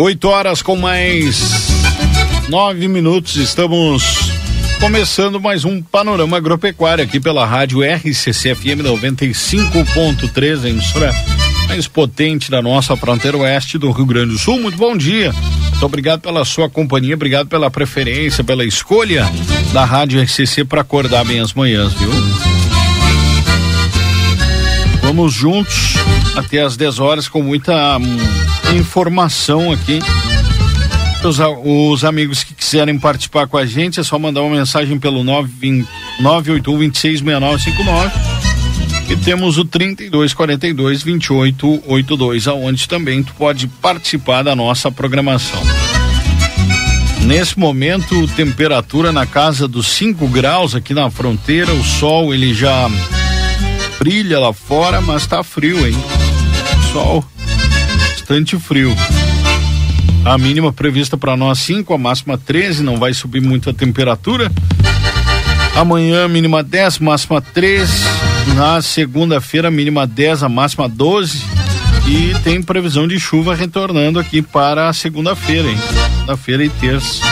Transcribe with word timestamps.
8 0.00 0.28
horas 0.28 0.62
com 0.62 0.76
mais 0.76 1.66
nove 2.48 2.86
minutos, 2.86 3.34
estamos 3.34 4.30
começando 4.78 5.40
mais 5.40 5.64
um 5.64 5.82
panorama 5.82 6.36
agropecuário 6.36 7.02
aqui 7.02 7.18
pela 7.18 7.44
rádio 7.44 7.80
RCC 7.82 8.54
FM 8.54 8.84
95.3, 8.84 10.64
a 10.64 10.68
emissora 10.68 11.12
mais 11.66 11.88
potente 11.88 12.48
da 12.48 12.62
nossa 12.62 12.96
fronteira 12.96 13.38
oeste 13.38 13.76
do 13.76 13.90
Rio 13.90 14.06
Grande 14.06 14.34
do 14.34 14.38
Sul. 14.38 14.60
Muito 14.60 14.78
bom 14.78 14.96
dia. 14.96 15.32
Muito 15.32 15.84
obrigado 15.84 16.20
pela 16.20 16.44
sua 16.44 16.70
companhia, 16.70 17.16
obrigado 17.16 17.48
pela 17.48 17.68
preferência, 17.68 18.44
pela 18.44 18.64
escolha 18.64 19.28
da 19.72 19.84
rádio 19.84 20.22
RCC 20.22 20.64
para 20.64 20.82
acordar 20.82 21.24
bem 21.24 21.40
as 21.40 21.52
manhãs, 21.52 21.92
viu? 21.94 22.10
Vamos 25.08 25.32
juntos 25.32 25.94
até 26.36 26.60
às 26.60 26.76
10 26.76 26.98
horas 26.98 27.28
com 27.28 27.42
muita 27.42 27.96
hum, 27.96 28.18
informação 28.76 29.72
aqui. 29.72 30.00
Os, 31.24 31.38
os, 31.64 32.04
amigos 32.04 32.44
que 32.44 32.52
quiserem 32.52 32.98
participar 32.98 33.46
com 33.46 33.56
a 33.56 33.64
gente, 33.64 33.98
é 33.98 34.02
só 34.02 34.18
mandar 34.18 34.42
uma 34.42 34.54
mensagem 34.54 34.98
pelo 34.98 35.24
981 35.24 36.60
266959 36.60 38.10
e 39.08 39.16
temos 39.16 39.56
o 39.56 39.64
3242 39.64 41.02
2882, 41.02 42.46
aonde 42.46 42.86
também 42.86 43.22
tu 43.22 43.32
pode 43.32 43.66
participar 43.66 44.42
da 44.42 44.54
nossa 44.54 44.92
programação. 44.92 45.62
Nesse 47.22 47.58
momento, 47.58 48.28
temperatura 48.36 49.10
na 49.10 49.24
casa 49.24 49.66
dos 49.66 49.86
5 49.86 50.28
graus 50.28 50.74
aqui 50.74 50.92
na 50.92 51.10
fronteira, 51.10 51.72
o 51.72 51.82
sol 51.82 52.34
ele 52.34 52.52
já 52.52 52.90
brilha 54.08 54.38
lá 54.38 54.54
fora, 54.54 55.02
mas 55.02 55.26
tá 55.26 55.42
frio, 55.42 55.86
hein? 55.86 55.94
Sol 56.90 57.22
bastante 58.00 58.58
frio. 58.58 58.96
A 60.24 60.38
mínima 60.38 60.72
prevista 60.72 61.16
para 61.18 61.36
nós 61.36 61.58
5, 61.58 61.92
a 61.92 61.98
máxima 61.98 62.38
13, 62.38 62.82
não 62.82 62.96
vai 62.96 63.12
subir 63.12 63.42
muito 63.42 63.68
a 63.68 63.74
temperatura. 63.74 64.50
Amanhã, 65.76 66.26
mínima 66.26 66.62
10, 66.62 67.00
máxima 67.00 67.42
13. 67.42 67.92
Na 68.54 68.80
segunda-feira, 68.80 69.70
mínima 69.70 70.06
10, 70.06 70.42
a 70.42 70.48
máxima 70.48 70.88
12. 70.88 71.44
E 72.06 72.34
tem 72.42 72.62
previsão 72.62 73.06
de 73.06 73.20
chuva 73.20 73.54
retornando 73.54 74.18
aqui 74.18 74.40
para 74.40 74.88
a 74.88 74.92
segunda-feira, 74.94 75.68
hein? 75.68 75.78
Segunda-feira 76.16 76.64
e 76.64 76.70
terça. 76.70 77.22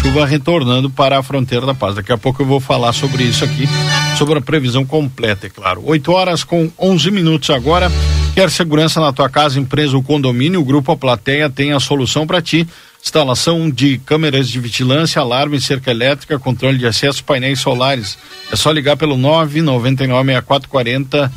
Chuva 0.00 0.24
retornando 0.24 0.88
para 0.88 1.18
a 1.18 1.22
fronteira 1.22 1.66
da 1.66 1.74
paz. 1.74 1.94
Daqui 1.94 2.10
a 2.10 2.16
pouco 2.16 2.40
eu 2.40 2.46
vou 2.46 2.58
falar 2.58 2.94
sobre 2.94 3.22
isso 3.22 3.44
aqui, 3.44 3.68
sobre 4.16 4.38
a 4.38 4.40
previsão 4.40 4.82
completa, 4.84 5.46
é 5.46 5.50
claro. 5.50 5.82
8 5.84 6.10
horas 6.10 6.42
com 6.42 6.70
11 6.78 7.10
minutos 7.10 7.50
agora. 7.50 7.92
Quer 8.34 8.50
segurança 8.50 8.98
na 9.00 9.12
tua 9.12 9.28
casa, 9.28 9.60
empresa 9.60 9.94
ou 9.96 10.02
condomínio? 10.02 10.60
O 10.60 10.64
Grupo 10.64 10.90
A 10.92 10.96
Plateia 10.96 11.50
tem 11.50 11.72
a 11.72 11.80
solução 11.80 12.26
para 12.26 12.40
ti. 12.40 12.66
Instalação 13.02 13.70
de 13.70 13.98
câmeras 13.98 14.48
de 14.48 14.58
vigilância, 14.58 15.20
alarme, 15.20 15.60
cerca 15.60 15.90
elétrica, 15.90 16.38
controle 16.38 16.78
de 16.78 16.86
acesso, 16.86 17.22
painéis 17.22 17.60
solares. 17.60 18.16
É 18.50 18.56
só 18.56 18.70
ligar 18.70 18.96
pelo 18.96 19.16
9996440 19.16 21.30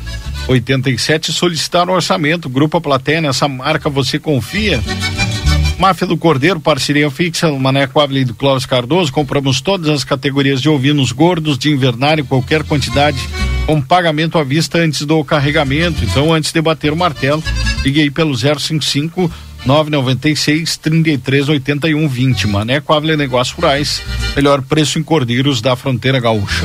87 0.48 1.30
e 1.30 1.34
solicitar 1.34 1.86
o 1.88 1.92
um 1.92 1.94
orçamento. 1.94 2.48
Grupo 2.48 2.78
A 2.78 2.80
Plateia, 2.80 3.20
nessa 3.20 3.46
marca 3.48 3.90
você 3.90 4.18
confia. 4.18 4.82
Máfia 5.84 6.06
do 6.06 6.16
Cordeiro, 6.16 6.58
parceria 6.58 7.10
fixa, 7.10 7.52
Maneco 7.52 8.00
Ávila 8.00 8.24
do 8.24 8.34
Clóvis 8.34 8.64
Cardoso. 8.64 9.12
Compramos 9.12 9.60
todas 9.60 9.90
as 9.90 10.02
categorias 10.02 10.62
de 10.62 10.66
ovinos 10.70 11.12
gordos, 11.12 11.58
de 11.58 11.70
invernário, 11.70 12.24
qualquer 12.24 12.64
quantidade 12.64 13.18
com 13.66 13.82
pagamento 13.82 14.38
à 14.38 14.42
vista 14.42 14.78
antes 14.78 15.02
do 15.02 15.22
carregamento. 15.22 16.02
Então, 16.02 16.32
antes 16.32 16.52
de 16.52 16.62
bater 16.62 16.90
o 16.90 16.96
martelo, 16.96 17.44
ligue 17.84 18.00
aí 18.00 18.10
pelo 18.10 18.34
055 18.34 19.30
996 19.66 20.78
33 20.78 21.50
81 21.50 22.08
20. 22.08 22.46
Maneco 22.46 22.94
Ávila 22.94 23.14
Negócios 23.14 23.54
Rurais, 23.54 24.00
melhor 24.34 24.62
preço 24.62 24.98
em 24.98 25.02
cordeiros 25.02 25.60
da 25.60 25.76
fronteira 25.76 26.18
gaúcha. 26.18 26.64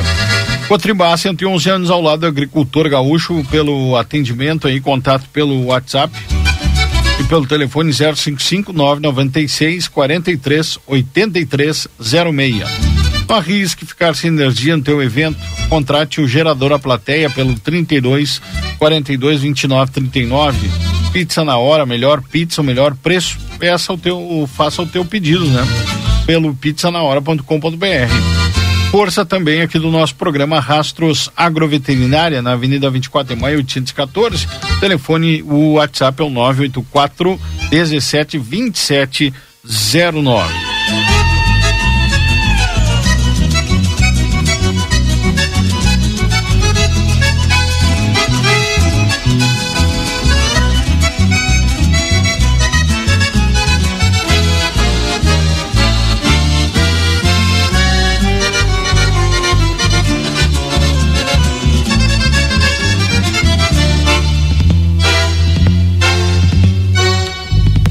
Cotribá, 0.66 1.14
111 1.14 1.68
anos 1.68 1.90
ao 1.90 2.00
lado 2.00 2.20
do 2.20 2.26
agricultor 2.26 2.88
gaúcho, 2.88 3.44
pelo 3.50 3.98
atendimento 3.98 4.66
aí, 4.66 4.80
contato 4.80 5.28
pelo 5.30 5.66
WhatsApp 5.66 6.10
e 6.30 6.39
pelo 7.30 7.46
telefone 7.46 7.92
055 7.92 8.72
996 8.72 9.86
43 9.86 10.78
83 10.84 11.88
06. 12.00 12.90
Não 13.28 13.36
arrisque 13.36 13.86
ficar 13.86 14.16
sem 14.16 14.28
energia 14.28 14.76
no 14.76 14.82
teu 14.82 15.00
evento. 15.00 15.38
Contrate 15.68 16.20
o 16.20 16.26
gerador 16.26 16.72
a 16.72 16.78
plateia 16.80 17.30
pelo 17.30 17.56
32 17.56 18.42
42 18.76 19.42
29 19.42 19.92
39. 19.92 20.70
Pizza 21.12 21.44
na 21.44 21.56
hora, 21.56 21.86
melhor 21.86 22.20
pizza, 22.20 22.60
o 22.60 22.64
melhor 22.64 22.96
preço. 22.96 23.38
Peça 23.60 23.92
o 23.92 23.98
teu, 23.98 24.50
faça 24.52 24.82
o 24.82 24.86
teu 24.86 25.04
pedido, 25.04 25.44
né? 25.46 25.64
Pelo 26.26 26.52
pizzanahora.com.br. 26.54 28.39
Força 28.90 29.24
também 29.24 29.62
aqui 29.62 29.78
do 29.78 29.88
nosso 29.88 30.16
programa 30.16 30.58
Rastros 30.58 31.30
Agroveterinária, 31.36 32.42
na 32.42 32.52
Avenida 32.52 32.90
24 32.90 33.36
de 33.36 33.40
Maio, 33.40 33.58
814. 33.58 34.48
Telefone, 34.80 35.42
o 35.42 35.74
WhatsApp 35.74 36.20
é 36.20 36.24
o 36.24 36.30
984 36.30 37.40
17 37.70 38.36
27 38.36 39.32
09. 39.64 40.69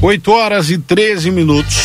Oito 0.02 0.32
horas 0.32 0.70
e 0.70 0.78
13 0.78 1.30
minutos. 1.30 1.76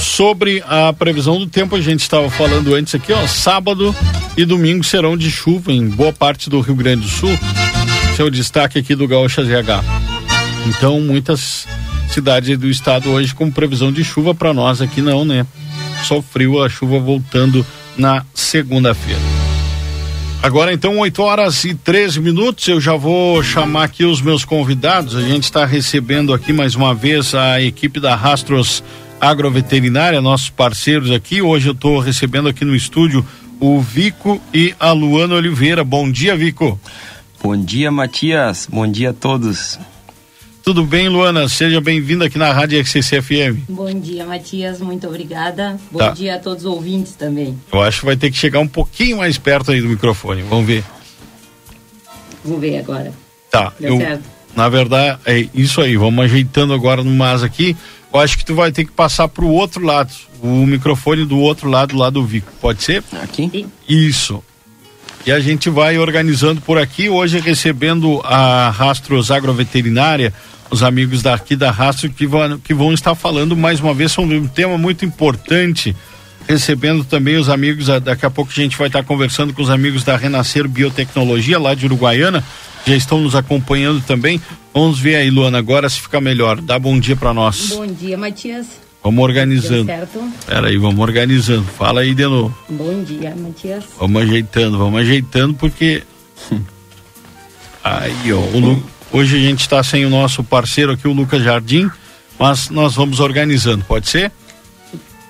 Sobre 0.00 0.62
a 0.68 0.92
previsão 0.92 1.38
do 1.38 1.46
tempo, 1.46 1.74
a 1.74 1.80
gente 1.80 2.00
estava 2.00 2.28
falando 2.28 2.74
antes 2.74 2.94
aqui, 2.94 3.10
ó, 3.10 3.26
sábado 3.26 3.96
e 4.36 4.44
domingo 4.44 4.84
serão 4.84 5.16
de 5.16 5.30
chuva 5.30 5.72
em 5.72 5.88
boa 5.88 6.12
parte 6.12 6.50
do 6.50 6.60
Rio 6.60 6.74
Grande 6.74 7.06
do 7.06 7.08
Sul. 7.08 7.30
Esse 8.12 8.22
é 8.22 8.30
destaque 8.30 8.78
aqui 8.78 8.94
do 8.94 9.08
Gaúcha 9.08 9.42
ZH. 9.42 9.82
Então, 10.66 11.00
muitas 11.00 11.66
cidades 12.10 12.58
do 12.58 12.68
estado 12.68 13.08
hoje 13.10 13.34
com 13.34 13.50
previsão 13.50 13.90
de 13.90 14.04
chuva 14.04 14.34
para 14.34 14.52
nós 14.52 14.82
aqui 14.82 15.00
não, 15.00 15.24
né? 15.24 15.46
Só 16.04 16.20
frio, 16.20 16.62
a 16.62 16.68
chuva 16.68 16.98
voltando 16.98 17.64
na 17.96 18.24
segunda-feira. 18.34 19.35
Agora 20.46 20.72
então, 20.72 20.96
8 20.98 21.22
horas 21.24 21.64
e 21.64 21.74
13 21.74 22.20
minutos, 22.20 22.68
eu 22.68 22.80
já 22.80 22.94
vou 22.94 23.42
chamar 23.42 23.82
aqui 23.82 24.04
os 24.04 24.22
meus 24.22 24.44
convidados. 24.44 25.16
A 25.16 25.20
gente 25.20 25.42
está 25.42 25.66
recebendo 25.66 26.32
aqui 26.32 26.52
mais 26.52 26.76
uma 26.76 26.94
vez 26.94 27.34
a 27.34 27.60
equipe 27.60 27.98
da 27.98 28.14
Rastros 28.14 28.80
Agroveterinária, 29.20 30.20
nossos 30.20 30.48
parceiros 30.48 31.10
aqui. 31.10 31.42
Hoje 31.42 31.68
eu 31.68 31.72
estou 31.72 31.98
recebendo 31.98 32.48
aqui 32.48 32.64
no 32.64 32.76
estúdio 32.76 33.26
o 33.58 33.80
Vico 33.80 34.40
e 34.54 34.72
a 34.78 34.92
Luana 34.92 35.34
Oliveira. 35.34 35.82
Bom 35.82 36.08
dia, 36.08 36.36
Vico. 36.36 36.78
Bom 37.42 37.56
dia, 37.56 37.90
Matias. 37.90 38.68
Bom 38.70 38.86
dia 38.86 39.10
a 39.10 39.12
todos. 39.12 39.80
Tudo 40.66 40.84
bem, 40.84 41.08
Luana? 41.08 41.48
Seja 41.48 41.80
bem-vinda 41.80 42.24
aqui 42.24 42.36
na 42.36 42.52
Rádio 42.52 42.84
XCCFM. 42.84 43.62
Bom 43.68 44.00
dia, 44.00 44.26
Matias. 44.26 44.80
Muito 44.80 45.06
obrigada. 45.06 45.78
Bom 45.92 46.00
tá. 46.00 46.10
dia 46.10 46.34
a 46.34 46.38
todos 46.40 46.64
os 46.64 46.72
ouvintes 46.72 47.14
também. 47.14 47.56
Eu 47.72 47.82
acho 47.82 48.00
que 48.00 48.06
vai 48.06 48.16
ter 48.16 48.32
que 48.32 48.36
chegar 48.36 48.58
um 48.58 48.66
pouquinho 48.66 49.18
mais 49.18 49.38
perto 49.38 49.70
aí 49.70 49.80
do 49.80 49.86
microfone. 49.86 50.42
Vamos 50.42 50.66
ver. 50.66 50.82
Vamos 52.44 52.60
ver 52.60 52.78
agora. 52.78 53.12
Tá. 53.48 53.72
Deu 53.78 53.94
eu, 53.94 53.98
certo. 54.00 54.24
Na 54.56 54.68
verdade, 54.68 55.20
é 55.24 55.48
isso 55.54 55.80
aí. 55.80 55.96
Vamos 55.96 56.24
ajeitando 56.24 56.74
agora 56.74 57.04
no 57.04 57.12
mas 57.12 57.44
aqui. 57.44 57.76
Eu 58.12 58.18
acho 58.18 58.36
que 58.36 58.44
tu 58.44 58.56
vai 58.56 58.72
ter 58.72 58.86
que 58.86 58.90
passar 58.90 59.28
para 59.28 59.44
o 59.44 59.52
outro 59.52 59.84
lado. 59.84 60.12
O 60.42 60.66
microfone 60.66 61.24
do 61.24 61.38
outro 61.38 61.70
lado, 61.70 61.96
lá 61.96 62.10
do 62.10 62.24
Vico. 62.24 62.50
Pode 62.60 62.82
ser? 62.82 63.04
Aqui? 63.22 63.68
Isso. 63.88 64.42
E 65.26 65.32
a 65.32 65.40
gente 65.40 65.68
vai 65.68 65.98
organizando 65.98 66.60
por 66.60 66.78
aqui, 66.78 67.08
hoje 67.08 67.40
recebendo 67.40 68.20
a 68.22 68.70
Rastros 68.70 69.32
Agroveterinária, 69.32 70.32
os 70.70 70.84
amigos 70.84 71.20
daqui 71.20 71.56
da 71.56 71.68
Rastro 71.68 72.08
que 72.08 72.28
vão, 72.28 72.56
que 72.60 72.72
vão 72.72 72.92
estar 72.92 73.16
falando 73.16 73.56
mais 73.56 73.80
uma 73.80 73.92
vez 73.92 74.12
sobre 74.12 74.38
um 74.38 74.46
tema 74.46 74.78
muito 74.78 75.04
importante, 75.04 75.96
recebendo 76.46 77.02
também 77.02 77.36
os 77.38 77.48
amigos, 77.48 77.88
daqui 78.04 78.24
a 78.24 78.30
pouco 78.30 78.52
a 78.52 78.54
gente 78.54 78.78
vai 78.78 78.86
estar 78.86 79.02
conversando 79.02 79.52
com 79.52 79.62
os 79.62 79.68
amigos 79.68 80.04
da 80.04 80.16
Renascer 80.16 80.68
Biotecnologia 80.68 81.58
lá 81.58 81.74
de 81.74 81.86
Uruguaiana, 81.86 82.44
já 82.86 82.94
estão 82.94 83.20
nos 83.20 83.34
acompanhando 83.34 84.00
também. 84.06 84.40
Vamos 84.72 85.00
ver 85.00 85.16
aí, 85.16 85.28
Luana, 85.28 85.58
agora 85.58 85.88
se 85.88 86.00
fica 86.00 86.20
melhor. 86.20 86.60
Dá 86.60 86.78
bom 86.78 87.00
dia 87.00 87.16
para 87.16 87.34
nós. 87.34 87.70
Bom 87.70 87.86
dia, 87.88 88.16
Matias. 88.16 88.85
Vamos 89.06 89.22
organizando. 89.22 89.86
Certo. 89.86 90.32
Pera 90.46 90.66
aí, 90.66 90.76
vamos 90.76 90.98
organizando. 90.98 91.62
Fala 91.62 92.00
aí 92.00 92.12
de 92.12 92.24
novo. 92.24 92.52
Bom 92.68 93.04
dia, 93.04 93.36
Matias. 93.36 93.84
Vamos 94.00 94.20
ajeitando, 94.20 94.76
vamos 94.78 95.00
ajeitando 95.00 95.54
porque 95.54 96.02
aí, 97.84 98.32
ó, 98.32 98.38
o 98.38 98.58
Lu... 98.58 98.82
hoje 99.12 99.36
a 99.36 99.38
gente 99.38 99.60
está 99.60 99.80
sem 99.84 100.04
o 100.04 100.10
nosso 100.10 100.42
parceiro 100.42 100.90
aqui, 100.90 101.06
o 101.06 101.12
Lucas 101.12 101.40
Jardim, 101.40 101.88
mas 102.36 102.68
nós 102.68 102.96
vamos 102.96 103.20
organizando, 103.20 103.84
pode 103.84 104.08
ser? 104.08 104.32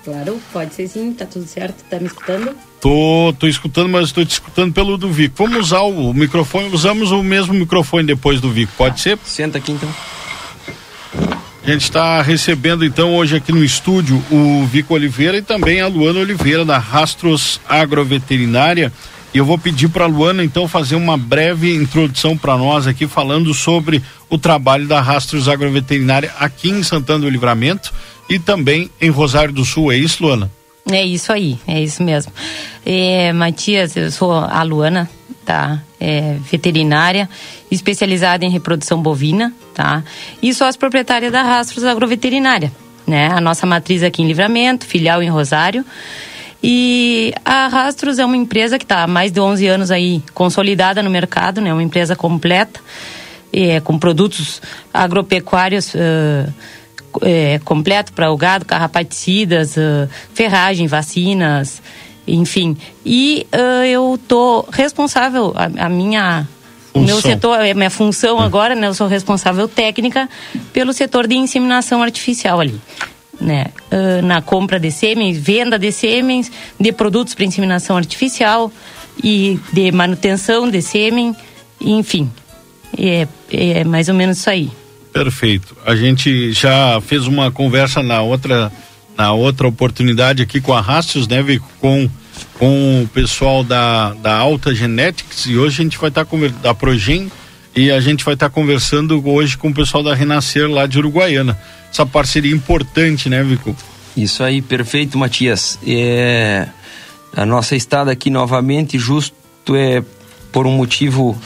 Claro, 0.03 0.41
pode 0.51 0.73
ser 0.73 0.87
sim, 0.87 1.13
tá 1.13 1.27
tudo 1.27 1.45
certo, 1.45 1.83
tá 1.87 1.99
me 1.99 2.07
escutando? 2.07 2.55
Tô, 2.81 3.31
tô 3.37 3.45
escutando, 3.45 3.89
mas 3.89 4.07
estou 4.07 4.25
te 4.25 4.31
escutando 4.31 4.73
pelo 4.73 4.97
do 4.97 5.11
Vico. 5.11 5.35
Vamos 5.37 5.67
usar 5.67 5.81
o 5.81 6.11
microfone, 6.15 6.73
usamos 6.73 7.11
o 7.11 7.21
mesmo 7.21 7.53
microfone 7.53 8.07
depois 8.07 8.41
do 8.41 8.49
Vico, 8.49 8.71
pode 8.75 8.99
ser? 9.01 9.19
Senta 9.23 9.59
aqui 9.59 9.71
então. 9.71 9.89
A 11.67 11.71
gente 11.71 11.83
está 11.83 12.21
recebendo 12.21 12.85
então 12.85 13.13
hoje 13.13 13.35
aqui 13.35 13.51
no 13.51 13.61
estúdio 13.61 14.23
o 14.31 14.65
Vico 14.67 14.93
Oliveira 14.93 15.37
e 15.37 15.41
também 15.41 15.81
a 15.81 15.87
Luana 15.87 16.21
Oliveira 16.21 16.63
da 16.63 16.77
Rastros 16.77 17.59
Agroveterinária. 17.67 18.89
E 19.33 19.37
eu 19.37 19.43
vou 19.43 19.57
pedir 19.57 19.89
para 19.89 20.05
a 20.05 20.07
Luana 20.07 20.45
então 20.45 20.65
fazer 20.65 20.95
uma 20.95 21.17
breve 21.17 21.75
introdução 21.75 22.37
para 22.37 22.57
nós 22.57 22.87
aqui 22.87 23.05
falando 23.05 23.53
sobre 23.53 24.01
o 24.29 24.37
trabalho 24.37 24.87
da 24.87 25.01
Rastros 25.01 25.49
Agroveterinária 25.49 26.31
aqui 26.39 26.69
em 26.69 26.81
Santana 26.83 27.19
do 27.19 27.29
Livramento 27.29 27.93
e 28.29 28.39
também 28.39 28.89
em 29.01 29.09
Rosário 29.09 29.53
do 29.53 29.65
Sul. 29.65 29.91
É 29.91 29.97
isso, 29.97 30.23
Luana? 30.23 30.49
É 30.89 31.03
isso 31.05 31.33
aí, 31.33 31.59
é 31.67 31.83
isso 31.83 32.01
mesmo. 32.01 32.31
É, 32.85 33.33
Matias, 33.33 33.93
eu 33.97 34.09
sou 34.09 34.31
a 34.31 34.63
Luana, 34.63 35.09
tá? 35.47 35.81
É, 35.97 36.35
veterinária, 36.41 37.29
especializada 37.71 38.45
em 38.45 38.49
reprodução 38.49 39.01
bovina, 39.01 39.53
tá? 39.73 40.03
E 40.43 40.53
sou 40.53 40.67
as 40.67 40.75
proprietária 40.75 41.31
da 41.31 41.41
Rastros 41.41 41.85
Agroveterinária, 41.85 42.69
né? 43.07 43.27
A 43.31 43.39
nossa 43.39 43.65
matriz 43.65 44.03
aqui 44.03 44.21
em 44.21 44.27
Livramento, 44.27 44.85
filial 44.85 45.23
em 45.23 45.29
Rosário. 45.29 45.85
E 46.61 47.33
a 47.45 47.67
Rastros 47.67 48.19
é 48.19 48.25
uma 48.25 48.35
empresa 48.35 48.77
que 48.77 48.83
está 48.83 49.03
há 49.03 49.07
mais 49.07 49.31
de 49.31 49.39
11 49.39 49.65
anos 49.67 49.89
aí 49.89 50.21
consolidada 50.33 51.01
no 51.01 51.09
mercado, 51.09 51.61
né? 51.61 51.71
Uma 51.71 51.83
empresa 51.83 52.13
completa, 52.13 52.81
é, 53.53 53.79
com 53.79 53.97
produtos 53.97 54.61
agropecuários 54.93 55.93
uh, 55.93 56.53
é, 57.21 57.57
completo 57.63 58.11
para 58.11 58.29
o 58.29 58.35
gado, 58.35 58.65
carrapaticidas, 58.65 59.77
uh, 59.77 60.09
ferragem, 60.33 60.87
vacinas, 60.87 61.81
enfim. 62.27 62.75
E 63.05 63.47
uh, 63.53 63.85
eu 63.85 64.19
tô 64.27 64.65
responsável, 64.71 65.53
a, 65.55 65.85
a 65.85 65.89
minha 65.89 66.47
o 66.93 66.99
meu 66.99 67.21
setor, 67.21 67.59
a 67.59 67.73
minha 67.73 67.89
função 67.89 68.37
hum. 68.37 68.41
agora, 68.41 68.75
né, 68.75 68.87
eu 68.87 68.93
sou 68.93 69.07
responsável 69.07 69.67
técnica 69.67 70.27
pelo 70.73 70.91
setor 70.93 71.27
de 71.27 71.35
inseminação 71.35 72.01
artificial 72.01 72.59
ali. 72.59 72.79
Né, 73.39 73.67
uh, 73.91 74.25
na 74.25 74.41
compra 74.41 74.79
de 74.79 74.89
sêmens, 74.89 75.37
venda 75.37 75.77
de 75.77 75.91
sêmens, 75.91 76.51
de 76.79 76.91
produtos 76.91 77.35
para 77.35 77.45
inseminação 77.45 77.95
artificial 77.95 78.71
e 79.23 79.59
de 79.71 79.91
manutenção 79.91 80.67
de 80.67 80.81
sêmen, 80.81 81.35
enfim. 81.79 82.31
É, 82.97 83.27
é 83.51 83.83
mais 83.83 84.09
ou 84.09 84.15
menos 84.15 84.39
isso 84.39 84.49
aí. 84.49 84.71
Perfeito. 85.13 85.77
A 85.85 85.95
gente 85.95 86.51
já 86.51 86.99
fez 87.01 87.27
uma 87.27 87.51
conversa 87.51 88.01
na 88.01 88.21
outra 88.23 88.71
na 89.17 89.33
outra 89.33 89.67
oportunidade 89.67 90.43
aqui 90.43 90.61
com 90.61 90.73
a 90.73 90.81
Rastros, 90.81 91.27
né, 91.27 91.43
com 91.79 92.09
com 92.59 93.03
o 93.03 93.07
pessoal 93.07 93.63
da, 93.63 94.13
da 94.13 94.35
Alta 94.35 94.73
Genetics 94.73 95.45
e 95.45 95.57
hoje 95.57 95.81
a 95.81 95.83
gente 95.83 95.97
vai 95.97 96.09
estar 96.09 96.25
tá 96.25 96.37
da 96.61 96.73
Progen 96.73 97.31
e 97.75 97.91
a 97.91 97.99
gente 97.99 98.23
vai 98.23 98.33
estar 98.33 98.49
tá 98.49 98.53
conversando 98.53 99.21
hoje 99.27 99.57
com 99.57 99.69
o 99.69 99.73
pessoal 99.73 100.03
da 100.03 100.15
Renascer 100.15 100.69
lá 100.69 100.87
de 100.87 100.97
Uruguaiana. 100.97 101.57
Essa 101.91 102.05
parceria 102.05 102.51
importante, 102.51 103.29
né, 103.29 103.43
Vico? 103.43 103.75
Isso 104.15 104.43
aí, 104.43 104.61
perfeito, 104.61 105.17
Matias. 105.17 105.77
É, 105.85 106.67
a 107.35 107.45
nossa 107.45 107.75
estada 107.75 108.11
aqui 108.11 108.31
novamente 108.31 108.97
justo 108.97 109.35
é 109.75 110.03
por 110.51 110.65
um 110.65 110.71
motivo 110.71 111.39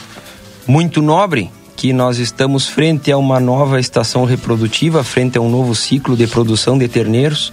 muito 0.66 1.02
nobre, 1.02 1.50
que 1.76 1.92
nós 1.92 2.18
estamos 2.18 2.68
frente 2.68 3.10
a 3.10 3.18
uma 3.18 3.40
nova 3.40 3.80
estação 3.80 4.24
reprodutiva, 4.24 5.02
frente 5.02 5.38
a 5.38 5.40
um 5.40 5.50
novo 5.50 5.74
ciclo 5.74 6.16
de 6.16 6.26
produção 6.26 6.78
de 6.78 6.88
terneiros 6.88 7.52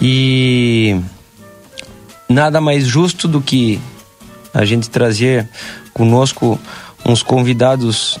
e 0.00 1.00
nada 2.28 2.60
mais 2.60 2.86
justo 2.86 3.26
do 3.26 3.40
que 3.40 3.80
a 4.52 4.64
gente 4.64 4.90
trazer 4.90 5.48
conosco 5.92 6.58
uns 7.04 7.22
convidados 7.22 8.18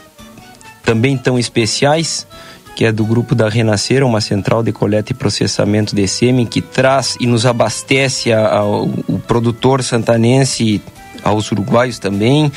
também 0.82 1.16
tão 1.16 1.38
especiais, 1.38 2.26
que 2.74 2.84
é 2.84 2.92
do 2.92 3.04
grupo 3.04 3.34
da 3.34 3.48
Renascer, 3.48 4.04
uma 4.04 4.20
central 4.20 4.62
de 4.62 4.72
coleta 4.72 5.12
e 5.12 5.14
processamento 5.14 5.94
de 5.94 6.06
sêmen 6.08 6.46
que 6.46 6.62
traz 6.62 7.16
e 7.20 7.26
nos 7.26 7.44
abastece 7.44 8.32
ao, 8.32 8.88
produtor 9.26 9.82
santanense, 9.82 10.80
aos 11.22 11.50
uruguaios 11.50 11.98
também. 11.98 12.50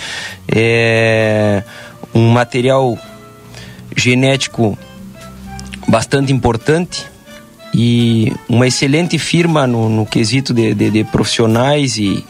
É, 0.48 1.64
um 2.14 2.30
material 2.30 2.98
genético 3.96 4.78
bastante 5.88 6.32
importante 6.32 7.06
e 7.74 8.34
uma 8.48 8.68
excelente 8.68 9.18
firma 9.18 9.66
no, 9.66 9.90
no 9.90 10.06
quesito 10.06 10.54
de, 10.54 10.74
de, 10.74 10.90
de 10.90 11.04
profissionais 11.06 11.98
e, 11.98 12.24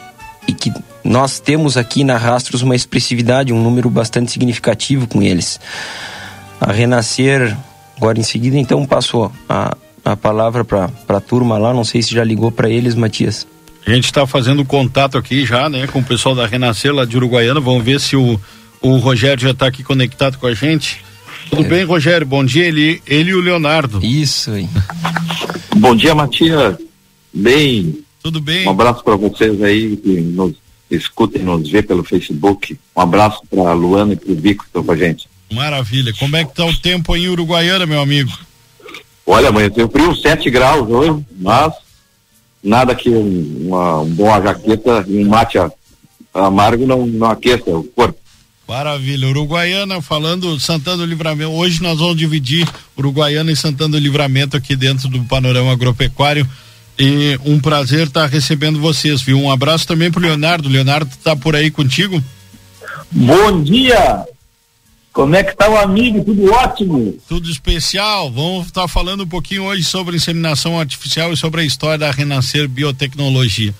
e, 0.47 0.53
que 0.53 0.71
nós 1.03 1.39
temos 1.39 1.77
aqui 1.77 2.03
na 2.03 2.17
Rastros 2.17 2.61
uma 2.61 2.75
expressividade, 2.75 3.51
um 3.51 3.61
número 3.61 3.89
bastante 3.89 4.31
significativo 4.31 5.07
com 5.07 5.21
eles. 5.21 5.59
A 6.59 6.71
Renascer, 6.71 7.57
agora 7.97 8.19
em 8.19 8.23
seguida, 8.23 8.57
então 8.57 8.85
passo 8.85 9.31
a, 9.49 9.75
a 10.05 10.15
palavra 10.15 10.63
para 10.63 10.89
a 11.07 11.19
turma 11.21 11.57
lá, 11.57 11.73
não 11.73 11.83
sei 11.83 12.03
se 12.03 12.13
já 12.13 12.23
ligou 12.23 12.51
para 12.51 12.69
eles, 12.69 12.93
Matias. 12.93 13.47
A 13.85 13.91
gente 13.91 14.05
está 14.05 14.27
fazendo 14.27 14.63
contato 14.63 15.17
aqui 15.17 15.43
já, 15.43 15.67
né, 15.67 15.87
com 15.87 15.99
o 15.99 16.03
pessoal 16.03 16.35
da 16.35 16.45
Renascer 16.45 16.93
lá 16.93 17.03
de 17.03 17.17
Uruguaiana, 17.17 17.59
vamos 17.59 17.83
ver 17.83 17.99
se 17.99 18.15
o 18.15 18.39
o 18.81 18.97
Rogério 18.97 19.41
já 19.41 19.51
está 19.51 19.67
aqui 19.67 19.83
conectado 19.83 20.37
com 20.37 20.47
a 20.47 20.53
gente. 20.53 21.03
Tudo 21.49 21.65
é. 21.65 21.67
bem, 21.67 21.83
Rogério? 21.83 22.25
Bom 22.25 22.43
dia, 22.43 22.65
ele, 22.65 23.01
ele 23.05 23.31
e 23.31 23.33
o 23.33 23.41
Leonardo. 23.41 24.03
Isso 24.03 24.51
aí. 24.51 24.67
Bom 25.77 25.95
dia, 25.95 26.15
Matias. 26.15 26.77
Bem. 27.33 28.03
Tudo 28.23 28.39
bem? 28.41 28.67
Um 28.67 28.71
abraço 28.71 29.03
para 29.03 29.15
vocês 29.15 29.61
aí 29.61 29.95
que 29.97 30.21
nos 30.21 30.53
escutem, 30.89 31.43
nos 31.43 31.69
vê 31.69 31.81
pelo 31.81 32.03
Facebook. 32.03 32.77
Um 32.95 33.01
abraço 33.01 33.41
para 33.49 33.69
a 33.69 33.73
Luana 33.73 34.13
e 34.13 34.15
para 34.15 34.31
o 34.31 34.35
Vico 34.35 34.63
que 34.63 34.69
estão 34.69 34.83
com 34.83 34.91
a 34.91 34.97
gente. 34.97 35.27
Maravilha. 35.51 36.13
Como 36.17 36.35
é 36.35 36.45
que 36.45 36.55
tá 36.55 36.65
o 36.65 36.75
tempo 36.75 37.13
aí 37.13 37.25
em 37.25 37.29
Uruguaiana, 37.29 37.85
meu 37.85 38.01
amigo? 38.01 38.31
Olha, 39.25 39.49
amanheceu 39.49 39.89
frio, 39.89 40.15
7 40.15 40.49
graus 40.49 40.89
hoje, 40.89 41.25
mas 41.39 41.73
nada 42.63 42.95
que 42.95 43.09
um, 43.09 43.67
uma, 43.67 44.01
um 44.01 44.09
bom 44.09 44.41
jaqueta 44.41 45.05
e 45.07 45.23
um 45.23 45.29
mate 45.29 45.57
amargo 46.33 46.85
não, 46.85 47.05
não 47.05 47.29
aqueça 47.29 47.69
o 47.69 47.83
corpo. 47.83 48.20
Maravilha. 48.71 49.27
Uruguaiana 49.27 50.01
falando 50.01 50.57
Santana 50.57 50.99
do 50.99 51.05
Livramento. 51.05 51.51
Hoje 51.51 51.83
nós 51.83 51.99
vamos 51.99 52.15
dividir 52.15 52.65
Uruguaiana 52.97 53.51
e 53.51 53.55
Santana 53.55 53.89
do 53.89 53.97
Livramento 53.97 54.55
aqui 54.55 54.77
dentro 54.77 55.09
do 55.09 55.21
panorama 55.25 55.73
agropecuário. 55.73 56.47
E 56.97 57.37
um 57.43 57.59
prazer 57.59 58.07
estar 58.07 58.21
tá 58.21 58.27
recebendo 58.27 58.79
vocês, 58.79 59.21
viu? 59.21 59.37
Um 59.37 59.51
abraço 59.51 59.85
também 59.85 60.09
pro 60.09 60.21
Leonardo. 60.21 60.69
Leonardo 60.69 61.11
tá 61.21 61.35
por 61.35 61.53
aí 61.53 61.69
contigo? 61.69 62.23
Bom 63.11 63.61
dia! 63.61 64.25
Como 65.11 65.35
é 65.35 65.43
que 65.43 65.53
tá 65.53 65.69
o 65.69 65.75
amigo? 65.75 66.23
Tudo 66.23 66.49
ótimo? 66.53 67.17
Tudo 67.27 67.51
especial. 67.51 68.31
Vamos 68.31 68.67
estar 68.67 68.83
tá 68.83 68.87
falando 68.87 69.25
um 69.25 69.27
pouquinho 69.27 69.65
hoje 69.65 69.83
sobre 69.83 70.15
inseminação 70.15 70.79
artificial 70.79 71.33
e 71.33 71.37
sobre 71.37 71.59
a 71.59 71.65
história 71.65 71.97
da 71.97 72.09
Renascer 72.09 72.69
Biotecnologia. 72.69 73.75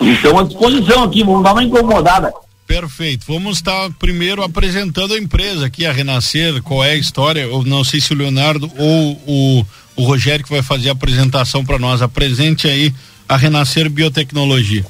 Então, 0.00 0.38
à 0.38 0.44
disposição 0.44 1.02
aqui, 1.02 1.24
vamos 1.24 1.42
dar 1.42 1.54
uma 1.54 1.64
incomodada. 1.64 2.32
Perfeito. 2.66 3.24
Vamos 3.28 3.58
estar 3.58 3.90
primeiro 3.92 4.42
apresentando 4.42 5.14
a 5.14 5.18
empresa 5.18 5.66
aqui, 5.66 5.86
a 5.86 5.92
Renascer, 5.92 6.60
qual 6.62 6.82
é 6.82 6.92
a 6.92 6.96
história. 6.96 7.42
Eu 7.42 7.62
não 7.62 7.84
sei 7.84 8.00
se 8.00 8.12
o 8.12 8.16
Leonardo 8.16 8.70
ou 8.76 9.12
o, 9.26 9.66
o 9.96 10.02
Rogério 10.02 10.44
que 10.44 10.50
vai 10.50 10.62
fazer 10.62 10.88
a 10.88 10.92
apresentação 10.92 11.64
para 11.64 11.78
nós. 11.78 12.02
Apresente 12.02 12.66
aí 12.66 12.92
a 13.28 13.36
Renascer 13.36 13.88
Biotecnologia. 13.88 14.84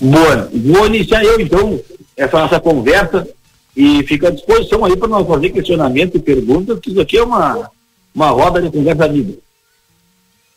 Boa, 0.00 0.48
vou 0.54 0.86
iniciar 0.86 1.24
eu 1.24 1.40
então 1.40 1.80
essa 2.16 2.38
nossa 2.38 2.60
conversa 2.60 3.26
e 3.76 4.04
fico 4.04 4.26
à 4.26 4.30
disposição 4.30 4.84
aí 4.84 4.96
para 4.96 5.08
nós 5.08 5.26
fazer 5.26 5.50
questionamento 5.50 6.16
e 6.16 6.20
perguntas, 6.20 6.78
que 6.78 6.90
isso 6.90 7.00
aqui 7.00 7.18
é 7.18 7.22
uma, 7.22 7.70
uma 8.14 8.30
roda 8.30 8.62
de 8.62 8.70
conversa 8.70 9.04
amiga. 9.04 9.34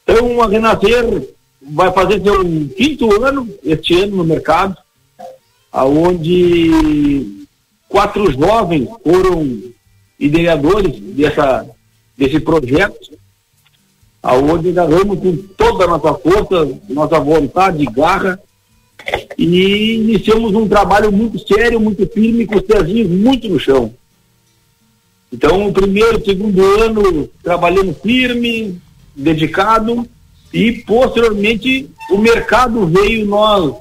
Então, 0.04 0.42
a 0.42 0.48
Renascer 0.48 1.30
vai 1.62 1.92
fazer 1.92 2.22
seu 2.22 2.44
quinto 2.76 3.24
ano 3.24 3.50
este 3.64 4.02
ano 4.02 4.18
no 4.18 4.24
mercado, 4.24 4.76
aonde 5.72 7.46
quatro 7.88 8.32
jovens 8.32 8.90
foram 9.04 9.60
ideadores 10.20 11.00
dessa, 11.00 11.66
desse 12.18 12.40
projeto, 12.40 13.18
aonde 14.22 14.70
agarramos 14.70 15.20
com 15.20 15.36
toda 15.58 15.86
a 15.86 15.88
nossa 15.88 16.14
força, 16.14 16.80
nossa 16.90 17.20
vontade 17.20 17.86
garra, 17.86 18.40
e 19.38 19.96
iniciamos 19.96 20.54
um 20.54 20.68
trabalho 20.68 21.12
muito 21.12 21.40
sério, 21.40 21.80
muito 21.80 22.06
firme, 22.08 22.46
com 22.46 22.58
os 22.58 22.62
pezinhos 22.62 23.10
muito 23.10 23.50
no 23.50 23.60
chão. 23.60 23.94
Então, 25.34 25.68
o 25.68 25.74
primeiro, 25.74 26.24
segundo 26.24 26.64
ano, 26.82 27.28
trabalhando 27.42 27.96
firme, 27.96 28.80
dedicado, 29.16 30.08
e 30.54 30.74
posteriormente 30.84 31.90
o 32.10 32.18
mercado 32.18 32.86
veio 32.86 33.26
nós, 33.26 33.74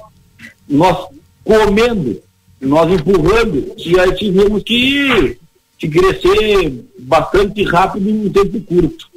nós 0.67 1.07
comendo, 1.43 2.21
nós 2.59 2.91
empurrando, 2.91 3.73
e 3.77 3.99
aí 3.99 4.13
tivemos 4.15 4.63
que, 4.63 5.37
que 5.77 5.87
crescer 5.87 6.85
bastante 6.99 7.63
rápido 7.63 8.09
em 8.09 8.27
um 8.27 8.29
tempo 8.29 8.61
curto. 8.61 9.09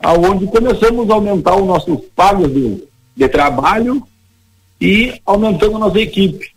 Aonde 0.00 0.46
começamos 0.46 1.08
a 1.10 1.14
aumentar 1.14 1.56
os 1.56 1.66
nossos 1.66 2.00
pagos 2.16 2.52
de, 2.52 2.82
de 3.16 3.28
trabalho 3.28 4.02
e 4.80 5.20
aumentando 5.24 5.76
a 5.76 5.80
nossa 5.80 6.00
equipe. 6.00 6.50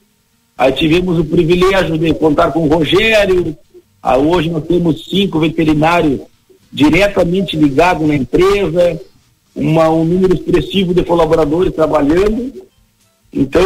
Aí 0.58 0.72
tivemos 0.72 1.20
o 1.20 1.26
privilégio 1.26 1.98
de 1.98 2.14
contar 2.14 2.52
com 2.52 2.66
o 2.66 2.68
Rogério, 2.68 3.58
ah, 4.04 4.18
hoje 4.18 4.50
nós 4.50 4.66
temos 4.66 5.06
cinco 5.06 5.40
veterinários 5.40 6.20
diretamente 6.70 7.56
ligados 7.56 8.06
na 8.06 8.16
empresa, 8.16 9.00
uma, 9.56 9.88
um 9.90 10.04
número 10.04 10.34
expressivo 10.34 10.94
de 10.94 11.06
colaboradores 11.06 11.74
trabalhando. 11.74 12.52
Então, 13.34 13.64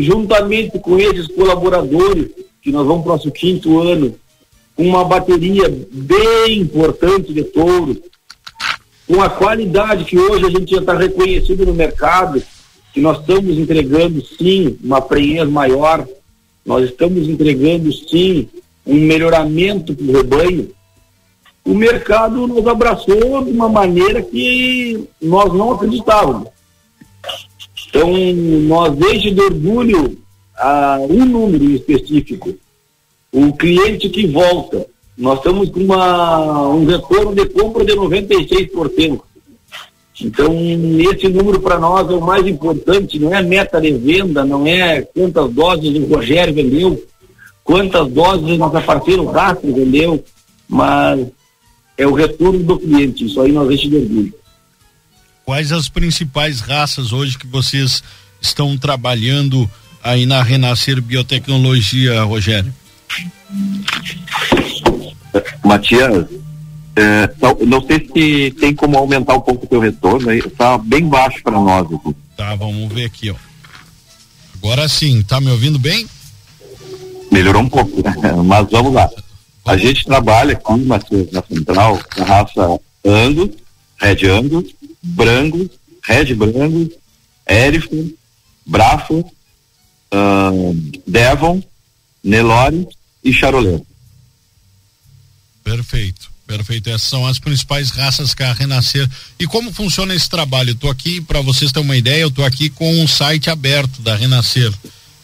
juntamente 0.00 0.78
com 0.80 0.98
esses 0.98 1.28
colaboradores, 1.28 2.28
que 2.60 2.72
nós 2.72 2.86
vamos 2.86 3.04
para 3.04 3.12
o 3.12 3.16
nosso 3.16 3.30
quinto 3.30 3.80
ano, 3.80 4.14
uma 4.76 5.04
bateria 5.04 5.68
bem 5.92 6.58
importante 6.58 7.32
de 7.32 7.44
touros, 7.44 7.98
com 9.06 9.22
a 9.22 9.30
qualidade 9.30 10.04
que 10.04 10.18
hoje 10.18 10.44
a 10.44 10.50
gente 10.50 10.72
já 10.72 10.80
está 10.80 10.94
reconhecido 10.94 11.64
no 11.64 11.72
mercado, 11.72 12.42
que 12.92 13.00
nós 13.00 13.20
estamos 13.20 13.56
entregando 13.56 14.24
sim 14.24 14.76
uma 14.82 15.00
prenhez 15.00 15.48
maior, 15.48 16.06
nós 16.66 16.84
estamos 16.84 17.28
entregando 17.28 17.92
sim 17.92 18.48
um 18.84 18.96
melhoramento 18.96 19.94
para 19.94 20.04
o 20.04 20.12
rebanho, 20.12 20.70
o 21.64 21.74
mercado 21.74 22.46
nos 22.46 22.66
abraçou 22.66 23.44
de 23.44 23.50
uma 23.50 23.68
maneira 23.68 24.22
que 24.22 25.06
nós 25.20 25.52
não 25.52 25.72
acreditávamos. 25.72 26.48
Então, 27.88 28.12
nós 28.66 28.94
deixe 28.96 29.30
de 29.30 29.40
orgulho 29.40 30.18
a 30.56 30.98
um 31.08 31.24
número 31.24 31.64
específico. 31.70 32.54
O 33.32 33.52
cliente 33.52 34.08
que 34.08 34.26
volta. 34.26 34.86
Nós 35.16 35.38
estamos 35.38 35.70
com 35.70 35.80
uma, 35.80 36.68
um 36.68 36.84
retorno 36.84 37.34
de 37.34 37.46
compra 37.46 37.84
de 37.84 37.92
96%. 37.92 39.20
Então, 40.20 40.52
esse 41.12 41.28
número 41.28 41.60
para 41.60 41.78
nós 41.78 42.10
é 42.10 42.14
o 42.14 42.20
mais 42.20 42.46
importante, 42.46 43.18
não 43.18 43.32
é 43.32 43.40
meta 43.40 43.80
de 43.80 43.92
venda, 43.92 44.44
não 44.44 44.66
é 44.66 45.02
quantas 45.02 45.50
doses 45.52 45.96
o 45.96 46.12
Rogério 46.12 46.52
vendeu, 46.52 47.04
quantas 47.62 48.08
doses 48.08 48.58
nossa 48.58 48.80
parceira 48.80 49.22
Rastro 49.30 49.72
vendeu, 49.72 50.22
mas 50.68 51.24
é 51.96 52.04
o 52.06 52.14
retorno 52.14 52.58
do 52.58 52.78
cliente, 52.78 53.26
isso 53.26 53.40
aí 53.40 53.52
nós 53.52 53.70
enche 53.70 53.88
de 53.88 53.96
orgulho. 53.96 54.34
Quais 55.48 55.72
as 55.72 55.88
principais 55.88 56.60
raças 56.60 57.10
hoje 57.10 57.38
que 57.38 57.46
vocês 57.46 58.02
estão 58.38 58.76
trabalhando 58.76 59.66
aí 60.04 60.26
na 60.26 60.42
Renascer 60.42 61.00
Biotecnologia, 61.00 62.22
Rogério? 62.22 62.70
Matias, 65.64 66.26
é, 66.94 67.30
não 67.66 67.80
sei 67.80 68.06
se 68.12 68.50
tem 68.60 68.74
como 68.74 68.98
aumentar 68.98 69.36
um 69.36 69.40
pouco 69.40 69.64
o 69.64 69.66
teu 69.66 69.80
retorno, 69.80 70.30
está 70.30 70.76
bem 70.76 71.08
baixo 71.08 71.42
para 71.42 71.58
nós 71.58 71.86
aqui. 71.94 72.14
Tá, 72.36 72.54
vamos 72.54 72.92
ver 72.92 73.06
aqui, 73.06 73.30
ó. 73.30 73.34
Agora 74.56 74.86
sim, 74.86 75.22
tá 75.22 75.40
me 75.40 75.50
ouvindo 75.50 75.78
bem? 75.78 76.06
Melhorou 77.32 77.62
um 77.62 77.70
pouco, 77.70 78.02
né? 78.02 78.14
mas 78.44 78.70
vamos 78.70 78.92
lá. 78.92 79.08
A 79.64 79.78
gente 79.78 80.04
trabalha 80.04 80.54
com 80.56 80.74
uma 80.74 81.00
na 81.32 81.42
central, 81.42 81.98
a 82.18 82.22
raça 82.22 82.80
Angus, 83.02 83.52
Red 83.96 84.28
Angus, 84.28 84.74
Brangus, 85.02 85.70
Red 86.04 86.34
Brangus, 86.34 86.90
Erifor, 87.48 88.06
Brafo, 88.66 89.18
uh, 90.12 90.90
Devon, 91.06 91.62
Nelore 92.22 92.86
e 93.24 93.32
Charolais. 93.32 93.82
Perfeito. 95.64 96.28
Perfeito, 96.48 96.88
essas 96.88 97.02
são 97.02 97.26
as 97.26 97.38
principais 97.38 97.90
raças 97.90 98.32
que 98.32 98.42
a 98.42 98.54
Renascer. 98.54 99.06
E 99.38 99.46
como 99.46 99.70
funciona 99.70 100.14
esse 100.14 100.30
trabalho? 100.30 100.70
Estou 100.70 100.90
aqui, 100.90 101.20
para 101.20 101.42
vocês 101.42 101.70
terem 101.70 101.86
uma 101.86 101.96
ideia, 101.96 102.22
eu 102.22 102.28
estou 102.28 102.42
aqui 102.42 102.70
com 102.70 103.02
um 103.02 103.06
site 103.06 103.50
aberto 103.50 104.00
da 104.00 104.16
Renascer. 104.16 104.72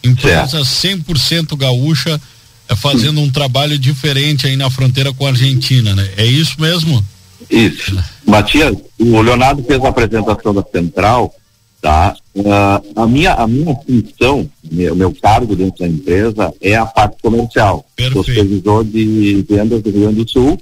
Empresa 0.02 0.62
certo. 0.62 1.02
100% 1.02 1.56
gaúcha, 1.56 2.20
é 2.68 2.76
fazendo 2.76 3.22
um 3.22 3.30
trabalho 3.30 3.78
diferente 3.78 4.46
aí 4.46 4.54
na 4.54 4.68
fronteira 4.68 5.14
com 5.14 5.26
a 5.26 5.30
Argentina, 5.30 5.94
né? 5.94 6.12
É 6.18 6.26
isso 6.26 6.60
mesmo? 6.60 7.02
Isso. 7.50 7.96
Matias, 8.26 8.76
o 8.98 9.20
Leonardo 9.20 9.62
fez 9.64 9.82
a 9.84 9.88
apresentação 9.88 10.54
da 10.54 10.62
central, 10.62 11.34
tá? 11.80 12.16
Uh, 12.34 12.92
a 12.96 13.06
minha 13.06 13.34
a 13.34 13.46
minha 13.46 13.76
função, 13.76 14.48
meu, 14.70 14.96
meu 14.96 15.14
cargo 15.14 15.54
dentro 15.54 15.80
da 15.80 15.88
empresa 15.88 16.52
é 16.60 16.74
a 16.74 16.86
parte 16.86 17.16
comercial. 17.22 17.84
Perfeito. 17.94 18.14
Sou 18.14 18.24
supervisor 18.24 18.84
de 18.84 19.44
vendas 19.48 19.82
do 19.82 19.90
Rio 19.90 20.00
Grande 20.02 20.24
do 20.24 20.30
Sul 20.30 20.58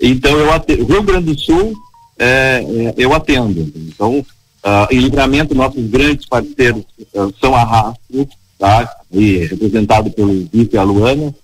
então, 0.00 0.38
eu 0.38 0.52
atendo, 0.52 0.84
Rio 0.84 1.02
Grande 1.02 1.32
do 1.32 1.40
Sul, 1.40 1.72
é, 2.18 2.62
é, 2.62 2.94
eu 2.96 3.14
atendo. 3.14 3.72
Então, 3.74 4.18
uh, 4.18 4.86
em 4.90 4.98
livramento, 4.98 5.54
nossos 5.54 5.84
grandes 5.86 6.26
parceiros 6.26 6.84
uh, 7.14 7.32
são 7.40 7.54
a 7.54 7.64
Rastro, 7.64 8.28
tá? 8.58 8.92
E 9.10 9.38
representado 9.46 10.10
pelo 10.10 10.46
Vitor 10.52 10.74
e 10.74 10.78
a 10.78 10.82
Luana. 10.82 11.34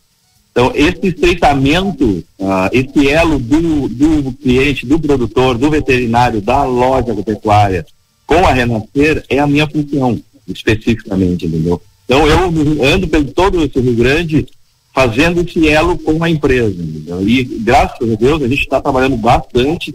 Então, 0.61 0.73
esse 0.75 1.07
estreitamento, 1.07 2.23
uh, 2.39 2.69
esse 2.71 3.09
elo 3.09 3.39
do, 3.39 3.89
do 3.89 4.33
cliente, 4.33 4.85
do 4.85 5.01
produtor, 5.01 5.57
do 5.57 5.71
veterinário, 5.71 6.43
da 6.43 6.65
loja 6.65 7.13
agropecuária 7.13 7.87
com 8.27 8.47
a 8.47 8.53
Renascer 8.53 9.25
é 9.31 9.39
a 9.39 9.47
minha 9.47 9.67
função, 9.67 10.21
especificamente, 10.47 11.47
entendeu? 11.47 11.81
Então, 12.05 12.29
eu 12.29 12.45
ando 12.85 13.09
pelo 13.09 13.25
todo 13.33 13.65
esse 13.65 13.81
Rio 13.81 13.95
Grande 13.95 14.47
fazendo 14.95 15.41
esse 15.41 15.67
elo 15.67 15.97
com 15.97 16.23
a 16.23 16.29
empresa. 16.29 16.77
Entendeu? 16.83 17.27
E 17.27 17.43
graças 17.43 18.13
a 18.13 18.15
Deus 18.15 18.43
a 18.43 18.49
gente 18.49 18.61
está 18.61 18.83
trabalhando 18.83 19.17
bastante, 19.17 19.93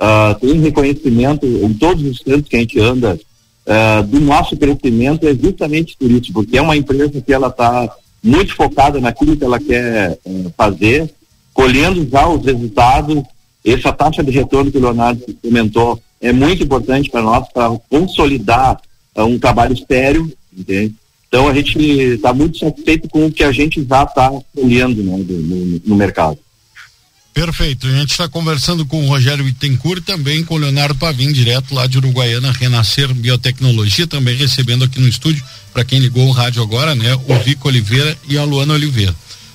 uh, 0.00 0.34
tem 0.40 0.58
reconhecimento 0.58 1.46
em 1.46 1.72
todos 1.74 2.04
os 2.04 2.18
cantos 2.18 2.48
que 2.48 2.56
a 2.56 2.60
gente 2.60 2.80
anda 2.80 3.20
uh, 3.68 4.02
do 4.02 4.18
nosso 4.18 4.56
crescimento 4.56 5.28
é 5.28 5.32
justamente 5.32 5.96
por 5.96 6.10
isso, 6.10 6.32
porque 6.32 6.58
é 6.58 6.62
uma 6.62 6.76
empresa 6.76 7.20
que 7.20 7.32
ela 7.32 7.46
está 7.46 7.88
muito 8.22 8.54
focada 8.54 9.00
naquilo 9.00 9.36
que 9.36 9.44
ela 9.44 9.58
quer 9.58 10.18
uh, 10.24 10.52
fazer, 10.56 11.10
colhendo 11.52 12.08
já 12.08 12.28
os 12.28 12.44
resultados. 12.44 13.22
Essa 13.64 13.92
taxa 13.92 14.22
de 14.22 14.30
retorno 14.30 14.70
que 14.70 14.78
o 14.78 14.80
Leonardo 14.80 15.22
comentou 15.42 16.00
é 16.20 16.32
muito 16.32 16.62
importante 16.62 17.10
para 17.10 17.22
nós 17.22 17.46
para 17.52 17.70
consolidar 17.90 18.80
um 19.16 19.38
trabalho 19.38 19.76
sério, 19.86 20.30
entende? 20.56 20.94
Então 21.28 21.48
a 21.48 21.54
gente 21.54 21.78
está 21.78 22.32
muito 22.32 22.58
satisfeito 22.58 23.08
com 23.08 23.26
o 23.26 23.32
que 23.32 23.44
a 23.44 23.52
gente 23.52 23.84
já 23.84 24.04
está 24.04 24.30
colhendo 24.54 25.02
né, 25.02 25.16
no, 25.28 25.80
no, 25.84 25.96
mercado. 25.96 26.38
Perfeito. 27.38 27.86
A 27.86 27.92
gente 27.92 28.10
está 28.10 28.28
conversando 28.28 28.84
com 28.84 29.00
o 29.04 29.06
Rogério 29.06 29.44
Bittencourt 29.44 30.02
também 30.02 30.42
com 30.42 30.56
o 30.56 30.58
Leonardo 30.58 30.96
Pavim, 30.96 31.32
direto 31.32 31.72
lá 31.72 31.86
de 31.86 31.96
Uruguaiana, 31.96 32.50
Renascer 32.50 33.14
Biotecnologia, 33.14 34.08
também 34.08 34.36
recebendo 34.36 34.84
aqui 34.84 34.98
no 34.98 35.06
estúdio, 35.06 35.44
para 35.72 35.84
quem 35.84 36.00
ligou 36.00 36.26
o 36.26 36.32
rádio 36.32 36.60
agora, 36.60 36.96
né? 36.96 37.14
O 37.28 37.38
Vico 37.38 37.68
Oliveira 37.68 38.18
e 38.28 38.36
a 38.36 38.42
Luana 38.42 38.74
Oliveira. 38.74 39.14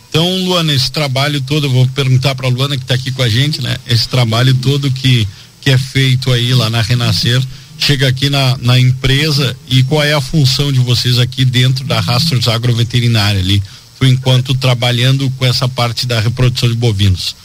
Então, 0.09 0.25
Luana, 0.45 0.73
esse 0.73 0.89
trabalho 0.89 1.41
todo, 1.41 1.65
eu 1.65 1.71
vou 1.71 1.85
perguntar 1.89 2.33
para 2.35 2.47
a 2.47 2.49
Luana 2.49 2.77
que 2.77 2.83
está 2.83 2.93
aqui 2.93 3.11
com 3.11 3.21
a 3.21 3.27
gente, 3.27 3.61
né? 3.61 3.75
Esse 3.85 4.07
trabalho 4.07 4.53
todo 4.53 4.89
que, 4.89 5.27
que 5.59 5.69
é 5.69 5.77
feito 5.77 6.31
aí 6.31 6.53
lá 6.53 6.69
na 6.69 6.81
Renascer 6.81 7.43
chega 7.77 8.07
aqui 8.07 8.29
na, 8.29 8.57
na 8.61 8.79
empresa 8.79 9.57
e 9.69 9.83
qual 9.83 10.01
é 10.01 10.13
a 10.13 10.21
função 10.21 10.71
de 10.71 10.79
vocês 10.79 11.19
aqui 11.19 11.43
dentro 11.43 11.83
da 11.83 11.99
Rastros 11.99 12.47
Agroveterinária 12.47 13.41
ali, 13.41 13.61
por 13.99 14.07
enquanto 14.07 14.55
trabalhando 14.55 15.29
com 15.31 15.45
essa 15.45 15.67
parte 15.67 16.07
da 16.07 16.21
reprodução 16.21 16.69
de 16.69 16.75
bovinos? 16.75 17.42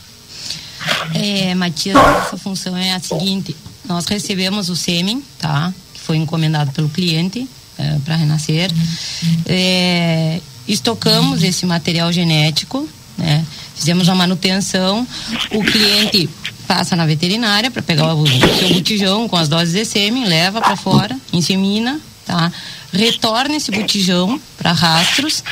É, 1.15 1.55
Matias, 1.55 1.95
nossa 1.95 2.37
função 2.37 2.77
é 2.77 2.93
a 2.93 3.01
seguinte: 3.01 3.55
nós 3.89 4.07
recebemos 4.07 4.69
o 4.69 4.77
sêmen, 4.77 5.23
tá? 5.39 5.73
Que 5.95 6.01
foi 6.01 6.17
encomendado 6.17 6.73
pelo 6.73 6.89
cliente 6.89 7.49
é, 7.79 7.99
para 8.05 8.17
renascer. 8.17 8.71
É, 9.47 10.41
estocamos 10.67 11.43
esse 11.43 11.65
material 11.65 12.13
genético, 12.13 12.89
né? 13.17 13.45
Fizemos 13.75 14.09
a 14.09 14.15
manutenção. 14.15 15.07
O 15.53 15.63
cliente 15.63 16.29
passa 16.67 16.95
na 16.95 17.07
veterinária 17.07 17.71
para 17.71 17.81
pegar 17.81 18.15
o, 18.15 18.27
seu 18.27 18.69
botijão 18.75 19.29
com 19.29 19.37
as 19.37 19.49
doses 19.49 19.73
de 19.73 19.85
sêmen, 19.85 20.27
leva 20.27 20.61
para 20.61 20.77
fora, 20.77 21.17
insemina, 21.33 22.01
tá? 22.29 22.53
retorna 22.93 23.57
esse 23.57 23.71
botijão 23.71 24.41
para 24.57 24.73
rastros 24.73 25.43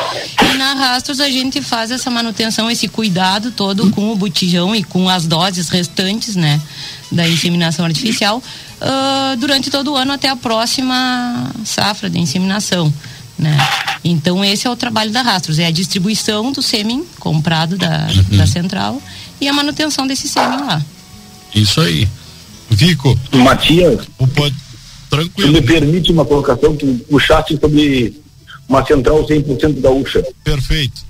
e 0.43 0.57
na 0.57 0.75
rastros 0.75 1.21
a 1.21 1.29
gente 1.29 1.61
faz 1.63 1.91
essa 1.91 2.11
manutenção, 2.11 2.71
esse 2.71 2.87
cuidado 2.87 3.51
todo 3.51 3.91
com 3.91 4.13
o 4.13 4.17
botijão 4.17 4.75
e 4.75 4.85
com 4.85 5.09
as 5.09 5.27
doses 5.27 5.69
restantes, 5.69 6.37
né, 6.37 6.61
da 7.11 7.29
inseminação 7.29 7.85
artificial 7.85 8.43
uh, 8.81 9.37
durante 9.39 9.71
todo 9.71 9.93
o 9.93 9.97
ano 9.97 10.13
até 10.13 10.29
a 10.29 10.37
próxima 10.37 11.51
safra 11.65 12.09
de 12.09 12.19
inseminação. 12.19 12.93
Né? 13.39 13.57
Então 14.03 14.45
esse 14.45 14.67
é 14.67 14.71
o 14.71 14.77
trabalho 14.77 15.11
da 15.11 15.21
Rastros, 15.21 15.59
é 15.59 15.67
a 15.67 15.71
distribuição 15.71 16.53
do 16.53 16.63
sêmen 16.63 17.05
comprado 17.19 17.77
da, 17.77 18.09
uhum. 18.09 18.37
da 18.39 18.47
central 18.47 19.03
e 19.41 19.47
a 19.47 19.53
manutenção 19.53 20.07
desse 20.07 20.27
sêmen 20.29 20.61
lá. 20.61 20.83
Isso 21.55 21.81
aí. 21.81 22.09
Vico. 22.71 23.19
Matias. 23.33 24.07
O, 24.19 24.27
pode, 24.27 24.55
Tranquilo. 25.11 25.49
Se 25.49 25.55
me 25.55 25.63
permite 25.63 26.13
uma 26.13 26.25
colocação, 26.25 26.77
que 26.77 26.87
puxasse 27.09 27.57
sobre 27.59 28.15
uma 28.69 28.85
central 28.85 29.25
100% 29.25 29.81
gaúcha. 29.81 30.25
Perfeito. 30.43 31.05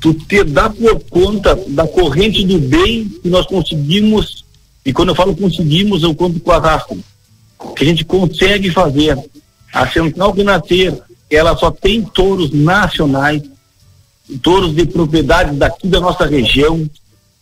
Tu 0.00 0.14
te 0.14 0.44
dá 0.44 0.70
por 0.70 1.00
conta 1.10 1.58
da 1.68 1.86
corrente 1.86 2.44
do 2.44 2.58
bem 2.58 3.08
que 3.22 3.28
nós 3.28 3.46
conseguimos, 3.46 4.44
e 4.84 4.92
quando 4.92 5.10
eu 5.10 5.14
falo 5.14 5.34
conseguimos, 5.34 6.02
eu 6.02 6.14
conto 6.14 6.38
com 6.40 6.52
a 6.52 6.58
Rastro, 6.58 6.98
que 7.76 7.84
a 7.84 7.86
gente 7.86 8.04
consegue 8.04 8.70
fazer. 8.70 9.18
A 9.72 9.86
central 9.88 10.32
Renascer, 10.32 10.96
ela 11.30 11.56
só 11.56 11.70
tem 11.70 12.02
touros 12.02 12.50
nacionais, 12.50 13.42
touros 14.40 14.74
de 14.74 14.86
propriedade 14.86 15.56
daqui 15.56 15.88
da 15.88 16.00
nossa 16.00 16.26
região, 16.26 16.88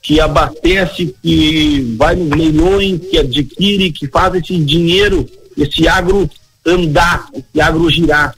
que 0.02 0.20
abastece, 0.20 1.14
que 1.22 1.94
vai 1.98 2.14
nos 2.16 2.30
leilões, 2.30 3.00
que 3.10 3.18
adquire, 3.18 3.92
que 3.92 4.06
faz 4.06 4.34
esse 4.34 4.56
dinheiro 4.58 5.28
esse 5.56 5.88
agro 5.88 6.28
andar, 6.64 7.28
esse 7.34 7.60
agro 7.60 7.90
girar. 7.90 8.34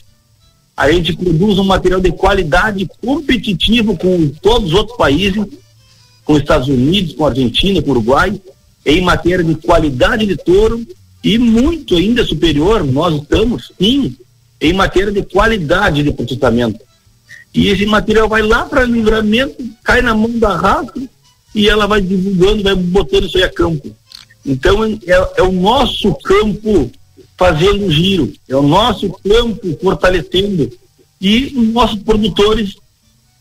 A 0.75 0.91
gente 0.91 1.15
produz 1.15 1.59
um 1.59 1.63
material 1.63 1.99
de 1.99 2.11
qualidade 2.11 2.87
competitivo 3.01 3.97
com 3.97 4.29
todos 4.41 4.69
os 4.69 4.73
outros 4.73 4.97
países, 4.97 5.45
com 6.23 6.33
os 6.33 6.39
Estados 6.39 6.67
Unidos, 6.67 7.13
com 7.13 7.25
Argentina, 7.25 7.81
com 7.81 7.91
Uruguai, 7.91 8.39
em 8.85 9.01
matéria 9.01 9.43
de 9.43 9.55
qualidade 9.55 10.25
de 10.25 10.37
touro 10.37 10.85
e 11.23 11.37
muito 11.37 11.95
ainda 11.95 12.25
superior, 12.25 12.83
nós 12.85 13.21
estamos 13.21 13.71
sim, 13.79 14.15
em 14.61 14.73
matéria 14.73 15.11
de 15.11 15.21
qualidade 15.23 16.03
de 16.03 16.11
processamento. 16.11 16.79
E 17.53 17.67
esse 17.67 17.85
material 17.85 18.29
vai 18.29 18.41
lá 18.41 18.65
para 18.65 18.85
livramento, 18.85 19.57
cai 19.83 20.01
na 20.01 20.13
mão 20.13 20.37
da 20.37 20.55
raça 20.55 20.93
e 21.53 21.67
ela 21.67 21.87
vai 21.87 22.01
divulgando, 22.01 22.63
vai 22.63 22.75
botando 22.75 23.25
isso 23.25 23.37
aí 23.37 23.43
a 23.43 23.49
campo. 23.49 23.93
Então 24.45 24.85
é, 24.85 25.31
é 25.37 25.43
o 25.43 25.51
nosso 25.51 26.13
campo 26.15 26.89
fazendo 27.39 27.89
giro, 27.89 28.33
é 28.49 28.55
o 28.55 28.61
nosso 28.61 29.09
campo 29.09 29.79
fortalecendo 29.81 30.69
e 31.21 31.45
os 31.55 31.69
nossos 31.69 32.03
produtores 32.03 32.75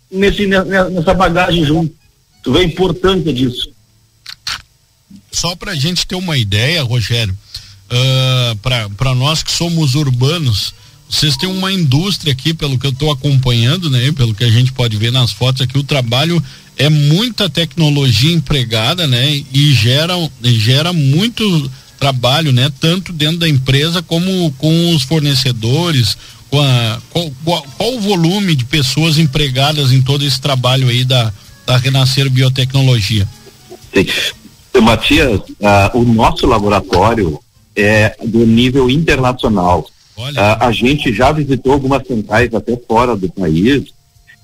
nesse, 0.09 0.47
nessa 0.47 1.13
bagagem 1.13 1.65
junto. 1.65 1.93
Tu 2.45 2.52
vê 2.52 2.61
a 2.61 2.65
importância 2.65 3.32
disso. 3.32 3.69
Só 5.32 5.56
para 5.56 5.73
a 5.73 5.75
gente 5.75 6.06
ter 6.06 6.15
uma 6.15 6.39
ideia, 6.39 6.84
Rogério, 6.84 7.37
uh, 7.91 8.56
para 8.97 9.15
nós 9.17 9.43
que 9.43 9.50
somos 9.50 9.97
urbanos, 9.97 10.73
vocês 11.11 11.37
têm 11.37 11.49
uma 11.49 11.73
indústria 11.73 12.32
aqui, 12.32 12.54
pelo 12.54 12.78
que 12.78 12.87
eu 12.87 12.93
estou 12.93 13.11
acompanhando, 13.11 13.91
né? 13.91 14.13
Pelo 14.13 14.34
que 14.34 14.45
a 14.45 14.50
gente 14.50 14.73
pode 14.73 14.97
ver 14.97 15.11
nas 15.11 15.32
fotos 15.32 15.63
aqui, 15.63 15.76
o 15.76 15.82
trabalho 15.82 16.43
é 16.76 16.89
muita 16.89 17.50
tecnologia 17.50 18.32
empregada, 18.32 19.06
né? 19.08 19.43
E 19.52 19.73
gera, 19.73 20.15
gera 20.43 20.93
muito 20.93 21.71
trabalho, 21.99 22.52
né? 22.52 22.71
Tanto 22.80 23.13
dentro 23.13 23.39
da 23.39 23.49
empresa 23.49 24.02
como 24.02 24.50
com 24.52 24.95
os 24.95 25.02
fornecedores, 25.02 26.17
com 26.50 26.61
a, 26.61 26.99
qual, 27.11 27.30
qual, 27.45 27.67
qual, 27.76 27.95
o 27.95 28.00
volume 28.00 28.54
de 28.54 28.65
pessoas 28.65 29.19
empregadas 29.19 29.93
em 29.93 30.00
todo 30.00 30.25
esse 30.25 30.41
trabalho 30.41 30.89
aí 30.89 31.04
da, 31.04 31.32
da 31.67 31.76
Renascer 31.76 32.30
Biotecnologia? 32.30 33.26
Sim. 33.93 34.06
Matias, 34.80 35.41
uh, 35.41 35.99
o 35.99 36.04
nosso 36.04 36.47
laboratório 36.47 37.41
é 37.75 38.17
do 38.25 38.47
nível 38.47 38.89
internacional. 38.89 39.84
Uh, 40.17 40.32
a 40.61 40.71
gente 40.71 41.13
já 41.13 41.32
visitou 41.32 41.73
algumas 41.73 42.06
centrais 42.06 42.52
até 42.54 42.76
fora 42.76 43.17
do 43.17 43.28
país 43.28 43.84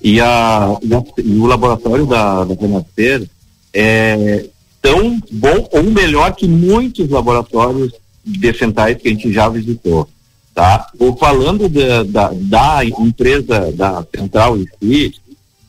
e, 0.03 0.21
a, 0.21 0.77
e, 0.83 0.95
a, 0.95 1.03
e 1.19 1.37
o 1.37 1.47
laboratório 1.47 2.05
da, 2.07 2.45
da 2.45 2.55
Renascer 2.55 3.29
é, 3.73 4.47
tão 4.85 5.19
bom 5.33 5.67
ou 5.73 5.83
melhor 5.83 6.37
que 6.37 6.47
muitos 6.47 7.09
laboratórios 7.09 7.91
decentais 8.23 8.99
que 8.99 9.09
a 9.09 9.11
gente 9.13 9.33
já 9.33 9.49
visitou, 9.49 10.07
tá? 10.55 10.87
Ou 10.99 11.17
falando 11.17 11.71
de, 11.71 12.05
da, 12.05 12.31
da 12.35 12.85
empresa, 12.85 13.73
da 13.73 14.07
central 14.15 14.59
em 14.59 14.67
si, 14.79 15.15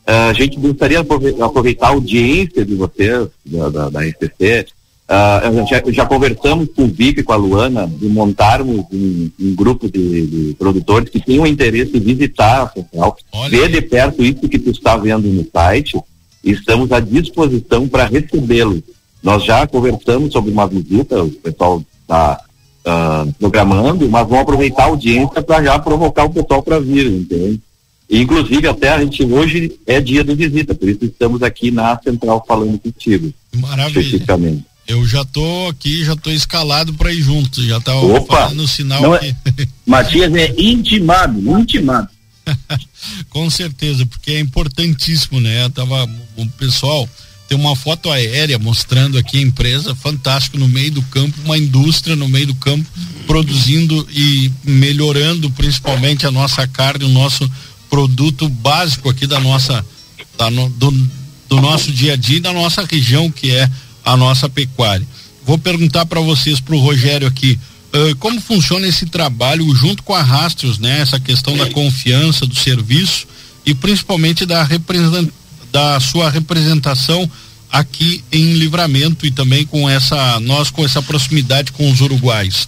uh, 0.05 0.29
a 0.29 0.33
gente 0.33 0.59
gostaria 0.59 1.01
de 1.01 1.41
aproveitar 1.41 1.87
a 1.87 1.91
audiência 1.91 2.65
de 2.65 2.75
vocês, 2.75 3.29
da, 3.45 3.69
da, 3.69 3.89
da 3.89 4.05
STC, 4.05 4.67
Uh, 5.07 5.13
ah, 5.13 5.65
já, 5.69 5.83
já, 5.91 6.03
conversamos 6.07 6.67
com 6.75 6.85
o 6.85 6.87
Vic 6.87 7.19
e 7.19 7.23
com 7.23 7.31
a 7.31 7.35
Luana 7.35 7.85
de 7.85 8.07
montarmos 8.07 8.87
um, 8.91 9.29
um 9.39 9.53
grupo 9.53 9.87
de, 9.87 10.25
de, 10.25 10.55
produtores 10.55 11.09
que 11.09 11.23
tenham 11.23 11.45
interesse 11.45 11.95
em 11.95 11.99
visitar 11.99 12.63
a 12.63 12.69
central, 12.69 13.15
ver 13.47 13.69
de 13.69 13.81
perto 13.83 14.23
isso 14.23 14.49
que 14.49 14.57
tu 14.57 14.71
está 14.71 14.97
vendo 14.97 15.27
no 15.27 15.45
site, 15.53 15.95
e 16.43 16.53
estamos 16.53 16.91
à 16.91 16.99
disposição 16.99 17.87
para 17.87 18.05
recebê-los. 18.05 18.81
Nós 19.25 19.43
já 19.43 19.65
conversamos 19.65 20.31
sobre 20.31 20.51
uma 20.51 20.67
visita, 20.67 21.23
o 21.23 21.31
pessoal 21.31 21.83
está 21.99 22.33
uh, 22.33 22.39
ah, 22.85 23.27
programando, 23.39 24.07
mas 24.07 24.21
vamos 24.27 24.43
aproveitar 24.43 24.83
a 24.83 24.85
audiência 24.85 25.41
para 25.41 25.63
já 25.63 25.79
provocar 25.79 26.25
o 26.25 26.29
pessoal 26.29 26.61
para 26.61 26.79
vir, 26.79 27.07
entende? 27.07 27.59
E, 28.07 28.21
inclusive, 28.21 28.67
até 28.67 28.89
a 28.89 28.99
gente 28.99 29.23
hoje 29.25 29.79
é 29.87 29.99
dia 29.99 30.23
de 30.23 30.35
visita, 30.35 30.75
por 30.75 30.87
isso 30.87 31.03
estamos 31.05 31.41
aqui 31.41 31.71
na 31.71 31.99
central 32.03 32.45
falando 32.47 32.77
contigo. 32.77 33.33
Maravilha. 33.55 33.99
Especificamente. 33.99 34.63
Eu 34.87 35.03
já 35.07 35.23
estou 35.23 35.69
aqui, 35.69 36.05
já 36.05 36.13
estou 36.13 36.31
escalado 36.31 36.93
para 36.93 37.11
ir 37.11 37.23
junto, 37.23 37.65
já 37.65 37.81
tá 37.81 37.93
fazendo 38.29 38.61
o 38.61 38.67
sinal 38.67 39.01
Não 39.01 39.15
é- 39.15 39.17
aqui. 39.17 39.35
É, 39.57 39.67
Matias 39.87 40.31
é 40.35 40.53
intimado, 40.55 41.39
intimado. 41.59 42.09
Com 43.31 43.49
certeza, 43.49 44.05
porque 44.05 44.33
é 44.33 44.39
importantíssimo, 44.39 45.41
né? 45.41 45.67
Tava 45.69 46.07
o 46.37 46.47
pessoal 46.59 47.09
tem 47.47 47.57
uma 47.57 47.75
foto 47.75 48.09
aérea 48.09 48.57
mostrando 48.57 49.17
aqui 49.17 49.37
a 49.37 49.41
empresa, 49.41 49.93
fantástico, 49.95 50.57
no 50.57 50.67
meio 50.67 50.91
do 50.91 51.01
campo, 51.03 51.37
uma 51.43 51.57
indústria 51.57 52.15
no 52.15 52.27
meio 52.27 52.47
do 52.47 52.55
campo, 52.55 52.85
produzindo 53.27 54.07
e 54.11 54.51
melhorando 54.63 55.49
principalmente 55.51 56.25
a 56.25 56.31
nossa 56.31 56.67
carne, 56.67 57.05
o 57.05 57.09
nosso 57.09 57.49
produto 57.89 58.49
básico 58.49 59.09
aqui 59.09 59.27
da 59.27 59.39
nossa, 59.39 59.85
da 60.37 60.49
no, 60.49 60.69
do, 60.69 60.91
do 61.47 61.61
nosso 61.61 61.91
dia 61.91 62.13
a 62.13 62.15
dia 62.15 62.37
e 62.37 62.41
da 62.41 62.51
nossa 62.51 62.83
região, 62.83 63.29
que 63.29 63.51
é 63.51 63.69
a 64.03 64.17
nossa 64.17 64.49
pecuária. 64.49 65.07
Vou 65.45 65.57
perguntar 65.57 66.05
para 66.07 66.19
vocês, 66.21 66.59
para 66.59 66.75
o 66.75 66.79
Rogério 66.79 67.27
aqui, 67.27 67.59
uh, 67.93 68.15
como 68.17 68.41
funciona 68.41 68.87
esse 68.87 69.05
trabalho 69.05 69.73
junto 69.75 70.01
com 70.01 70.15
a 70.15 70.21
Rastros, 70.21 70.79
né? 70.79 71.01
Essa 71.01 71.19
questão 71.19 71.55
da 71.55 71.69
confiança, 71.69 72.47
do 72.47 72.55
serviço 72.55 73.27
e 73.63 73.75
principalmente 73.75 74.47
da 74.47 74.63
representação 74.63 75.44
da 75.75 75.99
sua 75.99 76.29
representação 76.29 77.29
aqui 77.69 78.23
em 78.31 78.53
Livramento 78.53 79.25
e 79.25 79.31
também 79.31 79.65
com 79.65 79.89
essa 79.89 80.39
nós 80.39 80.69
com 80.69 80.85
essa 80.85 81.01
proximidade 81.01 81.73
com 81.73 81.91
os 81.91 81.99
uruguais. 81.99 82.65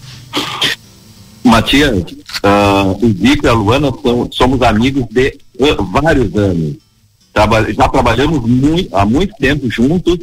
Matias, 1.41 2.01
uh, 2.01 2.91
o 3.01 3.07
Zico 3.13 3.45
e 3.45 3.49
a 3.49 3.53
Luana 3.53 3.93
são, 4.03 4.29
somos 4.29 4.61
amigos 4.61 5.05
de 5.09 5.37
uh, 5.57 5.81
vários 5.85 6.35
anos. 6.35 6.75
Traba 7.33 7.73
já 7.73 7.87
trabalhamos 7.87 8.45
muito, 8.45 8.93
há 8.93 9.05
muito 9.05 9.33
tempo 9.35 9.71
juntos, 9.71 10.19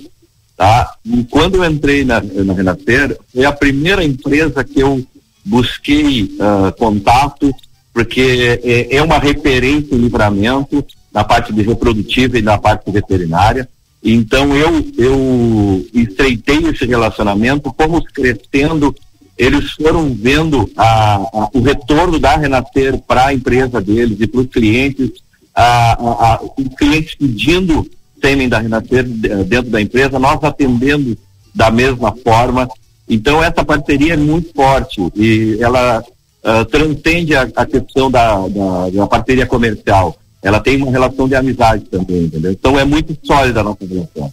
tá? 0.54 0.92
E 1.06 1.24
quando 1.24 1.54
eu 1.54 1.64
entrei 1.64 2.04
na, 2.04 2.20
na 2.20 2.52
Renascer, 2.52 3.16
foi 3.32 3.46
a 3.46 3.52
primeira 3.52 4.04
empresa 4.04 4.62
que 4.62 4.80
eu 4.80 5.02
busquei 5.42 6.24
uh, 6.24 6.70
contato, 6.76 7.50
porque 7.94 8.60
é, 8.62 8.96
é 8.96 9.02
uma 9.02 9.18
referência 9.18 9.94
em 9.94 9.98
livramento, 9.98 10.84
na 11.14 11.24
parte 11.24 11.52
de 11.52 11.62
reprodutiva 11.62 12.38
e 12.38 12.42
na 12.42 12.58
parte 12.58 12.90
veterinária. 12.90 13.68
Então 14.02 14.54
eu 14.54 14.84
eu 14.98 15.86
estreitei 15.94 16.58
esse 16.66 16.84
relacionamento, 16.84 17.74
fomos 17.78 18.04
crescendo 18.12 18.94
eles 19.36 19.72
foram 19.72 20.14
vendo 20.14 20.70
a, 20.76 21.16
a, 21.16 21.48
o 21.52 21.60
retorno 21.60 22.18
da 22.18 22.36
Renascer 22.36 22.98
para 23.00 23.26
a 23.26 23.34
empresa 23.34 23.80
deles 23.80 24.16
e 24.20 24.26
para 24.26 24.40
os 24.40 24.46
clientes, 24.46 25.10
a, 25.54 26.40
os 26.56 26.74
clientes 26.76 27.14
pedindo 27.16 27.88
sêmen 28.20 28.48
da 28.48 28.60
Renascer 28.60 29.04
dentro 29.04 29.70
da 29.70 29.80
empresa, 29.80 30.18
nós 30.18 30.42
atendendo 30.42 31.18
da 31.54 31.70
mesma 31.70 32.14
forma. 32.22 32.68
Então 33.08 33.42
essa 33.42 33.64
parceria 33.64 34.14
é 34.14 34.16
muito 34.16 34.52
forte 34.54 35.00
e 35.16 35.58
ela 35.60 36.00
uh, 36.00 36.64
transcende 36.66 37.34
a, 37.34 37.48
a 37.56 37.66
questão 37.66 38.10
da, 38.10 38.36
da, 38.48 38.90
da, 38.90 39.06
parceria 39.06 39.46
comercial. 39.46 40.16
Ela 40.44 40.60
tem 40.60 40.76
uma 40.76 40.92
relação 40.92 41.26
de 41.26 41.34
amizade 41.34 41.86
também, 41.86 42.24
entendeu? 42.24 42.52
Então 42.52 42.78
é 42.78 42.84
muito 42.84 43.18
sólida 43.24 43.60
a 43.60 43.64
nossa 43.64 43.84
relação. 43.84 44.30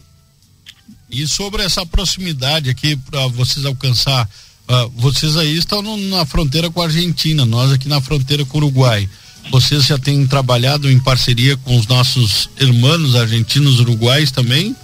E 1.10 1.26
sobre 1.26 1.64
essa 1.64 1.86
proximidade 1.86 2.70
aqui 2.70 2.98
para 2.98 3.28
vocês 3.28 3.66
alcançar, 3.66 4.30
uh, 4.70 4.92
vocês 4.98 5.38
aí 5.38 5.58
estão 5.58 5.82
no, 5.82 5.96
na 6.10 6.26
fronteira 6.26 6.70
com 6.70 6.82
a 6.82 6.86
Argentina, 6.86 7.46
nós 7.46 7.72
aqui 7.72 7.88
na 7.88 8.02
fronteira 8.02 8.44
com 8.44 8.58
o 8.58 8.62
Uruguai. 8.62 9.10
Vocês 9.50 9.86
já 9.86 9.98
têm 9.98 10.28
trabalhado 10.28 10.92
em 10.92 11.00
parceria 11.00 11.56
com 11.58 11.78
os 11.78 11.88
nossos 11.88 12.50
irmãos 12.60 13.16
argentinos 13.16 13.80
uruguais 13.80 14.32
também? 14.32 14.76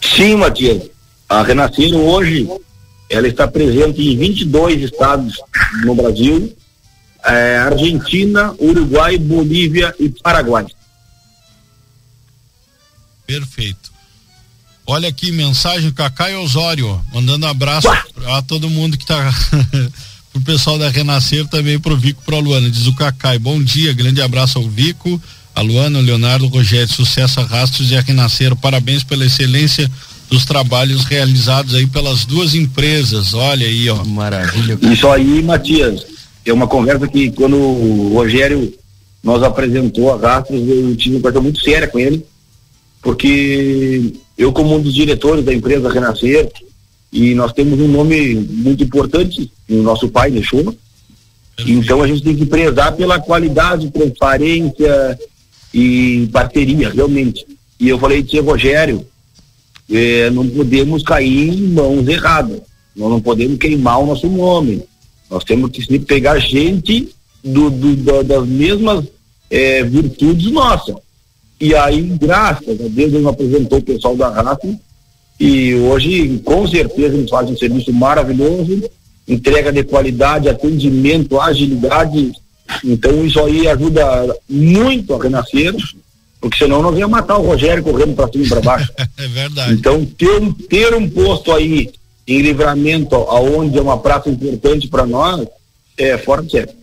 Sim, 0.00 0.36
Matias. 0.36 0.82
A 1.28 1.42
Renascer 1.42 1.94
hoje 1.94 2.46
ela 3.08 3.26
está 3.26 3.48
presente 3.48 4.02
em 4.02 4.16
22 4.18 4.82
estados 4.82 5.34
no 5.84 5.94
Brasil, 5.94 6.54
é, 7.24 7.58
Argentina, 7.58 8.54
Uruguai, 8.58 9.18
Bolívia 9.18 9.94
e 9.98 10.08
Paraguai. 10.08 10.66
Perfeito. 13.26 13.92
Olha 14.86 15.08
aqui, 15.08 15.30
mensagem 15.30 15.92
Cacai 15.92 16.34
Osório, 16.36 17.00
mandando 17.12 17.46
abraço 17.46 17.88
a 18.26 18.42
todo 18.42 18.68
mundo 18.68 18.96
que 18.98 19.04
está 19.04 19.32
pro 20.32 20.42
pessoal 20.42 20.78
da 20.78 20.90
Renascer 20.90 21.46
também 21.46 21.78
pro 21.78 21.96
Vico 21.96 22.22
pro 22.24 22.40
Luana. 22.40 22.68
Diz 22.68 22.86
o 22.86 22.94
Cacai, 22.94 23.38
bom 23.38 23.62
dia, 23.62 23.92
grande 23.92 24.20
abraço 24.20 24.58
ao 24.58 24.68
Vico, 24.68 25.22
a 25.54 25.60
Luana, 25.60 25.98
o 25.98 26.02
Leonardo, 26.02 26.46
o 26.46 26.48
Rogério, 26.48 26.92
sucesso 26.92 27.40
a 27.40 27.44
Rastros 27.44 27.90
e 27.90 27.96
a 27.96 28.00
Renascer. 28.00 28.56
Parabéns 28.56 29.04
pela 29.04 29.24
excelência 29.24 29.90
dos 30.28 30.44
trabalhos 30.44 31.04
realizados 31.04 31.74
aí 31.74 31.86
pelas 31.86 32.24
duas 32.24 32.54
empresas. 32.54 33.34
Olha 33.34 33.66
aí, 33.66 33.88
ó. 33.88 34.02
Maravilha. 34.04 34.78
Isso 34.82 35.08
aí, 35.08 35.42
Matias, 35.42 36.04
é 36.44 36.52
uma 36.52 36.66
conversa 36.66 37.06
que 37.08 37.30
quando 37.30 37.56
o 37.56 38.14
Rogério 38.14 38.72
nos 39.22 39.42
apresentou 39.42 40.12
a 40.12 40.16
Rastros, 40.16 40.60
eu 40.68 40.96
tive 40.96 41.16
uma 41.16 41.22
coisa 41.22 41.40
muito 41.40 41.60
séria 41.60 41.86
com 41.86 41.98
ele, 41.98 42.24
porque 43.00 44.12
eu 44.36 44.52
como 44.52 44.74
um 44.74 44.82
dos 44.82 44.94
diretores 44.94 45.44
da 45.44 45.54
empresa 45.54 45.90
Renascer, 45.90 46.50
e 47.12 47.34
nós 47.34 47.52
temos 47.52 47.78
um 47.78 47.88
nome 47.88 48.34
muito 48.34 48.82
importante, 48.82 49.50
que 49.66 49.74
o 49.74 49.82
nosso 49.82 50.08
pai 50.08 50.30
deixou, 50.30 50.74
então 51.66 52.02
a 52.02 52.06
gente 52.06 52.22
tem 52.22 52.34
que 52.34 52.46
prezar 52.46 52.96
pela 52.96 53.20
qualidade, 53.20 53.90
transparência 53.90 55.18
e 55.72 56.28
parceria, 56.32 56.88
realmente. 56.88 57.46
E 57.78 57.88
eu 57.88 57.98
falei, 57.98 58.22
tia 58.22 58.42
Rogério, 58.42 59.06
é, 59.90 60.30
não 60.30 60.48
podemos 60.48 61.02
cair 61.02 61.50
em 61.50 61.68
mãos 61.68 62.06
erradas. 62.08 62.60
Nós 62.96 63.10
não 63.10 63.20
podemos 63.20 63.58
queimar 63.58 64.00
o 64.00 64.06
nosso 64.06 64.28
nome. 64.28 64.82
Nós 65.32 65.44
temos 65.44 65.70
que 65.70 65.98
pegar 66.00 66.38
gente 66.38 67.08
do, 67.42 67.70
do, 67.70 67.96
do 67.96 68.22
das 68.22 68.46
mesmas 68.46 69.06
é, 69.50 69.82
virtudes 69.82 70.52
nossas. 70.52 70.94
E 71.58 71.74
aí, 71.74 72.02
graças 72.20 72.68
a 72.68 72.88
Deus, 72.88 73.14
ele 73.14 73.26
apresentou 73.26 73.78
o 73.78 73.82
pessoal 73.82 74.14
da 74.14 74.28
raça 74.28 74.78
e 75.40 75.74
hoje, 75.74 76.38
com 76.44 76.68
certeza, 76.68 77.16
eles 77.16 77.30
fazem 77.30 77.54
um 77.54 77.56
serviço 77.56 77.92
maravilhoso, 77.94 78.82
entrega 79.26 79.72
de 79.72 79.82
qualidade, 79.84 80.50
atendimento, 80.50 81.40
agilidade. 81.40 82.32
Então, 82.84 83.24
isso 83.24 83.40
aí 83.40 83.66
ajuda 83.66 84.36
muito 84.48 85.14
a 85.14 85.22
renascer 85.22 85.74
porque 86.42 86.58
senão 86.58 86.82
nós 86.82 86.98
ia 86.98 87.06
matar 87.06 87.38
o 87.38 87.46
Rogério 87.46 87.84
correndo 87.84 88.16
para 88.16 88.28
cima 88.28 88.44
e 88.44 88.48
para 88.48 88.60
baixo. 88.60 88.92
é 89.16 89.28
verdade. 89.28 89.74
Então, 89.74 90.04
ter, 90.04 90.40
ter 90.68 90.92
um 90.92 91.08
posto 91.08 91.52
aí 91.52 91.88
em 92.32 92.42
livramento, 92.42 93.14
aonde 93.14 93.78
é 93.78 93.82
uma 93.82 93.98
praça 93.98 94.30
importante 94.30 94.88
para 94.88 95.06
nós, 95.06 95.46
é 95.96 96.16
fora 96.16 96.42
de 96.42 96.50
sério. 96.50 96.74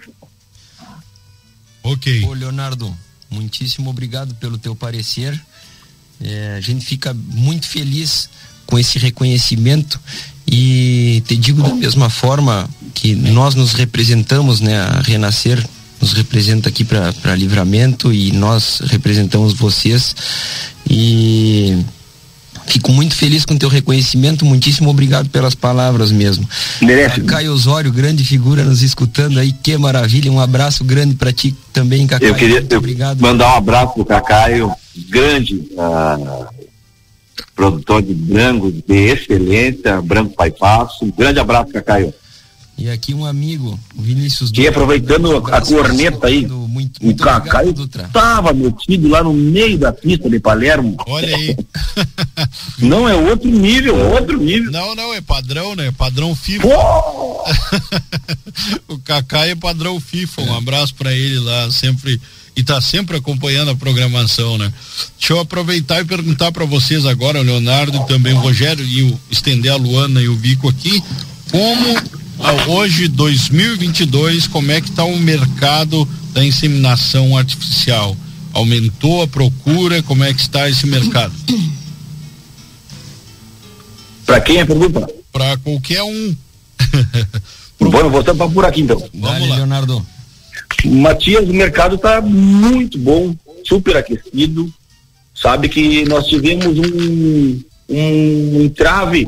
Ok. 1.83 2.25
Ô, 2.25 2.33
Leonardo, 2.33 2.95
muitíssimo 3.29 3.89
obrigado 3.89 4.35
pelo 4.35 4.57
teu 4.57 4.75
parecer. 4.75 5.39
É, 6.21 6.55
a 6.57 6.61
gente 6.61 6.85
fica 6.85 7.13
muito 7.13 7.67
feliz 7.67 8.29
com 8.65 8.77
esse 8.77 8.99
reconhecimento 8.99 9.99
e 10.45 11.23
te 11.25 11.35
digo 11.35 11.63
da 11.63 11.73
mesma 11.73 12.09
forma 12.09 12.69
que 12.93 13.15
nós 13.15 13.55
nos 13.55 13.73
representamos, 13.73 14.59
né, 14.59 14.77
a 14.79 15.01
Renascer 15.01 15.65
nos 16.01 16.13
representa 16.13 16.69
aqui 16.69 16.85
para 16.85 17.35
Livramento 17.35 18.13
e 18.13 18.31
nós 18.31 18.79
representamos 18.85 19.53
vocês. 19.53 20.15
E 20.89 21.83
fico 22.69 22.91
muito 22.91 23.15
feliz 23.15 23.45
com 23.45 23.55
o 23.55 23.59
teu 23.59 23.67
reconhecimento, 23.67 24.45
muitíssimo 24.45 24.89
obrigado 24.89 25.29
pelas 25.29 25.55
palavras 25.55 26.11
mesmo. 26.11 26.47
Merece. 26.81 27.21
Caio 27.21 27.51
Osório, 27.51 27.91
grande 27.91 28.23
figura 28.23 28.63
nos 28.63 28.83
escutando 28.83 29.39
aí, 29.39 29.51
que 29.51 29.77
maravilha, 29.77 30.31
um 30.31 30.39
abraço 30.39 30.83
grande 30.83 31.15
para 31.15 31.33
ti 31.33 31.55
também, 31.73 32.05
Cacaio. 32.05 32.29
Eu 32.31 32.35
queria 32.35 32.65
eu 32.69 32.77
obrigado. 32.77 33.19
mandar 33.19 33.53
um 33.53 33.57
abraço 33.57 33.93
pro 33.93 34.05
Cacaio, 34.05 34.71
grande 35.09 35.55
uh, 35.55 36.47
produtor 37.55 38.01
de 38.01 38.13
branco 38.13 38.71
de 38.71 38.93
excelência, 38.93 40.01
branco 40.01 40.35
pai 40.35 40.51
passo, 40.51 41.05
um 41.05 41.11
grande 41.11 41.39
abraço, 41.39 41.71
Cacaio. 41.71 42.13
E 42.79 42.89
aqui 42.89 43.13
um 43.13 43.25
amigo, 43.25 43.77
o 43.93 44.01
Vinícius 44.01 44.53
E 44.55 44.65
aproveitando 44.65 45.35
a 45.35 45.61
corneta 45.61 46.27
aí, 46.27 46.47
muito, 46.47 47.03
muito 47.03 47.21
o 47.21 47.25
Cacá 47.25 47.61
estava 47.65 48.53
metido 48.53 49.09
lá 49.09 49.21
no 49.21 49.33
meio 49.33 49.77
da 49.77 49.91
pista 49.91 50.29
de 50.29 50.39
Palermo. 50.39 50.95
Olha 51.05 51.35
aí. 51.35 51.57
não, 52.79 53.07
é 53.07 53.13
outro 53.13 53.49
nível, 53.49 53.97
outro 54.13 54.37
nível. 54.37 54.71
Não, 54.71 54.95
não, 54.95 55.13
é 55.13 55.19
padrão, 55.19 55.75
né? 55.75 55.91
Padrão 55.91 56.33
FIFA. 56.33 56.69
o 58.87 58.97
Cacá 58.99 59.45
é 59.45 59.55
padrão 59.55 59.99
FIFA. 59.99 60.43
Um 60.43 60.55
abraço 60.55 60.95
para 60.95 61.13
ele 61.13 61.39
lá, 61.39 61.69
sempre 61.71 62.19
e 62.55 62.63
tá 62.63 62.79
sempre 62.79 63.17
acompanhando 63.17 63.71
a 63.71 63.75
programação, 63.75 64.57
né? 64.57 64.71
Deixa 65.17 65.33
eu 65.33 65.39
aproveitar 65.39 66.01
e 66.01 66.05
perguntar 66.05 66.53
para 66.53 66.65
vocês 66.65 67.05
agora, 67.05 67.39
o 67.39 67.43
Leonardo 67.43 67.97
e 67.97 68.07
também 68.07 68.33
o 68.33 68.39
Rogério 68.39 68.85
e 68.85 69.03
o, 69.03 69.19
estender 69.29 69.71
a 69.71 69.75
Luana 69.75 70.21
e 70.21 70.27
o 70.27 70.35
Vico 70.35 70.69
aqui, 70.69 71.01
como 71.51 72.18
hoje 72.67 73.07
2022 73.07 74.47
como 74.47 74.71
é 74.71 74.81
que 74.81 74.89
está 74.89 75.03
o 75.03 75.17
mercado 75.17 76.07
da 76.33 76.43
inseminação 76.43 77.37
artificial? 77.37 78.15
Aumentou 78.53 79.21
a 79.21 79.27
procura 79.27 80.01
como 80.03 80.23
é 80.23 80.33
que 80.33 80.41
está 80.41 80.69
esse 80.69 80.87
mercado? 80.87 81.33
Para 84.25 84.41
quem 84.41 84.57
é 84.57 84.65
pergunta? 84.65 85.07
Para 85.31 85.57
qualquer 85.57 86.03
um. 86.03 86.35
Pro... 87.77 87.89
Bom, 87.91 88.09
voltando 88.09 88.37
para 88.37 88.49
por 88.49 88.65
aqui 88.65 88.81
então. 88.81 88.99
Vamos 89.13 89.21
Dale, 89.21 89.47
lá. 89.47 89.55
Leonardo. 89.57 90.05
Matias 90.85 91.47
o 91.47 91.53
mercado 91.53 91.95
está 91.95 92.21
muito 92.21 92.97
bom 92.97 93.35
super 93.65 93.97
aquecido. 93.97 94.71
Sabe 95.35 95.67
que 95.67 96.05
nós 96.05 96.25
tivemos 96.25 96.77
um 96.77 97.59
um 97.89 98.61
entrave 98.61 99.27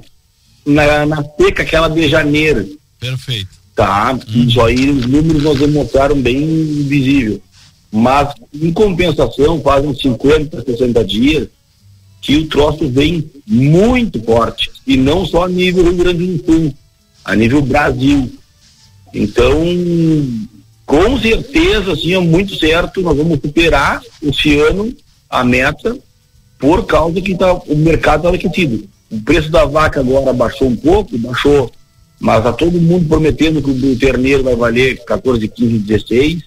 na, 0.65 1.05
na 1.05 1.23
seca 1.37 1.63
aquela 1.63 1.89
de 1.89 2.07
janeiro 2.07 2.79
Perfeito. 3.01 3.49
Tá, 3.75 4.13
hum. 4.13 4.19
isso 4.45 4.61
aí 4.61 4.89
os 4.91 5.07
números 5.07 5.43
nós 5.43 5.59
demonstraram 5.59 6.21
bem 6.21 6.45
visível. 6.87 7.41
Mas, 7.91 8.33
em 8.53 8.71
compensação, 8.71 9.59
fazem 9.59 9.93
50, 9.93 10.63
60 10.63 11.03
dias 11.03 11.47
que 12.21 12.37
o 12.37 12.47
troço 12.47 12.87
vem 12.87 13.29
muito 13.45 14.21
forte. 14.21 14.71
E 14.85 14.95
não 14.95 15.25
só 15.25 15.45
a 15.45 15.49
nível 15.49 15.83
Rio 15.83 15.95
Grande 15.95 16.25
do 16.27 16.45
Sul, 16.45 16.73
a 17.25 17.35
nível 17.35 17.61
Brasil. 17.61 18.31
Então, 19.13 19.59
com 20.85 21.19
certeza, 21.19 21.93
assim, 21.93 22.13
é 22.13 22.19
muito 22.19 22.55
certo, 22.55 23.01
nós 23.01 23.17
vamos 23.17 23.39
superar 23.41 24.01
esse 24.21 24.57
ano 24.59 24.93
a 25.29 25.43
meta 25.43 25.97
por 26.59 26.85
causa 26.85 27.19
que 27.19 27.35
tá, 27.35 27.53
o 27.53 27.75
mercado 27.75 28.27
está 28.27 28.35
aquecido. 28.35 28.87
O 29.09 29.19
preço 29.21 29.49
da 29.49 29.65
vaca 29.65 29.99
agora 29.99 30.31
baixou 30.31 30.67
um 30.67 30.75
pouco, 30.75 31.17
baixou 31.17 31.71
mas 32.21 32.37
está 32.37 32.53
todo 32.53 32.79
mundo 32.79 33.07
prometendo 33.07 33.63
que 33.63 33.71
o 33.71 33.97
terneiro 33.97 34.43
vai 34.43 34.55
valer 34.55 35.03
14, 35.03 35.47
15, 35.47 35.79
16. 35.79 36.43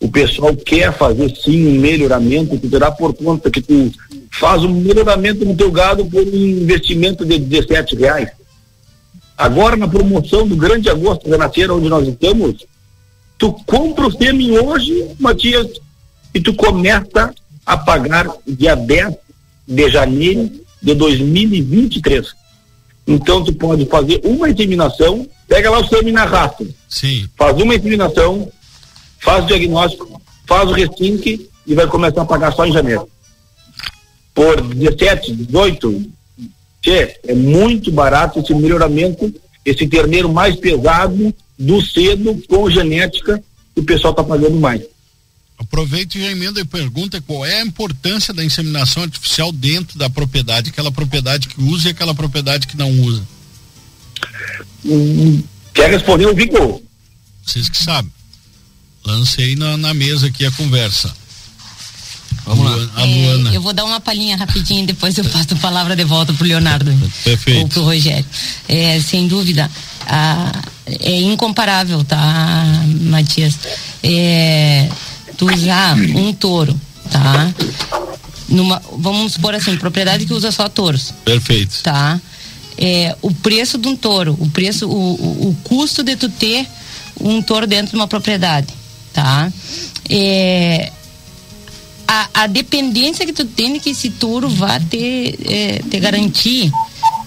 O 0.00 0.08
pessoal 0.08 0.54
quer 0.54 0.96
fazer 0.96 1.34
sim 1.34 1.66
um 1.66 1.80
melhoramento, 1.80 2.56
que 2.56 2.68
terá 2.68 2.88
por 2.88 3.12
conta 3.12 3.50
que 3.50 3.60
tu 3.60 3.90
faz 4.30 4.62
um 4.62 4.72
melhoramento 4.72 5.44
no 5.44 5.56
teu 5.56 5.72
gado 5.72 6.06
por 6.06 6.22
um 6.22 6.36
investimento 6.36 7.24
de 7.24 7.36
17 7.36 7.96
reais. 7.96 8.30
Agora 9.36 9.76
na 9.76 9.88
promoção 9.88 10.46
do 10.46 10.54
grande 10.54 10.88
agosto 10.88 11.24
financeiro 11.24 11.76
onde 11.76 11.88
nós 11.88 12.06
estamos, 12.06 12.64
tu 13.36 13.52
compra 13.66 14.06
o 14.06 14.12
sêmen 14.12 14.56
hoje, 14.56 15.04
Matias, 15.18 15.66
e 16.32 16.40
tu 16.40 16.54
começa 16.54 17.34
a 17.66 17.76
pagar 17.76 18.28
dia 18.46 18.76
10 18.76 19.14
de 19.66 19.90
janeiro 19.90 20.48
de 20.80 20.94
2023. 20.94 22.37
Então 23.08 23.42
tu 23.42 23.54
pode 23.54 23.86
fazer 23.86 24.20
uma 24.22 24.50
inseminação, 24.50 25.26
pega 25.48 25.70
lá 25.70 25.80
o 25.80 25.88
sêmen 25.88 26.12
na 26.12 26.26
raça. 26.26 26.66
Sim. 26.86 27.26
Faz 27.38 27.56
uma 27.56 27.74
inseminação, 27.74 28.52
faz 29.18 29.44
o 29.44 29.46
diagnóstico, 29.46 30.20
faz 30.46 30.68
o 30.68 30.74
restinque 30.74 31.48
e 31.66 31.74
vai 31.74 31.86
começar 31.86 32.20
a 32.20 32.26
pagar 32.26 32.52
só 32.52 32.66
em 32.66 32.72
janeiro. 32.72 33.08
Por 34.34 34.60
17, 34.60 35.32
18, 35.34 36.02
que 36.82 36.90
é 37.26 37.34
muito 37.34 37.90
barato 37.90 38.40
esse 38.40 38.54
melhoramento, 38.54 39.32
esse 39.64 39.88
terneiro 39.88 40.30
mais 40.30 40.56
pesado 40.56 41.34
do 41.58 41.80
cedo 41.80 42.38
com 42.46 42.70
genética 42.70 43.42
que 43.74 43.80
o 43.80 43.84
pessoal 43.84 44.10
está 44.10 44.22
pagando 44.22 44.60
mais. 44.60 44.82
Aproveito 45.58 46.16
e 46.16 46.20
já 46.20 46.30
emenda 46.30 46.60
e 46.60 46.64
pergunta 46.64 47.20
qual 47.20 47.44
é 47.44 47.60
a 47.60 47.66
importância 47.66 48.32
da 48.32 48.44
inseminação 48.44 49.02
artificial 49.02 49.50
dentro 49.50 49.98
da 49.98 50.08
propriedade, 50.08 50.70
aquela 50.70 50.92
propriedade 50.92 51.48
que 51.48 51.60
usa 51.60 51.88
e 51.88 51.90
aquela 51.90 52.14
propriedade 52.14 52.66
que 52.66 52.76
não 52.76 52.90
usa. 53.00 53.26
Hum, 54.84 55.42
quer 55.74 55.90
responder 55.90 56.26
o 56.26 56.34
Vico? 56.34 56.82
Vocês 57.44 57.68
que 57.68 57.76
sabem. 57.76 58.12
Lancei 59.04 59.56
na, 59.56 59.76
na 59.76 59.92
mesa 59.92 60.28
aqui 60.28 60.46
a 60.46 60.50
conversa. 60.52 61.12
Vamos 62.44 62.64
lá. 62.64 63.02
A 63.02 63.04
Luana. 63.04 63.50
É, 63.52 63.56
eu 63.56 63.60
vou 63.60 63.72
dar 63.72 63.84
uma 63.84 64.00
palhinha 64.00 64.36
rapidinho, 64.36 64.86
depois 64.86 65.18
eu 65.18 65.24
passo 65.24 65.54
a 65.54 65.56
palavra 65.56 65.94
de 65.94 66.04
volta 66.04 66.32
pro 66.32 66.46
Leonardo. 66.46 66.90
Perfeito. 67.24 67.60
Ou 67.60 67.68
pro 67.68 67.82
Rogério. 67.82 68.24
É, 68.68 69.00
sem 69.00 69.28
dúvida, 69.28 69.70
a, 70.06 70.52
é 70.86 71.20
incomparável, 71.20 72.02
tá, 72.04 72.64
Matias? 73.02 73.58
É, 74.02 74.88
tu 75.38 75.46
usar 75.50 75.96
um 75.96 76.32
touro, 76.34 76.78
tá? 77.10 77.54
Numa, 78.48 78.82
vamos 78.98 79.34
supor 79.34 79.54
assim, 79.54 79.76
propriedade 79.76 80.26
que 80.26 80.34
usa 80.34 80.50
só 80.50 80.68
touros. 80.68 81.14
Perfeito. 81.24 81.82
Tá? 81.82 82.20
É, 82.76 83.16
o 83.22 83.32
preço 83.32 83.78
de 83.78 83.88
um 83.88 83.96
touro, 83.96 84.36
o 84.38 84.50
preço, 84.50 84.88
o, 84.88 85.14
o, 85.14 85.48
o 85.48 85.56
custo 85.64 86.02
de 86.02 86.16
tu 86.16 86.28
ter 86.28 86.66
um 87.20 87.40
touro 87.40 87.66
dentro 87.66 87.90
de 87.90 87.96
uma 87.96 88.08
propriedade, 88.08 88.68
tá? 89.12 89.50
É, 90.10 90.92
a, 92.06 92.28
a 92.34 92.46
dependência 92.46 93.26
que 93.26 93.32
tu 93.32 93.44
tem 93.44 93.78
que 93.78 93.90
esse 93.90 94.10
touro 94.10 94.48
vá 94.48 94.80
ter, 94.80 95.38
é, 95.44 95.82
te 95.88 96.00
garantir 96.00 96.72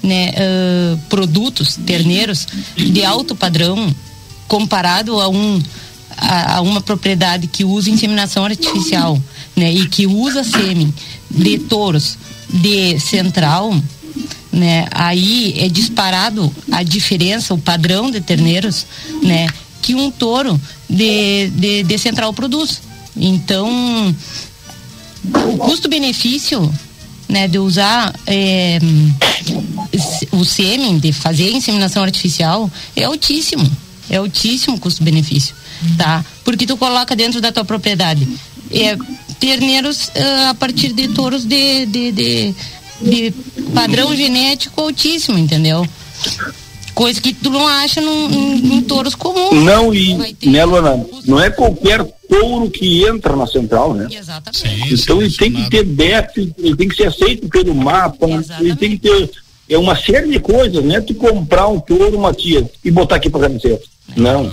né, 0.01 0.31
uh, 0.31 0.97
produtos 1.09 1.77
terneiros 1.85 2.47
de 2.75 3.05
alto 3.05 3.35
padrão 3.35 3.93
comparado 4.47 5.21
a 5.21 5.29
um 5.29 5.61
a, 6.17 6.57
a, 6.57 6.61
uma 6.61 6.81
propriedade 6.81 7.47
que 7.47 7.63
usa 7.63 7.89
inseminação 7.89 8.45
artificial, 8.45 9.21
né, 9.55 9.71
e 9.71 9.87
que 9.87 10.07
usa 10.07 10.43
sêmen 10.43 10.93
de 11.29 11.57
touros 11.59 12.17
de 12.49 12.99
central, 12.99 13.73
né, 14.51 14.87
aí 14.91 15.55
é 15.57 15.67
disparado 15.67 16.53
a 16.71 16.83
diferença, 16.83 17.53
o 17.53 17.57
padrão 17.57 18.11
de 18.11 18.21
terneiros, 18.21 18.85
né, 19.23 19.47
que 19.81 19.95
um 19.95 20.11
touro 20.11 20.59
de, 20.89 21.49
de, 21.49 21.83
de 21.83 21.97
central 21.97 22.33
produz. 22.33 22.81
Então, 23.15 24.15
o 25.23 25.57
custo-benefício 25.57 26.71
né, 27.27 27.47
de 27.47 27.57
usar 27.57 28.13
é, 28.27 28.79
o 30.31 30.43
sêmen, 30.43 30.99
de 30.99 31.11
fazer 31.11 31.45
a 31.45 31.51
inseminação 31.51 32.03
artificial, 32.03 32.69
é 32.95 33.05
altíssimo. 33.05 33.69
É 34.11 34.17
altíssimo 34.17 34.75
o 34.75 34.79
custo-benefício 34.79 35.55
tá? 35.97 36.23
Porque 36.43 36.65
tu 36.65 36.77
coloca 36.77 37.15
dentro 37.15 37.41
da 37.41 37.51
tua 37.51 37.65
propriedade 37.65 38.27
é, 38.71 38.95
terneiros 39.39 40.07
uh, 40.07 40.49
a 40.49 40.53
partir 40.53 40.93
de 40.93 41.09
touros 41.09 41.43
de, 41.45 41.85
de, 41.85 42.11
de, 42.11 42.55
de, 43.01 43.33
padrão 43.73 44.15
genético 44.15 44.81
altíssimo, 44.81 45.37
entendeu? 45.37 45.85
Coisa 46.93 47.19
que 47.21 47.33
tu 47.33 47.49
não 47.49 47.67
acha 47.67 48.01
em 48.01 48.81
touros 48.81 49.15
comuns. 49.15 49.63
Não, 49.63 49.93
e, 49.93 50.35
né, 50.43 50.63
Luana, 50.65 51.05
não 51.25 51.39
é 51.39 51.49
qualquer 51.49 52.05
touro 52.29 52.69
que 52.69 53.03
entra 53.03 53.35
na 53.35 53.47
central, 53.47 53.93
né? 53.93 54.07
Exatamente. 54.11 54.97
Sim, 54.97 55.03
então 55.03 55.21
ele 55.21 55.33
tem 55.33 55.51
que 55.51 55.69
ter 55.69 55.83
DEF, 55.83 56.53
ele 56.57 56.75
tem 56.75 56.87
que 56.87 56.95
ser 56.95 57.07
aceito 57.07 57.47
pelo 57.47 57.73
mapa, 57.73 58.27
Exatamente. 58.29 58.63
ele 58.63 58.75
tem 58.75 58.91
que 58.91 58.97
ter 58.99 59.31
é 59.69 59.77
uma 59.77 59.95
série 59.95 60.29
de 60.29 60.39
coisas, 60.39 60.83
né? 60.83 60.99
Tu 60.99 61.15
comprar 61.15 61.67
um 61.67 61.79
touro, 61.79 62.19
Matias, 62.19 62.65
e 62.83 62.91
botar 62.91 63.15
aqui 63.15 63.29
para 63.29 63.49
ser. 63.57 63.81
Não. 64.15 64.51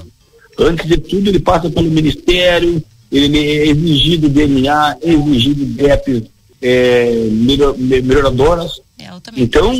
Antes 0.59 0.87
de 0.87 0.99
tudo, 0.99 1.31
ele 1.31 1.38
passa 1.38 1.71
pelo 1.71 1.90
Ministério, 1.90 2.83
ele 3.11 3.38
é 3.38 3.66
exigido 3.68 4.29
DNA, 4.29 4.97
é 5.03 5.12
exigido 5.12 5.64
DEP 5.64 6.29
é, 6.61 7.29
melhor, 7.31 7.77
melhoradoras. 7.79 8.81
É 8.99 9.09
então, 9.37 9.73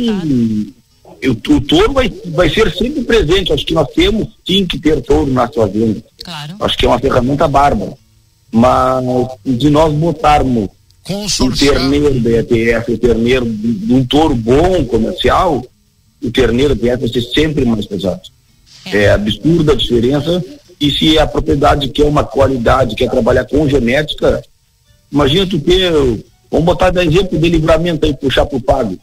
eu, 1.21 1.33
o 1.33 1.61
touro 1.61 1.93
vai, 1.93 2.11
vai 2.27 2.49
ser 2.49 2.73
sempre 2.73 3.03
presente. 3.03 3.51
Acho 3.51 3.65
que 3.65 3.73
nós 3.73 3.87
temos 3.93 4.29
sim 4.45 4.65
que 4.65 4.79
ter 4.79 5.01
touro 5.01 5.31
na 5.31 5.47
sua 5.47 5.67
venda. 5.67 6.03
Claro. 6.23 6.55
Acho 6.59 6.77
que 6.77 6.85
é 6.85 6.89
uma 6.89 6.99
ferramenta 6.99 7.47
bárbara. 7.47 7.93
Mas 8.51 9.03
de 9.45 9.69
nós 9.69 9.93
botarmos 9.93 10.69
o 11.39 11.51
terneiro 11.57 12.19
da 12.19 12.31
ETF, 12.31 12.93
o 12.93 12.97
terneiro 12.97 13.45
de 13.45 13.93
um 13.93 14.05
touro 14.05 14.35
bom 14.35 14.83
comercial, 14.85 15.63
o 16.21 16.31
terneiro 16.31 16.73
da 16.73 16.87
ETF 16.87 17.01
vai 17.01 17.09
ser 17.09 17.21
sempre 17.21 17.65
mais 17.65 17.85
pesado. 17.85 18.21
É, 18.85 19.03
é 19.03 19.11
absurda 19.11 19.73
a 19.73 19.75
diferença 19.75 20.43
e 20.79 20.89
se 20.91 21.19
a 21.19 21.27
propriedade 21.27 21.89
quer 21.89 22.05
uma 22.05 22.23
qualidade, 22.23 22.95
quer 22.95 23.09
trabalhar 23.09 23.45
com 23.45 23.67
genética, 23.67 24.41
imagina 25.11 25.45
tu 25.45 25.59
ter, 25.59 25.91
vamos 26.49 26.65
botar 26.65 26.89
de 26.89 26.99
exemplo 26.99 27.37
de 27.37 27.49
livramento 27.49 28.05
aí, 28.05 28.15
puxar 28.15 28.45
pro 28.45 28.61
pago. 28.61 28.97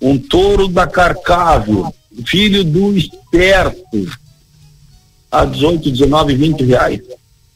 Um 0.00 0.18
touro 0.18 0.68
da 0.68 0.86
Carcável, 0.86 1.92
filho 2.26 2.62
do 2.62 2.96
esperto, 2.96 4.06
a 5.30 5.44
18, 5.44 5.90
19, 5.90 6.34
20 6.36 6.64
reais. 6.64 7.00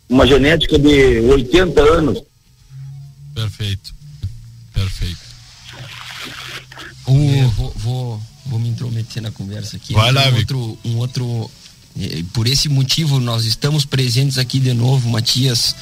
Uma 0.08 0.26
genética 0.26 0.78
de 0.78 1.20
80 1.20 1.80
anos. 1.80 2.22
Perfeito. 3.34 3.94
Perfeito. 4.72 5.20
Vou, 7.04 7.72
vou, 7.76 8.20
vou, 8.46 8.58
me 8.58 8.68
intrometer 8.68 9.22
na 9.22 9.30
conversa 9.30 9.76
aqui. 9.76 9.92
Vai 9.92 10.12
lá, 10.12 10.28
um 10.28 10.36
outro, 10.36 10.78
um 10.84 10.96
outro 10.98 11.50
e 11.96 12.22
por 12.32 12.46
esse 12.46 12.68
motivo 12.68 13.20
nós 13.20 13.44
estamos 13.44 13.84
presentes 13.84 14.38
aqui 14.38 14.58
de 14.58 14.72
novo, 14.72 15.08
Matias, 15.10 15.74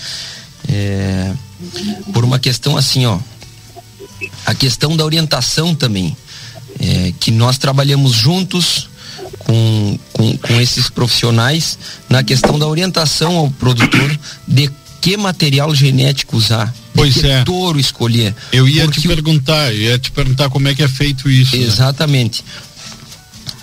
é, 0.68 1.32
por 2.12 2.24
uma 2.24 2.38
questão 2.38 2.76
assim, 2.76 3.06
ó, 3.06 3.18
a 4.44 4.54
questão 4.54 4.96
da 4.96 5.04
orientação 5.04 5.74
também, 5.74 6.16
é, 6.80 7.12
que 7.20 7.30
nós 7.30 7.58
trabalhamos 7.58 8.12
juntos 8.12 8.88
com, 9.38 9.98
com, 10.12 10.36
com 10.36 10.60
esses 10.60 10.90
profissionais 10.90 11.78
na 12.08 12.22
questão 12.22 12.58
da 12.58 12.66
orientação 12.66 13.36
ao 13.36 13.50
produtor 13.50 14.18
de 14.46 14.70
que 15.00 15.16
material 15.16 15.74
genético 15.74 16.36
usar, 16.36 16.74
pois 17.00 17.14
que 17.14 17.26
é. 17.26 17.42
touro 17.44 17.78
escolher. 17.78 18.34
Eu 18.52 18.68
ia 18.68 18.86
te 18.88 19.00
perguntar, 19.06 19.74
ia 19.74 19.98
te 19.98 20.10
perguntar 20.10 20.48
como 20.50 20.68
é 20.68 20.74
que 20.74 20.82
é 20.82 20.88
feito 20.88 21.28
isso. 21.28 21.56
Né? 21.56 21.62
Exatamente. 21.62 22.42
Né? 22.42 22.70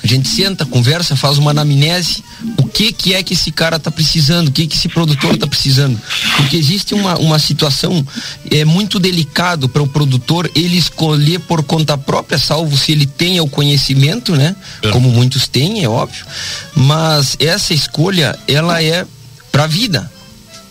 A 0.03 0.07
gente 0.07 0.29
senta, 0.29 0.65
conversa, 0.65 1.17
faz 1.17 1.37
uma 1.37 1.51
anamnese, 1.51 2.23
o 2.57 2.65
que 2.65 2.93
que 2.93 3.13
é 3.13 3.21
que 3.21 3.33
esse 3.33 3.51
cara 3.51 3.77
tá 3.77 3.91
precisando, 3.91 4.47
o 4.47 4.51
que 4.51 4.65
que 4.65 4.75
esse 4.75 4.87
produtor 4.87 5.35
tá 5.35 5.45
precisando. 5.45 5.99
Porque 6.37 6.55
existe 6.55 6.93
uma, 6.93 7.17
uma 7.17 7.37
situação 7.37 8.07
é 8.49 8.63
muito 8.63 8.99
delicado 8.99 9.67
para 9.67 9.83
o 9.83 9.87
produtor 9.87 10.49
ele 10.55 10.77
escolher 10.77 11.39
por 11.39 11.61
conta 11.61 11.97
própria, 11.97 12.37
salvo 12.37 12.77
se 12.77 12.93
ele 12.93 13.05
tenha 13.05 13.43
o 13.43 13.49
conhecimento, 13.49 14.33
né? 14.33 14.55
É. 14.81 14.91
Como 14.91 15.09
muitos 15.09 15.45
têm, 15.47 15.83
é 15.83 15.89
óbvio. 15.89 16.25
Mas 16.73 17.35
essa 17.39 17.73
escolha, 17.73 18.37
ela 18.47 18.81
é 18.81 19.05
para 19.51 19.65
a 19.65 19.67
vida. 19.67 20.09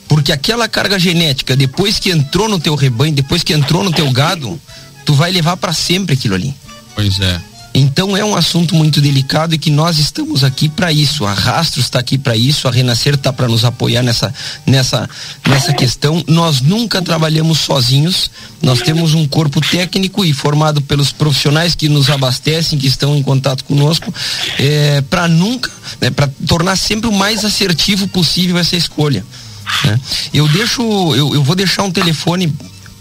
Porque 0.08 0.32
aquela 0.32 0.68
carga 0.68 0.98
genética, 0.98 1.56
depois 1.56 1.98
que 1.98 2.10
entrou 2.10 2.48
no 2.48 2.60
teu 2.60 2.74
rebanho, 2.74 3.14
depois 3.14 3.42
que 3.42 3.52
entrou 3.52 3.82
no 3.82 3.92
teu 3.92 4.10
gado, 4.10 4.60
tu 5.04 5.14
vai 5.14 5.30
levar 5.30 5.56
para 5.56 5.72
sempre 5.72 6.14
aquilo 6.14 6.34
ali. 6.34 6.54
Pois 6.94 7.20
é. 7.20 7.40
Então 7.78 8.16
é 8.16 8.24
um 8.24 8.34
assunto 8.34 8.74
muito 8.74 9.02
delicado 9.02 9.54
e 9.54 9.58
que 9.58 9.70
nós 9.70 9.98
estamos 9.98 10.42
aqui 10.42 10.66
para 10.66 10.90
isso. 10.90 11.26
A 11.26 11.34
Rastro 11.34 11.78
está 11.78 11.98
aqui 11.98 12.16
para 12.16 12.34
isso, 12.34 12.66
a 12.66 12.70
Renascer 12.70 13.12
está 13.14 13.30
para 13.30 13.46
nos 13.46 13.66
apoiar 13.66 14.02
nessa, 14.02 14.32
nessa, 14.64 15.06
nessa 15.46 15.74
questão. 15.74 16.24
Nós 16.26 16.62
nunca 16.62 17.02
trabalhamos 17.02 17.58
sozinhos. 17.58 18.30
Nós 18.62 18.80
temos 18.80 19.12
um 19.12 19.28
corpo 19.28 19.60
técnico 19.60 20.24
e 20.24 20.32
formado 20.32 20.80
pelos 20.80 21.12
profissionais 21.12 21.74
que 21.74 21.86
nos 21.86 22.08
abastecem, 22.08 22.78
que 22.78 22.86
estão 22.86 23.14
em 23.14 23.22
contato 23.22 23.62
conosco, 23.64 24.12
é, 24.58 25.02
para 25.02 25.28
nunca, 25.28 25.70
né, 26.00 26.08
para 26.08 26.30
tornar 26.48 26.76
sempre 26.76 27.10
o 27.10 27.12
mais 27.12 27.44
assertivo 27.44 28.08
possível 28.08 28.56
essa 28.56 28.74
escolha. 28.74 29.22
Né? 29.84 30.00
Eu 30.32 30.48
deixo, 30.48 30.82
eu, 31.14 31.34
eu 31.34 31.42
vou 31.42 31.56
deixar 31.56 31.82
um 31.82 31.90
telefone. 31.90 32.52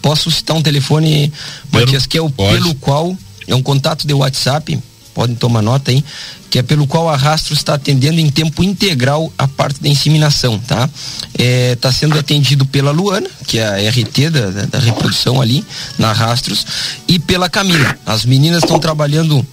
Posso 0.01 0.30
citar 0.30 0.56
um 0.56 0.62
telefone, 0.62 1.32
Matias, 1.71 2.06
que 2.06 2.17
é 2.17 2.21
o 2.21 2.30
Pode. 2.30 2.54
pelo 2.54 2.75
qual 2.75 3.17
é 3.47 3.56
um 3.56 3.62
contato 3.62 4.06
de 4.06 4.13
WhatsApp, 4.13 4.80
podem 5.13 5.36
tomar 5.36 5.62
nota 5.62 5.91
aí, 5.91 6.04
que 6.49 6.60
é 6.60 6.63
pelo 6.63 6.86
qual 6.86 7.10
a 7.10 7.15
Rastro 7.15 7.54
está 7.54 7.73
atendendo 7.73 8.19
em 8.19 8.30
tempo 8.30 8.63
integral 8.63 9.32
a 9.38 9.47
parte 9.47 9.82
da 9.82 9.89
inseminação, 9.89 10.60
tá? 10.60 10.89
Está 11.34 11.43
é, 11.43 11.75
tá 11.75 11.91
sendo 11.91 12.17
atendido 12.19 12.65
pela 12.65 12.91
Luana, 12.91 13.30
que 13.47 13.58
é 13.58 13.65
a 13.65 13.89
RT 13.89 14.30
da, 14.30 14.49
da, 14.51 14.65
da 14.65 14.80
reprodução 14.80 15.41
ali, 15.41 15.65
na 15.97 16.13
Rastros, 16.13 16.65
e 17.08 17.17
pela 17.17 17.49
Camila. 17.49 17.97
As 18.06 18.25
meninas 18.25 18.63
estão 18.63 18.80
trabalhando 18.80 19.45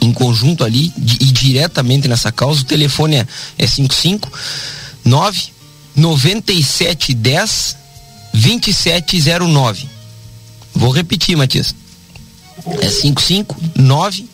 em 0.00 0.12
conjunto 0.12 0.64
ali 0.64 0.92
e 0.96 1.24
diretamente 1.26 2.08
nessa 2.08 2.30
causa. 2.32 2.62
O 2.62 2.64
telefone 2.64 3.16
é, 3.16 3.26
é 3.58 3.66
55 3.66 4.30
9 5.04 5.59
9710 6.00 7.76
2709. 8.32 9.88
Vou 10.74 10.90
repetir, 10.90 11.36
Matias. 11.36 11.74
É 12.80 12.88
559 12.88 14.26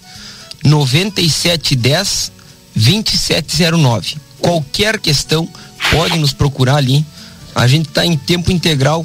9710 0.64 2.32
2709. 2.74 4.16
Qualquer 4.38 5.00
questão, 5.00 5.48
pode 5.90 6.18
nos 6.18 6.32
procurar 6.32 6.76
ali. 6.76 7.04
A 7.54 7.66
gente 7.66 7.88
está 7.88 8.04
em 8.04 8.16
tempo 8.16 8.52
integral 8.52 9.04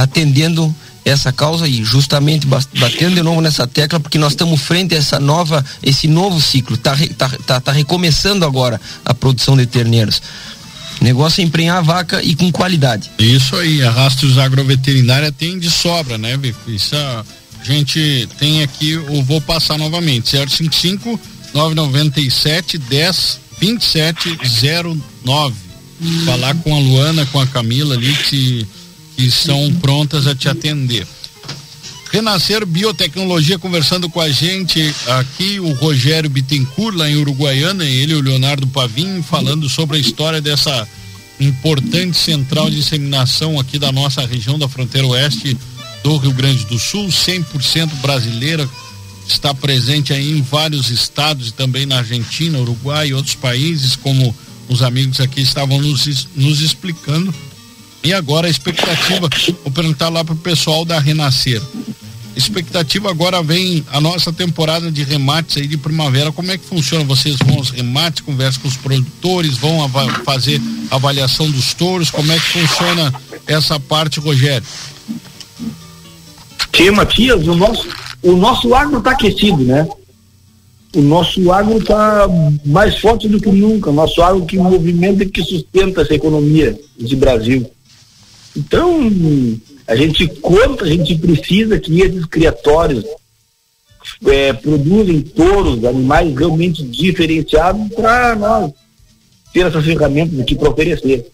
atendendo 0.00 0.74
essa 1.04 1.32
causa 1.32 1.68
e 1.68 1.84
justamente 1.84 2.46
batendo 2.46 3.16
de 3.16 3.22
novo 3.22 3.42
nessa 3.42 3.66
tecla 3.66 4.00
porque 4.00 4.16
nós 4.16 4.32
estamos 4.32 4.62
frente 4.62 4.94
a 4.94 4.98
essa 4.98 5.20
nova 5.20 5.62
esse 5.82 6.08
novo 6.08 6.40
ciclo 6.40 6.76
está 6.76 6.96
tá, 7.18 7.28
tá, 7.46 7.60
tá 7.60 7.72
recomeçando 7.72 8.46
agora 8.46 8.80
a 9.04 9.12
produção 9.12 9.54
de 9.54 9.66
terneiros 9.66 10.22
negócio 11.00 11.40
é 11.40 11.44
emprenhar 11.44 11.78
a 11.78 11.82
vaca 11.82 12.22
e 12.22 12.34
com 12.34 12.50
qualidade. 12.50 13.10
Isso 13.18 13.56
aí 13.56 13.82
a 13.82 13.90
rastros 13.90 14.38
agroveterinária 14.38 15.30
tem 15.32 15.58
de 15.58 15.70
sobra 15.70 16.16
né 16.18 16.38
isso 16.66 16.96
a 16.96 17.24
gente 17.64 18.28
tem 18.38 18.62
aqui 18.62 18.90
eu 18.90 19.22
vou 19.22 19.40
passar 19.40 19.78
novamente 19.78 20.30
055 20.30 21.18
997 21.52 22.78
10 22.78 23.40
2709 23.60 25.54
falar 26.26 26.54
com 26.56 26.74
a 26.74 26.78
Luana 26.78 27.24
com 27.26 27.40
a 27.40 27.46
Camila 27.46 27.94
ali 27.94 28.12
que 28.14 28.66
que 29.16 29.24
estão 29.24 29.72
prontas 29.80 30.26
a 30.26 30.34
te 30.34 30.48
atender. 30.48 31.06
Renascer 32.14 32.64
Biotecnologia 32.64 33.58
conversando 33.58 34.08
com 34.08 34.20
a 34.20 34.30
gente 34.30 34.94
aqui, 35.18 35.58
o 35.58 35.72
Rogério 35.72 36.30
Bittencourt, 36.30 36.96
lá 36.96 37.10
em 37.10 37.16
Uruguaiana, 37.16 37.84
e 37.84 37.92
ele 37.92 38.14
o 38.14 38.20
Leonardo 38.20 38.68
Pavim, 38.68 39.20
falando 39.20 39.68
sobre 39.68 39.96
a 39.96 40.00
história 40.00 40.40
dessa 40.40 40.86
importante 41.40 42.16
central 42.16 42.70
de 42.70 42.78
inseminação 42.78 43.58
aqui 43.58 43.80
da 43.80 43.90
nossa 43.90 44.24
região 44.24 44.56
da 44.56 44.68
fronteira 44.68 45.08
oeste 45.08 45.58
do 46.04 46.16
Rio 46.16 46.30
Grande 46.30 46.64
do 46.66 46.78
Sul, 46.78 47.08
100% 47.08 47.90
brasileira, 48.00 48.70
está 49.26 49.52
presente 49.52 50.12
aí 50.12 50.38
em 50.38 50.40
vários 50.40 50.90
estados 50.90 51.48
e 51.48 51.52
também 51.52 51.84
na 51.84 51.98
Argentina, 51.98 52.60
Uruguai 52.60 53.08
e 53.08 53.14
outros 53.14 53.34
países, 53.34 53.96
como 53.96 54.32
os 54.68 54.82
amigos 54.82 55.18
aqui 55.18 55.40
estavam 55.40 55.82
nos, 55.82 56.28
nos 56.36 56.60
explicando. 56.60 57.34
E 58.04 58.12
agora 58.12 58.46
a 58.46 58.50
expectativa, 58.50 59.30
vou 59.62 59.72
perguntar 59.72 60.10
lá 60.10 60.22
para 60.22 60.34
o 60.34 60.38
pessoal 60.38 60.84
da 60.84 60.98
Renascer. 60.98 61.62
Expectativa 62.36 63.08
agora 63.08 63.42
vem 63.42 63.82
a 63.90 63.98
nossa 63.98 64.30
temporada 64.30 64.92
de 64.92 65.02
remates 65.02 65.56
aí 65.56 65.66
de 65.66 65.78
primavera. 65.78 66.30
Como 66.30 66.50
é 66.50 66.58
que 66.58 66.66
funciona? 66.66 67.02
Vocês 67.04 67.36
vão 67.38 67.56
aos 67.56 67.70
remates, 67.70 68.20
conversam 68.20 68.60
com 68.60 68.68
os 68.68 68.76
produtores, 68.76 69.56
vão 69.56 69.82
av 69.82 69.92
fazer 70.22 70.60
avaliação 70.90 71.50
dos 71.50 71.72
touros? 71.72 72.10
Como 72.10 72.30
é 72.30 72.34
que 72.34 72.46
funciona 72.46 73.14
essa 73.46 73.80
parte, 73.80 74.20
Rogério? 74.20 74.66
Sim, 76.76 76.90
Matias, 76.90 77.46
o 77.46 77.54
nosso, 77.54 77.88
o 78.20 78.32
nosso 78.36 78.74
agro 78.74 78.98
está 78.98 79.12
aquecido, 79.12 79.64
né? 79.64 79.88
O 80.94 81.00
nosso 81.00 81.50
agro 81.52 81.78
está 81.78 82.28
mais 82.66 82.98
forte 82.98 83.28
do 83.28 83.40
que 83.40 83.50
nunca. 83.50 83.90
Nosso 83.90 84.20
agro 84.22 84.44
que 84.44 84.58
movimenta 84.58 85.22
e 85.22 85.30
que 85.30 85.42
sustenta 85.42 86.02
essa 86.02 86.14
economia 86.14 86.78
de 86.98 87.16
Brasil. 87.16 87.70
Então, 88.56 89.10
a 89.86 89.96
gente 89.96 90.26
conta, 90.40 90.84
a 90.84 90.88
gente 90.88 91.16
precisa 91.16 91.78
que 91.78 92.00
esses 92.00 92.24
criatórios 92.26 93.04
é, 94.26 94.52
produzem 94.52 95.20
touros, 95.20 95.84
animais 95.84 96.34
realmente 96.34 96.82
diferenciados 96.84 97.92
para 97.94 98.36
nós 98.36 98.72
ter 99.52 99.66
essas 99.66 99.84
ferramentas 99.84 100.38
aqui 100.40 100.54
para 100.54 100.70
oferecer. 100.70 101.30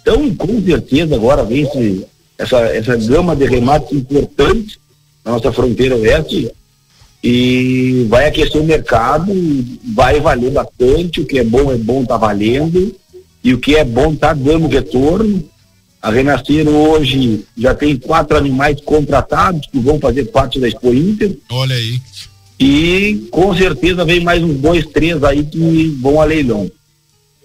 Então, 0.00 0.34
com 0.34 0.62
certeza, 0.62 1.14
agora 1.16 1.44
vem 1.44 1.62
esse, 1.62 2.06
essa, 2.38 2.58
essa 2.58 2.96
gama 2.96 3.34
de 3.34 3.44
remates 3.44 3.92
importantes 3.92 4.78
na 5.24 5.32
nossa 5.32 5.52
fronteira 5.52 5.96
oeste 5.96 6.50
e 7.22 8.06
vai 8.08 8.28
aquecer 8.28 8.60
o 8.60 8.64
mercado, 8.64 9.32
vai 9.94 10.20
valer 10.20 10.52
bastante, 10.52 11.20
o 11.20 11.26
que 11.26 11.40
é 11.40 11.44
bom 11.44 11.72
é 11.72 11.76
bom, 11.76 12.04
tá 12.04 12.16
valendo, 12.16 12.94
e 13.42 13.52
o 13.52 13.58
que 13.58 13.74
é 13.74 13.84
bom 13.84 14.14
tá 14.14 14.32
dando 14.32 14.68
retorno, 14.68 15.42
a 16.06 16.10
Renascer 16.10 16.68
hoje 16.68 17.44
já 17.58 17.74
tem 17.74 17.96
quatro 17.96 18.36
animais 18.36 18.80
contratados 18.80 19.66
que 19.66 19.80
vão 19.80 19.98
fazer 19.98 20.26
parte 20.26 20.60
da 20.60 20.68
Expo 20.68 20.94
Inter. 20.94 21.36
Olha 21.50 21.74
aí. 21.74 22.00
E 22.60 23.26
com 23.28 23.52
certeza 23.56 24.04
vem 24.04 24.20
mais 24.20 24.40
uns 24.40 24.54
dois, 24.54 24.86
três 24.86 25.24
aí 25.24 25.42
que 25.44 25.58
vão 26.00 26.20
a 26.20 26.24
leilão. 26.24 26.70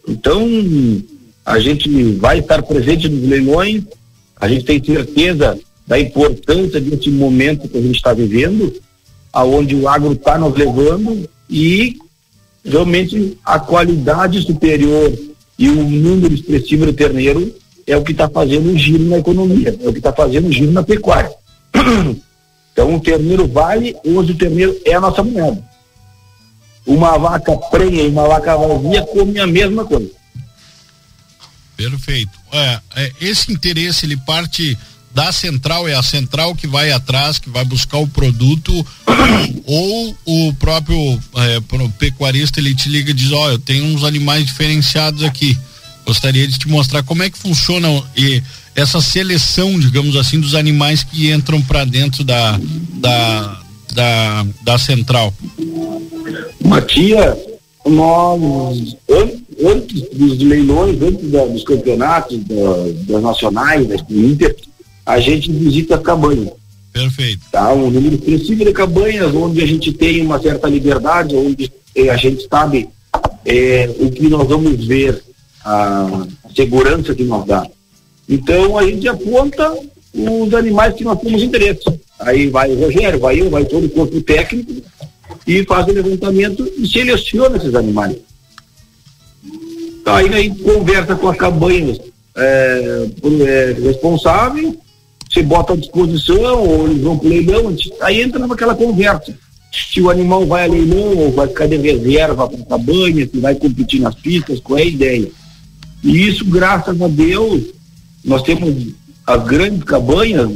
Então, 0.08 0.48
a 1.44 1.60
gente 1.60 1.90
vai 2.18 2.38
estar 2.38 2.62
presente 2.62 3.10
nos 3.10 3.28
leilões, 3.28 3.82
a 4.40 4.48
gente 4.48 4.64
tem 4.64 4.84
certeza 4.84 5.58
da 5.88 6.00
importância 6.00 6.80
desse 6.80 7.10
momento 7.10 7.68
que 7.68 7.80
a 7.80 7.82
gente 7.82 7.96
está 7.96 8.14
vivendo, 8.14 8.72
aonde 9.34 9.74
o 9.74 9.88
agro 9.88 10.12
está 10.12 10.38
nos 10.38 10.56
levando 10.56 11.28
e 11.50 11.98
realmente 12.64 13.40
a 13.44 13.60
qualidade 13.60 14.40
superior 14.44 15.12
e 15.58 15.68
o 15.68 15.84
número 15.84 16.32
expressivo 16.32 16.86
do 16.86 16.94
terneiro 16.94 17.60
é 17.88 17.96
o 17.98 18.04
que 18.04 18.12
está 18.12 18.30
fazendo 18.30 18.72
o 18.72 18.78
giro 18.78 19.04
na 19.06 19.20
economia, 19.20 19.78
é 19.82 19.88
o 19.88 19.92
que 19.92 20.00
está 20.00 20.14
fazendo 20.14 20.48
o 20.48 20.52
giro 20.52 20.72
na 20.72 20.84
pecuária. 20.84 21.32
Então 22.74 22.96
o 22.96 23.02
terneiro 23.02 23.48
vale, 23.50 23.96
hoje 24.04 24.32
o 24.32 24.38
terneiro 24.38 24.74
é 24.86 24.94
a 24.94 25.02
nossa 25.02 25.22
moeda. 25.22 25.62
Uma 26.86 27.18
vaca 27.18 27.56
prenha 27.70 28.04
e 28.04 28.08
uma 28.08 28.28
vaca 28.28 28.56
vazia 28.56 29.04
comem 29.08 29.40
a 29.40 29.46
mesma 29.46 29.84
coisa. 29.84 30.10
Perfeito. 31.76 32.32
É, 32.52 32.80
é, 32.96 33.12
esse 33.20 33.52
interesse 33.52 34.06
ele 34.06 34.16
parte 34.16 34.78
da 35.14 35.34
central, 35.34 35.88
é 35.88 35.94
a 35.94 36.02
central 36.02 36.56
que 36.56 36.66
vai 36.66 36.92
atrás, 36.92 37.38
que 37.38 37.50
vai 37.50 37.66
buscar 37.66 37.98
o 37.98 38.08
produto, 38.08 38.74
ou 39.66 40.18
o 40.26 40.54
próprio 40.54 40.98
é, 41.36 41.60
pecuarista 42.00 42.60
ele 42.60 42.74
te 42.74 42.88
liga 42.88 43.12
e 43.12 43.14
diz, 43.14 43.32
ó, 43.34 43.48
oh, 43.48 43.52
eu 43.52 43.60
tenho 43.60 43.84
uns 43.84 44.06
animais 44.06 44.46
diferenciados 44.46 45.24
aqui 45.24 45.58
Gostaria 46.12 46.46
de 46.46 46.60
te 46.60 46.68
mostrar 46.68 47.04
como 47.04 47.24
é 47.24 47.30
que 47.30 47.38
funciona 47.38 47.88
e 48.18 48.44
essa 48.76 49.00
seleção, 49.00 49.80
digamos 49.80 50.18
assim, 50.18 50.42
dos 50.42 50.54
animais 50.54 51.06
que 51.06 51.32
entram 51.32 51.62
para 51.62 51.86
dentro 51.86 52.22
da, 52.22 52.60
da, 52.96 53.62
da, 53.94 54.46
da 54.62 54.78
central. 54.78 55.34
Matias, 56.66 57.38
nós, 57.86 58.98
antes 59.66 60.02
dos 60.12 60.38
leilões, 60.40 61.02
antes 61.02 61.32
da, 61.32 61.46
dos 61.46 61.64
campeonatos, 61.64 62.40
da, 62.40 63.14
das 63.14 63.24
nacionais, 63.24 63.88
da 63.88 63.96
Inter, 64.10 64.54
a 65.06 65.18
gente 65.18 65.50
visita 65.50 65.96
as 65.96 66.02
cabanhas. 66.02 66.52
Perfeito. 66.92 67.40
Tá? 67.50 67.72
Um 67.72 67.90
número 67.90 68.16
expressivo 68.16 68.66
de 68.66 68.74
cabanhas, 68.74 69.34
onde 69.34 69.62
a 69.62 69.66
gente 69.66 69.94
tem 69.94 70.26
uma 70.26 70.42
certa 70.42 70.68
liberdade, 70.68 71.38
onde 71.38 71.72
eh, 71.96 72.10
a 72.10 72.18
gente 72.18 72.46
sabe 72.50 72.90
eh, 73.46 73.90
o 73.98 74.12
que 74.12 74.28
nós 74.28 74.46
vamos 74.46 74.86
ver 74.86 75.31
a 75.64 76.28
segurança 76.56 77.14
que 77.14 77.24
nos 77.24 77.46
dá. 77.46 77.66
Então 78.28 78.78
a 78.78 78.86
gente 78.86 79.08
aponta 79.08 79.74
os 80.14 80.54
animais 80.54 80.96
que 80.96 81.04
nós 81.04 81.20
temos 81.20 81.42
interesse. 81.44 81.84
Aí 82.20 82.48
vai 82.48 82.72
o 82.72 82.80
Rogério, 82.80 83.20
vai 83.20 83.40
eu, 83.40 83.50
vai 83.50 83.66
todo 83.66 83.86
o 83.86 83.90
corpo 83.90 84.22
técnico 84.22 84.74
e 85.48 85.64
faz 85.64 85.88
o 85.88 85.92
levantamento 85.92 86.72
e 86.78 86.88
seleciona 86.88 87.58
esses 87.58 87.74
animais. 87.74 88.18
Aí 90.06 90.28
a 90.28 90.42
gente 90.42 90.62
conversa 90.62 91.16
com 91.16 91.30
as 91.30 91.38
cabanhas 91.38 92.00
é, 92.36 93.08
é, 93.42 93.76
responsável, 93.82 94.76
se 95.32 95.42
bota 95.42 95.74
à 95.74 95.76
disposição, 95.76 96.64
ou 96.64 96.88
eles 96.88 97.02
vão 97.02 97.18
para 97.18 97.30
leilão, 97.30 97.76
aí 98.02 98.22
entra 98.22 98.46
naquela 98.46 98.76
conversa. 98.76 99.34
Se 99.72 100.02
o 100.02 100.10
animal 100.10 100.46
vai 100.46 100.66
a 100.66 100.70
leilão 100.70 101.18
ou 101.18 101.32
vai 101.32 101.48
ficar 101.48 101.68
de 101.68 101.78
reserva 101.78 102.48
para 102.48 102.66
cabanha, 102.66 103.28
se 103.28 103.40
vai 103.40 103.56
competir 103.56 104.02
nas 104.02 104.16
pistas, 104.16 104.60
qual 104.60 104.80
é 104.80 104.82
a 104.82 104.86
ideia? 104.86 105.32
E 106.04 106.28
isso, 106.28 106.46
graças 106.46 107.00
a 107.02 107.08
Deus, 107.08 107.64
nós 108.24 108.42
temos 108.44 108.94
as 109.26 109.44
grandes 109.46 109.84
cabanhas, 109.84 110.50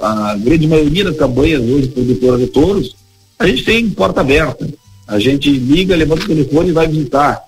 a, 0.00 0.30
a 0.30 0.36
grande 0.36 0.66
maioria 0.66 1.04
das 1.04 1.16
cabanhas 1.16 1.62
hoje 1.62 1.88
produtoras 1.88 2.40
de 2.40 2.46
touros, 2.46 2.96
a 3.38 3.46
gente 3.46 3.64
tem 3.64 3.90
porta 3.90 4.20
aberta. 4.20 4.68
A 5.06 5.18
gente 5.18 5.50
liga, 5.50 5.96
levanta 5.96 6.24
o 6.24 6.28
telefone 6.28 6.70
e 6.70 6.72
vai 6.72 6.88
visitar. 6.88 7.42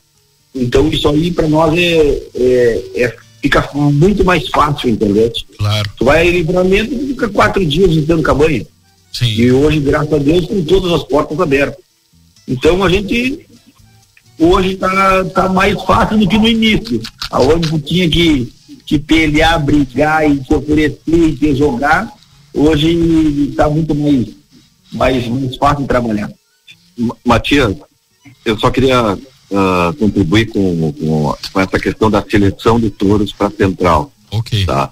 Então 0.54 0.88
isso 0.88 1.08
aí 1.08 1.30
para 1.30 1.48
nós 1.48 1.76
é, 1.76 2.22
é, 2.34 2.82
é, 2.96 3.16
fica 3.40 3.68
muito 3.74 4.24
mais 4.24 4.48
fácil, 4.48 4.90
entendeu? 4.90 5.32
Claro. 5.56 5.90
Tu 5.96 6.04
vai 6.04 6.28
em 6.28 6.32
livramento 6.32 6.94
e 6.94 7.08
fica 7.08 7.28
quatro 7.28 7.64
dias 7.64 7.94
visitando 7.94 8.22
cabanha. 8.22 8.66
Sim. 9.12 9.26
E 9.26 9.52
hoje, 9.52 9.80
graças 9.80 10.12
a 10.12 10.18
Deus, 10.18 10.46
com 10.46 10.62
todas 10.64 10.92
as 10.92 11.02
portas 11.04 11.38
abertas. 11.40 11.82
Então 12.46 12.84
a 12.84 12.90
gente 12.90 13.45
hoje 14.38 14.74
está 14.74 15.24
tá 15.26 15.48
mais 15.48 15.80
fácil 15.82 16.18
do 16.18 16.28
que 16.28 16.38
no 16.38 16.48
início, 16.48 17.00
aonde 17.30 17.68
tu 17.68 17.78
tinha 17.78 18.08
que, 18.08 18.52
que 18.84 18.98
pelear, 18.98 19.62
brigar 19.62 20.30
e 20.30 20.42
se 20.44 20.54
oferecer 20.54 21.00
e 21.06 21.36
se 21.36 21.54
jogar, 21.54 22.12
hoje 22.52 22.88
está 23.50 23.68
muito 23.68 23.94
mais, 23.94 24.28
mais, 24.92 25.28
mais 25.28 25.56
fácil 25.56 25.82
de 25.82 25.88
trabalhar. 25.88 26.30
Matias, 27.24 27.76
eu 28.44 28.58
só 28.58 28.70
queria 28.70 29.14
uh, 29.14 29.92
contribuir 29.98 30.46
com, 30.46 30.92
com, 30.92 31.34
com, 31.52 31.60
essa 31.60 31.78
questão 31.78 32.10
da 32.10 32.22
seleção 32.22 32.80
de 32.80 32.90
touros 32.90 33.32
para 33.32 33.50
central. 33.50 34.10
Ok. 34.30 34.64
Tá? 34.64 34.90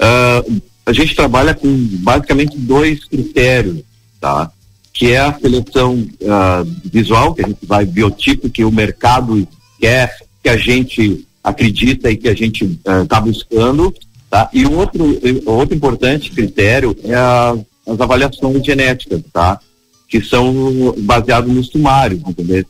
Uh, 0.00 0.62
a 0.84 0.92
gente 0.92 1.16
trabalha 1.16 1.54
com 1.54 1.68
basicamente 2.00 2.56
dois 2.58 3.04
critérios, 3.04 3.82
tá? 4.20 4.50
Que 4.96 5.12
é 5.12 5.18
a 5.18 5.38
seleção 5.38 5.94
uh, 5.94 6.64
visual, 6.84 7.34
que 7.34 7.44
a 7.44 7.48
gente 7.48 7.66
vai 7.66 7.84
biotipo, 7.84 8.48
que 8.48 8.64
o 8.64 8.72
mercado 8.72 9.46
quer, 9.78 10.16
que 10.42 10.48
a 10.48 10.56
gente 10.56 11.26
acredita 11.44 12.10
e 12.10 12.16
que 12.16 12.28
a 12.28 12.34
gente 12.34 12.78
está 13.02 13.20
buscando, 13.20 13.94
tá? 14.30 14.48
E 14.52 14.64
o 14.64 14.72
outro, 14.72 15.04
outro 15.44 15.76
importante 15.76 16.30
critério 16.30 16.96
é 17.04 17.14
a, 17.14 17.56
as 17.86 18.00
avaliações 18.00 18.64
genéticas, 18.64 19.22
tá? 19.32 19.60
que 20.08 20.22
são 20.22 20.94
baseados 20.98 21.52
no 21.52 21.62
sumário, 21.64 22.22
entendeu? 22.26 22.64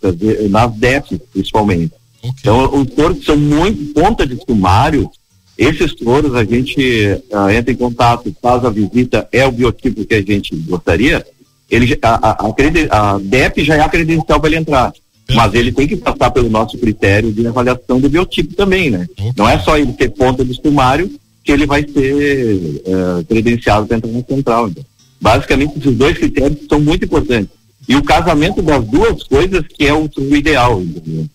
nas 0.48 0.72
DEPs, 0.74 1.18
principalmente. 1.32 1.92
Okay. 2.18 2.30
Então, 2.40 2.80
os 2.80 2.90
touros 2.90 3.24
são 3.24 3.36
muito 3.36 3.92
ponta 3.92 4.26
de 4.26 4.36
sumário, 4.44 5.10
esses 5.56 5.94
touros 5.94 6.34
a 6.34 6.44
gente 6.44 6.80
uh, 7.30 7.48
entra 7.50 7.72
em 7.72 7.76
contato, 7.76 8.34
faz 8.42 8.64
a 8.64 8.70
visita, 8.70 9.26
é 9.32 9.46
o 9.46 9.52
biotipo 9.52 10.04
que 10.04 10.14
a 10.14 10.22
gente 10.22 10.54
gostaria, 10.54 11.24
ele, 11.70 11.98
a, 12.02 12.30
a, 12.30 12.46
a, 12.46 13.14
a 13.14 13.18
DEP 13.18 13.64
já 13.64 13.76
é 13.76 13.80
a 13.80 13.88
credencial 13.88 14.40
para 14.40 14.48
ele 14.48 14.58
entrar. 14.58 14.92
Mas 15.34 15.54
ele 15.54 15.72
tem 15.72 15.88
que 15.88 15.96
passar 15.96 16.30
pelo 16.30 16.48
nosso 16.48 16.78
critério 16.78 17.32
de 17.32 17.46
avaliação 17.46 18.00
do 18.00 18.08
biotipo 18.08 18.54
também, 18.54 18.90
né? 18.90 19.06
Okay. 19.10 19.32
Não 19.36 19.48
é 19.48 19.58
só 19.58 19.76
ele 19.76 19.92
ter 19.92 20.10
ponta 20.10 20.44
de 20.44 20.54
sumário 20.54 21.10
que 21.42 21.50
ele 21.50 21.66
vai 21.66 21.82
ser 21.82 22.82
uh, 22.86 23.24
credenciado 23.28 23.86
para 23.86 23.96
entrar 23.96 24.12
na 24.12 24.22
central. 24.22 24.68
Então. 24.68 24.84
Basicamente, 25.20 25.78
esses 25.78 25.96
dois 25.96 26.16
critérios 26.16 26.60
são 26.68 26.80
muito 26.80 27.04
importantes. 27.04 27.50
E 27.88 27.96
o 27.96 28.04
casamento 28.04 28.62
das 28.62 28.84
duas 28.84 29.22
coisas 29.24 29.64
que 29.66 29.86
é 29.86 29.92
o, 29.92 30.08
o 30.16 30.36
ideal, 30.36 30.80
entendeu? 30.80 31.26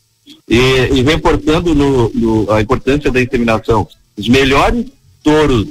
E, 0.49 0.57
e 0.57 1.01
reportando 1.01 1.75
no, 1.75 2.09
no, 2.13 2.51
a 2.51 2.61
importância 2.61 3.11
da 3.11 3.21
inseminação. 3.21 3.87
Os 4.17 4.27
melhores 4.27 4.85
touros, 5.23 5.67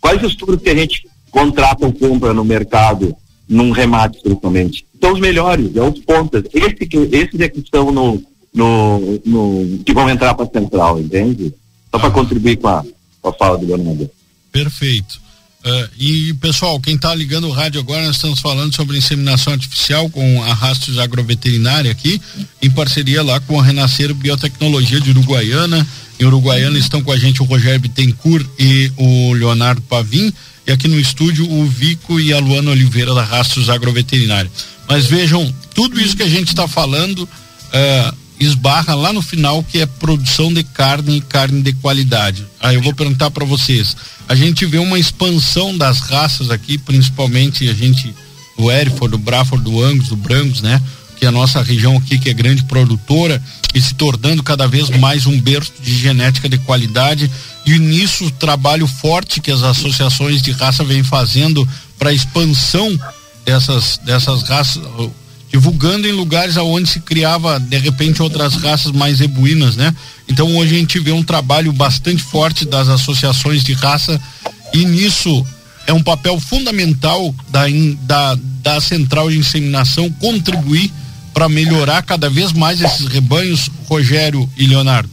quais 0.00 0.22
os 0.22 0.34
touros 0.34 0.62
que 0.62 0.70
a 0.70 0.74
gente 0.74 1.06
contrata 1.30 1.86
ou 1.86 1.92
compra 1.92 2.32
no 2.34 2.44
mercado, 2.44 3.14
num 3.48 3.70
remate 3.70 4.20
principalmente? 4.22 4.84
São 5.00 5.12
os 5.12 5.20
melhores, 5.20 5.74
é 5.74 5.82
os 5.82 5.98
pontas. 6.00 6.44
Esse 6.52 6.86
que, 6.86 6.96
esses 6.96 7.40
é 7.40 7.48
que 7.48 7.60
estão 7.60 7.90
no, 7.90 8.22
no, 8.54 9.20
no 9.24 9.78
que 9.84 9.92
vão 9.92 10.08
entrar 10.08 10.34
para 10.34 10.46
a 10.46 10.60
central, 10.60 11.00
entende? 11.00 11.52
Só 11.90 11.98
para 11.98 12.10
contribuir 12.10 12.56
com 12.56 12.68
a, 12.68 12.84
com 13.20 13.28
a 13.28 13.32
fala 13.32 13.58
do 13.58 13.66
Leonardo. 13.66 14.10
Perfeito. 14.50 15.20
Uh, 15.64 15.88
e 15.96 16.34
pessoal, 16.34 16.80
quem 16.80 16.96
está 16.96 17.14
ligando 17.14 17.46
o 17.46 17.52
rádio 17.52 17.80
agora, 17.80 18.04
nós 18.04 18.16
estamos 18.16 18.40
falando 18.40 18.74
sobre 18.74 18.98
inseminação 18.98 19.52
artificial 19.52 20.10
com 20.10 20.42
a 20.42 20.52
Rastros 20.52 20.98
Agroveterinária 20.98 21.90
aqui, 21.90 22.20
em 22.60 22.68
parceria 22.68 23.22
lá 23.22 23.38
com 23.38 23.60
a 23.60 23.62
Renascer 23.62 24.12
Biotecnologia 24.12 25.00
de 25.00 25.10
Uruguaiana. 25.10 25.86
Em 26.18 26.24
Uruguaiana 26.24 26.78
estão 26.78 27.00
com 27.00 27.12
a 27.12 27.16
gente 27.16 27.42
o 27.42 27.44
Rogério 27.44 27.80
Bittencourt 27.80 28.44
e 28.58 28.90
o 28.96 29.34
Leonardo 29.34 29.80
Pavim. 29.82 30.32
E 30.66 30.72
aqui 30.72 30.88
no 30.88 30.98
estúdio 30.98 31.50
o 31.50 31.66
Vico 31.66 32.20
e 32.20 32.32
a 32.32 32.38
Luana 32.38 32.70
Oliveira 32.70 33.14
da 33.14 33.22
Rastros 33.22 33.68
Agroveterinária. 33.68 34.50
Mas 34.88 35.06
vejam, 35.06 35.52
tudo 35.74 36.00
isso 36.00 36.16
que 36.16 36.22
a 36.22 36.28
gente 36.28 36.48
está 36.48 36.68
falando 36.68 37.22
uh, 37.24 38.16
esbarra 38.38 38.94
lá 38.94 39.12
no 39.12 39.22
final 39.22 39.62
que 39.62 39.80
é 39.80 39.86
produção 39.86 40.52
de 40.52 40.62
carne 40.62 41.16
e 41.16 41.20
carne 41.20 41.62
de 41.62 41.72
qualidade. 41.74 42.46
Aí 42.60 42.76
eu 42.76 42.82
vou 42.82 42.94
perguntar 42.94 43.30
para 43.30 43.44
vocês 43.44 43.96
a 44.28 44.34
gente 44.34 44.64
vê 44.64 44.78
uma 44.78 44.98
expansão 44.98 45.76
das 45.76 46.00
raças 46.00 46.50
aqui, 46.50 46.78
principalmente 46.78 47.68
a 47.68 47.74
gente 47.74 48.14
do 48.56 48.70
Hereford, 48.70 49.10
do 49.10 49.18
Braford, 49.18 49.62
do 49.62 49.82
Angus, 49.82 50.08
do 50.08 50.16
Brancos, 50.16 50.62
né? 50.62 50.80
Que 51.16 51.26
é 51.26 51.28
a 51.28 51.32
nossa 51.32 51.62
região 51.62 51.96
aqui 51.98 52.18
que 52.18 52.30
é 52.30 52.32
grande 52.32 52.64
produtora 52.64 53.42
e 53.74 53.80
se 53.80 53.94
tornando 53.94 54.42
cada 54.42 54.66
vez 54.66 54.88
mais 54.88 55.26
um 55.26 55.38
berço 55.38 55.72
de 55.82 55.94
genética 55.94 56.48
de 56.48 56.56
qualidade 56.56 57.30
e 57.64 57.78
nisso 57.78 58.26
o 58.26 58.30
trabalho 58.30 58.86
forte 58.86 59.40
que 59.40 59.50
as 59.50 59.62
associações 59.62 60.42
de 60.42 60.50
raça 60.50 60.82
vêm 60.82 61.02
fazendo 61.02 61.66
para 61.98 62.10
a 62.10 62.12
expansão 62.12 62.98
dessas 63.44 63.98
dessas 63.98 64.42
raças 64.42 64.82
divulgando 65.50 66.08
em 66.08 66.12
lugares 66.12 66.56
aonde 66.56 66.88
se 66.88 67.00
criava 67.00 67.60
de 67.60 67.76
repente 67.76 68.22
outras 68.22 68.54
raças 68.54 68.90
mais 68.90 69.20
ebuínas, 69.20 69.76
né? 69.76 69.94
Então 70.26 70.56
hoje 70.56 70.74
a 70.74 70.78
gente 70.78 70.98
vê 70.98 71.12
um 71.12 71.22
trabalho 71.22 71.72
bastante 71.72 72.22
forte 72.22 72.64
das 72.64 72.88
associações 72.88 73.62
de 73.62 73.74
raça 73.74 74.20
e 74.72 74.84
nisso 74.84 75.46
é 75.86 75.92
um 75.92 76.02
papel 76.02 76.40
fundamental 76.40 77.34
da, 77.50 77.64
da, 78.02 78.38
da 78.62 78.80
central 78.80 79.30
de 79.30 79.38
inseminação 79.38 80.10
contribuir 80.10 80.90
para 81.34 81.48
melhorar 81.48 82.02
cada 82.02 82.30
vez 82.30 82.52
mais 82.52 82.80
esses 82.80 83.06
rebanhos, 83.06 83.70
Rogério 83.88 84.48
e 84.56 84.66
Leonardo. 84.66 85.10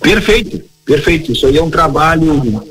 Perfeito, 0.00 0.62
perfeito. 0.84 1.32
Isso 1.32 1.46
aí 1.46 1.56
é 1.56 1.62
um 1.62 1.70
trabalho 1.70 2.62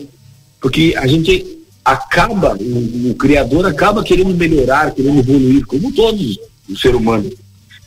porque 0.61 0.93
a 0.95 1.07
gente 1.07 1.59
acaba, 1.83 2.55
o, 2.55 3.09
o, 3.09 3.15
criador 3.15 3.65
acaba 3.65 4.03
querendo 4.03 4.35
melhorar, 4.35 4.91
querendo 4.91 5.19
evoluir, 5.19 5.65
como 5.65 5.91
todos 5.91 6.39
os 6.69 6.79
seres 6.79 6.97
humanos. 6.97 7.33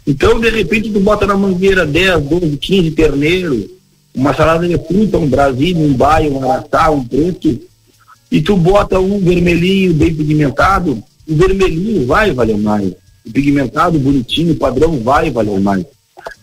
Então, 0.04 0.40
de 0.40 0.50
repente, 0.50 0.90
tu 0.90 0.98
bota 0.98 1.24
na 1.24 1.36
mangueira 1.36 1.86
10, 1.86 2.24
12, 2.24 2.56
15 2.56 2.90
terneiros, 2.90 3.66
uma 4.12 4.34
salada 4.34 4.66
de 4.66 4.76
fruta, 4.76 5.18
um 5.18 5.28
Brasil, 5.28 5.76
um 5.76 5.94
baio, 5.94 6.34
um 6.34 6.50
araçá, 6.50 6.90
um 6.90 7.04
preto, 7.04 7.58
e 8.30 8.42
tu 8.42 8.56
bota 8.56 8.98
um 8.98 9.20
vermelhinho 9.20 9.94
bem 9.94 10.12
pigmentado, 10.12 11.02
o 11.26 11.36
vermelhinho 11.36 12.06
vai 12.06 12.32
valer 12.32 12.58
mais. 12.58 12.92
O 13.24 13.32
pigmentado, 13.32 13.98
bonitinho, 13.98 14.56
padrão, 14.56 15.00
vai 15.00 15.30
valer 15.30 15.60
mais. 15.60 15.86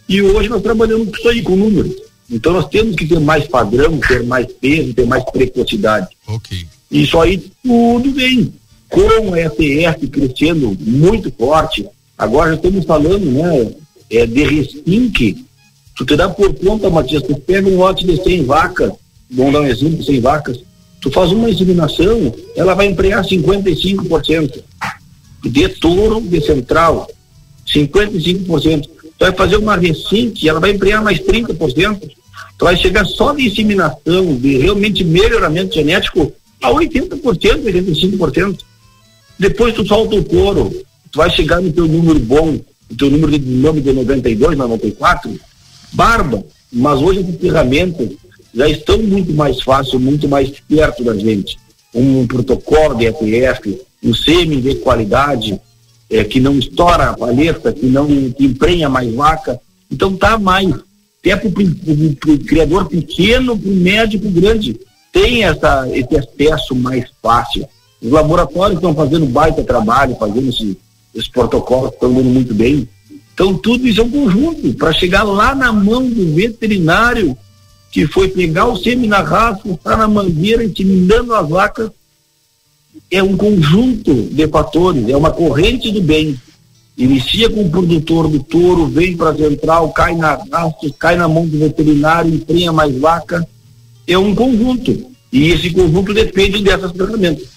E 0.07 0.21
hoje 0.21 0.49
nós 0.49 0.61
trabalhamos 0.61 1.09
com 1.09 1.17
isso 1.17 1.29
aí, 1.29 1.41
com 1.41 1.55
números. 1.55 2.10
Então 2.31 2.53
nós 2.53 2.67
temos 2.69 2.95
que 2.95 3.05
ter 3.05 3.19
mais 3.19 3.47
padrão, 3.47 3.99
ter 3.99 4.23
mais 4.23 4.47
peso, 4.53 4.93
ter 4.93 5.05
mais 5.05 5.23
precocidade. 5.25 6.07
Ok. 6.27 6.65
Isso 6.89 7.19
aí 7.19 7.37
tudo 7.63 8.11
bem. 8.11 8.53
Com 8.89 9.33
a 9.33 9.39
ETF 9.39 10.07
crescendo 10.07 10.77
muito 10.79 11.31
forte, 11.31 11.85
agora 12.17 12.51
já 12.51 12.55
estamos 12.55 12.85
falando, 12.85 13.25
né, 13.25 13.73
é, 14.09 14.25
de 14.25 14.43
restinque, 14.43 15.45
tu 15.95 16.05
te 16.05 16.15
dá 16.15 16.27
por 16.27 16.53
conta, 16.55 16.89
Matias, 16.89 17.23
tu 17.23 17.35
pega 17.35 17.69
um 17.69 17.77
lote 17.77 18.05
de 18.05 18.21
100 18.21 18.43
vacas, 18.45 18.91
vamos 19.29 19.53
dar 19.53 19.61
um 19.61 19.65
exemplo, 19.65 20.03
100 20.03 20.19
vacas, 20.19 20.59
tu 20.99 21.09
faz 21.09 21.31
uma 21.31 21.49
inseminação, 21.49 22.33
ela 22.55 22.73
vai 22.73 22.87
empregar 22.87 23.23
55% 23.23 24.61
de 25.43 25.69
touro 25.69 26.21
de 26.21 26.41
central, 26.41 27.09
55%. 27.65 28.81
Tu 28.83 28.89
vai 29.19 29.31
fazer 29.31 29.57
uma 29.57 29.75
resinte, 29.75 30.47
ela 30.47 30.59
vai 30.59 30.71
empregar 30.71 31.03
mais 31.03 31.19
30%. 31.19 32.11
Tu 32.61 32.65
vai 32.65 32.77
chegar 32.77 33.03
só 33.07 33.33
de 33.33 33.47
inseminação, 33.47 34.35
de 34.35 34.59
realmente 34.59 35.03
melhoramento 35.03 35.73
genético, 35.73 36.31
a 36.61 36.69
80%, 36.69 37.19
85%. 37.19 38.59
Depois 39.39 39.73
tu 39.73 39.83
solta 39.83 40.15
o 40.15 40.23
couro, 40.23 40.69
tu 41.11 41.17
vai 41.17 41.31
chegar 41.31 41.59
no 41.59 41.73
teu 41.73 41.87
número 41.87 42.19
bom, 42.19 42.59
no 42.87 42.95
teu 42.95 43.09
número 43.09 43.31
de 43.31 43.49
nome 43.49 43.81
de 43.81 43.91
92, 43.91 44.55
94, 44.55 45.39
barba. 45.91 46.45
Mas 46.71 47.01
hoje 47.01 47.21
as 47.27 47.35
ferramentas 47.41 48.09
já 48.53 48.69
estão 48.69 48.99
muito 48.99 49.33
mais 49.33 49.59
fácil, 49.63 49.99
muito 49.99 50.29
mais 50.29 50.51
perto 50.69 51.03
da 51.03 51.17
gente. 51.17 51.57
Um 51.91 52.27
protocolo 52.27 52.93
de 52.93 53.11
FF, 53.11 53.81
um 54.03 54.13
sêmen 54.13 54.61
de 54.61 54.75
qualidade, 54.75 55.59
é, 56.11 56.23
que 56.23 56.39
não 56.39 56.59
estoura 56.59 57.09
a 57.09 57.17
paleta, 57.17 57.73
que 57.73 57.87
não 57.87 58.05
que 58.29 58.45
emprenha 58.45 58.87
mais 58.87 59.11
vaca. 59.15 59.59
Então 59.89 60.15
tá 60.15 60.37
mais. 60.37 60.69
Até 61.21 61.35
para 61.35 61.47
o 61.47 62.39
criador 62.39 62.87
pequeno, 62.87 63.57
para 63.57 63.69
o 63.69 63.75
médio, 63.75 64.19
para 64.19 64.29
o 64.29 64.31
grande 64.31 64.79
tem 65.11 65.43
essa, 65.43 65.87
esse 65.93 66.17
acesso 66.17 66.75
mais 66.75 67.05
fácil. 67.21 67.67
Os 68.01 68.11
laboratórios 68.11 68.77
estão 68.77 68.95
fazendo 68.95 69.25
baita 69.25 69.63
trabalho, 69.63 70.15
fazendo 70.15 70.49
esse, 70.49 70.77
esses 71.13 71.29
protocolos, 71.29 71.91
estão 71.91 72.11
indo 72.11 72.23
muito 72.23 72.53
bem. 72.53 72.87
Então, 73.33 73.57
tudo 73.57 73.87
isso 73.87 74.01
é 74.01 74.03
um 74.03 74.09
conjunto 74.09 74.73
para 74.73 74.93
chegar 74.93 75.23
lá 75.23 75.53
na 75.53 75.71
mão 75.71 76.09
do 76.09 76.33
veterinário 76.33 77.37
que 77.91 78.07
foi 78.07 78.29
pegar 78.29 78.67
o 78.67 78.77
sêmen 78.77 79.09
na 79.09 79.21
raça, 79.21 79.67
estar 79.67 79.97
na 79.97 80.07
mangueira, 80.07 80.63
intimidando 80.63 81.35
as 81.35 81.47
vacas. 81.47 81.91
É 83.09 83.21
um 83.21 83.35
conjunto 83.35 84.13
de 84.13 84.47
fatores, 84.47 85.09
é 85.09 85.15
uma 85.15 85.31
corrente 85.31 85.91
do 85.91 86.01
bem. 86.01 86.39
Inicia 87.01 87.49
com 87.49 87.65
o 87.65 87.69
produtor 87.69 88.27
do 88.27 88.43
touro, 88.43 88.87
vem 88.87 89.17
para 89.17 89.31
a 89.31 89.35
central, 89.35 89.91
cai 89.91 90.15
na 90.15 90.35
raça, 90.51 90.93
cai 90.99 91.15
na 91.15 91.27
mão 91.27 91.47
do 91.47 91.57
veterinário, 91.57 92.31
emprenha 92.31 92.71
mais 92.71 92.95
vaca 92.95 93.43
é 94.07 94.17
um 94.17 94.35
conjunto. 94.35 95.11
E 95.31 95.47
esse 95.47 95.71
conjunto 95.71 96.13
depende 96.13 96.61
dessas 96.61 96.91
ferramentas. 96.91 97.47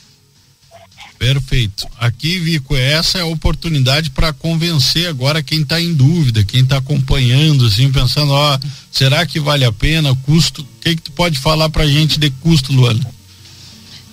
Perfeito. 1.19 1.87
Aqui, 1.99 2.39
Vico, 2.39 2.75
essa 2.75 3.19
é 3.19 3.21
a 3.21 3.27
oportunidade 3.27 4.11
para 4.11 4.33
convencer 4.33 5.09
agora 5.09 5.43
quem 5.43 5.61
está 5.61 5.81
em 5.81 5.93
dúvida, 5.93 6.45
quem 6.45 6.63
está 6.63 6.79
acompanhando, 6.79 7.67
assim, 7.67 7.91
pensando, 7.93 8.33
ó, 8.33 8.59
será 8.91 9.27
que 9.27 9.41
vale 9.41 9.65
a 9.65 9.73
pena? 9.73 10.15
Custo? 10.25 10.63
O 10.63 10.67
que, 10.81 10.97
que 10.97 11.03
tu 11.03 11.13
pode 11.13 11.39
falar 11.39 11.69
para 11.69 11.85
a 11.85 11.87
gente 11.87 12.19
de 12.19 12.31
custo, 12.31 12.73
Luana? 12.73 13.01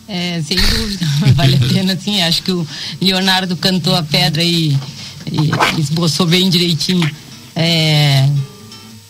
É, 0.07 0.41
sem 0.41 0.57
dúvida, 0.57 1.05
vale 1.35 1.55
a 1.55 1.59
pena, 1.59 1.97
sim. 1.97 2.21
Acho 2.21 2.43
que 2.43 2.51
o 2.51 2.67
Leonardo 2.99 3.55
cantou 3.55 3.95
a 3.95 4.03
pedra 4.03 4.41
aí 4.41 4.77
esboçou 5.77 6.25
bem 6.25 6.49
direitinho. 6.49 7.09
É, 7.55 8.29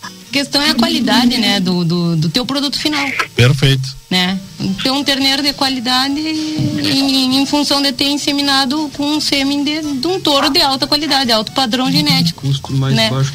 a 0.02 0.10
questão 0.32 0.62
é 0.62 0.70
a 0.70 0.74
qualidade, 0.74 1.38
né, 1.38 1.60
do, 1.60 1.84
do, 1.84 2.16
do, 2.16 2.28
teu 2.28 2.44
produto 2.46 2.78
final. 2.78 3.06
Perfeito. 3.34 3.96
Né? 4.10 4.38
Ter 4.82 4.90
um 4.90 5.02
terneiro 5.02 5.42
de 5.42 5.52
qualidade 5.52 6.20
em, 6.20 7.40
em 7.40 7.46
função 7.46 7.80
de 7.80 7.92
ter 7.92 8.06
inseminado 8.10 8.90
com 8.94 9.04
um 9.04 9.20
sêmen 9.20 9.64
de, 9.64 9.80
de, 9.80 10.06
um 10.06 10.20
touro 10.20 10.50
de 10.50 10.60
alta 10.60 10.86
qualidade, 10.86 11.32
alto 11.32 11.52
padrão 11.52 11.90
genético. 11.90 12.46
Custo 12.46 12.72
mais 12.74 12.94
né? 12.94 13.10
baixo. 13.10 13.32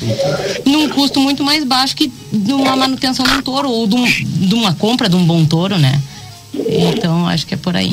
Num 0.66 0.90
custo 0.90 1.20
muito 1.20 1.44
mais 1.44 1.64
baixo 1.64 1.96
que 1.96 2.12
de 2.32 2.54
uma 2.54 2.76
manutenção 2.76 3.26
de 3.26 3.34
um 3.34 3.42
touro 3.42 3.70
ou 3.70 3.88
de, 3.88 3.96
um, 3.96 4.06
de 4.06 4.54
uma 4.54 4.74
compra 4.74 5.10
de 5.10 5.16
um 5.16 5.26
bom 5.26 5.46
touro, 5.46 5.78
né? 5.78 6.00
Então, 6.68 7.28
acho 7.28 7.46
que 7.46 7.54
é 7.54 7.58
por 7.58 7.76
aí. 7.76 7.92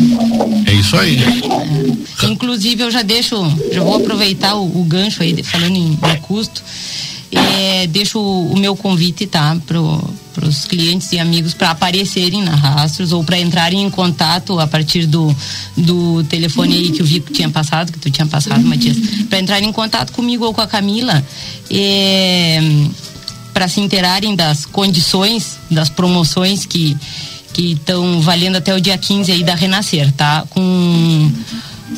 É 0.66 0.72
isso 0.72 0.96
aí. 0.96 1.18
É. 1.22 2.26
Inclusive, 2.26 2.82
eu 2.82 2.90
já 2.90 3.02
deixo, 3.02 3.36
já 3.72 3.82
vou 3.82 3.96
aproveitar 3.96 4.54
o, 4.54 4.80
o 4.80 4.84
gancho 4.84 5.22
aí, 5.22 5.42
falando 5.42 5.76
em, 5.76 5.92
em 5.92 6.16
custo. 6.22 6.62
É, 7.30 7.86
deixo 7.88 8.18
o, 8.20 8.52
o, 8.52 8.58
meu 8.58 8.76
convite, 8.76 9.26
tá? 9.26 9.56
Para 9.66 10.46
os 10.46 10.64
clientes 10.66 11.12
e 11.12 11.18
amigos 11.18 11.52
para 11.52 11.70
aparecerem 11.70 12.42
na 12.42 12.54
Rastros 12.54 13.12
ou 13.12 13.24
para 13.24 13.38
entrarem 13.38 13.82
em 13.82 13.90
contato 13.90 14.58
a 14.60 14.66
partir 14.66 15.06
do, 15.06 15.34
do 15.76 16.22
telefone 16.24 16.74
aí 16.74 16.90
que 16.92 17.02
o 17.02 17.04
Vico 17.04 17.32
tinha 17.32 17.50
passado, 17.50 17.92
que 17.92 17.98
tu 17.98 18.10
tinha 18.10 18.26
passado, 18.26 18.62
Matias, 18.62 18.96
para 19.28 19.40
entrarem 19.40 19.68
em 19.68 19.72
contato 19.72 20.12
comigo 20.12 20.44
ou 20.44 20.54
com 20.54 20.60
a 20.60 20.66
Camila. 20.66 21.24
É, 21.70 22.60
para 23.52 23.68
se 23.68 23.80
interarem 23.80 24.34
das 24.34 24.66
condições, 24.66 25.58
das 25.70 25.88
promoções 25.88 26.66
que 26.66 26.96
que 27.54 27.72
estão 27.72 28.20
valendo 28.20 28.56
até 28.56 28.74
o 28.74 28.80
dia 28.80 28.98
15 28.98 29.32
aí 29.32 29.42
da 29.42 29.54
Renascer, 29.54 30.12
tá? 30.12 30.44
Com 30.50 31.32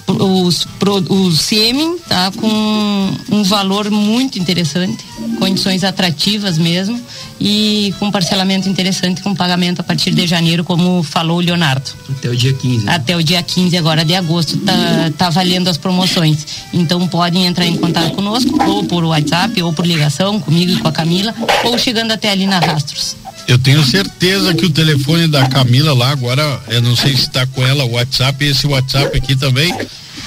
os, 0.07 0.67
o 1.09 1.33
sêmen 1.33 1.99
tá 2.09 2.31
com 2.31 3.11
um 3.31 3.43
valor 3.43 3.91
muito 3.91 4.39
interessante, 4.39 5.05
condições 5.39 5.83
atrativas 5.83 6.59
mesmo 6.59 7.01
e 7.41 7.95
com 7.99 8.11
parcelamento 8.11 8.69
interessante 8.69 9.23
com 9.23 9.35
pagamento 9.35 9.81
a 9.81 9.83
partir 9.83 10.13
de 10.13 10.27
janeiro, 10.27 10.63
como 10.63 11.03
falou 11.03 11.39
o 11.39 11.41
Leonardo. 11.41 11.91
Até 12.11 12.29
o 12.29 12.37
dia 12.37 12.53
15. 12.53 12.85
Né? 12.85 12.95
Até 12.95 13.17
o 13.17 13.23
dia 13.23 13.43
15 13.43 13.77
agora 13.77 14.05
de 14.05 14.15
agosto 14.15 14.59
tá, 14.59 14.75
tá 15.17 15.31
valendo 15.31 15.69
as 15.69 15.77
promoções. 15.77 16.47
Então 16.73 17.07
podem 17.09 17.47
entrar 17.47 17.67
em 17.67 17.77
contato 17.77 18.13
conosco 18.13 18.63
ou 18.69 18.85
por 18.85 19.05
WhatsApp 19.05 19.61
ou 19.63 19.73
por 19.73 19.87
ligação 19.87 20.39
comigo 20.39 20.73
e 20.73 20.77
com 20.77 20.89
a 20.89 20.93
Camila 20.93 21.35
ou 21.65 21.79
chegando 21.79 22.13
até 22.13 22.31
ali 22.31 22.47
na 22.47 22.59
Rastros. 22.59 23.17
Eu 23.49 23.59
tenho 23.59 23.85
certeza 23.85 24.55
que 24.55 24.67
o 24.67 24.71
telefone 24.71 25.29
da 25.29 25.49
Camila 25.49 25.95
lá 25.95 26.11
agora, 26.11 26.61
eu 26.69 26.83
não 26.83 26.97
sei 26.97 27.13
se 27.13 27.23
está 27.23 27.47
com 27.47 27.65
ela 27.65 27.85
o 27.85 27.93
WhatsApp, 27.93 28.45
esse 28.45 28.67
WhatsApp 28.67 29.17
aqui 29.17 29.37
também. 29.37 29.73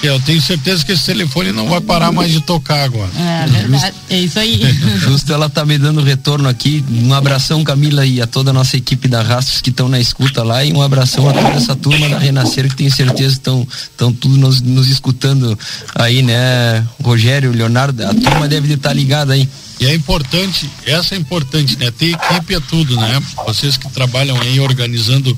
Eu 0.02 0.18
tenho 0.20 0.40
certeza 0.40 0.82
que 0.82 0.92
esse 0.92 1.04
telefone 1.04 1.52
não 1.52 1.68
vai 1.68 1.80
parar 1.80 2.10
mais 2.10 2.32
de 2.32 2.40
tocar 2.40 2.84
agora. 2.84 3.10
É 3.18 3.46
verdade, 3.46 3.94
é 4.08 4.18
isso 4.18 4.38
aí. 4.38 4.58
Justo 4.96 5.30
ela 5.30 5.48
tá 5.50 5.64
me 5.66 5.76
dando 5.76 6.02
retorno 6.02 6.48
aqui. 6.48 6.82
Um 6.90 7.12
abração, 7.12 7.62
Camila, 7.62 8.06
e 8.06 8.22
a 8.22 8.26
toda 8.26 8.48
a 8.50 8.52
nossa 8.52 8.78
equipe 8.78 9.06
da 9.08 9.20
Rastros 9.20 9.60
que 9.60 9.68
estão 9.68 9.90
na 9.90 10.00
escuta 10.00 10.42
lá. 10.42 10.64
E 10.64 10.72
um 10.72 10.80
abração 10.80 11.28
a 11.28 11.34
toda 11.34 11.48
essa 11.50 11.76
turma 11.76 12.08
da 12.08 12.18
Renascer 12.18 12.66
que 12.68 12.76
tenho 12.76 12.90
certeza 12.90 13.34
que 13.34 13.40
estão 13.40 13.68
estão 13.70 14.10
tudo 14.10 14.38
nos, 14.38 14.62
nos 14.62 14.88
escutando 14.88 15.58
aí, 15.94 16.22
né? 16.22 16.82
Rogério, 17.02 17.52
Leonardo, 17.52 18.02
a 18.02 18.14
turma 18.14 18.48
deve 18.48 18.72
estar 18.72 18.94
ligada 18.94 19.34
aí. 19.34 19.46
E 19.80 19.86
é 19.86 19.94
importante, 19.94 20.68
essa 20.84 21.14
é 21.14 21.18
importante, 21.18 21.78
né? 21.78 21.90
Ter 21.90 22.10
equipe 22.10 22.54
é 22.54 22.60
tudo, 22.60 22.96
né? 22.96 23.22
Vocês 23.46 23.78
que 23.78 23.90
trabalham 23.90 24.38
aí 24.38 24.60
organizando 24.60 25.36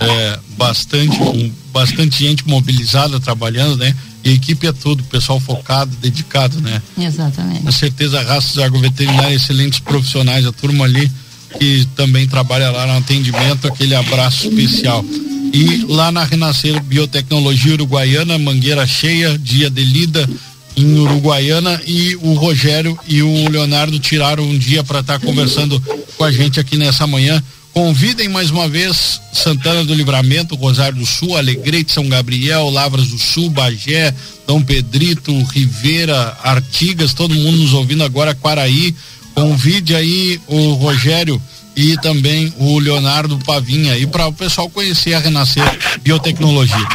é, 0.00 0.38
bastante, 0.58 1.16
com 1.16 1.52
bastante 1.72 2.18
gente 2.18 2.46
mobilizada 2.46 3.20
trabalhando, 3.20 3.76
né? 3.76 3.94
E 4.24 4.32
equipe 4.32 4.66
é 4.66 4.72
tudo, 4.72 5.04
pessoal 5.04 5.38
focado, 5.38 5.94
dedicado, 5.96 6.60
né? 6.60 6.82
Exatamente. 6.98 7.62
Com 7.62 7.70
certeza, 7.70 8.20
raças 8.22 8.58
agroveterinária, 8.58 9.34
excelentes 9.34 9.78
profissionais, 9.78 10.44
a 10.44 10.52
turma 10.52 10.86
ali 10.86 11.10
que 11.58 11.86
também 11.94 12.26
trabalha 12.26 12.70
lá 12.70 12.86
no 12.86 12.98
atendimento, 12.98 13.68
aquele 13.68 13.94
abraço 13.94 14.48
especial. 14.48 15.04
E 15.52 15.84
lá 15.88 16.10
na 16.10 16.24
Renascer 16.24 16.82
Biotecnologia 16.82 17.74
Uruguaiana, 17.74 18.36
Mangueira 18.38 18.86
Cheia, 18.86 19.38
dia 19.38 19.70
de 19.70 19.84
lida, 19.84 20.28
em 20.76 20.98
Uruguaiana 20.98 21.80
e 21.86 22.16
o 22.16 22.34
Rogério 22.34 22.98
e 23.06 23.22
o 23.22 23.48
Leonardo 23.48 23.98
tiraram 23.98 24.42
um 24.42 24.58
dia 24.58 24.82
para 24.82 25.00
estar 25.00 25.18
tá 25.18 25.26
conversando 25.26 25.80
com 26.16 26.24
a 26.24 26.32
gente 26.32 26.58
aqui 26.58 26.76
nessa 26.76 27.06
manhã. 27.06 27.42
Convidem 27.72 28.28
mais 28.28 28.50
uma 28.50 28.68
vez 28.68 29.20
Santana 29.32 29.84
do 29.84 29.94
Livramento, 29.94 30.54
Rosário 30.54 30.98
do 30.98 31.06
Sul, 31.06 31.36
Alegrete, 31.36 31.92
São 31.92 32.08
Gabriel, 32.08 32.70
Lavras 32.70 33.08
do 33.08 33.18
Sul, 33.18 33.50
Bagé, 33.50 34.14
Dom 34.46 34.62
Pedrito, 34.62 35.36
Rivera, 35.44 36.36
Artigas, 36.42 37.12
todo 37.12 37.34
mundo 37.34 37.58
nos 37.58 37.72
ouvindo 37.72 38.04
agora, 38.04 38.34
Quaraí. 38.34 38.94
Convide 39.34 39.96
aí 39.96 40.40
o 40.46 40.74
Rogério 40.74 41.42
e 41.74 41.96
também 41.96 42.54
o 42.58 42.78
Leonardo 42.78 43.36
Pavinha 43.40 43.94
aí 43.94 44.06
para 44.06 44.28
o 44.28 44.32
pessoal 44.32 44.70
conhecer 44.70 45.14
a 45.14 45.18
Renascer 45.18 45.64
Biotecnologia. 46.00 46.88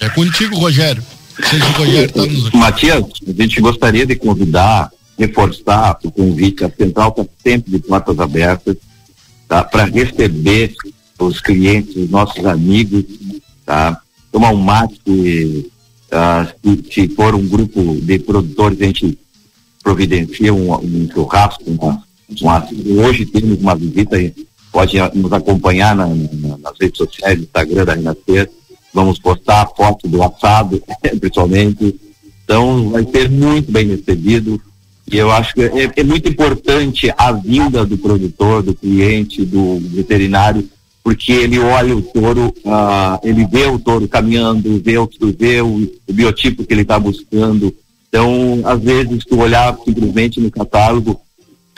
É 0.00 0.08
contigo, 0.08 0.56
Rogério. 0.56 1.02
Seja 1.48 1.64
o 1.64 1.72
Rogério 1.72 2.12
tá 2.12 2.26
nos... 2.26 2.50
Matias, 2.50 3.04
a 3.26 3.42
gente 3.42 3.60
gostaria 3.60 4.06
de 4.06 4.16
convidar, 4.16 4.90
reforçar 5.18 5.98
o 6.04 6.10
convite. 6.10 6.64
A 6.64 6.70
Central 6.70 7.10
está 7.10 7.24
sempre 7.42 7.72
de 7.72 7.78
portas 7.78 8.18
abertas 8.18 8.76
tá? 9.48 9.64
para 9.64 9.84
receber 9.84 10.74
os 11.18 11.40
clientes, 11.40 11.96
os 11.96 12.10
nossos 12.10 12.44
amigos, 12.46 13.04
tá? 13.64 14.00
tomar 14.32 14.50
um 14.50 14.62
mate. 14.62 15.00
Uh, 16.12 16.48
se, 16.64 16.92
se, 16.92 17.08
for 17.14 17.36
um 17.36 17.46
grupo 17.46 17.96
de 18.00 18.18
produtores, 18.18 18.80
a 18.80 18.84
gente 18.84 19.16
providencia 19.82 20.52
um, 20.52 20.72
um 20.74 21.08
churrasco. 21.12 21.62
Uma, 21.66 22.02
uma, 22.40 22.68
hoje 23.04 23.26
temos 23.26 23.60
uma 23.60 23.76
visita 23.76 24.16
pode 24.72 24.96
nos 25.14 25.32
acompanhar 25.32 25.94
na, 25.94 26.06
na, 26.06 26.58
nas 26.58 26.78
redes 26.80 26.98
sociais, 26.98 27.38
no 27.38 27.44
Instagram 27.44 27.84
da 27.84 27.94
Renascer. 27.94 28.50
Vamos 28.92 29.18
postar 29.18 29.70
foto 29.76 30.08
do 30.08 30.22
assado, 30.22 30.82
principalmente. 31.20 31.94
Então, 32.44 32.90
vai 32.90 33.04
ser 33.04 33.28
muito 33.30 33.70
bem 33.70 33.88
recebido. 33.88 34.60
E 35.10 35.16
eu 35.16 35.30
acho 35.30 35.54
que 35.54 35.62
é, 35.62 35.90
é 35.96 36.04
muito 36.04 36.28
importante 36.28 37.12
a 37.16 37.32
vinda 37.32 37.84
do 37.84 37.98
produtor, 37.98 38.62
do 38.62 38.74
cliente, 38.74 39.44
do 39.44 39.78
veterinário, 39.80 40.68
porque 41.02 41.32
ele 41.32 41.58
olha 41.58 41.96
o 41.96 42.02
touro, 42.02 42.54
uh, 42.64 43.18
ele 43.22 43.44
vê 43.46 43.66
o 43.66 43.78
touro 43.78 44.06
caminhando, 44.06 44.80
vê 44.80 44.98
o, 44.98 45.08
vê 45.36 45.60
o, 45.60 45.90
o 46.08 46.12
biotipo 46.12 46.64
que 46.64 46.72
ele 46.72 46.82
está 46.82 46.98
buscando. 46.98 47.74
Então, 48.08 48.60
às 48.64 48.80
vezes, 48.80 49.24
tu 49.24 49.38
olhar 49.38 49.76
simplesmente 49.84 50.40
no 50.40 50.50
catálogo, 50.50 51.20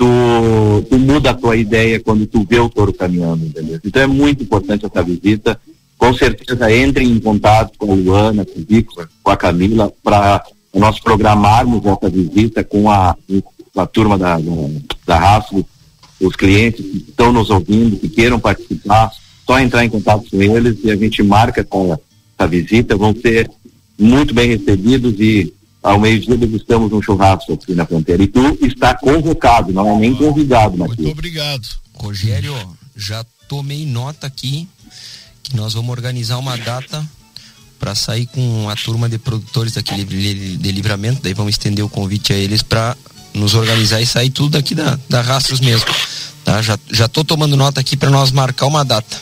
tu, 0.02 0.82
tu 0.90 0.98
muda 0.98 1.30
a 1.30 1.34
tua 1.34 1.56
ideia 1.56 2.00
quando 2.00 2.26
tu 2.26 2.44
vê 2.48 2.58
o 2.58 2.68
touro 2.68 2.92
caminhando, 2.92 3.46
entendeu? 3.46 3.78
Então 3.84 4.02
é 4.02 4.06
muito 4.06 4.42
importante 4.42 4.84
essa 4.84 5.02
visita. 5.02 5.60
Com 5.96 6.12
certeza 6.12 6.74
entrem 6.74 7.08
em 7.08 7.20
contato 7.20 7.78
com 7.78 7.92
a 7.92 7.94
Luana, 7.94 8.44
com 8.44 8.58
o 8.58 8.64
Vico, 8.68 8.94
com 9.22 9.30
a 9.30 9.36
Camila, 9.36 9.92
para 10.02 10.44
nós 10.74 10.98
programarmos 10.98 11.84
essa 11.86 12.10
visita 12.10 12.64
com 12.64 12.90
a, 12.90 13.16
a 13.76 13.86
turma 13.86 14.18
da, 14.18 14.38
da, 14.38 14.52
da 15.06 15.18
raça, 15.18 15.54
os 16.20 16.34
clientes 16.34 16.84
que 16.84 16.96
estão 16.96 17.32
nos 17.32 17.50
ouvindo, 17.50 17.96
que 17.96 18.08
queiram 18.08 18.40
participar, 18.40 19.08
só 19.46 19.60
entrar 19.60 19.84
em 19.84 19.90
contato 19.90 20.28
com 20.28 20.42
eles 20.42 20.78
e 20.82 20.90
a 20.90 20.96
gente 20.96 21.22
marca 21.22 21.60
essa, 21.60 22.00
essa 22.36 22.48
visita, 22.48 22.96
vão 22.96 23.14
ser 23.14 23.48
muito 23.96 24.34
bem 24.34 24.48
recebidos 24.48 25.14
e 25.20 25.52
ao 25.82 25.98
meio-dia 25.98 26.36
degustamos 26.36 26.92
um 26.92 27.02
churrasco 27.02 27.52
aqui 27.54 27.74
na 27.74 27.84
fronteira. 27.84 28.22
E 28.22 28.28
tu 28.28 28.58
está 28.62 28.94
convocado, 28.94 29.72
não 29.72 29.96
é 29.96 29.98
nem 29.98 30.14
convidado, 30.14 30.76
Matheus. 30.78 30.98
Muito 30.98 31.12
obrigado. 31.12 31.66
Rogério, 31.94 32.54
já 32.96 33.24
tomei 33.48 33.84
nota 33.84 34.26
aqui 34.26 34.68
que 35.42 35.56
nós 35.56 35.74
vamos 35.74 35.90
organizar 35.90 36.38
uma 36.38 36.56
data 36.56 37.06
para 37.78 37.94
sair 37.96 38.26
com 38.26 38.68
a 38.68 38.76
turma 38.76 39.08
de 39.08 39.18
produtores 39.18 39.72
daqui 39.72 40.04
de 40.04 40.72
livramento, 40.72 41.20
daí 41.20 41.34
vamos 41.34 41.54
estender 41.54 41.84
o 41.84 41.88
convite 41.88 42.32
a 42.32 42.36
eles 42.36 42.62
para 42.62 42.96
nos 43.34 43.54
organizar 43.54 44.00
e 44.00 44.06
sair 44.06 44.30
tudo 44.30 44.50
daqui 44.50 44.74
da, 44.74 44.96
da 45.08 45.20
Rastros 45.20 45.58
mesmo. 45.58 45.86
Tá? 46.44 46.62
Já, 46.62 46.78
já 46.92 47.08
tô 47.08 47.24
tomando 47.24 47.56
nota 47.56 47.80
aqui 47.80 47.96
para 47.96 48.10
nós 48.10 48.30
marcar 48.30 48.66
uma 48.66 48.84
data. 48.84 49.20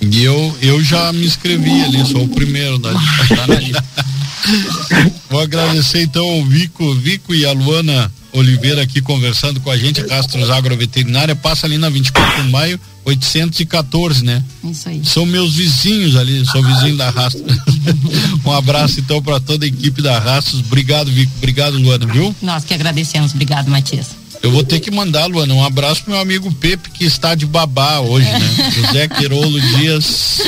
E 0.00 0.22
eu, 0.24 0.56
eu 0.62 0.82
já 0.82 1.12
me 1.12 1.26
inscrevi 1.26 1.82
ali, 1.82 2.06
sou 2.06 2.24
o 2.24 2.28
primeiro 2.28 2.78
da, 2.78 2.92
tá 3.28 3.46
na 3.46 3.56
lista. 3.56 3.84
Vou 5.30 5.40
agradecer 5.40 6.02
então 6.02 6.40
o 6.40 6.44
Vico, 6.44 6.94
Vico 6.94 7.34
e 7.34 7.44
a 7.44 7.52
Luana 7.52 8.10
Oliveira 8.32 8.82
aqui 8.82 9.00
conversando 9.00 9.60
com 9.60 9.70
a 9.70 9.76
gente, 9.76 10.02
Castros 10.04 10.50
Agroveterinária, 10.50 11.34
passa 11.34 11.66
ali 11.66 11.78
na 11.78 11.88
24 11.88 12.42
de 12.42 12.50
maio, 12.50 12.78
814, 13.04 14.24
né? 14.24 14.42
Isso 14.62 14.88
aí. 14.88 15.02
São 15.04 15.24
meus 15.24 15.54
vizinhos 15.54 16.14
ali, 16.14 16.44
sou 16.46 16.62
vizinho 16.62 16.96
da 16.96 17.10
Rastros. 17.10 17.44
um 18.44 18.52
abraço 18.52 19.00
então 19.00 19.22
para 19.22 19.40
toda 19.40 19.64
a 19.64 19.68
equipe 19.68 20.02
da 20.02 20.18
Rastros. 20.18 20.60
Obrigado, 20.60 21.10
Vico. 21.10 21.32
Obrigado, 21.38 21.78
Luana, 21.78 22.06
viu? 22.06 22.34
Nós 22.42 22.64
que 22.64 22.74
agradecemos. 22.74 23.32
Obrigado, 23.32 23.70
Matias. 23.70 24.08
Eu 24.42 24.52
vou 24.52 24.62
ter 24.62 24.78
que 24.78 24.90
mandar, 24.90 25.26
Luana, 25.26 25.52
um 25.54 25.64
abraço 25.64 26.02
pro 26.02 26.12
meu 26.12 26.20
amigo 26.20 26.52
Pepe, 26.52 26.90
que 26.90 27.04
está 27.04 27.34
de 27.34 27.46
babá 27.46 27.98
hoje, 28.00 28.30
né? 28.30 28.72
José 28.76 29.08
Quirolo 29.08 29.60
Dias. 29.60 30.40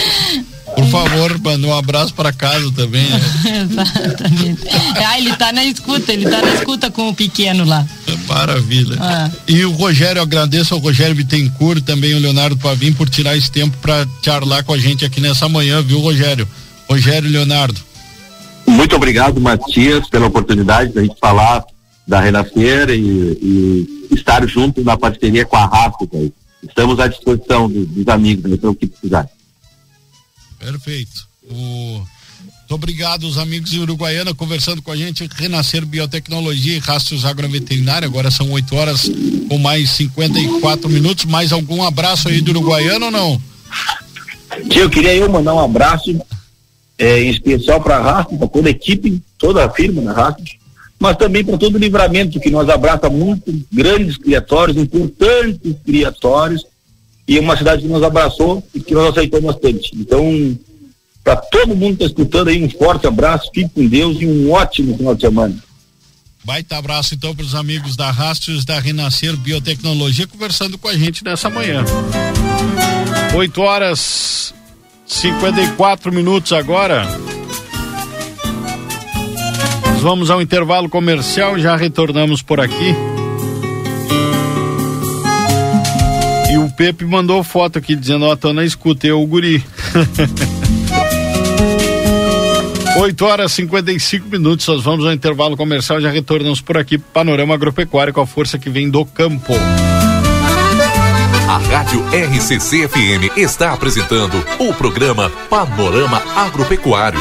Por 0.81 0.89
favor, 0.89 1.39
manda 1.39 1.67
um 1.67 1.77
abraço 1.77 2.15
para 2.15 2.33
casa 2.33 2.73
também. 2.73 3.07
Né? 3.07 3.21
Exatamente. 3.63 4.63
Ah, 4.97 5.19
ele 5.19 5.37
tá 5.37 5.53
na 5.53 5.65
escuta, 5.65 6.13
ele 6.13 6.29
tá 6.29 6.41
na 6.41 6.55
escuta 6.55 6.91
com 6.91 7.09
o 7.09 7.15
pequeno 7.15 7.65
lá. 7.65 7.87
Maravilha. 8.27 8.97
Ah. 8.99 9.31
E 9.47 9.65
o 9.65 9.73
Rogério, 9.73 10.23
agradeço 10.23 10.73
ao 10.73 10.81
Rogério 10.81 11.15
Bittencourt, 11.15 11.83
também 11.83 12.15
o 12.15 12.19
Leonardo 12.19 12.57
Pavim 12.57 12.93
por 12.93 13.11
tirar 13.11 13.37
esse 13.37 13.51
tempo 13.51 13.77
para 13.79 14.07
charlar 14.25 14.65
com 14.65 14.73
a 14.73 14.79
gente 14.79 15.05
aqui 15.05 15.21
nessa 15.21 15.49
manhã, 15.49 15.83
viu, 15.83 16.01
Rogério? 16.01 16.49
Rogério 16.89 17.29
e 17.29 17.33
Leonardo. 17.33 17.81
Muito 18.67 18.97
obrigado, 18.97 19.41
Matias, 19.41 20.09
pela 20.09 20.27
oportunidade 20.27 20.93
da 20.93 21.03
gente 21.03 21.17
falar 21.21 21.65
da 22.07 22.21
Renascer 22.21 22.91
e, 22.91 23.01
e 23.01 24.09
estar 24.13 24.47
junto 24.49 24.83
na 24.83 24.97
parceria 24.97 25.45
com 25.45 25.57
a 25.57 25.67
Rápica. 25.67 26.17
Estamos 26.63 26.99
à 26.99 27.07
disposição 27.07 27.69
dos, 27.69 27.87
dos 27.87 28.09
amigos, 28.09 28.51
então, 28.51 28.71
o 28.71 28.75
que 28.75 28.87
precisar. 28.87 29.29
Perfeito. 30.61 31.27
O... 31.51 32.07
Muito 32.41 32.75
obrigado, 32.75 33.25
os 33.25 33.37
amigos 33.37 33.71
de 33.71 33.81
Uruguaiana, 33.81 34.33
conversando 34.33 34.81
com 34.81 34.93
a 34.93 34.97
gente. 34.97 35.29
Renascer 35.35 35.85
Biotecnologia 35.85 36.77
e 36.77 36.79
Rastros 36.79 37.25
Agroveterinária. 37.25 38.07
Agora 38.07 38.31
são 38.31 38.53
8 38.53 38.77
horas 38.77 39.11
com 39.49 39.59
mais 39.59 39.91
54 39.91 40.89
minutos. 40.89 41.25
Mais 41.25 41.53
algum 41.53 41.83
abraço 41.83 42.29
aí 42.29 42.41
do 42.41 42.53
Uruguaiana 42.53 43.07
ou 43.07 43.11
não? 43.11 43.43
Tio, 44.69 44.83
eu 44.83 44.91
queria 44.91 45.15
eu 45.17 45.29
mandar 45.29 45.55
um 45.55 45.59
abraço 45.59 46.17
é, 46.97 47.25
em 47.25 47.31
especial 47.31 47.81
para 47.81 47.97
a 47.97 48.03
Rastros, 48.03 48.39
para 48.39 48.49
toda 48.49 48.69
a 48.69 48.71
equipe, 48.71 49.21
toda 49.37 49.65
a 49.65 49.71
firma 49.71 50.03
da 50.03 50.13
Rastros, 50.13 50.57
mas 50.99 51.17
também 51.17 51.45
para 51.45 51.59
todo 51.59 51.75
o 51.75 51.79
livramento 51.79 52.39
que 52.39 52.51
nós 52.51 52.69
abraça 52.69 53.11
muito 53.11 53.53
grandes 53.73 54.17
criatórios, 54.17 54.77
importantes 54.77 55.75
criatórios 55.85 56.65
e 57.31 57.39
uma 57.39 57.57
cidade 57.57 57.83
que 57.83 57.89
nos 57.89 58.03
abraçou 58.03 58.61
e 58.75 58.81
que 58.81 58.93
nós 58.93 59.11
aceitamos 59.11 59.55
bastante. 59.55 59.93
Então, 59.95 60.59
para 61.23 61.37
todo 61.37 61.77
mundo 61.77 61.97
que 61.97 62.03
está 62.03 62.07
escutando 62.07 62.49
aí, 62.49 62.61
um 62.61 62.69
forte 62.69 63.07
abraço, 63.07 63.49
fique 63.55 63.71
com 63.73 63.87
Deus 63.87 64.21
e 64.21 64.27
um 64.27 64.51
ótimo 64.51 64.97
final 64.97 65.15
de 65.15 65.21
semana. 65.21 65.55
Baita 66.43 66.77
abraço 66.77 67.15
então 67.15 67.33
para 67.33 67.45
os 67.45 67.55
amigos 67.55 67.95
da 67.95 68.11
Rastros 68.11 68.65
da 68.65 68.81
Renascer 68.81 69.37
Biotecnologia 69.37 70.27
conversando 70.27 70.77
com 70.77 70.89
a 70.89 70.95
gente 70.95 71.23
nessa 71.23 71.49
manhã. 71.49 71.85
8 73.33 73.61
horas 73.61 74.53
54 75.07 76.13
minutos 76.13 76.53
agora. 76.53 77.07
Nós 79.87 80.01
vamos 80.01 80.31
ao 80.31 80.43
intervalo 80.43 80.89
comercial, 80.89 81.57
já 81.61 81.77
retornamos 81.77 82.43
por 82.43 82.59
aqui. 82.59 83.20
Pepe 86.81 87.05
mandou 87.05 87.45
foto 87.45 87.79
aqui 87.79 87.95
dizendo, 87.95 88.25
ó, 88.25 88.35
tô 88.35 88.55
na 88.55 88.65
escuta, 88.65 89.07
eu 89.07 89.21
o 89.21 89.27
guri. 89.27 89.63
8 92.97 93.25
horas 93.27 93.53
e 93.53 93.57
55 93.57 94.27
minutos, 94.31 94.67
nós 94.67 94.83
vamos 94.83 95.05
ao 95.05 95.13
intervalo 95.13 95.59
comercial, 95.59 96.01
já 96.01 96.11
retornamos 96.11 96.63
por 96.63 96.79
aqui, 96.79 96.97
Panorama 96.97 97.53
Agropecuário 97.53 98.15
com 98.15 98.23
a 98.23 98.27
força 98.27 98.59
que 98.59 98.71
vem 98.71 98.89
do 98.89 99.05
campo. 99.05 99.53
A 101.47 101.59
Rádio 101.59 102.03
RCC 102.15 102.89
FM 102.89 103.37
está 103.37 103.75
apresentando 103.75 104.43
o 104.59 104.73
programa 104.73 105.29
Panorama 105.51 106.23
Agropecuário. 106.35 107.21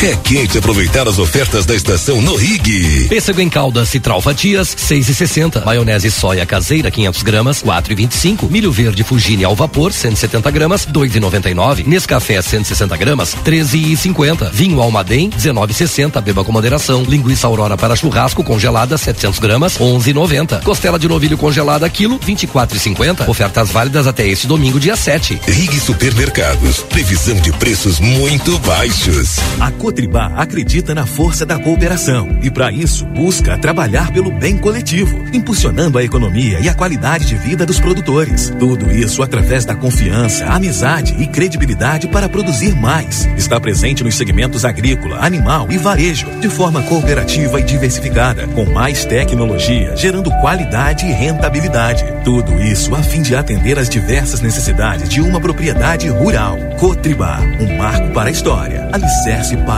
É 0.00 0.14
quente 0.14 0.56
aproveitar 0.56 1.08
as 1.08 1.18
ofertas 1.18 1.66
da 1.66 1.74
estação 1.74 2.22
no 2.22 2.36
Rig. 2.36 3.08
Pêssego 3.08 3.40
em 3.40 3.48
calda 3.48 3.84
Citral 3.84 4.22
Fatias, 4.22 4.68
6,60. 4.76 5.64
Maionese 5.64 6.08
soia 6.08 6.46
caseira, 6.46 6.88
500 6.88 7.22
gramas, 7.24 7.62
4,25. 7.64 8.48
Milho 8.48 8.70
verde 8.70 9.02
Fugine 9.02 9.42
ao 9.42 9.56
vapor, 9.56 9.92
170 9.92 10.48
gramas, 10.52 10.86
2,99. 10.86 11.84
Nescafé, 11.84 12.40
160 12.40 12.96
gramas, 12.96 13.34
13,50. 13.44 14.52
Vinho 14.52 14.80
Almaden, 14.80 15.30
19,60. 15.30 16.20
Beba 16.20 16.44
com 16.44 16.52
moderação. 16.52 17.02
Linguiça 17.02 17.48
Aurora 17.48 17.76
para 17.76 17.96
churrasco 17.96 18.44
congelada, 18.44 18.96
700 18.96 19.40
gramas, 19.40 19.78
11,90. 19.78 20.62
Costela 20.62 20.96
de 20.96 21.08
novilho 21.08 21.36
congelada, 21.36 21.90
quilo, 21.90 22.20
24,50. 22.20 23.28
Ofertas 23.28 23.70
válidas 23.70 24.06
até 24.06 24.28
este 24.28 24.46
domingo, 24.46 24.78
dia 24.78 24.94
7. 24.94 25.40
Rig 25.44 25.80
Supermercados. 25.80 26.84
Previsão 26.84 27.34
de 27.40 27.50
preços 27.54 27.98
muito 27.98 28.56
baixos. 28.60 29.38
A 29.58 29.72
Cotribá 29.88 30.30
acredita 30.36 30.94
na 30.94 31.06
força 31.06 31.46
da 31.46 31.58
cooperação 31.58 32.38
e, 32.42 32.50
para 32.50 32.70
isso, 32.70 33.06
busca 33.06 33.56
trabalhar 33.56 34.12
pelo 34.12 34.30
bem 34.30 34.58
coletivo, 34.58 35.24
impulsionando 35.32 35.96
a 35.96 36.04
economia 36.04 36.60
e 36.60 36.68
a 36.68 36.74
qualidade 36.74 37.24
de 37.24 37.34
vida 37.36 37.64
dos 37.64 37.80
produtores. 37.80 38.52
Tudo 38.58 38.90
isso 38.90 39.22
através 39.22 39.64
da 39.64 39.74
confiança, 39.74 40.44
amizade 40.44 41.16
e 41.18 41.26
credibilidade 41.26 42.06
para 42.06 42.28
produzir 42.28 42.76
mais. 42.76 43.26
Está 43.34 43.58
presente 43.58 44.04
nos 44.04 44.14
segmentos 44.14 44.62
agrícola, 44.62 45.24
animal 45.24 45.66
e 45.70 45.78
varejo, 45.78 46.26
de 46.38 46.50
forma 46.50 46.82
cooperativa 46.82 47.58
e 47.58 47.62
diversificada, 47.64 48.46
com 48.48 48.66
mais 48.66 49.06
tecnologia, 49.06 49.96
gerando 49.96 50.30
qualidade 50.42 51.06
e 51.06 51.12
rentabilidade. 51.12 52.04
Tudo 52.26 52.60
isso 52.60 52.94
a 52.94 53.02
fim 53.02 53.22
de 53.22 53.34
atender 53.34 53.78
às 53.78 53.88
diversas 53.88 54.42
necessidades 54.42 55.08
de 55.08 55.22
uma 55.22 55.40
propriedade 55.40 56.08
rural. 56.08 56.58
Cotribá, 56.78 57.40
um 57.58 57.78
marco 57.78 58.12
para 58.12 58.28
a 58.28 58.32
história, 58.32 58.86
alicerce 58.92 59.56
para 59.56 59.77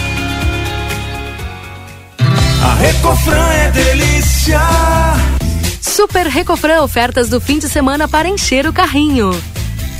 A 2.64 2.76
Recofran 2.76 3.52
é 3.52 3.72
delícia. 3.72 4.62
Super 5.82 6.28
Recofran 6.28 6.84
ofertas 6.84 7.30
do 7.30 7.42
fim 7.42 7.58
de 7.58 7.70
semana 7.70 8.08
para 8.08 8.28
encher 8.28 8.68
o 8.68 8.74
carrinho. 8.74 9.32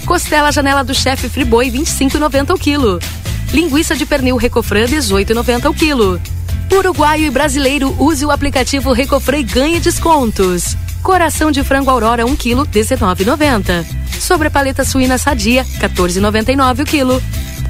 Costela 0.06 0.52
janela 0.52 0.84
do 0.84 0.94
chefe 0.94 1.28
Friboi 1.30 1.72
25,90 1.72 2.54
o 2.54 2.60
quilo. 2.60 3.00
Linguiça 3.52 3.96
de 3.96 4.06
pernil 4.06 4.36
Recofran 4.36 4.86
18,90 4.86 5.68
o 5.70 5.74
quilo. 5.74 6.22
Uruguaio 6.72 7.26
e 7.26 7.30
brasileiro 7.30 7.96
use 8.00 8.26
o 8.26 8.32
aplicativo 8.32 8.92
Recofran 8.92 9.38
e 9.38 9.44
ganhe 9.44 9.80
descontos. 9.80 10.76
Coração 11.02 11.52
de 11.52 11.64
frango 11.64 11.90
Aurora 11.90 12.26
1 12.26 12.36
kg 12.36 12.64
19,90. 12.64 13.86
Sobre 14.20 14.50
paleta 14.50 14.84
suína 14.84 15.18
sadia 15.18 15.64
14,99 15.80 16.82
o 16.82 16.86
quilo. 16.86 17.24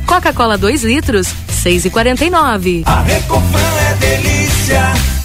Coca-Cola 0.06 0.58
2 0.58 0.84
litros 0.84 1.28
6,49. 1.64 2.84
A 2.86 3.02
Recofran 3.02 3.60
é 3.90 3.94
delícia. 3.96 5.25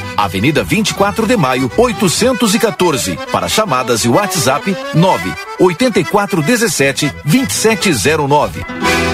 Avenida 0.21 0.63
24 0.63 1.25
de 1.25 1.35
Maio, 1.35 1.71
814. 1.75 3.17
Para 3.31 3.49
chamadas 3.49 4.05
e 4.05 4.07
WhatsApp 4.07 4.75
9 4.93 5.33
8417 5.59 7.11
2709. 7.25 9.10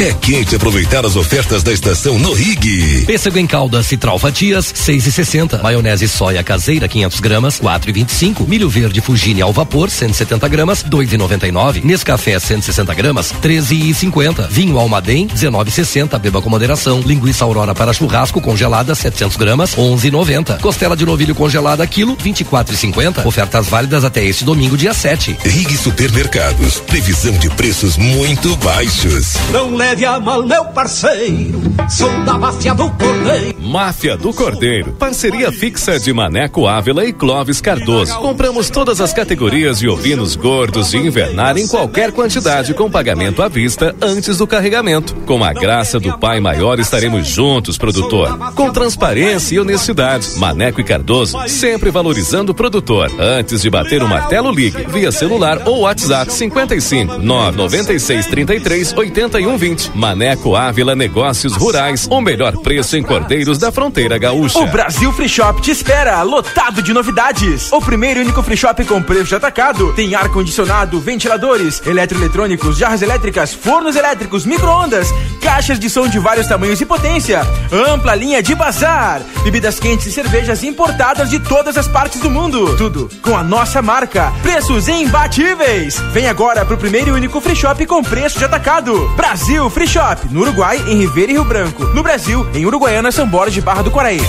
É 0.00 0.14
quente 0.14 0.56
aproveitar 0.56 1.04
as 1.04 1.14
ofertas 1.14 1.62
da 1.62 1.74
estação 1.74 2.18
no 2.18 2.32
Rig. 2.32 3.04
Pêssego 3.04 3.38
em 3.38 3.46
calda 3.46 3.82
Citral 3.82 4.18
Fatias, 4.18 4.72
6 4.74 5.06
e 5.08 5.12
60. 5.12 5.58
Maionese 5.58 6.08
soia 6.08 6.42
caseira, 6.42 6.88
500 6.88 7.20
gramas, 7.20 7.58
4 7.58 7.90
e 7.90 7.92
25. 7.92 8.44
Milho 8.48 8.66
verde 8.70 9.02
Fugine 9.02 9.42
ao 9.42 9.52
vapor, 9.52 9.90
170 9.90 10.48
gramas, 10.48 10.82
2 10.82 11.12
e 11.12 11.18
99. 11.18 11.82
Nescafé, 11.84 12.38
160 12.38 12.94
gramas, 12.94 13.30
13 13.42 13.90
e 13.90 13.92
50. 13.92 14.48
Vinho 14.50 14.78
Almaden, 14.78 15.26
19 15.26 15.68
e 15.68 15.72
60. 15.74 16.18
Beba 16.18 16.40
com 16.40 16.48
moderação. 16.48 17.02
Linguiça 17.04 17.44
Aurora 17.44 17.74
para 17.74 17.92
churrasco 17.92 18.40
congelada, 18.40 18.94
700 18.94 19.36
gramas, 19.36 19.76
11 19.76 20.08
e 20.08 20.10
90. 20.10 20.54
Costela 20.62 20.96
de 20.96 21.04
novilho 21.04 21.34
congelada, 21.34 21.86
quilo, 21.86 22.16
24 22.18 22.74
e 22.74 22.78
50. 22.78 23.28
Ofertas 23.28 23.68
válidas 23.68 24.02
até 24.02 24.24
este 24.24 24.46
domingo, 24.46 24.78
dia 24.78 24.94
7. 24.94 25.36
Rig 25.44 25.76
Supermercados. 25.76 26.80
Previsão 26.80 27.34
de 27.34 27.50
preços 27.50 27.98
muito 27.98 28.56
baixos. 28.56 29.34
Não 29.52 29.76
leve 29.76 29.89
a 29.90 30.20
mal, 30.20 30.46
meu 30.46 30.64
parceiro. 30.66 31.60
Sou 31.88 32.08
da 32.24 32.38
máfia 32.38 32.72
do 32.72 32.88
cordeiro. 32.90 33.60
Máfia 33.60 34.16
do 34.16 34.32
Cordeiro. 34.32 34.92
Parceria 34.92 35.50
fixa 35.50 35.98
de 35.98 36.12
Maneco 36.12 36.66
Ávila 36.66 37.04
e 37.04 37.12
Clóvis 37.12 37.60
Cardoso. 37.60 38.16
Compramos 38.18 38.70
todas 38.70 39.00
as 39.00 39.12
categorias 39.12 39.78
de 39.78 39.88
ovinos 39.88 40.34
gordos 40.36 40.90
de 40.90 40.98
invernar 40.98 41.56
em 41.56 41.66
qualquer 41.66 42.12
quantidade 42.12 42.74
com 42.74 42.90
pagamento 42.90 43.42
à 43.42 43.48
vista 43.48 43.94
antes 44.00 44.38
do 44.38 44.46
carregamento. 44.46 45.14
Com 45.26 45.42
a 45.44 45.52
graça 45.52 45.98
do 45.98 46.16
Pai 46.18 46.40
Maior 46.40 46.78
estaremos 46.78 47.26
juntos, 47.28 47.76
produtor. 47.76 48.36
Com 48.54 48.70
transparência 48.70 49.56
e 49.56 49.60
honestidade. 49.60 50.36
Maneco 50.36 50.80
e 50.80 50.84
Cardoso 50.84 51.36
sempre 51.48 51.90
valorizando 51.90 52.52
o 52.52 52.54
produtor. 52.54 53.10
Antes 53.20 53.62
de 53.62 53.70
bater 53.70 54.02
o 54.02 54.08
martelo, 54.08 54.50
ligue 54.52 54.84
via 54.88 55.12
celular 55.12 55.62
ou 55.66 55.80
WhatsApp 55.80 56.32
55 56.32 57.18
996 57.18 58.26
33 58.26 58.92
81 58.94 59.56
20. 59.56 59.79
Maneco 59.88 60.56
Ávila 60.56 60.94
Negócios 60.94 61.54
Rurais. 61.54 62.06
O 62.10 62.20
melhor 62.20 62.56
preço 62.58 62.96
em 62.96 63.02
cordeiros 63.02 63.58
da 63.58 63.70
fronteira 63.70 64.18
gaúcha. 64.18 64.58
O 64.58 64.66
Brasil 64.66 65.12
Free 65.12 65.28
Shop 65.28 65.60
te 65.60 65.70
espera, 65.70 66.22
lotado 66.22 66.82
de 66.82 66.92
novidades. 66.92 67.72
O 67.72 67.80
primeiro 67.80 68.20
e 68.20 68.22
único 68.24 68.42
free 68.42 68.56
shop 68.56 68.84
com 68.84 69.02
preço 69.02 69.26
de 69.26 69.34
atacado. 69.34 69.92
Tem 69.94 70.14
ar-condicionado, 70.14 71.00
ventiladores, 71.00 71.82
eletroeletrônicos, 71.84 72.78
jarras 72.78 73.02
elétricas, 73.02 73.52
fornos 73.52 73.96
elétricos, 73.96 74.46
micro-ondas, 74.46 75.08
caixas 75.40 75.78
de 75.78 75.90
som 75.90 76.08
de 76.08 76.18
vários 76.18 76.46
tamanhos 76.46 76.80
e 76.80 76.86
potência, 76.86 77.42
ampla 77.72 78.14
linha 78.14 78.42
de 78.42 78.54
bazar, 78.54 79.22
bebidas 79.42 79.78
quentes 79.78 80.06
e 80.06 80.12
cervejas 80.12 80.62
importadas 80.62 81.28
de 81.30 81.38
todas 81.40 81.76
as 81.76 81.88
partes 81.88 82.20
do 82.20 82.30
mundo. 82.30 82.76
Tudo 82.76 83.10
com 83.22 83.36
a 83.36 83.42
nossa 83.42 83.82
marca. 83.82 84.32
Preços 84.42 84.88
imbatíveis. 84.88 85.98
Vem 86.12 86.28
agora 86.28 86.64
pro 86.64 86.78
primeiro 86.78 87.10
e 87.10 87.12
único 87.12 87.40
free 87.40 87.56
shop 87.56 87.84
com 87.86 88.02
preço 88.02 88.38
de 88.38 88.44
atacado. 88.44 89.08
Brasil 89.16 89.59
Free 89.68 89.86
Shop, 89.86 90.28
no 90.30 90.40
Uruguai, 90.40 90.82
em 90.86 90.96
Ribeira 90.96 91.32
e 91.32 91.34
Rio 91.34 91.44
Branco. 91.44 91.84
No 91.86 92.02
Brasil, 92.02 92.48
em 92.54 92.64
Uruguaiana, 92.64 93.10
São 93.12 93.28
Borges 93.28 93.54
de 93.54 93.60
Barra 93.60 93.82
do 93.82 93.90
Quaraí. 93.90 94.20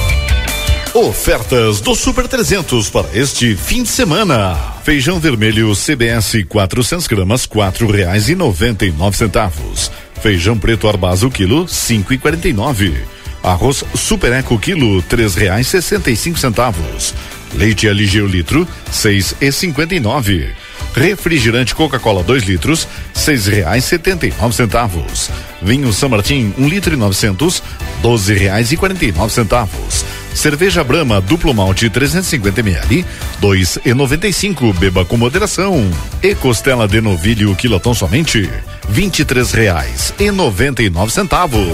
Ofertas 0.93 1.79
do 1.79 1.95
Super 1.95 2.27
300 2.27 2.89
para 2.89 3.07
este 3.13 3.55
fim 3.55 3.83
de 3.83 3.89
semana. 3.89 4.57
Feijão 4.83 5.21
vermelho 5.21 5.73
CBS 5.73 6.43
400 6.49 7.07
gramas 7.07 7.45
quatro 7.45 7.89
reais 7.89 8.27
e 8.27 8.35
noventa 8.35 8.85
e 8.85 8.91
nove 8.91 9.15
centavos. 9.15 9.89
Feijão 10.21 10.57
preto 10.57 10.89
Arbazo 10.89 11.29
quilo 11.29 11.65
cinco 11.65 12.13
e 12.13 12.17
quarenta 12.17 12.49
e 12.49 12.53
nove. 12.53 12.93
Arroz 13.41 13.85
Super 13.95 14.33
Eco 14.33 14.59
quilo 14.59 15.01
três 15.03 15.33
reais 15.33 15.67
sessenta 15.67 16.11
e 16.11 16.15
cinco 16.15 16.37
centavos. 16.37 17.13
Leite 17.53 17.87
o 17.87 17.93
litro 18.27 18.67
seis 18.91 19.33
e 19.39 19.49
cinquenta 19.49 19.95
e 19.95 19.99
nove. 19.99 20.49
Refrigerante 20.93 21.73
Coca-Cola 21.73 22.23
2 22.23 22.43
litros, 22.43 22.87
seis 23.13 23.47
reais 23.47 23.85
setenta 23.85 24.27
e 24.27 24.33
nove 24.39 24.55
centavos. 24.55 25.29
Vinho 25.61 25.91
São 25.93 26.09
Martin, 26.09 26.53
um 26.57 26.67
litro 26.67 26.93
e 26.93 26.97
novecentos, 26.97 27.63
doze 28.01 28.33
reais 28.33 28.71
e 28.71 28.77
quarenta 28.77 29.05
e 29.05 29.11
nove 29.11 29.33
centavos. 29.33 30.03
Cerveja 30.33 30.83
Brahma 30.83 31.19
duplo 31.21 31.53
malte 31.53 31.89
350 31.89 32.61
ml, 32.61 33.05
dois 33.39 33.77
e 33.85 33.93
noventa 33.93 34.27
e 34.27 34.33
cinco. 34.33 34.71
Beba 34.73 35.05
com 35.05 35.17
moderação. 35.17 35.89
E 36.21 36.33
costela 36.35 36.87
de 36.87 37.01
novilho 37.01 37.55
quilotão 37.55 37.93
somente, 37.93 38.49
vinte 38.89 39.19
e 39.19 39.25
três 39.25 39.51
reais 39.51 40.13
e 40.19 40.31
noventa 40.31 40.81
e 40.81 40.89
nove 40.89 41.11
centavos. 41.11 41.67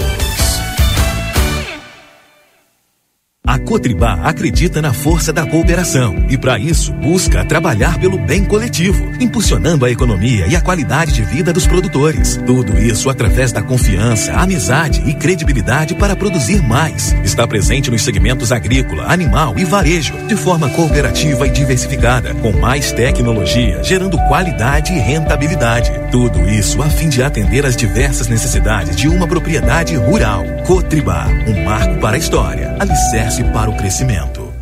A 3.48 3.58
Cotribá 3.58 4.20
acredita 4.24 4.82
na 4.82 4.92
força 4.92 5.32
da 5.32 5.46
cooperação 5.46 6.26
e, 6.28 6.36
para 6.36 6.58
isso, 6.58 6.92
busca 6.92 7.42
trabalhar 7.46 7.98
pelo 7.98 8.18
bem 8.18 8.44
coletivo, 8.44 9.10
impulsionando 9.18 9.86
a 9.86 9.90
economia 9.90 10.46
e 10.46 10.54
a 10.54 10.60
qualidade 10.60 11.12
de 11.12 11.22
vida 11.22 11.50
dos 11.50 11.66
produtores. 11.66 12.38
Tudo 12.44 12.78
isso 12.78 13.08
através 13.08 13.50
da 13.50 13.62
confiança, 13.62 14.34
amizade 14.34 15.02
e 15.08 15.14
credibilidade 15.14 15.94
para 15.94 16.14
produzir 16.14 16.62
mais. 16.62 17.16
Está 17.24 17.48
presente 17.48 17.90
nos 17.90 18.02
segmentos 18.02 18.52
agrícola, 18.52 19.10
animal 19.10 19.58
e 19.58 19.64
varejo, 19.64 20.12
de 20.26 20.36
forma 20.36 20.68
cooperativa 20.68 21.46
e 21.46 21.50
diversificada, 21.50 22.34
com 22.34 22.52
mais 22.52 22.92
tecnologia, 22.92 23.82
gerando 23.82 24.18
qualidade 24.28 24.92
e 24.92 24.98
rentabilidade. 24.98 25.90
Tudo 26.12 26.46
isso 26.50 26.82
a 26.82 26.90
fim 26.90 27.08
de 27.08 27.22
atender 27.22 27.64
às 27.64 27.74
diversas 27.74 28.28
necessidades 28.28 28.94
de 28.94 29.08
uma 29.08 29.26
propriedade 29.26 29.96
rural. 29.96 30.44
Cotribá, 30.66 31.26
um 31.46 31.64
marco 31.64 31.98
para 31.98 32.16
a 32.16 32.18
história, 32.18 32.76
alicerce 32.78 33.37
para 33.44 33.70
o 33.70 33.76
crescimento. 33.76 34.52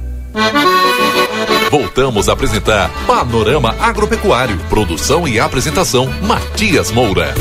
Voltamos 1.71 2.29
a 2.29 2.33
apresentar 2.33 2.91
Panorama 3.07 3.75
Agropecuário. 3.81 4.59
Produção 4.69 5.27
e 5.27 5.41
apresentação 5.41 6.07
Matias 6.23 6.91
Moura. 6.91 7.35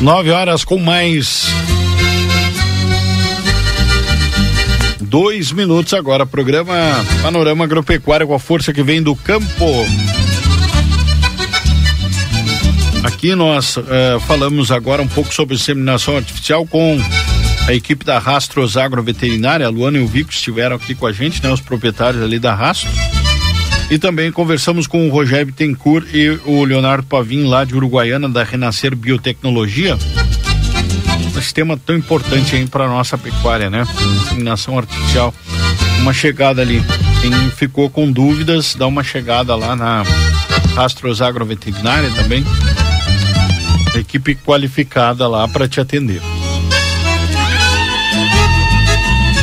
Nove 0.00 0.30
horas 0.30 0.64
com 0.64 0.78
mais. 0.78 1.46
Dois 4.98 5.52
minutos 5.52 5.92
agora. 5.92 6.24
Programa 6.24 6.74
Panorama 7.20 7.64
Agropecuário 7.64 8.26
com 8.26 8.34
a 8.34 8.38
força 8.38 8.72
que 8.72 8.82
vem 8.82 9.02
do 9.02 9.14
campo. 9.14 9.66
Aqui 13.02 13.34
nós 13.34 13.76
uh, 13.76 13.82
falamos 14.26 14.70
agora 14.70 15.02
um 15.02 15.08
pouco 15.08 15.34
sobre 15.34 15.56
inseminação 15.56 16.16
artificial 16.16 16.66
com 16.66 16.98
a 17.66 17.74
equipe 17.74 18.02
da 18.02 18.18
Rastros 18.18 18.78
Agroveterinária. 18.78 19.66
A 19.66 19.70
Luana 19.70 19.98
e 19.98 20.00
o 20.00 20.06
Vico 20.06 20.30
estiveram 20.30 20.76
aqui 20.76 20.94
com 20.94 21.06
a 21.06 21.12
gente, 21.12 21.42
né? 21.42 21.52
Os 21.52 21.60
proprietários 21.60 22.22
ali 22.22 22.38
da 22.38 22.54
Rastros. 22.54 23.19
E 23.90 23.98
também 23.98 24.30
conversamos 24.30 24.86
com 24.86 25.08
o 25.08 25.10
Rogério 25.10 25.46
Bittencourt 25.46 26.06
e 26.14 26.30
o 26.44 26.64
Leonardo 26.64 27.02
Pavim, 27.02 27.46
lá 27.46 27.64
de 27.64 27.74
Uruguaiana, 27.74 28.28
da 28.28 28.44
Renascer 28.44 28.94
Biotecnologia. 28.94 29.98
Esse 31.36 31.52
tema 31.52 31.76
tão 31.76 31.96
importante 31.96 32.54
aí 32.54 32.66
para 32.66 32.86
nossa 32.86 33.18
pecuária, 33.18 33.68
né? 33.68 33.84
Inseminação 34.22 34.78
artificial. 34.78 35.34
Uma 36.00 36.12
chegada 36.12 36.62
ali. 36.62 36.80
Quem 37.20 37.32
ficou 37.50 37.90
com 37.90 38.12
dúvidas, 38.12 38.76
dá 38.76 38.86
uma 38.86 39.02
chegada 39.02 39.56
lá 39.56 39.74
na 39.74 40.04
Astros 40.76 41.20
Agroveterinária 41.20 42.10
também. 42.10 42.44
Equipe 43.96 44.36
qualificada 44.36 45.26
lá 45.26 45.48
para 45.48 45.66
te 45.66 45.80
atender. 45.80 46.22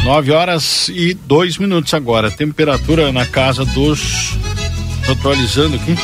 Nove 0.08 0.32
horas 0.32 0.88
e 0.88 1.14
dois 1.14 1.58
minutos 1.58 1.94
agora. 1.94 2.32
Temperatura 2.32 3.12
na 3.12 3.26
casa 3.26 3.66
dos. 3.66 4.38
Tô 5.06 5.12
atualizando 5.12 5.76
aqui. 5.76 5.96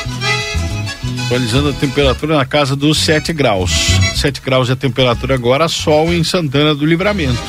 Atualizando 1.24 1.70
a 1.70 1.74
temperatura 1.74 2.36
na 2.36 2.46
casa 2.46 2.76
dos 2.76 2.98
7 2.98 3.32
graus. 3.32 3.72
7 4.18 4.42
graus 4.42 4.70
é 4.70 4.74
a 4.74 4.76
temperatura 4.76 5.36
agora, 5.36 5.70
sol 5.70 6.14
em 6.14 6.22
Santana 6.22 6.76
do 6.76 6.86
Livramento. 6.86 7.40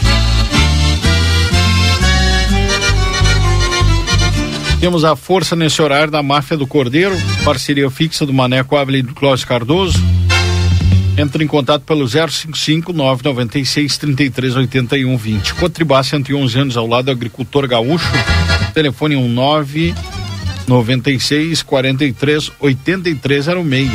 Temos 4.78 5.04
a 5.04 5.16
força 5.16 5.56
nesse 5.56 5.82
horário 5.82 6.12
da 6.12 6.22
Máfia 6.22 6.56
do 6.56 6.68
Cordeiro, 6.68 7.16
parceria 7.44 7.90
fixa 7.90 8.24
do 8.24 8.32
Maneco 8.32 8.76
Ávila 8.76 8.98
e 8.98 9.02
do 9.02 9.12
Clóvis 9.12 9.44
Cardoso. 9.44 9.98
Entre 11.16 11.44
em 11.44 11.46
contato 11.46 11.82
pelo 11.82 12.08
055 12.08 12.92
996 12.92 13.98
33 13.98 14.56
81 14.56 15.16
20. 15.16 15.54
Cotribá 15.54 16.02
111 16.02 16.58
anos 16.58 16.76
ao 16.76 16.86
lado 16.86 17.04
do 17.06 17.10
agricultor 17.12 17.68
gaúcho. 17.68 18.10
Telefone 18.74 19.14
19 19.14 19.94
96 20.66 21.62
43 21.62 22.52
8306. 22.58 23.90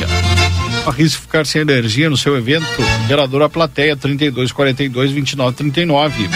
Arrisque 0.86 1.22
ficar 1.22 1.46
sem 1.46 1.62
energia 1.62 2.10
no 2.10 2.16
seu 2.16 2.38
evento. 2.38 2.66
Geradora 3.08 3.50
Plateia 3.50 3.98
32 3.98 4.54
42 4.54 5.12
29 5.12 5.58
39. 5.58 6.30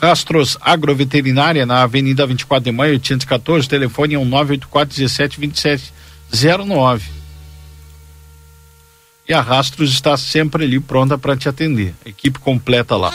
Astros 0.00 0.56
Agroveterinária 0.60 1.66
na 1.66 1.82
Avenida 1.82 2.26
24 2.26 2.64
de 2.64 2.72
Maio 2.72 2.94
814. 2.94 3.68
Telefone 3.68 4.14
984 4.14 4.96
17 4.96 5.38
27 5.38 5.92
09. 6.66 7.23
E 9.26 9.32
a 9.32 9.40
Rastros 9.40 9.90
está 9.90 10.16
sempre 10.16 10.64
ali 10.64 10.78
pronta 10.78 11.16
para 11.16 11.36
te 11.36 11.48
atender. 11.48 11.94
Equipe 12.04 12.38
completa 12.38 12.96
lá. 12.96 13.12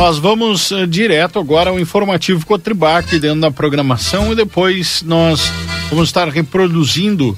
Nós 0.00 0.18
vamos 0.18 0.70
uh, 0.70 0.86
direto 0.86 1.38
agora 1.38 1.68
ao 1.68 1.78
informativo 1.78 2.46
Cotribac 2.46 3.18
dentro 3.18 3.38
da 3.38 3.50
programação 3.50 4.32
e 4.32 4.34
depois 4.34 5.02
nós 5.02 5.52
vamos 5.90 6.08
estar 6.08 6.26
reproduzindo 6.26 7.36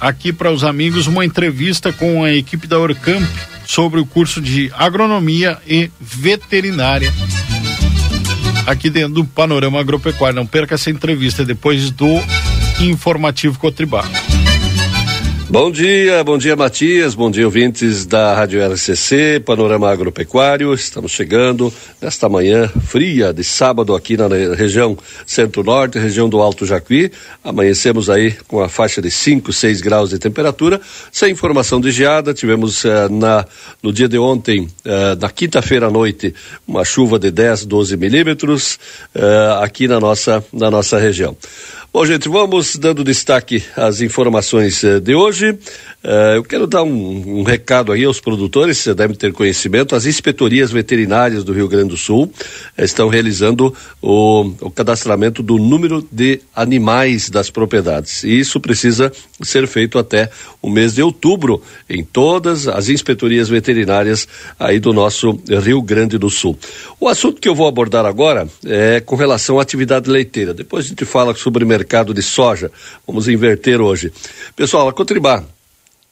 aqui 0.00 0.32
para 0.32 0.50
os 0.50 0.64
amigos 0.64 1.06
uma 1.06 1.26
entrevista 1.26 1.92
com 1.92 2.24
a 2.24 2.32
equipe 2.32 2.66
da 2.66 2.78
Orcamp 2.78 3.28
sobre 3.66 4.00
o 4.00 4.06
curso 4.06 4.40
de 4.40 4.72
agronomia 4.74 5.58
e 5.66 5.90
veterinária 6.00 7.12
aqui 8.66 8.88
dentro 8.88 9.12
do 9.12 9.24
panorama 9.26 9.78
agropecuário. 9.78 10.36
Não 10.36 10.46
perca 10.46 10.76
essa 10.76 10.88
entrevista 10.88 11.44
depois 11.44 11.90
do 11.90 12.18
informativo 12.80 13.58
Cotribac. 13.58 14.27
Bom 15.50 15.70
dia, 15.70 16.22
bom 16.22 16.36
dia 16.36 16.54
Matias, 16.54 17.14
bom 17.14 17.30
dia 17.30 17.46
ouvintes 17.46 18.04
da 18.04 18.34
Rádio 18.34 18.60
RCC, 18.70 19.40
Panorama 19.40 19.90
Agropecuário. 19.90 20.74
Estamos 20.74 21.10
chegando 21.10 21.72
nesta 22.02 22.28
manhã 22.28 22.68
fria 22.68 23.32
de 23.32 23.42
sábado 23.42 23.94
aqui 23.94 24.14
na 24.14 24.28
região 24.54 24.94
centro-norte, 25.26 25.98
região 25.98 26.28
do 26.28 26.42
Alto 26.42 26.66
Jacuí. 26.66 27.10
Amanhecemos 27.42 28.10
aí 28.10 28.32
com 28.46 28.60
a 28.60 28.68
faixa 28.68 29.00
de 29.00 29.10
5, 29.10 29.50
6 29.50 29.80
graus 29.80 30.10
de 30.10 30.18
temperatura, 30.18 30.82
sem 31.10 31.32
informação 31.32 31.80
de 31.80 31.90
geada. 31.92 32.34
Tivemos 32.34 32.84
uh, 32.84 33.08
na, 33.10 33.46
no 33.82 33.90
dia 33.90 34.06
de 34.06 34.18
ontem, 34.18 34.68
uh, 34.84 35.18
na 35.18 35.30
quinta-feira 35.30 35.86
à 35.86 35.90
noite, 35.90 36.34
uma 36.66 36.84
chuva 36.84 37.18
de 37.18 37.30
10, 37.30 37.64
12 37.64 37.96
milímetros 37.96 38.78
uh, 39.14 39.62
aqui 39.62 39.88
na 39.88 39.98
nossa, 39.98 40.44
na 40.52 40.70
nossa 40.70 40.98
região. 40.98 41.34
Bom, 41.90 42.04
gente, 42.04 42.28
vamos 42.28 42.76
dando 42.76 43.02
destaque 43.02 43.64
às 43.74 44.02
informações 44.02 44.84
eh, 44.84 45.00
de 45.00 45.14
hoje. 45.14 45.58
Uh, 46.04 46.36
eu 46.36 46.44
quero 46.44 46.66
dar 46.66 46.84
um, 46.84 47.40
um, 47.40 47.42
recado 47.42 47.90
aí 47.90 48.04
aos 48.04 48.20
produtores, 48.20 48.78
você 48.78 48.94
deve 48.94 49.14
ter 49.14 49.32
conhecimento, 49.32 49.96
as 49.96 50.06
inspetorias 50.06 50.70
veterinárias 50.70 51.42
do 51.42 51.52
Rio 51.52 51.66
Grande 51.66 51.88
do 51.88 51.96
Sul 51.96 52.32
estão 52.76 53.08
realizando 53.08 53.74
o, 54.00 54.52
o, 54.60 54.70
cadastramento 54.70 55.42
do 55.42 55.58
número 55.58 56.06
de 56.12 56.40
animais 56.54 57.28
das 57.28 57.50
propriedades. 57.50 58.22
E 58.22 58.38
isso 58.38 58.60
precisa 58.60 59.10
ser 59.42 59.66
feito 59.66 59.98
até 59.98 60.30
o 60.62 60.70
mês 60.70 60.94
de 60.94 61.02
outubro 61.02 61.60
em 61.90 62.04
todas 62.04 62.68
as 62.68 62.88
inspetorias 62.88 63.48
veterinárias 63.48 64.28
aí 64.58 64.78
do 64.78 64.92
nosso 64.92 65.40
Rio 65.48 65.82
Grande 65.82 66.16
do 66.16 66.30
Sul. 66.30 66.56
O 67.00 67.08
assunto 67.08 67.40
que 67.40 67.48
eu 67.48 67.56
vou 67.56 67.66
abordar 67.66 68.06
agora 68.06 68.46
é 68.64 69.00
com 69.00 69.16
relação 69.16 69.58
à 69.58 69.62
atividade 69.62 70.08
leiteira. 70.08 70.54
Depois 70.54 70.84
a 70.84 70.88
gente 70.88 71.04
fala 71.04 71.34
sobre 71.34 71.64
o 71.64 71.66
mercado 71.78 72.12
de 72.12 72.22
soja. 72.22 72.70
Vamos 73.06 73.28
inverter 73.32 73.80
hoje. 73.80 74.12
Pessoal, 74.56 74.88
a 74.88 74.92
Cotribá 74.92 75.44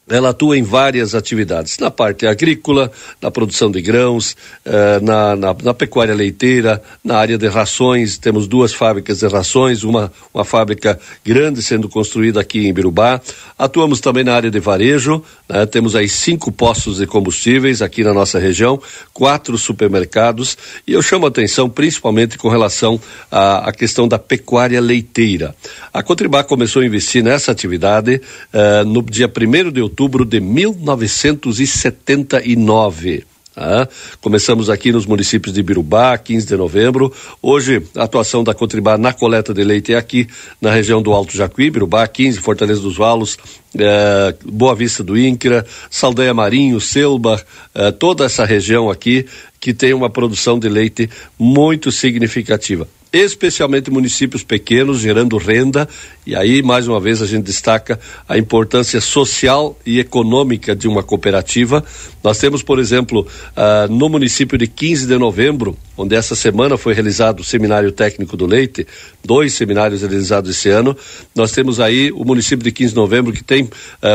ela 0.09 0.29
atua 0.29 0.57
em 0.57 0.63
várias 0.63 1.13
atividades, 1.13 1.77
na 1.79 1.91
parte 1.91 2.25
agrícola, 2.25 2.89
na 3.21 3.29
produção 3.29 3.69
de 3.69 3.81
grãos, 3.81 4.37
eh, 4.63 4.99
na, 5.01 5.35
na, 5.35 5.55
na, 5.61 5.73
pecuária 5.73 6.15
leiteira, 6.15 6.81
na 7.03 7.17
área 7.17 7.37
de 7.37 7.47
rações. 7.47 8.17
Temos 8.17 8.47
duas 8.47 8.73
fábricas 8.73 9.19
de 9.19 9.27
rações, 9.27 9.83
uma, 9.83 10.11
uma 10.33 10.45
fábrica 10.45 10.97
grande 11.25 11.61
sendo 11.61 11.89
construída 11.89 12.39
aqui 12.39 12.67
em 12.67 12.73
Birubá. 12.73 13.19
Atuamos 13.59 13.99
também 13.99 14.23
na 14.23 14.33
área 14.33 14.49
de 14.49 14.59
varejo, 14.59 15.21
né? 15.49 15.65
temos 15.65 15.93
aí 15.93 16.07
cinco 16.07 16.53
postos 16.53 16.97
de 16.97 17.05
combustíveis 17.05 17.81
aqui 17.81 18.01
na 18.03 18.13
nossa 18.13 18.39
região, 18.39 18.81
quatro 19.13 19.57
supermercados, 19.57 20.57
e 20.87 20.93
eu 20.93 21.01
chamo 21.01 21.25
a 21.25 21.29
atenção 21.29 21.69
principalmente 21.69 22.37
com 22.37 22.47
relação 22.47 22.99
à, 23.29 23.69
à 23.69 23.73
questão 23.73 24.07
da 24.07 24.17
pecuária 24.17 24.79
leiteira. 24.79 25.53
A 25.93 26.01
Cotribá 26.01 26.45
começou 26.45 26.81
a 26.81 26.85
investir 26.85 27.21
nessa 27.21 27.51
atividade 27.51 28.21
eh, 28.53 28.83
no 28.85 29.01
dia 29.01 29.27
1 29.27 29.71
de 29.71 29.81
outubro 29.81 29.96
outubro 29.97 30.23
de 30.23 30.39
1979. 30.39 33.25
Ah, 33.59 33.87
começamos 34.21 34.69
aqui 34.69 34.91
nos 34.91 35.07
municípios 35.07 35.55
de 35.55 35.63
Birubá, 35.63 36.15
15 36.15 36.45
de 36.45 36.55
novembro. 36.55 37.11
Hoje, 37.41 37.81
a 37.95 38.03
atuação 38.03 38.43
da 38.43 38.53
Cotribá 38.53 38.99
na 38.99 39.11
coleta 39.11 39.51
de 39.51 39.63
leite 39.63 39.93
é 39.93 39.97
aqui 39.97 40.27
na 40.61 40.71
região 40.71 41.01
do 41.01 41.11
Alto 41.11 41.35
Jacuí, 41.35 41.71
Birubá, 41.71 42.07
15, 42.07 42.39
Fortaleza 42.39 42.81
dos 42.81 42.97
Valos, 42.97 43.35
eh, 43.75 44.35
Boa 44.45 44.75
Vista 44.75 45.03
do 45.03 45.17
Incra, 45.17 45.65
Saldanha 45.89 46.35
Marinho, 46.35 46.79
Selba, 46.79 47.43
eh, 47.73 47.91
toda 47.91 48.25
essa 48.25 48.45
região 48.45 48.91
aqui 48.91 49.25
que 49.59 49.73
tem 49.73 49.95
uma 49.95 50.11
produção 50.11 50.59
de 50.59 50.69
leite 50.69 51.09
muito 51.39 51.91
significativa 51.91 52.87
especialmente 53.11 53.89
municípios 53.89 54.43
pequenos, 54.43 54.99
gerando 54.99 55.37
renda. 55.37 55.87
E 56.25 56.35
aí, 56.35 56.61
mais 56.61 56.87
uma 56.87 56.99
vez, 56.99 57.21
a 57.21 57.25
gente 57.25 57.45
destaca 57.45 57.99
a 58.27 58.37
importância 58.37 58.99
social 58.99 59.77
e 59.85 59.99
econômica 59.99 60.75
de 60.75 60.87
uma 60.87 61.01
cooperativa. 61.01 61.83
Nós 62.23 62.37
temos, 62.37 62.61
por 62.61 62.79
exemplo, 62.79 63.25
uh, 63.55 63.91
no 63.91 64.09
município 64.09 64.57
de 64.57 64.67
15 64.67 65.07
de 65.07 65.17
novembro, 65.17 65.77
onde 65.95 66.15
essa 66.15 66.35
semana 66.35 66.77
foi 66.77 66.93
realizado 66.93 67.39
o 67.39 67.43
Seminário 67.43 67.91
Técnico 67.91 68.35
do 68.35 68.45
Leite, 68.45 68.85
dois 69.23 69.53
seminários 69.53 70.01
realizados 70.01 70.51
esse 70.51 70.69
ano, 70.69 70.95
nós 71.35 71.51
temos 71.51 71.79
aí 71.79 72.11
o 72.11 72.23
município 72.23 72.63
de 72.63 72.71
15 72.71 72.89
de 72.89 72.95
novembro 72.95 73.33
que 73.33 73.43
tem 73.43 73.63
uh, 73.63 73.69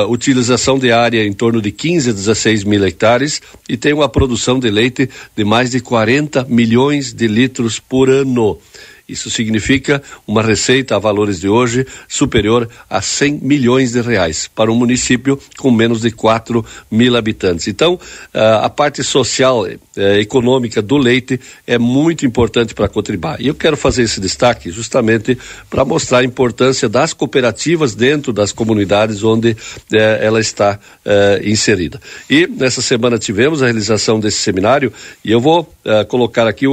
utilização 0.09 0.79
de 0.79 0.93
área 0.93 1.25
em 1.25 1.33
torno 1.33 1.61
de 1.61 1.73
15 1.73 2.11
a 2.11 2.13
16 2.13 2.65
mil 2.65 2.85
hectares 2.85 3.41
e 3.69 3.77
tem 3.77 3.93
uma 3.93 4.09
produção 4.09 4.59
de 4.59 4.71
leite 4.71 5.09
de 5.37 5.45
mais 5.45 5.71
de 5.71 5.81
40 5.81 6.47
milhões 6.49 7.13
de 7.13 7.27
litros 7.27 7.79
por 7.79 8.09
ano. 8.09 8.59
Isso 9.09 9.31
significa 9.31 10.03
uma 10.27 10.43
receita 10.43 10.97
a 10.97 10.99
valores 10.99 11.41
de 11.41 11.49
hoje 11.49 11.87
superior 12.09 12.69
a 12.89 13.03
100 13.03 13.41
milhões 13.43 13.93
de 13.93 14.01
reais 14.01 14.49
para 14.55 14.71
um 14.71 14.77
município 14.77 15.39
com 15.59 15.71
menos 15.71 16.03
de 16.03 16.11
4 16.11 16.65
mil 16.91 17.17
habitantes. 17.17 17.69
Então, 17.69 17.99
a 18.33 18.69
parte 18.69 19.03
social, 19.03 19.67
eh, 19.95 20.21
econômica 20.21 20.81
do 20.81 20.97
leite 20.97 21.39
é 21.67 21.77
muito 21.77 22.25
importante 22.25 22.75
para 22.75 22.87
a 22.87 22.89
Cotribá. 22.89 23.37
E 23.39 23.49
eu 23.49 23.55
quero 23.55 23.77
fazer 23.77 24.05
esse 24.05 24.21
destaque 24.21 24.71
justamente 24.71 25.37
para 25.69 25.85
mostrar 25.85 26.19
a 26.19 26.25
importância 26.25 26.89
das 26.89 27.13
cooperativas 27.13 27.95
dentro 27.95 28.33
das 28.33 28.53
comunidades 28.53 29.23
onde 29.23 29.55
eh, 29.93 30.19
ela 30.23 30.41
está 30.41 30.79
eh, 31.05 31.43
inserida. 31.45 32.01
E 32.31 32.47
nessa 32.47 32.81
semana 32.81 33.19
tivemos 33.19 33.63
a 33.63 33.67
realização 33.67 34.19
desse 34.19 34.39
seminário 34.39 34.91
e 35.23 35.31
eu 35.31 35.41
vou 35.41 35.71
colocar 36.09 36.47
aqui 36.47 36.65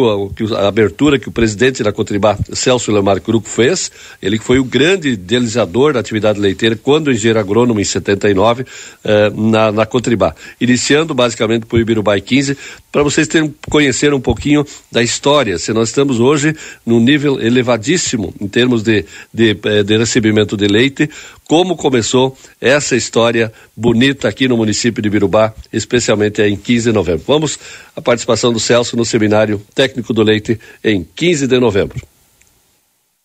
a 0.56 0.68
abertura 0.68 1.18
que 1.18 1.28
o 1.28 1.32
presidente 1.32 1.82
da 1.82 1.92
Cotribá 1.92 2.19
Celso 2.54 2.92
Lemar 2.92 3.22
Cruco 3.22 3.48
fez, 3.48 3.92
ele 4.22 4.38
que 4.38 4.44
foi 4.44 4.60
o 4.60 4.64
grande 4.64 5.10
idealizador 5.10 5.94
da 5.94 6.00
atividade 6.00 6.40
leiteira 6.40 6.76
quando 6.76 7.12
engenheiro 7.12 7.40
agrônomo 7.40 7.80
em 7.80 7.84
79 7.84 8.66
eh, 9.04 9.32
na, 9.36 9.72
na 9.72 9.86
Cotribá. 9.86 10.36
Iniciando 10.60 11.14
basicamente 11.14 11.66
por 11.66 11.80
Ibirubai 11.80 12.22
15, 12.22 12.58
para 12.92 13.04
vocês 13.04 13.28
terem, 13.28 13.54
conhecer 13.70 14.14
um 14.14 14.20
pouquinho 14.20 14.66
da 14.92 15.02
história. 15.04 15.58
Se 15.58 15.72
nós 15.74 15.90
estamos 15.90 16.20
hoje 16.20 16.56
num 16.86 17.00
nível 17.00 17.40
elevadíssimo 17.40 18.34
em 18.40 18.48
termos 18.48 18.84
de, 18.84 19.06
de, 19.34 19.58
eh, 19.64 19.84
de 19.84 19.98
recebimento 19.98 20.58
de 20.58 20.68
leite, 20.68 21.10
como 21.48 21.76
começou 21.76 22.38
essa 22.62 22.96
história 22.96 23.52
bonita 23.76 24.28
aqui 24.28 24.48
no 24.48 24.56
município 24.56 25.02
de 25.02 25.10
Birubá, 25.10 25.54
especialmente 25.74 26.42
em 26.42 26.56
15 26.56 26.90
de 26.90 26.94
novembro. 26.94 27.24
Vamos 27.26 27.58
à 27.96 28.02
participação 28.02 28.54
do 28.54 28.60
Celso 28.60 28.96
no 28.96 29.04
seminário 29.04 29.62
técnico 29.74 30.14
do 30.14 30.22
leite 30.22 30.60
em 30.84 31.04
15 31.16 31.48
de 31.48 31.60
novembro. 31.60 32.09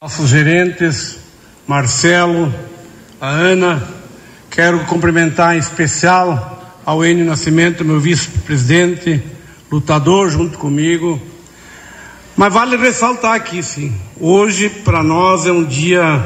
Nossos 0.04 0.28
gerentes, 0.28 1.16
Marcelo, 1.66 2.54
a 3.18 3.30
Ana, 3.30 3.82
quero 4.50 4.80
cumprimentar 4.80 5.56
em 5.56 5.58
especial 5.58 6.78
ao 6.84 7.02
Enio 7.02 7.24
Nascimento, 7.24 7.86
meu 7.86 7.98
vice-presidente, 7.98 9.22
lutador 9.72 10.30
junto 10.30 10.58
comigo. 10.58 11.18
Mas 12.36 12.52
vale 12.52 12.76
ressaltar 12.76 13.32
aqui, 13.32 13.62
sim, 13.62 13.98
hoje 14.20 14.68
para 14.68 15.02
nós 15.02 15.46
é 15.46 15.52
um 15.52 15.64
dia 15.64 16.22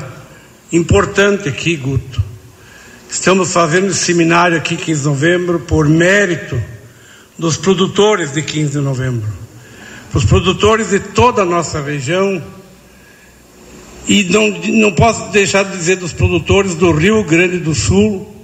importante 0.72 1.48
aqui, 1.48 1.76
Guto. 1.76 2.20
Estamos 3.08 3.52
fazendo 3.52 3.86
esse 3.86 4.06
seminário 4.06 4.56
aqui 4.56 4.76
15 4.76 5.02
de 5.02 5.06
novembro 5.06 5.60
por 5.60 5.88
mérito 5.88 6.60
dos 7.38 7.56
produtores 7.56 8.32
de 8.32 8.42
15 8.42 8.72
de 8.72 8.78
novembro. 8.78 9.28
Os 10.12 10.24
produtores 10.24 10.90
de 10.90 10.98
toda 10.98 11.42
a 11.42 11.46
nossa 11.46 11.80
região 11.80 12.42
e 14.08 14.24
não, 14.24 14.48
não 14.48 14.92
posso 14.92 15.30
deixar 15.30 15.64
de 15.64 15.76
dizer 15.76 15.96
dos 15.96 16.14
produtores 16.14 16.74
do 16.74 16.90
Rio 16.90 17.22
Grande 17.24 17.58
do 17.58 17.74
Sul 17.74 18.34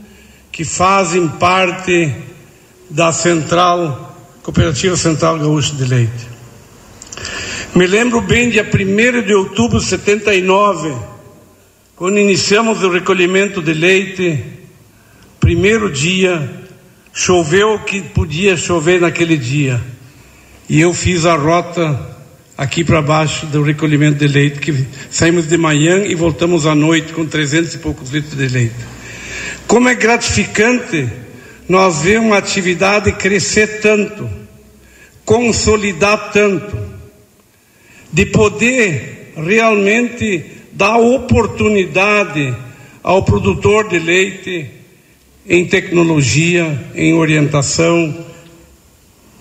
que 0.53 0.63
fazem 0.63 1.27
parte 1.27 2.15
da 2.91 3.11
Central 3.11 4.15
Cooperativa 4.43 4.95
Central 4.95 5.39
Gaúcha 5.39 5.75
de 5.75 5.87
Leite. 5.87 6.29
Me 7.75 7.87
lembro 7.87 8.21
bem, 8.21 8.51
dia 8.51 8.63
1 8.63 9.27
de 9.27 9.35
outubro 9.35 9.81
de 9.81 9.87
79, 9.87 10.95
quando 11.97 12.19
iniciamos 12.19 12.83
o 12.83 12.91
recolhimento 12.91 13.63
de 13.63 13.73
leite, 13.73 14.45
primeiro 15.41 15.91
dia, 15.91 16.67
choveu 17.13 17.75
o 17.75 17.79
que 17.81 18.03
podia 18.03 18.57
chover 18.57 19.01
naquele 19.01 19.37
dia. 19.37 19.81
E 20.69 20.81
eu 20.81 20.93
fiz 20.93 21.25
a 21.25 21.35
rota 21.35 22.14
aqui 22.57 22.85
para 22.85 23.03
baixo 23.03 23.47
do 23.47 23.63
recolhimento 23.63 24.19
de 24.19 24.29
leite, 24.29 24.61
que 24.61 24.87
saímos 25.11 25.49
de 25.49 25.57
manhã 25.57 26.05
e 26.05 26.15
voltamos 26.15 26.67
à 26.67 26.75
noite 26.75 27.13
com 27.13 27.27
300 27.27 27.75
e 27.75 27.79
poucos 27.79 28.11
litros 28.11 28.37
de 28.37 28.49
leite. 28.49 28.75
Como 29.67 29.89
é 29.89 29.95
gratificante 29.95 31.09
nós 31.69 32.03
ver 32.03 32.21
uma 32.21 32.37
atividade 32.37 33.13
crescer 33.13 33.81
tanto, 33.81 34.29
consolidar 35.25 36.31
tanto, 36.33 36.77
de 38.13 38.27
poder 38.27 39.33
realmente 39.37 40.45
dar 40.73 40.99
oportunidade 40.99 42.55
ao 43.03 43.25
produtor 43.25 43.89
de 43.89 43.99
leite 43.99 44.71
em 45.47 45.67
tecnologia, 45.67 46.91
em 46.95 47.15
orientação, 47.15 48.15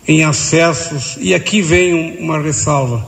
em 0.08 0.24
acessos. 0.24 1.18
E 1.20 1.34
aqui 1.34 1.62
vem 1.62 2.18
uma 2.20 2.40
ressalva. 2.40 3.06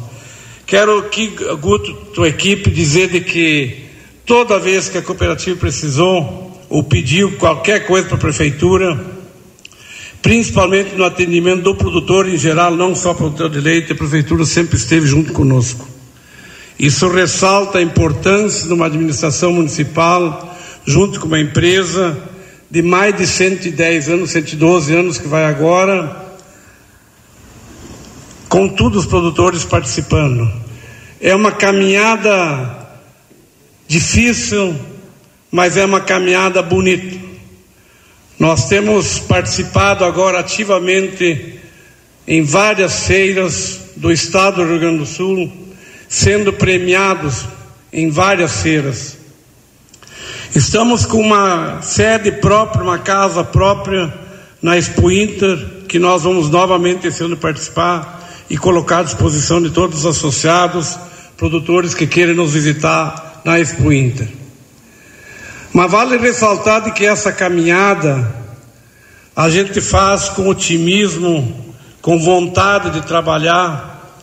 Quero 0.66 0.98
aqui, 0.98 1.36
Guto, 1.60 1.93
tua 2.14 2.28
equipe, 2.28 2.72
dizer 2.72 3.10
de 3.10 3.22
que 3.22 3.86
toda 4.26 4.60
vez 4.60 4.89
que 4.89 4.98
a 4.98 5.02
cooperativa 5.02 5.56
precisou 5.58 6.66
ou 6.70 6.84
pediu 6.84 7.34
qualquer 7.38 7.86
coisa 7.86 8.08
para 8.08 8.18
a 8.18 8.20
prefeitura, 8.20 9.00
principalmente 10.22 10.96
no 10.96 11.06
atendimento 11.06 11.62
do 11.62 11.76
produtor 11.76 12.28
em 12.28 12.38
geral, 12.38 12.76
não 12.76 12.96
só 12.96 13.14
produtor 13.14 13.50
de 13.50 13.60
leite, 13.60 13.91
a 13.91 13.96
prefeitura 13.96 14.43
sempre 14.43 14.76
esteve 14.76 15.06
junto 15.06 15.32
conosco. 15.32 15.88
Isso 16.80 17.08
ressalta 17.08 17.78
a 17.78 17.82
importância 17.82 18.68
de 18.68 18.74
uma 18.74 18.88
administração 18.88 19.54
municipal, 19.54 20.58
junto 20.84 21.20
com 21.20 21.28
uma 21.28 21.39
empresa 21.39 22.18
de 22.70 22.82
mais 22.82 23.16
de 23.16 23.28
110 23.28 24.10
anos, 24.10 24.32
112 24.32 24.93
anos 24.93 25.18
que 25.20 25.28
vai 25.28 25.46
agora, 25.46 26.24
com 28.48 28.68
todos 28.68 29.04
os 29.04 29.06
produtores 29.06 29.64
participando. 29.64 30.52
É 31.20 31.36
uma 31.36 31.52
caminhada 31.52 32.88
difícil, 33.88 34.76
mas 35.52 35.78
é 35.78 35.86
uma 35.86 36.02
caminhada 36.02 36.62
bonita. 36.62 37.26
Nós 38.38 38.68
temos 38.68 39.20
participado 39.20 40.04
agora 40.04 40.39
ativamente 40.39 41.60
em 42.28 42.43
várias 42.43 43.08
feiras 43.08 43.80
do 43.96 44.12
estado 44.12 44.58
do 44.58 44.70
Rio 44.70 44.80
Grande 44.80 44.98
do 45.00 45.06
Sul, 45.06 45.52
sendo 46.10 46.52
premiados 46.52 47.46
em 47.93 48.10
várias 48.10 48.62
feiras. 48.62 49.18
Estamos 50.54 51.06
com 51.06 51.20
uma 51.20 51.82
sede 51.82 52.32
própria, 52.32 52.84
uma 52.84 53.00
casa 53.00 53.43
própria 53.43 54.14
na 54.62 54.78
Expo 54.78 55.12
Inter, 55.12 55.84
que 55.88 56.00
nós 56.00 56.24
vamos 56.24 56.50
novamente 56.50 57.08
ano 57.24 57.38
participar 57.38 58.14
e 58.50 58.58
colocar 58.58 59.00
à 59.00 59.04
disposição 59.04 59.62
de 59.62 59.70
todos 59.70 60.00
os 60.00 60.06
associados, 60.06 60.98
produtores 61.38 61.93
que 61.93 62.08
queiram 62.08 62.36
nos 62.36 62.54
visitar 62.54 63.41
na 63.43 63.60
Expo 63.60 63.91
Inter. 63.91 64.28
Mas 65.74 65.91
vale 65.91 66.18
ressaltar 66.18 66.84
de 66.84 66.91
que 66.91 67.06
essa 67.06 67.32
caminhada 67.32 68.34
a 69.36 69.50
gente 69.50 69.82
faz 69.82 70.30
com 70.30 70.48
otimismo, 70.48 71.76
com 72.02 72.18
vontade 72.18 72.91
de 72.91 73.02
trabalhar. 73.06 74.16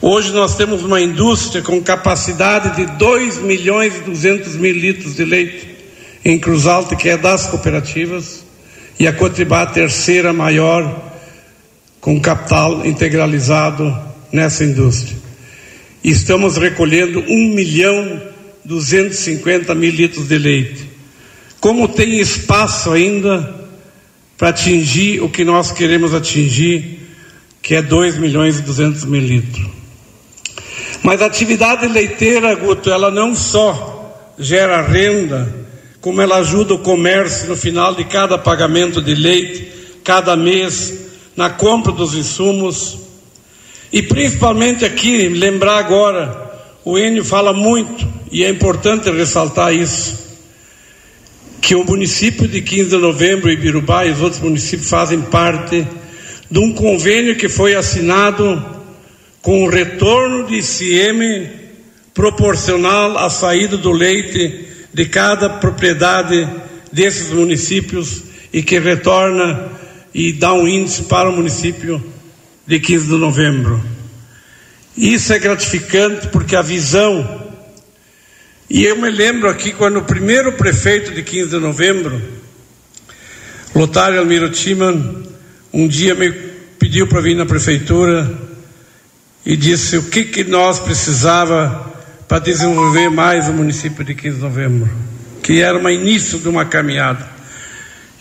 Hoje 0.00 0.32
nós 0.32 0.56
temos 0.56 0.82
uma 0.82 1.00
indústria 1.00 1.62
com 1.62 1.82
capacidade 1.82 2.76
de 2.76 2.86
2 2.96 3.38
milhões 3.38 3.96
e 3.96 4.00
200 4.00 4.56
mil 4.56 4.74
litros 4.74 5.14
de 5.14 5.24
leite 5.24 5.76
em 6.24 6.38
Cruz 6.38 6.66
Alta, 6.66 6.96
que 6.96 7.10
é 7.10 7.16
das 7.18 7.46
cooperativas, 7.46 8.44
e 8.98 9.06
a 9.06 9.12
Cotribá 9.12 9.62
a 9.62 9.66
terceira 9.66 10.32
maior 10.32 11.13
com 12.04 12.20
capital 12.20 12.84
integralizado 12.84 13.98
nessa 14.30 14.62
indústria. 14.62 15.16
Estamos 16.04 16.58
recolhendo 16.58 17.24
um 17.26 17.48
milhão 17.54 18.20
250 18.62 19.74
mil 19.74 19.90
litros 19.90 20.28
de 20.28 20.36
leite. 20.36 20.86
Como 21.58 21.88
tem 21.88 22.20
espaço 22.20 22.92
ainda 22.92 23.54
para 24.36 24.50
atingir 24.50 25.22
o 25.22 25.30
que 25.30 25.46
nós 25.46 25.72
queremos 25.72 26.12
atingir, 26.12 27.08
que 27.62 27.74
é 27.74 27.80
2 27.80 28.18
milhões 28.18 28.58
e 28.58 28.62
200 28.62 29.06
mil 29.06 29.22
litros. 29.22 29.66
Mas 31.02 31.22
a 31.22 31.26
atividade 31.26 31.88
leiteira, 31.88 32.54
Guto, 32.54 32.90
ela 32.90 33.10
não 33.10 33.34
só 33.34 34.34
gera 34.38 34.82
renda, 34.82 35.50
como 36.02 36.20
ela 36.20 36.36
ajuda 36.36 36.74
o 36.74 36.80
comércio 36.80 37.48
no 37.48 37.56
final 37.56 37.94
de 37.94 38.04
cada 38.04 38.36
pagamento 38.36 39.00
de 39.00 39.14
leite, 39.14 39.72
cada 40.04 40.36
mês, 40.36 41.03
na 41.36 41.50
compra 41.50 41.92
dos 41.92 42.14
insumos. 42.14 42.98
E 43.92 44.02
principalmente 44.02 44.84
aqui, 44.84 45.28
lembrar 45.28 45.78
agora, 45.78 46.44
o 46.84 46.98
Enio 46.98 47.24
fala 47.24 47.52
muito, 47.52 48.06
e 48.30 48.44
é 48.44 48.50
importante 48.50 49.10
ressaltar 49.10 49.72
isso, 49.72 50.24
que 51.60 51.74
o 51.74 51.84
município 51.84 52.46
de 52.46 52.60
15 52.60 52.90
de 52.90 52.96
novembro, 52.98 53.50
Ibirubá 53.50 54.04
e 54.04 54.10
os 54.10 54.20
outros 54.20 54.42
municípios 54.42 54.90
fazem 54.90 55.22
parte 55.22 55.86
de 56.50 56.58
um 56.58 56.72
convênio 56.74 57.36
que 57.36 57.48
foi 57.48 57.74
assinado 57.74 58.62
com 59.40 59.64
o 59.64 59.68
retorno 59.68 60.46
de 60.46 60.56
ICM 60.56 61.48
proporcional 62.12 63.16
à 63.18 63.30
saída 63.30 63.76
do 63.76 63.92
leite 63.92 64.66
de 64.92 65.06
cada 65.06 65.48
propriedade 65.48 66.48
desses 66.92 67.30
municípios 67.30 68.22
e 68.52 68.62
que 68.62 68.78
retorna 68.78 69.70
e 70.14 70.32
dá 70.32 70.54
um 70.54 70.68
índice 70.68 71.02
para 71.02 71.28
o 71.28 71.32
município 71.32 72.02
de 72.66 72.78
15 72.78 73.06
de 73.06 73.16
novembro. 73.16 73.82
Isso 74.96 75.32
é 75.32 75.38
gratificante 75.40 76.28
porque 76.28 76.54
a 76.54 76.62
visão. 76.62 77.42
E 78.70 78.84
eu 78.84 78.96
me 78.96 79.10
lembro 79.10 79.50
aqui 79.50 79.72
quando 79.72 79.98
o 79.98 80.04
primeiro 80.04 80.52
prefeito 80.52 81.12
de 81.12 81.22
15 81.22 81.50
de 81.50 81.58
novembro, 81.58 82.22
Lotário 83.74 84.20
Almiro 84.20 84.50
Timan, 84.50 85.24
um 85.72 85.88
dia 85.88 86.14
me 86.14 86.30
pediu 86.78 87.08
para 87.08 87.20
vir 87.20 87.34
na 87.34 87.44
prefeitura 87.44 88.38
e 89.44 89.56
disse 89.56 89.96
o 89.96 90.04
que, 90.04 90.24
que 90.24 90.44
nós 90.44 90.78
precisava 90.78 91.92
para 92.28 92.38
desenvolver 92.38 93.10
mais 93.10 93.48
o 93.48 93.52
município 93.52 94.04
de 94.04 94.14
15 94.14 94.36
de 94.36 94.42
novembro, 94.42 94.90
que 95.42 95.60
era 95.60 95.76
um 95.76 95.90
início 95.90 96.38
de 96.38 96.48
uma 96.48 96.64
caminhada. 96.64 97.28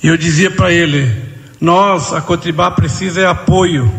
E 0.01 0.07
eu 0.07 0.17
dizia 0.17 0.49
para 0.51 0.71
ele: 0.73 1.32
nós, 1.64 2.11
a 2.11 2.20
Cotribá, 2.20 2.70
precisa 2.72 3.22
é 3.22 3.26
apoio, 3.26 3.89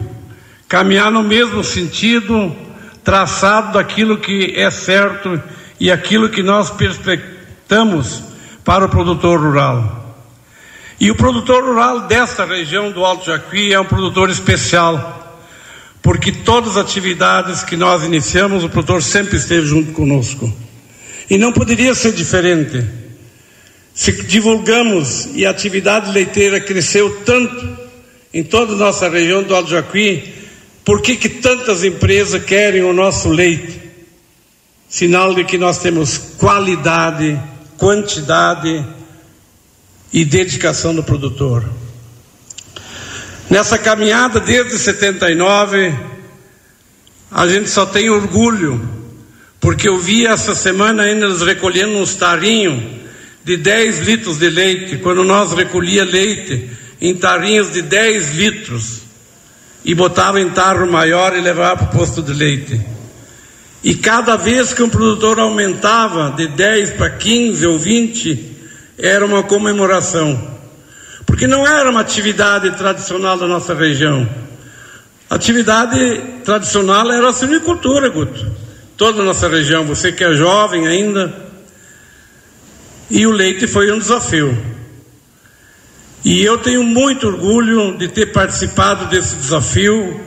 caminhar 0.69 1.11
no 1.11 1.23
mesmo 1.23 1.65
sentido 1.65 2.55
traçado 3.03 3.73
daquilo 3.73 4.19
que 4.19 4.53
é 4.55 4.71
certo 4.71 5.43
e 5.81 5.91
aquilo 5.91 6.29
que 6.29 6.43
nós 6.43 6.69
perspectamos 6.69 8.23
para 8.63 8.85
o 8.85 8.89
produtor 8.91 9.41
rural. 9.41 10.15
E 11.01 11.11
o 11.11 11.15
produtor 11.15 11.65
rural 11.65 12.03
desta 12.03 12.45
região 12.45 12.93
do 12.93 13.03
Alto 13.03 13.25
Jacuí 13.25 13.73
é 13.73 13.81
um 13.81 13.87
produtor 13.87 14.29
especial, 14.29 15.41
porque 16.03 16.33
todas 16.33 16.77
as 16.77 16.85
atividades 16.85 17.63
que 17.63 17.79
nós 17.79 18.05
iniciamos, 18.05 18.63
o 18.63 18.69
produtor 18.69 19.03
sempre 19.03 19.39
esteve 19.39 19.65
junto 19.65 19.93
conosco. 19.93 20.53
E 21.31 21.39
não 21.39 21.51
poderia 21.51 21.95
ser 21.95 22.13
diferente. 22.13 23.04
Se 23.95 24.11
divulgamos 24.25 25.29
e 25.37 25.47
a 25.47 25.51
atividade 25.51 26.11
leiteira 26.11 26.61
cresceu 26.61 27.23
tanto 27.25 27.79
em 28.33 28.43
toda 28.43 28.73
a 28.73 28.77
nossa 28.77 29.09
região 29.09 29.45
do 29.45 29.55
Alto 29.55 29.71
Jacuí, 29.71 30.35
por 30.85 31.01
que, 31.01 31.15
que 31.15 31.29
tantas 31.29 31.85
empresas 31.85 32.43
querem 32.43 32.83
o 32.83 32.93
nosso 32.93 33.29
leite? 33.29 33.81
Sinal 34.89 35.33
de 35.33 35.45
que 35.45 35.57
nós 35.57 35.79
temos 35.79 36.19
qualidade, 36.37 37.41
quantidade 37.79 38.85
e 40.13 40.25
dedicação 40.25 40.93
do 40.93 41.05
produtor. 41.05 41.65
Nessa 43.49 43.79
caminhada 43.79 44.41
desde 44.41 44.77
79, 44.77 45.95
a 47.31 47.47
gente 47.47 47.71
só 47.71 47.87
tem 47.87 48.11
orgulho, 48.11 48.89
porque 49.61 49.89
eu 49.89 49.99
vi 49.99 50.27
essa 50.27 50.53
semana 50.53 51.05
ainda 51.05 51.27
eles 51.27 51.43
recolhendo 51.43 51.97
uns 51.97 52.17
tarrinhos 52.17 53.04
de 53.45 53.57
10 53.59 54.01
litros 54.01 54.39
de 54.39 54.49
leite, 54.49 54.97
quando 54.99 55.23
nós 55.23 55.53
recolhia 55.53 56.05
leite 56.05 56.71
em 57.01 57.15
tarrinhos 57.15 57.73
de 57.73 57.83
10 57.83 58.35
litros 58.35 59.03
e 59.85 59.95
botava 59.95 60.41
em 60.41 60.49
tarro 60.51 60.91
maior 60.91 61.37
e 61.37 61.41
levava 61.41 61.85
para 61.85 61.95
o 61.95 61.99
posto 61.99 62.23
de 62.23 62.33
leite. 62.33 62.81
E 63.83 63.95
cada 63.95 64.37
vez 64.37 64.73
que 64.73 64.83
um 64.83 64.89
produtor 64.89 65.39
aumentava 65.39 66.35
de 66.35 66.47
10 66.47 66.93
para 66.93 67.11
15 67.11 67.67
ou 67.67 67.79
20, 67.79 68.53
era 68.99 69.27
uma 69.27 69.43
comemoração. 69.43 70.53
Porque 71.27 71.47
não 71.47 71.67
era 71.67 71.91
uma 71.91 72.01
atividade 72.01 72.71
tradicional 72.79 73.37
da 73.37 73.47
nossa 73.47 73.75
região. 73.75 74.27
A 75.29 75.35
atividade 75.35 76.23
tradicional 76.45 77.13
era 77.13 77.29
a 77.29 77.33
silvicultura, 77.33 78.09
Guto. 78.09 78.47
Toda 78.97 79.21
a 79.21 79.25
nossa 79.25 79.49
região, 79.49 79.85
você 79.85 80.13
que 80.13 80.25
é 80.25 80.33
jovem 80.33 80.87
ainda. 80.87 81.44
E 83.11 83.27
o 83.27 83.31
leite 83.31 83.67
foi 83.67 83.93
um 83.93 83.99
desafio. 83.99 84.57
E 86.25 86.43
eu 86.43 86.57
tenho 86.59 86.83
muito 86.83 87.27
orgulho 87.27 87.99
de 87.99 88.09
ter 88.09 88.33
participado 88.33 89.07
desse 89.07 89.37
desafio, 89.37 90.21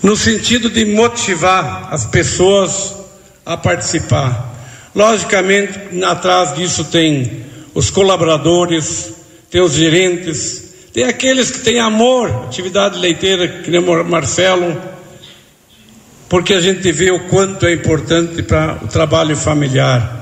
no 0.00 0.16
sentido 0.16 0.70
de 0.70 0.84
motivar 0.84 1.88
as 1.92 2.06
pessoas 2.06 2.94
a 3.44 3.56
participar. 3.56 4.54
Logicamente, 4.94 6.02
atrás 6.04 6.54
disso 6.54 6.84
tem 6.84 7.44
os 7.74 7.90
colaboradores, 7.90 9.14
tem 9.50 9.60
os 9.60 9.72
gerentes, 9.72 10.74
tem 10.92 11.04
aqueles 11.04 11.50
que 11.50 11.60
têm 11.60 11.80
amor, 11.80 12.30
atividade 12.44 12.98
leiteira, 12.98 13.48
que 13.48 13.70
nem 13.70 13.80
o 13.80 14.04
Marcelo, 14.04 14.80
porque 16.28 16.54
a 16.54 16.60
gente 16.60 16.92
vê 16.92 17.10
o 17.10 17.28
quanto 17.28 17.66
é 17.66 17.72
importante 17.72 18.42
para 18.42 18.78
o 18.84 18.86
trabalho 18.86 19.36
familiar. 19.36 20.17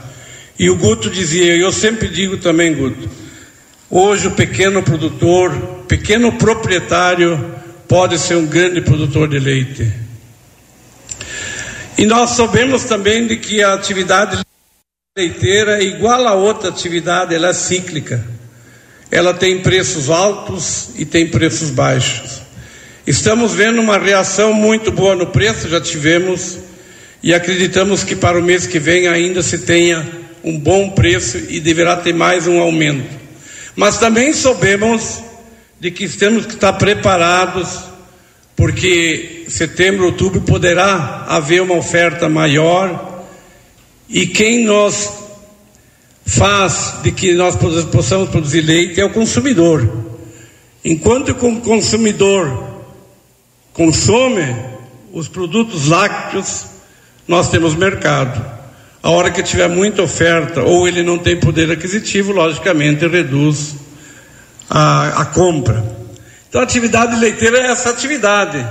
E 0.59 0.71
o 0.71 0.77
Guto 0.77 1.11
dizia, 1.11 1.55
eu 1.55 1.71
sempre 1.71 2.09
digo 2.09 2.39
também, 2.39 2.75
Guto, 2.75 3.09
hoje 3.91 4.29
o 4.29 4.31
pequeno 4.31 4.83
produtor, 4.83 5.53
pequeno 5.87 6.33
proprietário, 6.33 7.55
pode 7.87 8.19
ser 8.19 8.37
um 8.37 8.47
grande 8.47 8.81
produtor 8.81 9.29
de 9.29 9.39
leite. 9.39 9.93
E 11.99 12.07
nós 12.07 12.31
sabemos 12.31 12.85
também 12.85 13.27
de 13.27 13.37
que 13.37 13.63
a 13.63 13.75
atividade 13.75 14.41
leiteira, 15.17 15.83
igual 15.83 16.27
a 16.27 16.35
outra 16.35 16.69
atividade, 16.69 17.35
ela 17.35 17.49
é 17.49 17.53
cíclica. 17.53 18.23
Ela 19.11 19.33
tem 19.33 19.63
preços 19.63 20.11
altos 20.11 20.91
e 20.97 21.05
tem 21.05 21.27
preços 21.29 21.71
baixos. 21.71 22.43
Estamos 23.07 23.55
vendo 23.55 23.81
uma 23.81 23.99
reação 23.99 24.53
muito 24.53 24.91
boa 24.91 25.15
no 25.15 25.29
preço, 25.29 25.69
já 25.69 25.81
tivemos, 25.81 26.59
e 27.23 27.33
acreditamos 27.33 28.03
que 28.03 28.17
para 28.17 28.39
o 28.39 28.43
mês 28.43 28.67
que 28.67 28.79
vem 28.79 29.07
ainda 29.07 29.43
se 29.43 29.59
tenha 29.59 30.26
um 30.47 30.57
bom 30.57 30.91
preço 30.91 31.39
e 31.49 31.59
deverá 31.59 31.97
ter 31.97 32.15
mais 32.15 32.47
um 32.47 32.61
aumento. 32.61 33.11
Mas 33.75 33.99
também 33.99 34.33
soubemos 34.33 35.21
de 35.81 35.91
que 35.91 36.09
temos 36.09 36.47
que 36.47 36.55
estar 36.55 36.75
preparados, 36.75 37.81
porque 38.55 39.45
setembro, 39.49 40.07
outubro 40.07 40.41
poderá 40.43 41.27
haver 41.29 41.63
uma 41.63 41.75
oferta 41.75 42.29
maior 42.29 43.25
e 44.09 44.29
quem 44.29 44.65
nós 44.65 45.13
faz 46.25 46.95
de 47.03 47.11
que 47.11 47.35
nós 47.35 47.57
possamos 47.91 48.29
produzir 48.29 48.61
leite 48.61 49.01
é 49.01 49.05
o 49.05 49.13
consumidor. 49.13 50.07
Enquanto 50.85 51.31
o 51.31 51.61
consumidor 51.61 52.85
consome 53.73 54.45
os 55.13 55.27
produtos 55.27 55.89
lácteos, 55.89 56.67
nós 57.27 57.51
temos 57.51 57.75
mercado. 57.75 58.56
A 59.07 59.11
hora 59.11 59.31
que 59.31 59.41
tiver 59.41 59.69
muita 59.69 60.03
oferta 60.03 60.63
ou 60.63 60.89
ele 60.89 61.01
não 61.01 61.17
tem 61.17 61.39
poder 61.39 61.71
aquisitivo, 61.71 62.33
logicamente 62.33 63.07
reduz 63.07 63.77
a, 64.69 65.21
a 65.21 65.25
compra. 65.27 65.81
Então 66.49 66.61
a 66.61 66.65
atividade 66.65 67.15
leiteira 67.15 67.57
é 67.59 67.71
essa 67.71 67.91
atividade. 67.91 68.67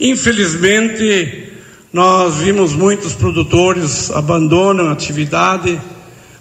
Infelizmente, 0.00 1.52
nós 1.92 2.34
vimos 2.38 2.72
muitos 2.72 3.12
produtores 3.12 4.10
abandonam 4.10 4.88
a 4.88 4.92
atividade, 4.92 5.80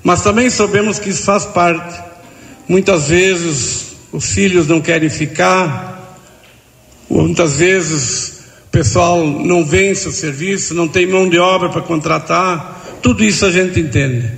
mas 0.02 0.24
também 0.24 0.50
sabemos 0.50 0.98
que 0.98 1.12
isso 1.12 1.22
faz 1.22 1.46
parte. 1.46 2.02
Muitas 2.68 3.10
vezes 3.10 3.96
os 4.12 4.26
filhos 4.26 4.68
não 4.68 4.82
querem 4.82 5.08
ficar, 5.08 6.18
muitas 7.08 7.58
vezes 7.58 8.40
o 8.68 8.72
pessoal 8.72 9.24
não 9.24 9.64
vence 9.64 10.10
o 10.10 10.12
serviço, 10.12 10.74
não 10.74 10.88
tem 10.88 11.06
mão 11.06 11.30
de 11.30 11.38
obra 11.38 11.70
para 11.70 11.82
contratar, 11.84 12.75
tudo 13.06 13.24
isso 13.24 13.46
a 13.46 13.52
gente 13.52 13.80
entende. 13.80 14.32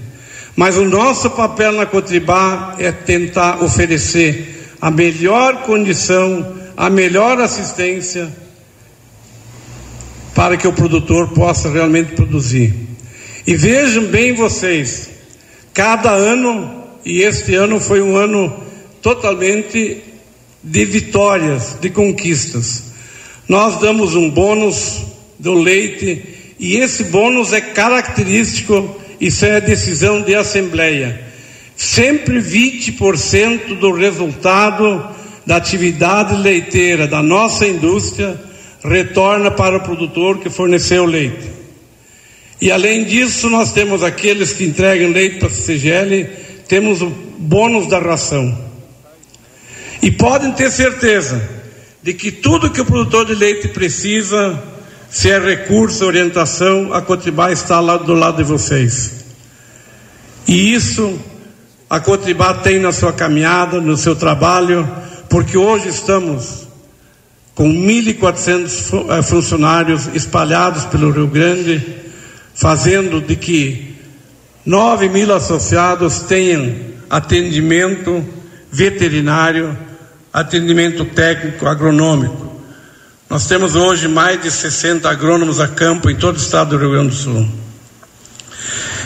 Mas 0.53 0.75
o 0.75 0.83
nosso 0.83 1.29
papel 1.29 1.71
na 1.71 1.85
Cotribá 1.85 2.75
é 2.77 2.91
tentar 2.91 3.63
oferecer 3.63 4.73
a 4.81 4.91
melhor 4.91 5.63
condição, 5.63 6.53
a 6.75 6.89
melhor 6.89 7.39
assistência 7.39 8.27
para 10.35 10.57
que 10.57 10.67
o 10.67 10.73
produtor 10.73 11.29
possa 11.29 11.71
realmente 11.71 12.11
produzir. 12.11 12.75
E 13.47 13.55
vejam 13.55 14.03
bem 14.07 14.33
vocês, 14.33 15.11
cada 15.73 16.11
ano, 16.11 16.83
e 17.05 17.21
este 17.21 17.55
ano 17.55 17.79
foi 17.79 18.01
um 18.01 18.17
ano 18.17 18.53
totalmente 19.01 20.03
de 20.61 20.83
vitórias, 20.83 21.77
de 21.79 21.89
conquistas. 21.89 22.83
Nós 23.47 23.79
damos 23.79 24.13
um 24.13 24.29
bônus 24.29 25.05
do 25.39 25.53
leite 25.53 26.36
e 26.59 26.77
esse 26.77 27.05
bônus 27.05 27.53
é 27.53 27.61
característico, 27.61 28.99
isso 29.19 29.45
é 29.45 29.61
decisão 29.61 30.21
de 30.21 30.35
assembleia. 30.35 31.21
Sempre 31.75 32.39
20% 32.39 33.77
do 33.77 33.91
resultado 33.91 35.15
da 35.45 35.57
atividade 35.57 36.35
leiteira 36.35 37.07
da 37.07 37.21
nossa 37.21 37.67
indústria 37.67 38.39
retorna 38.83 39.51
para 39.51 39.77
o 39.77 39.83
produtor 39.83 40.39
que 40.39 40.49
forneceu 40.49 41.03
o 41.03 41.07
leite. 41.07 41.47
E 42.59 42.71
além 42.71 43.03
disso, 43.03 43.49
nós 43.49 43.71
temos 43.71 44.03
aqueles 44.03 44.51
que 44.51 44.63
entregam 44.63 45.11
leite 45.11 45.37
para 45.37 45.47
a 45.47 45.51
CGL, 45.51 46.27
temos 46.67 47.01
o 47.03 47.09
bônus 47.37 47.87
da 47.87 47.99
ração. 47.99 48.57
E 50.01 50.09
podem 50.09 50.51
ter 50.51 50.71
certeza 50.71 51.41
de 52.01 52.13
que 52.13 52.31
tudo 52.31 52.71
que 52.71 52.81
o 52.81 52.85
produtor 52.85 53.25
de 53.25 53.35
leite 53.35 53.67
precisa, 53.67 54.61
se 55.09 55.29
é 55.29 55.39
recurso, 55.39 56.05
orientação, 56.05 56.93
a 56.93 57.01
Cotribá 57.01 57.51
está 57.51 57.79
lá 57.79 57.97
do 57.97 58.13
lado 58.13 58.37
de 58.37 58.43
vocês. 58.43 59.25
E 60.47 60.73
isso 60.73 61.19
a 61.89 61.99
Cotribá 61.99 62.53
tem 62.53 62.79
na 62.79 62.91
sua 62.91 63.13
caminhada, 63.13 63.79
no 63.79 63.95
seu 63.95 64.15
trabalho, 64.15 64.87
porque 65.29 65.57
hoje 65.57 65.87
estamos 65.87 66.67
com 67.55 67.69
1.400 67.69 69.17
eh, 69.17 69.21
funcionários 69.21 70.07
espalhados 70.13 70.83
pelo 70.85 71.11
Rio 71.11 71.27
Grande, 71.27 71.81
fazendo 72.53 73.21
de 73.21 73.35
que 73.35 73.95
9 74.65 75.07
mil 75.07 75.33
associados 75.33 76.19
tenham 76.19 76.75
atendimento 77.09 78.23
veterinário, 78.69 79.77
atendimento 80.31 81.05
técnico, 81.05 81.65
agronômico. 81.65 82.56
Nós 83.29 83.45
temos 83.45 83.75
hoje 83.75 84.07
mais 84.07 84.41
de 84.41 84.49
60 84.49 85.09
agrônomos 85.09 85.59
a 85.59 85.67
campo 85.67 86.09
em 86.09 86.15
todo 86.15 86.37
o 86.37 86.39
estado 86.39 86.69
do 86.69 86.77
Rio 86.77 86.91
Grande 86.91 87.09
do 87.09 87.15
Sul. 87.15 87.49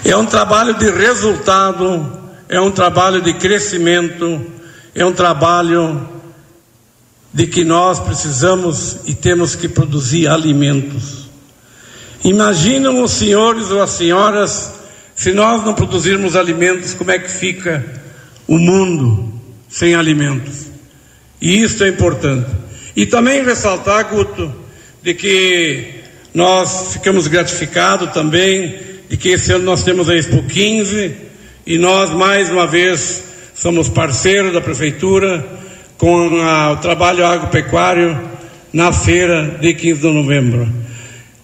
É 0.06 0.16
um 0.16 0.28
trabalho 0.28 0.76
de 0.76 0.92
resultado, 0.92 2.20
é 2.48 2.62
um 2.62 2.70
trabalho 2.70 3.20
de 3.20 3.34
crescimento, 3.34 4.46
é 4.94 5.04
um 5.04 5.12
trabalho 5.12 6.08
de 7.34 7.48
que 7.48 7.64
nós 7.64 8.00
precisamos 8.00 8.98
e 9.08 9.16
temos 9.16 9.56
que 9.56 9.68
produzir 9.68 10.28
alimentos. 10.28 11.28
Imaginam 12.24 13.04
os 13.04 13.12
senhores 13.12 13.72
ou 13.72 13.82
as 13.82 13.90
senhoras, 13.90 14.72
se 15.16 15.34
nós 15.34 15.66
não 15.66 15.74
produzirmos 15.74 16.36
alimentos, 16.36 16.94
como 16.94 17.10
é 17.10 17.18
que 17.18 17.32
fica 17.32 17.84
o 18.48 18.60
mundo 18.60 19.34
sem 19.68 19.96
alimentos? 19.96 20.68
E 21.42 21.64
isso 21.64 21.84
é 21.84 21.90
importante. 21.90 22.62
E 22.96 23.06
também 23.06 23.44
ressaltar, 23.44 24.10
Guto, 24.10 24.54
de 25.02 25.14
que 25.14 26.02
nós 26.34 26.94
ficamos 26.94 27.28
gratificados 27.28 28.12
também 28.12 28.92
de 29.10 29.18
que 29.18 29.30
esse 29.30 29.52
ano 29.52 29.66
nós 29.66 29.84
temos 29.84 30.10
a 30.10 30.16
Expo 30.16 30.42
15 30.44 31.12
e 31.68 31.78
nós 31.78 32.12
mais 32.12 32.50
uma 32.50 32.66
vez 32.66 33.24
somos 33.54 33.90
parceiros 33.90 34.54
da 34.54 34.62
prefeitura 34.62 35.46
com 35.98 36.40
a, 36.42 36.72
o 36.72 36.78
trabalho 36.78 37.26
agropecuário 37.26 38.18
na 38.72 38.94
feira 38.94 39.58
de 39.60 39.74
15 39.74 40.02
de 40.02 40.08
novembro. 40.08 40.68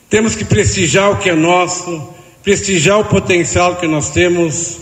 Temos 0.09 0.35
que 0.35 0.45
prestigiar 0.45 1.11
o 1.11 1.17
que 1.17 1.29
é 1.29 1.35
nosso, 1.35 2.13
prestigiar 2.41 2.99
o 2.99 3.05
potencial 3.05 3.75
que 3.75 3.85
nós 3.85 4.11
temos, 4.11 4.77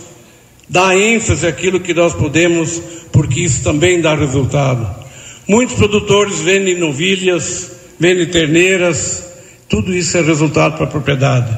dar 0.68 0.96
ênfase 0.96 1.46
àquilo 1.46 1.80
que 1.80 1.92
nós 1.92 2.14
podemos, 2.14 2.80
porque 3.12 3.40
isso 3.40 3.64
também 3.64 4.00
dá 4.00 4.14
resultado. 4.14 5.05
Muitos 5.48 5.76
produtores 5.76 6.40
vendem 6.40 6.78
novilhas, 6.78 7.70
vendem 8.00 8.26
terneiras, 8.26 9.24
tudo 9.68 9.94
isso 9.94 10.16
é 10.16 10.20
resultado 10.20 10.76
para 10.76 10.84
a 10.84 10.88
propriedade. 10.88 11.56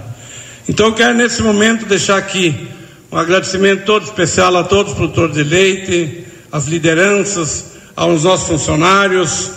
Então 0.68 0.86
eu 0.86 0.94
quero 0.94 1.14
nesse 1.14 1.42
momento 1.42 1.86
deixar 1.86 2.18
aqui 2.18 2.68
um 3.10 3.16
agradecimento 3.16 3.86
todo 3.86 4.04
especial 4.04 4.54
a 4.56 4.64
todos 4.64 4.92
os 4.92 4.98
produtores 4.98 5.34
de 5.34 5.42
leite, 5.42 6.24
às 6.52 6.66
lideranças, 6.66 7.72
aos 7.96 8.24
nossos 8.24 8.48
funcionários, 8.48 9.52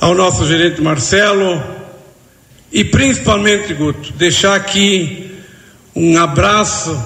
ao 0.00 0.14
nosso 0.14 0.46
gerente 0.46 0.80
Marcelo 0.80 1.60
e 2.70 2.84
principalmente, 2.84 3.74
Guto, 3.74 4.12
deixar 4.12 4.54
aqui 4.54 5.32
um 5.94 6.16
abraço 6.18 6.96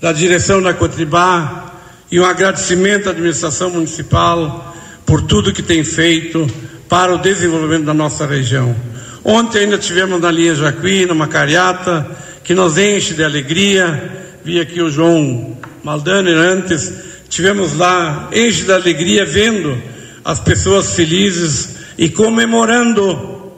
da 0.00 0.12
direção 0.12 0.60
da 0.60 0.74
Cotribá 0.74 1.72
e 2.10 2.18
um 2.18 2.24
agradecimento 2.24 3.08
à 3.08 3.12
administração 3.12 3.70
municipal 3.70 4.73
por 5.14 5.22
tudo 5.22 5.52
que 5.52 5.62
tem 5.62 5.84
feito 5.84 6.44
para 6.88 7.14
o 7.14 7.18
desenvolvimento 7.18 7.84
da 7.84 7.94
nossa 7.94 8.26
região. 8.26 8.74
Ontem 9.22 9.60
ainda 9.60 9.78
tivemos 9.78 10.20
na 10.20 10.28
linha 10.28 10.56
Jacuí, 10.56 11.06
numa 11.06 11.28
cariata, 11.28 12.04
que 12.42 12.52
nos 12.52 12.76
enche 12.76 13.14
de 13.14 13.22
alegria. 13.22 14.10
Vi 14.44 14.58
aqui 14.58 14.82
o 14.82 14.90
João 14.90 15.56
Maldani 15.84 16.32
antes. 16.32 16.92
Tivemos 17.28 17.76
lá, 17.76 18.28
enche 18.32 18.64
de 18.64 18.72
alegria, 18.72 19.24
vendo 19.24 19.80
as 20.24 20.40
pessoas 20.40 20.96
felizes 20.96 21.76
e 21.96 22.08
comemorando 22.08 23.52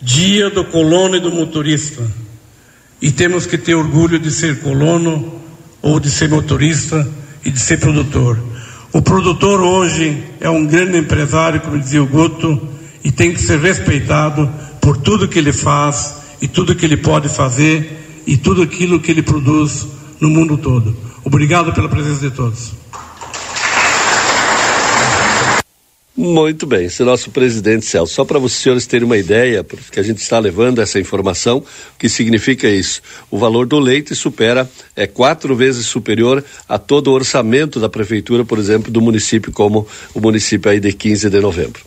Dia 0.00 0.48
do 0.48 0.64
colono 0.64 1.16
e 1.16 1.20
do 1.20 1.30
motorista. 1.30 2.02
E 3.02 3.12
temos 3.12 3.44
que 3.44 3.58
ter 3.58 3.74
orgulho 3.74 4.18
de 4.18 4.30
ser 4.30 4.60
colono 4.60 5.38
ou 5.82 6.00
de 6.00 6.10
ser 6.10 6.30
motorista 6.30 7.06
e 7.44 7.50
de 7.50 7.60
ser 7.60 7.78
produtor. 7.78 8.49
O 8.92 9.00
produtor 9.00 9.60
hoje 9.60 10.24
é 10.40 10.50
um 10.50 10.66
grande 10.66 10.98
empresário, 10.98 11.60
como 11.60 11.78
dizia 11.78 12.02
o 12.02 12.06
Guto, 12.06 12.60
e 13.04 13.12
tem 13.12 13.32
que 13.32 13.40
ser 13.40 13.60
respeitado 13.60 14.50
por 14.80 14.96
tudo 14.96 15.28
que 15.28 15.38
ele 15.38 15.52
faz 15.52 16.16
e 16.42 16.48
tudo 16.48 16.74
que 16.74 16.84
ele 16.84 16.96
pode 16.96 17.28
fazer 17.28 18.22
e 18.26 18.36
tudo 18.36 18.62
aquilo 18.62 18.98
que 18.98 19.12
ele 19.12 19.22
produz 19.22 19.86
no 20.18 20.28
mundo 20.28 20.58
todo. 20.58 20.96
Obrigado 21.24 21.72
pela 21.72 21.88
presença 21.88 22.28
de 22.28 22.34
todos. 22.34 22.79
Muito 26.20 26.66
bem, 26.66 26.84
esse 26.84 27.00
é 27.00 27.04
o 27.04 27.08
nosso 27.08 27.30
presidente 27.30 27.86
Celso. 27.86 28.12
Só 28.12 28.26
para 28.26 28.38
os 28.38 28.52
senhores 28.52 28.86
terem 28.86 29.06
uma 29.06 29.16
ideia, 29.16 29.64
porque 29.64 29.98
a 29.98 30.02
gente 30.02 30.18
está 30.18 30.38
levando 30.38 30.78
essa 30.82 31.00
informação, 31.00 31.60
o 31.94 31.98
que 31.98 32.10
significa 32.10 32.68
isso? 32.68 33.00
O 33.30 33.38
valor 33.38 33.66
do 33.66 33.78
leite 33.78 34.14
supera, 34.14 34.70
é 34.94 35.06
quatro 35.06 35.56
vezes 35.56 35.86
superior 35.86 36.44
a 36.68 36.78
todo 36.78 37.06
o 37.06 37.14
orçamento 37.14 37.80
da 37.80 37.88
prefeitura, 37.88 38.44
por 38.44 38.58
exemplo, 38.58 38.92
do 38.92 39.00
município, 39.00 39.50
como 39.50 39.88
o 40.12 40.20
município 40.20 40.70
aí 40.70 40.78
de 40.78 40.92
15 40.92 41.30
de 41.30 41.40
novembro. 41.40 41.80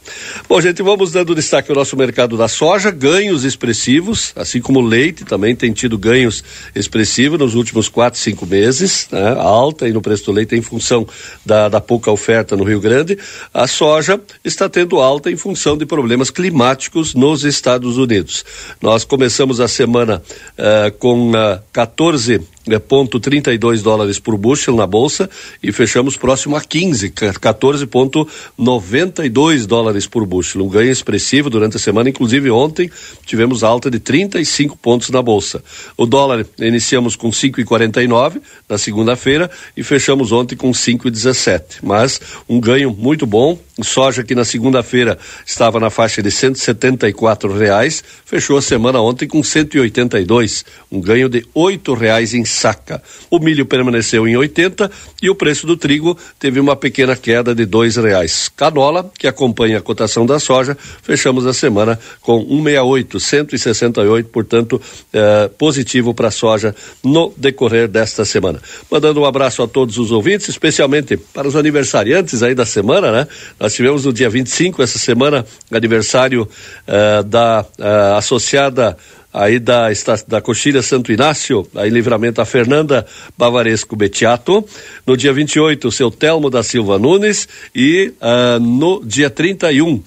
Bom, 0.50 0.60
gente, 0.60 0.82
vamos 0.82 1.12
dando 1.12 1.36
destaque 1.36 1.70
ao 1.70 1.78
nosso 1.78 1.96
mercado 1.96 2.36
da 2.36 2.48
soja, 2.48 2.90
ganhos 2.90 3.44
expressivos, 3.44 4.34
assim 4.36 4.60
como 4.60 4.80
o 4.80 4.84
leite 4.84 5.26
também 5.26 5.56
tem 5.56 5.72
tido 5.72 5.96
ganhos 5.96 6.44
expressivos 6.74 7.38
nos 7.38 7.54
últimos 7.54 7.88
quatro, 7.88 8.20
cinco 8.20 8.48
meses, 8.48 9.08
né? 9.12 9.36
alta 9.38 9.86
aí 9.86 9.94
no 9.94 10.02
preço 10.02 10.26
do 10.26 10.32
leite 10.32 10.56
em 10.56 10.62
função 10.64 11.08
da, 11.46 11.70
da 11.70 11.80
pouca 11.80 12.10
oferta 12.10 12.58
no 12.58 12.64
Rio 12.64 12.82
Grande. 12.82 13.16
A 13.54 13.68
soja 13.68 14.23
está 14.44 14.68
tendo 14.70 15.00
alta 15.00 15.32
em 15.32 15.36
função 15.36 15.78
de 15.78 15.86
problemas 15.86 16.30
climáticos 16.30 17.14
nos 17.14 17.44
Estados 17.44 17.98
Unidos. 17.98 18.46
Nós 18.82 19.04
começamos 19.04 19.60
a 19.60 19.68
semana 19.68 20.22
uh, 20.58 20.92
com 20.98 21.32
uh, 21.32 21.60
14 21.72 22.42
é 22.68 22.78
ponto 22.80 23.20
32 23.20 23.82
dólares 23.82 24.20
por 24.20 24.38
bushel 24.38 24.74
na 24.76 24.88
bolsa 24.88 25.30
e 25.62 25.70
fechamos 25.72 26.16
próximo 26.16 26.56
a 26.56 26.62
15, 26.62 27.10
14,92 27.10 29.66
dólares 29.66 30.08
por 30.08 30.26
bushel. 30.26 30.64
Um 30.64 30.70
ganho 30.70 30.92
expressivo 30.92 31.50
durante 31.50 31.76
a 31.76 31.80
semana, 31.80 32.10
inclusive 32.10 32.50
ontem 32.50 32.90
tivemos 33.26 33.62
alta 33.64 33.92
de 33.92 34.00
35 34.00 34.78
pontos 34.78 35.10
na 35.10 35.22
bolsa. 35.22 35.62
O 35.98 36.06
dólar 36.06 36.46
iniciamos 36.60 37.18
com 37.18 37.30
5,49 37.30 38.42
na 38.70 38.78
segunda-feira 38.78 39.52
e 39.76 39.84
fechamos 39.84 40.32
ontem 40.32 40.56
com 40.56 40.72
5,17. 40.72 41.80
Mas 41.82 42.22
um 42.48 42.62
ganho 42.62 42.96
muito 42.98 43.26
bom. 43.26 43.60
Soja 43.82 44.24
que 44.24 44.36
na 44.36 44.46
segunda-feira 44.46 45.18
estava 45.46 45.78
na 45.80 45.90
faixa 45.90 46.22
de 46.22 46.30
174 46.30 47.52
reais, 47.58 48.04
fechou 48.24 48.56
a 48.56 48.62
semana 48.62 49.02
ontem 49.02 49.28
com 49.28 49.44
182, 49.44 50.64
um 50.92 51.02
ganho 51.02 51.28
de 51.28 51.44
oito 51.56 51.96
reais 51.96 52.36
em 52.36 52.46
saca. 52.54 53.02
O 53.30 53.40
milho 53.40 53.66
permaneceu 53.66 54.28
em 54.28 54.38
80 54.38 54.90
e 55.22 55.30
o 55.30 55.36
preço 55.36 55.66
do 55.66 55.76
trigo 55.76 56.18
teve 56.40 56.60
uma 56.60 56.76
pequena 56.76 57.16
queda 57.16 57.54
de 57.54 57.66
dois 57.66 57.96
reais. 57.98 58.50
Canola, 58.56 59.12
que 59.18 59.28
acompanha 59.28 59.80
a 59.80 59.82
cotação 59.82 60.26
da 60.26 60.40
soja, 60.40 60.78
fechamos 61.02 61.46
a 61.46 61.54
semana 61.54 62.00
com 62.22 62.40
168, 62.40 63.20
168, 63.20 64.30
portanto, 64.30 64.82
eh, 65.12 65.50
positivo 65.58 66.14
para 66.14 66.28
a 66.28 66.32
soja 66.32 66.76
no 67.04 67.34
decorrer 67.36 67.88
desta 67.88 68.24
semana. 68.24 68.62
Mandando 68.90 69.22
um 69.22 69.26
abraço 69.26 69.62
a 69.64 69.68
todos 69.68 69.98
os 69.98 70.12
ouvintes, 70.12 70.48
especialmente 70.50 71.18
para 71.18 71.48
os 71.48 71.56
aniversariantes 71.56 72.44
aí 72.44 72.54
da 72.54 72.66
semana, 72.66 73.12
né? 73.12 73.28
Nós 73.60 73.74
tivemos 73.74 74.06
no 74.06 74.14
dia 74.14 74.30
25 74.30 74.82
essa 74.82 75.00
semana 75.00 75.46
aniversário 75.72 76.48
eh, 76.88 77.24
da 77.24 77.66
eh, 77.80 78.18
associada 78.18 78.98
aí 79.34 79.60
da, 79.60 79.88
da 80.28 80.42
Coxilha 80.42 80.82
Santo 80.82 81.12
Inácio, 81.12 81.68
aí 81.76 81.90
livramento 81.90 82.40
a 82.40 82.46
Fernanda 82.46 83.06
Bavaresco 83.38 83.96
Betiato, 83.96 84.64
no 85.06 85.18
dia 85.18 85.34
28 85.34 85.88
o 85.88 85.92
seu 85.92 86.12
Telmo 86.12 86.50
da 86.50 86.62
Silva 86.62 87.00
Nunes 87.00 87.48
e 87.74 88.14
uh, 88.22 88.60
no 88.60 89.04
dia 89.04 89.30
31, 89.30 89.96
uh, 89.96 90.04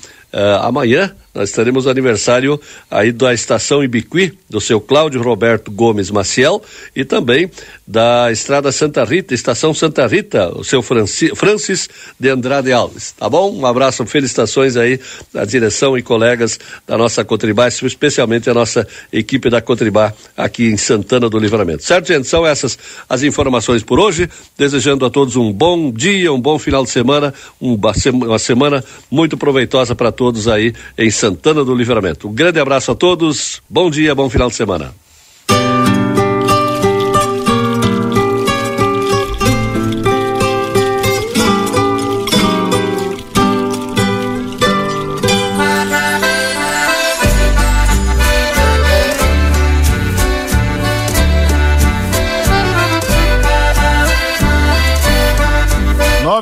amanhã, 0.63 1.15
nós 1.37 1.53
teremos 1.53 1.85
o 1.85 1.91
aniversário 1.91 2.59
aí 2.91 3.13
da 3.13 3.35
Estação 3.35 3.85
Ibiqui, 3.85 4.33
do 4.49 4.59
seu 4.59 4.81
Cláudio 4.81 5.23
Roberto 5.23 5.71
Gomes 5.71 6.11
Maciel, 6.11 6.63
e 6.95 7.05
também 7.05 7.51
da 7.87 8.33
Estrada 8.33 8.73
Santa 8.73 9.05
Rita, 9.05 9.35
Estação 9.35 9.75
Santa 9.75 10.07
Rita, 10.07 10.49
o 10.57 10.65
seu 10.65 10.81
Franci, 10.81 11.37
Francis 11.37 11.91
de 12.19 12.31
Andrade 12.31 12.73
Alves. 12.73 13.13
Tá 13.13 13.29
bom? 13.29 13.55
Um 13.55 13.67
abraço, 13.67 14.05
felicitações 14.07 14.79
aí 14.79 14.99
à 15.35 15.45
direção 15.45 15.99
e 15.99 16.03
colegas 16.03 16.59
da 16.87 16.97
nossa 16.97 17.23
Cotribá, 17.23 17.69
especialmente 17.69 18.49
a 18.49 18.55
nossa 18.55 18.89
equipe 19.13 19.51
da 19.51 19.61
Cotribá 19.61 20.15
aqui 20.35 20.65
em 20.65 20.79
Santana 20.79 21.29
do 21.29 21.39
Livramento. 21.39 21.85
Certo, 21.85 22.09
gente? 22.09 22.27
São 22.27 22.47
essas 22.47 22.79
as 23.07 23.23
informações 23.23 23.83
por 23.83 24.01
hoje. 24.01 24.27
Desejando 24.57 25.05
a 25.05 25.11
todos 25.11 25.37
um 25.37 25.53
bom 25.53 25.93
dia, 25.93 26.33
um 26.33 26.41
bom 26.41 26.59
final 26.59 26.83
de 26.83 26.89
semana, 26.89 27.35
uma 27.61 28.39
semana 28.39 28.83
muito 29.11 29.37
proveitosa 29.37 29.95
para 29.95 30.11
todos 30.11 30.49
aí 30.49 30.73
em 30.97 31.11
Santana. 31.11 31.26
Santana 31.27 31.65
do 31.65 31.75
Livramento. 31.75 32.29
Um 32.29 32.33
grande 32.33 32.61
abraço 32.61 32.93
a 32.93 32.95
todos, 32.95 33.61
bom 33.69 33.91
dia, 33.91 34.15
bom 34.15 34.31
final 34.31 34.49
de 34.49 34.55
semana. 34.55 34.95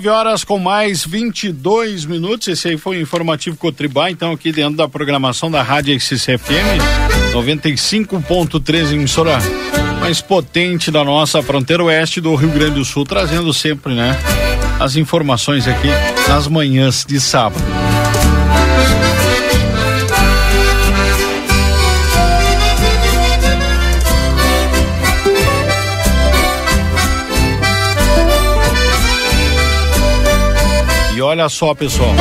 Horas 0.08 0.44
com 0.44 0.58
mais 0.58 1.04
22 1.04 2.04
minutos. 2.04 2.48
Esse 2.48 2.68
aí 2.68 2.76
foi 2.76 2.98
o 2.98 3.00
informativo 3.00 3.56
Cotribá, 3.56 4.10
então 4.10 4.32
aqui 4.32 4.52
dentro 4.52 4.76
da 4.76 4.88
programação 4.88 5.50
da 5.50 5.62
Rádio 5.62 5.98
XCFM 5.98 6.78
95.3 7.32 8.92
emissora 8.92 9.38
mais 10.00 10.20
potente 10.20 10.90
da 10.90 11.02
nossa 11.02 11.42
fronteira 11.42 11.82
oeste 11.82 12.20
do 12.20 12.34
Rio 12.34 12.50
Grande 12.50 12.74
do 12.74 12.84
Sul, 12.84 13.04
trazendo 13.04 13.52
sempre, 13.52 13.94
né, 13.94 14.16
as 14.78 14.96
informações 14.96 15.66
aqui 15.66 15.88
nas 16.28 16.46
manhãs 16.46 17.04
de 17.06 17.18
sábado. 17.20 17.64
Olha 31.34 31.48
só, 31.48 31.74
pessoal. 31.74 32.14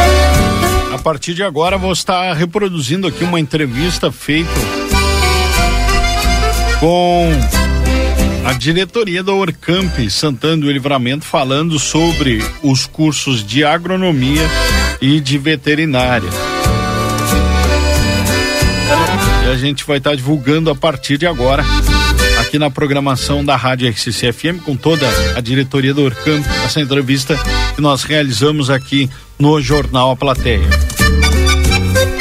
A 0.92 0.98
partir 0.98 1.36
de 1.36 1.44
agora 1.44 1.78
vou 1.78 1.92
estar 1.92 2.34
reproduzindo 2.34 3.06
aqui 3.06 3.24
uma 3.24 3.40
entrevista 3.40 4.12
feita 4.12 4.50
com 6.80 7.30
a 8.44 8.54
diretoria 8.54 9.22
da 9.22 9.32
Orcamp 9.32 10.00
Santana 10.10 10.58
do 10.58 10.72
Livramento 10.72 11.26
falando 11.26 11.78
sobre 11.78 12.44
os 12.64 12.88
cursos 12.88 13.46
de 13.46 13.64
agronomia 13.64 14.50
e 15.00 15.20
de 15.20 15.38
veterinária. 15.38 16.30
E 19.46 19.52
a 19.52 19.56
gente 19.58 19.86
vai 19.86 20.00
estar 20.00 20.16
divulgando 20.16 20.72
a 20.72 20.76
partir 20.76 21.20
de 21.20 21.28
agora 21.28 21.64
aqui 22.44 22.60
na 22.60 22.70
programação 22.70 23.44
da 23.44 23.56
Rádio 23.56 23.90
RCC-FM 23.90 24.62
com 24.64 24.76
toda 24.76 25.08
a 25.36 25.42
diretoria 25.42 25.94
do 25.94 26.04
Orcamp, 26.04 26.46
essa 26.66 26.82
entrevista 26.82 27.38
que 27.76 27.82
nós 27.82 28.04
realizamos 28.04 28.70
aqui 28.70 29.10
no 29.40 29.60
Jornal 29.62 30.12
A 30.12 30.16
Plateia. 30.16 30.68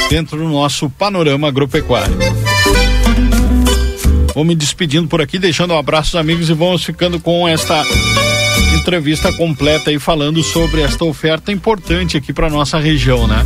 Dentro 0.09 0.37
do 0.37 0.47
nosso 0.47 0.89
panorama 0.89 1.47
agropecuário. 1.47 2.17
Vou 4.33 4.43
me 4.43 4.55
despedindo 4.55 5.07
por 5.07 5.21
aqui, 5.21 5.37
deixando 5.37 5.73
um 5.73 5.77
abraço 5.77 6.17
aos 6.17 6.23
amigos 6.23 6.49
e 6.49 6.53
vamos 6.53 6.83
ficando 6.83 7.19
com 7.19 7.47
esta 7.47 7.83
entrevista 8.75 9.31
completa 9.33 9.91
e 9.91 9.99
falando 9.99 10.41
sobre 10.41 10.81
esta 10.81 11.05
oferta 11.05 11.51
importante 11.51 12.17
aqui 12.17 12.33
para 12.33 12.49
nossa 12.49 12.79
região, 12.79 13.27
né? 13.27 13.43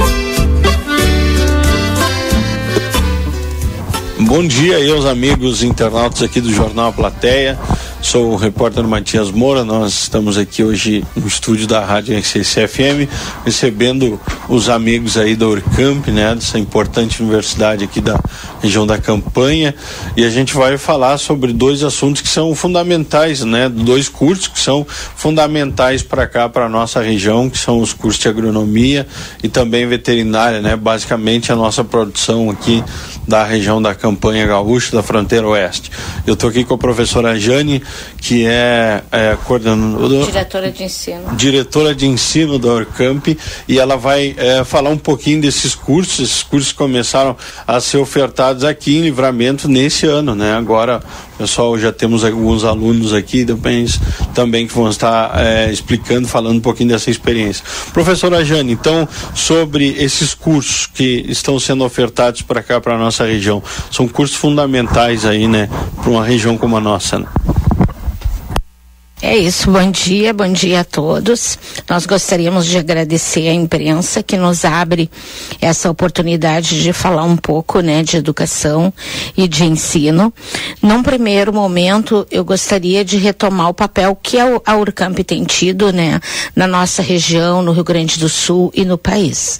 Bom 4.28 4.46
dia 4.46 4.76
aí 4.76 4.92
aos 4.92 5.06
amigos 5.06 5.64
internautas 5.64 6.22
aqui 6.22 6.42
do 6.42 6.52
Jornal 6.52 6.92
Plateia. 6.92 7.58
Sou 8.02 8.34
o 8.34 8.36
repórter 8.36 8.84
Matias 8.84 9.32
Moura. 9.32 9.64
Nós 9.64 9.94
estamos 9.94 10.38
aqui 10.38 10.62
hoje 10.66 11.02
no 11.16 11.26
estúdio 11.26 11.66
da 11.66 11.84
Rádio 11.84 12.18
RCC-FM, 12.18 13.10
recebendo 13.46 14.20
os 14.50 14.68
amigos 14.68 15.18
aí 15.18 15.34
da 15.34 15.48
Urcamp, 15.48 16.08
né, 16.10 16.36
dessa 16.36 16.60
importante 16.60 17.24
universidade 17.24 17.86
aqui 17.86 18.02
da 18.02 18.20
região 18.62 18.86
da 18.86 18.98
Campanha. 18.98 19.74
E 20.18 20.26
a 20.26 20.30
gente 20.30 20.54
vai 20.54 20.78
falar 20.78 21.18
sobre 21.18 21.54
dois 21.54 21.82
assuntos 21.82 22.22
que 22.22 22.28
são 22.28 22.54
fundamentais, 22.54 23.46
né, 23.46 23.70
dois 23.70 24.10
cursos 24.10 24.48
que 24.48 24.60
são 24.60 24.86
fundamentais 25.16 26.04
para 26.04 26.28
cá, 26.28 26.50
para 26.50 26.68
nossa 26.68 27.02
região, 27.02 27.50
que 27.50 27.58
são 27.58 27.80
os 27.80 27.94
cursos 27.94 28.22
de 28.22 28.28
agronomia 28.28 29.08
e 29.42 29.48
também 29.48 29.88
veterinária, 29.88 30.62
né, 30.62 30.76
basicamente 30.76 31.50
a 31.50 31.56
nossa 31.56 31.82
produção 31.82 32.50
aqui 32.50 32.84
da 33.28 33.44
região 33.44 33.82
da 33.82 33.94
Campanha 33.94 34.48
Gaúcha, 34.48 34.96
da 34.96 35.04
fronteira 35.04 35.48
oeste. 35.48 35.92
Eu 36.26 36.34
estou 36.34 36.50
aqui 36.50 36.64
com 36.64 36.76
a 36.76 36.78
professora 36.78 37.38
Jane 37.38 37.84
que 38.18 38.46
é, 38.46 39.04
é 39.12 39.38
coordenadora. 39.46 40.26
Diretora 40.26 40.72
de 40.72 40.84
ensino. 40.84 41.36
Diretora 41.36 41.96
de 41.96 42.08
ensino 42.08 42.58
da 42.58 42.70
Orcamp, 42.70 43.28
e 43.68 43.80
ela 43.80 43.96
vai 43.96 44.36
é, 44.38 44.64
falar 44.64 44.90
um 44.90 44.98
pouquinho 44.98 45.42
desses 45.42 45.76
cursos. 45.76 46.20
Esses 46.20 46.44
cursos 46.44 46.72
começaram 46.72 47.36
a 47.66 47.80
ser 47.80 47.98
ofertados 47.98 48.64
aqui 48.64 48.98
em 48.98 49.02
Livramento 49.02 49.68
nesse 49.68 50.06
ano, 50.06 50.36
né? 50.36 50.56
Agora, 50.56 51.02
pessoal, 51.38 51.78
já 51.78 51.92
temos 51.92 52.24
alguns 52.24 52.64
alunos 52.64 53.14
aqui 53.14 53.46
também, 53.46 53.86
também 54.34 54.68
que 54.68 54.74
vão 54.74 54.90
estar 54.90 55.32
é, 55.40 55.72
explicando, 55.72 56.28
falando 56.28 56.58
um 56.58 56.62
pouquinho 56.62 56.90
dessa 56.90 57.10
experiência. 57.10 57.64
Professora 57.94 58.44
Jane, 58.44 58.74
então, 58.74 59.08
sobre 59.34 59.96
esses 59.98 60.34
cursos 60.34 60.88
que 60.88 61.26
estão 61.28 61.60
sendo 61.60 61.84
ofertados 61.84 62.42
para 62.42 62.62
cá, 62.62 62.80
para 62.82 62.96
a 62.96 62.98
nossa 62.98 63.17
região, 63.26 63.62
são 63.92 64.08
cursos 64.08 64.38
fundamentais 64.38 65.26
aí, 65.26 65.48
né, 65.48 65.70
para 66.02 66.10
uma 66.10 66.24
região 66.24 66.58
como 66.58 66.78
a 66.78 66.82
nossa, 66.82 67.20
né? 67.20 67.28
É 69.20 69.36
isso, 69.36 69.72
bom 69.72 69.90
dia, 69.90 70.32
bom 70.32 70.52
dia 70.54 70.82
a 70.82 70.84
todos. 70.84 71.58
Nós 71.90 72.06
gostaríamos 72.06 72.68
de 72.68 72.78
agradecer 72.78 73.50
à 73.50 73.54
imprensa 73.54 74.22
que 74.22 74.38
nos 74.38 74.64
abre 74.64 75.10
essa 75.60 75.90
oportunidade 75.90 76.84
de 76.84 76.94
falar 76.94 77.24
um 77.24 77.36
pouco, 77.36 77.80
né, 77.80 78.04
de 78.04 78.16
educação 78.16 78.94
e 79.36 79.48
de 79.48 79.64
ensino. 79.66 80.32
Num 80.84 81.02
primeiro 81.02 81.52
momento, 81.52 82.28
eu 82.30 82.46
gostaria 82.46 83.04
de 83.04 83.18
retomar 83.18 83.70
o 83.70 83.74
papel 83.74 84.16
que 84.22 84.38
a 84.40 84.76
Urcamp 84.76 85.18
tem 85.26 85.44
tido, 85.46 85.92
né, 85.92 86.20
na 86.56 86.68
nossa 86.68 87.02
região, 87.02 87.64
no 87.64 87.72
Rio 87.72 87.84
Grande 87.84 88.20
do 88.20 88.30
Sul 88.30 88.72
e 88.72 88.86
no 88.86 89.00
país. 89.00 89.60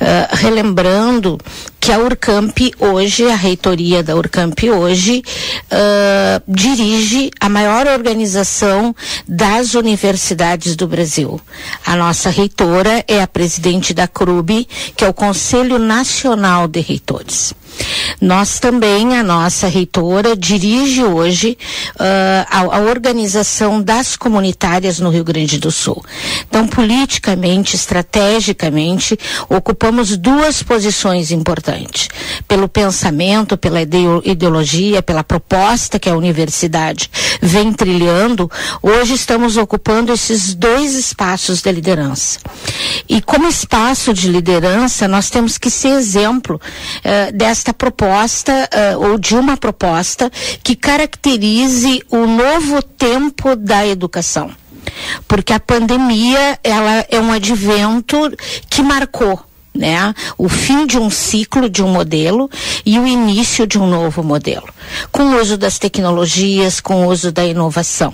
Uh, 0.00 0.36
relembrando 0.36 1.38
que 1.78 1.92
a 1.92 1.98
Urcamp 1.98 2.58
hoje, 2.80 3.30
a 3.30 3.36
reitoria 3.36 4.02
da 4.02 4.16
Urcamp 4.16 4.58
hoje, 4.64 5.22
uh, 5.70 6.42
dirige 6.48 7.30
a 7.38 7.48
maior 7.48 7.86
organização 7.86 8.85
das 9.26 9.74
universidades 9.74 10.76
do 10.76 10.86
Brasil. 10.86 11.40
A 11.84 11.96
nossa 11.96 12.30
reitora 12.30 13.04
é 13.08 13.22
a 13.22 13.26
presidente 13.26 13.94
da 13.94 14.06
CRUB, 14.06 14.68
que 14.96 15.04
é 15.04 15.08
o 15.08 15.14
Conselho 15.14 15.78
Nacional 15.78 16.68
de 16.68 16.80
Reitores. 16.80 17.54
Nós 18.20 18.58
também, 18.58 19.16
a 19.16 19.22
nossa 19.22 19.68
reitora, 19.68 20.36
dirige 20.36 21.02
hoje 21.02 21.58
uh, 21.94 22.46
a, 22.50 22.76
a, 22.76 22.80
organização 22.80 23.82
das 23.82 24.16
comunitárias 24.16 24.98
no 24.98 25.10
Rio 25.10 25.24
Grande 25.24 25.58
do 25.58 25.70
Sul. 25.70 26.02
Então, 26.48 26.66
politicamente, 26.66 27.76
estrategicamente, 27.76 29.18
ocupamos 29.48 30.16
duas 30.16 30.62
posições 30.62 31.30
importantes. 31.30 32.08
Pelo 32.48 32.68
pensamento, 32.68 33.56
pela 33.56 33.80
ideologia, 33.82 35.02
pela 35.02 35.22
proposta 35.22 35.98
que 35.98 36.08
a 36.08 36.16
universidade 36.16 37.10
vem 37.40 37.72
trilhando, 37.72 38.50
hoje 38.82 39.14
estamos 39.14 39.56
ocupando 39.56 40.12
esses 40.12 40.54
dois 40.54 40.94
espaços 40.94 41.60
de 41.60 41.70
liderança. 41.72 42.38
E 43.08 43.20
como 43.20 43.46
espaço 43.48 44.12
de 44.12 44.28
liderança, 44.28 45.06
nós 45.06 45.30
temos 45.30 45.58
que 45.58 45.70
ser 45.70 45.90
exemplo 45.90 46.60
uh, 46.60 47.32
desta 47.32 47.65
proposta 47.72 48.52
uh, 48.52 49.10
ou 49.10 49.18
de 49.18 49.34
uma 49.34 49.56
proposta 49.56 50.30
que 50.62 50.76
caracterize 50.76 52.02
o 52.10 52.26
novo 52.26 52.82
tempo 52.82 53.56
da 53.56 53.86
educação. 53.86 54.50
Porque 55.26 55.52
a 55.52 55.60
pandemia, 55.60 56.58
ela 56.62 57.04
é 57.10 57.18
um 57.20 57.32
advento 57.32 58.16
que 58.70 58.82
marcou 58.82 59.40
né? 59.76 60.14
O 60.38 60.48
fim 60.48 60.86
de 60.86 60.98
um 60.98 61.10
ciclo 61.10 61.68
de 61.68 61.82
um 61.82 61.88
modelo 61.88 62.50
e 62.84 62.98
o 62.98 63.06
início 63.06 63.66
de 63.66 63.78
um 63.78 63.86
novo 63.86 64.22
modelo, 64.22 64.68
com 65.12 65.22
o 65.22 65.40
uso 65.40 65.56
das 65.56 65.78
tecnologias, 65.78 66.80
com 66.80 67.06
o 67.06 67.10
uso 67.10 67.30
da 67.30 67.44
inovação. 67.44 68.12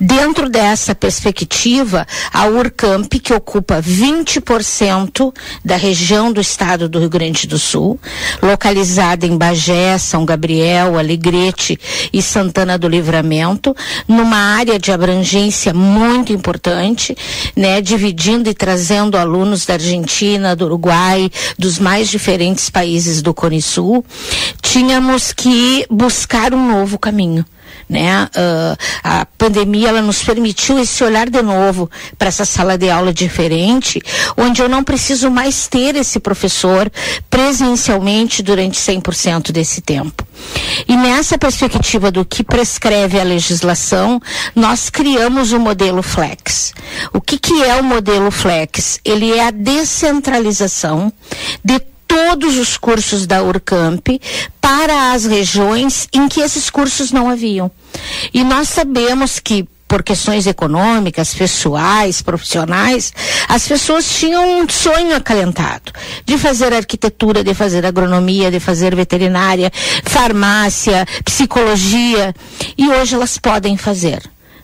Dentro 0.00 0.48
dessa 0.48 0.94
perspectiva, 0.94 2.06
a 2.32 2.46
Urcamp, 2.46 3.12
que 3.22 3.32
ocupa 3.32 3.80
20% 3.82 5.32
da 5.64 5.76
região 5.76 6.32
do 6.32 6.40
estado 6.40 6.88
do 6.88 6.98
Rio 6.98 7.10
Grande 7.10 7.46
do 7.46 7.58
Sul, 7.58 7.98
localizada 8.42 9.26
em 9.26 9.36
Bagé, 9.36 9.96
São 9.98 10.24
Gabriel, 10.24 10.98
Alegrete 10.98 11.78
e 12.12 12.22
Santana 12.22 12.78
do 12.78 12.88
Livramento, 12.88 13.74
numa 14.06 14.36
área 14.36 14.78
de 14.78 14.92
abrangência 14.92 15.72
muito 15.72 16.32
importante, 16.32 17.16
né, 17.56 17.80
dividindo 17.80 18.48
e 18.48 18.54
trazendo 18.54 19.16
alunos 19.16 19.66
da 19.66 19.74
Argentina, 19.74 20.56
do 20.56 20.66
Uruguai 20.66 20.89
Uruguai, 20.90 21.30
dos 21.56 21.78
mais 21.78 22.08
diferentes 22.08 22.68
países 22.68 23.22
do 23.22 23.32
Cone 23.32 23.62
Sul, 23.62 24.04
tínhamos 24.60 25.32
que 25.32 25.86
buscar 25.88 26.52
um 26.52 26.68
novo 26.68 26.98
caminho 26.98 27.46
né? 27.90 28.24
Uh, 28.36 28.76
a 29.02 29.26
pandemia 29.36 29.88
ela 29.88 30.00
nos 30.00 30.22
permitiu 30.22 30.78
esse 30.78 31.02
olhar 31.02 31.28
de 31.28 31.42
novo 31.42 31.90
para 32.16 32.28
essa 32.28 32.44
sala 32.44 32.78
de 32.78 32.88
aula 32.88 33.12
diferente, 33.12 34.00
onde 34.36 34.62
eu 34.62 34.68
não 34.68 34.84
preciso 34.84 35.28
mais 35.28 35.66
ter 35.66 35.96
esse 35.96 36.20
professor 36.20 36.90
presencialmente 37.28 38.42
durante 38.42 38.78
100% 38.78 39.50
desse 39.50 39.80
tempo. 39.80 40.24
E 40.86 40.96
nessa 40.96 41.36
perspectiva 41.36 42.10
do 42.10 42.24
que 42.24 42.44
prescreve 42.44 43.20
a 43.20 43.24
legislação, 43.24 44.20
nós 44.54 44.88
criamos 44.88 45.52
o 45.52 45.58
modelo 45.58 46.02
Flex. 46.02 46.72
O 47.12 47.20
que, 47.20 47.38
que 47.38 47.62
é 47.64 47.76
o 47.76 47.84
modelo 47.84 48.30
Flex? 48.30 49.00
Ele 49.04 49.32
é 49.32 49.46
a 49.46 49.50
descentralização 49.50 51.12
de 51.64 51.89
todos 52.10 52.58
os 52.58 52.76
cursos 52.76 53.24
da 53.24 53.40
Urcamp 53.40 54.08
para 54.60 55.12
as 55.12 55.24
regiões 55.24 56.08
em 56.12 56.26
que 56.28 56.40
esses 56.40 56.68
cursos 56.68 57.12
não 57.12 57.30
haviam. 57.30 57.70
E 58.34 58.42
nós 58.42 58.68
sabemos 58.68 59.38
que 59.38 59.64
por 59.86 60.02
questões 60.02 60.44
econômicas, 60.44 61.32
pessoais, 61.32 62.20
profissionais, 62.20 63.12
as 63.48 63.66
pessoas 63.66 64.18
tinham 64.18 64.60
um 64.60 64.68
sonho 64.68 65.14
acalentado 65.14 65.92
de 66.24 66.36
fazer 66.36 66.72
arquitetura, 66.72 67.44
de 67.44 67.54
fazer 67.54 67.86
agronomia, 67.86 68.50
de 68.50 68.58
fazer 68.58 68.94
veterinária, 68.94 69.70
farmácia, 70.04 71.06
psicologia, 71.24 72.34
e 72.76 72.88
hoje 72.88 73.14
elas 73.14 73.38
podem 73.38 73.76
fazer 73.76 74.20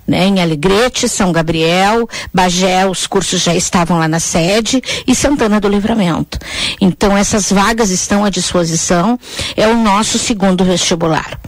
né, 0.06 0.26
em 0.26 0.40
Alegrete, 0.40 1.08
São 1.08 1.32
Gabriel, 1.32 2.08
Bagé, 2.32 2.86
os 2.86 3.06
cursos 3.06 3.42
já 3.42 3.54
estavam 3.54 3.98
lá 3.98 4.06
na 4.06 4.20
sede 4.20 4.82
e 5.06 5.14
Santana 5.14 5.60
do 5.60 5.68
Livramento. 5.68 6.38
Então 6.80 7.16
essas 7.16 7.50
vagas 7.50 7.90
estão 7.90 8.24
à 8.24 8.30
disposição, 8.30 9.18
é 9.56 9.66
o 9.66 9.76
nosso 9.76 10.18
segundo 10.18 10.64
vestibular. 10.64 11.38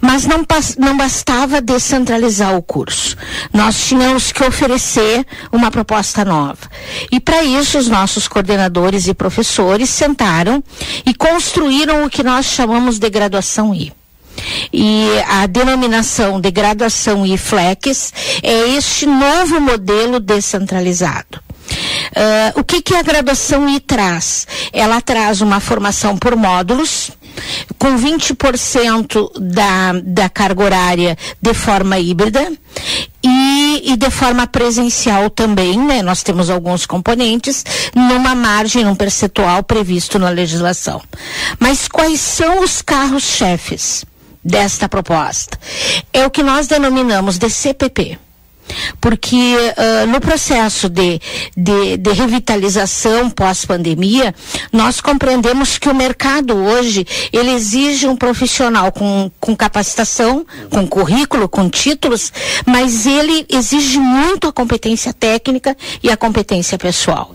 Mas 0.00 0.24
não, 0.24 0.44
não 0.78 0.96
bastava 0.96 1.60
descentralizar 1.60 2.56
o 2.56 2.62
curso. 2.62 3.16
Nós 3.52 3.86
tínhamos 3.86 4.32
que 4.32 4.42
oferecer 4.42 5.24
uma 5.52 5.70
proposta 5.70 6.24
nova. 6.24 6.58
E 7.12 7.20
para 7.20 7.42
isso 7.42 7.78
os 7.78 7.88
nossos 7.88 8.26
coordenadores 8.26 9.06
e 9.06 9.14
professores 9.14 9.90
sentaram 9.90 10.62
e 11.04 11.14
construíram 11.14 12.04
o 12.04 12.10
que 12.10 12.22
nós 12.22 12.46
chamamos 12.46 12.98
de 12.98 13.08
graduação 13.10 13.74
I. 13.74 13.92
E 14.72 15.08
a 15.26 15.46
denominação 15.46 16.40
de 16.40 16.50
graduação 16.50 17.24
e 17.26 17.36
flex 17.36 18.12
é 18.42 18.76
este 18.76 19.06
novo 19.06 19.60
modelo 19.60 20.20
descentralizado. 20.20 21.40
Uh, 21.68 22.60
o 22.60 22.64
que, 22.64 22.80
que 22.80 22.94
a 22.94 23.02
graduação 23.02 23.68
I 23.68 23.80
traz? 23.80 24.46
Ela 24.72 25.00
traz 25.00 25.40
uma 25.40 25.60
formação 25.60 26.16
por 26.16 26.34
módulos, 26.34 27.10
com 27.78 27.96
20% 27.96 29.30
da, 29.38 29.92
da 30.02 30.28
carga 30.28 30.64
horária 30.64 31.18
de 31.40 31.54
forma 31.54 31.98
híbrida 31.98 32.52
e, 33.22 33.92
e, 33.92 33.96
de 33.96 34.10
forma 34.10 34.46
presencial 34.46 35.30
também, 35.30 35.78
né? 35.78 36.02
Nós 36.02 36.22
temos 36.22 36.50
alguns 36.50 36.86
componentes 36.86 37.64
numa 37.94 38.34
margem, 38.34 38.84
num 38.84 38.94
percentual 38.94 39.62
previsto 39.62 40.18
na 40.18 40.30
legislação. 40.30 41.00
Mas 41.58 41.86
quais 41.86 42.20
são 42.20 42.62
os 42.62 42.82
carros-chefes? 42.82 44.04
Desta 44.48 44.88
proposta? 44.88 45.58
É 46.12 46.26
o 46.26 46.30
que 46.30 46.42
nós 46.42 46.66
denominamos 46.66 47.38
de 47.38 47.50
CPP 47.50 48.18
porque 49.00 49.36
uh, 49.36 50.06
no 50.06 50.20
processo 50.20 50.88
de, 50.88 51.20
de, 51.56 51.96
de 51.96 52.12
revitalização 52.12 53.30
pós-pandemia, 53.30 54.34
nós 54.72 55.00
compreendemos 55.00 55.78
que 55.78 55.88
o 55.88 55.94
mercado 55.94 56.56
hoje, 56.56 57.06
ele 57.32 57.50
exige 57.50 58.06
um 58.06 58.16
profissional 58.16 58.92
com, 58.92 59.30
com 59.40 59.56
capacitação, 59.56 60.46
com 60.70 60.86
currículo, 60.86 61.48
com 61.48 61.68
títulos, 61.68 62.32
mas 62.66 63.06
ele 63.06 63.46
exige 63.48 63.98
muito 63.98 64.48
a 64.48 64.52
competência 64.52 65.12
técnica 65.12 65.76
e 66.02 66.10
a 66.10 66.16
competência 66.16 66.78
pessoal. 66.78 67.34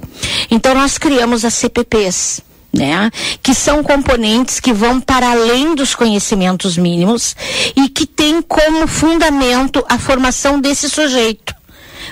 Então 0.49 0.75
nós 0.75 0.97
criamos 0.97 1.43
as 1.43 1.53
CPPs 1.53 2.41
né? 2.73 3.11
Que 3.41 3.53
são 3.53 3.83
componentes 3.83 4.59
que 4.59 4.73
vão 4.73 4.99
para 4.99 5.31
além 5.31 5.75
dos 5.75 5.93
conhecimentos 5.93 6.77
mínimos 6.77 7.35
e 7.75 7.87
que 7.87 8.05
têm 8.05 8.41
como 8.41 8.87
fundamento 8.87 9.85
a 9.87 9.99
formação 9.99 10.59
desse 10.59 10.89
sujeito. 10.89 11.62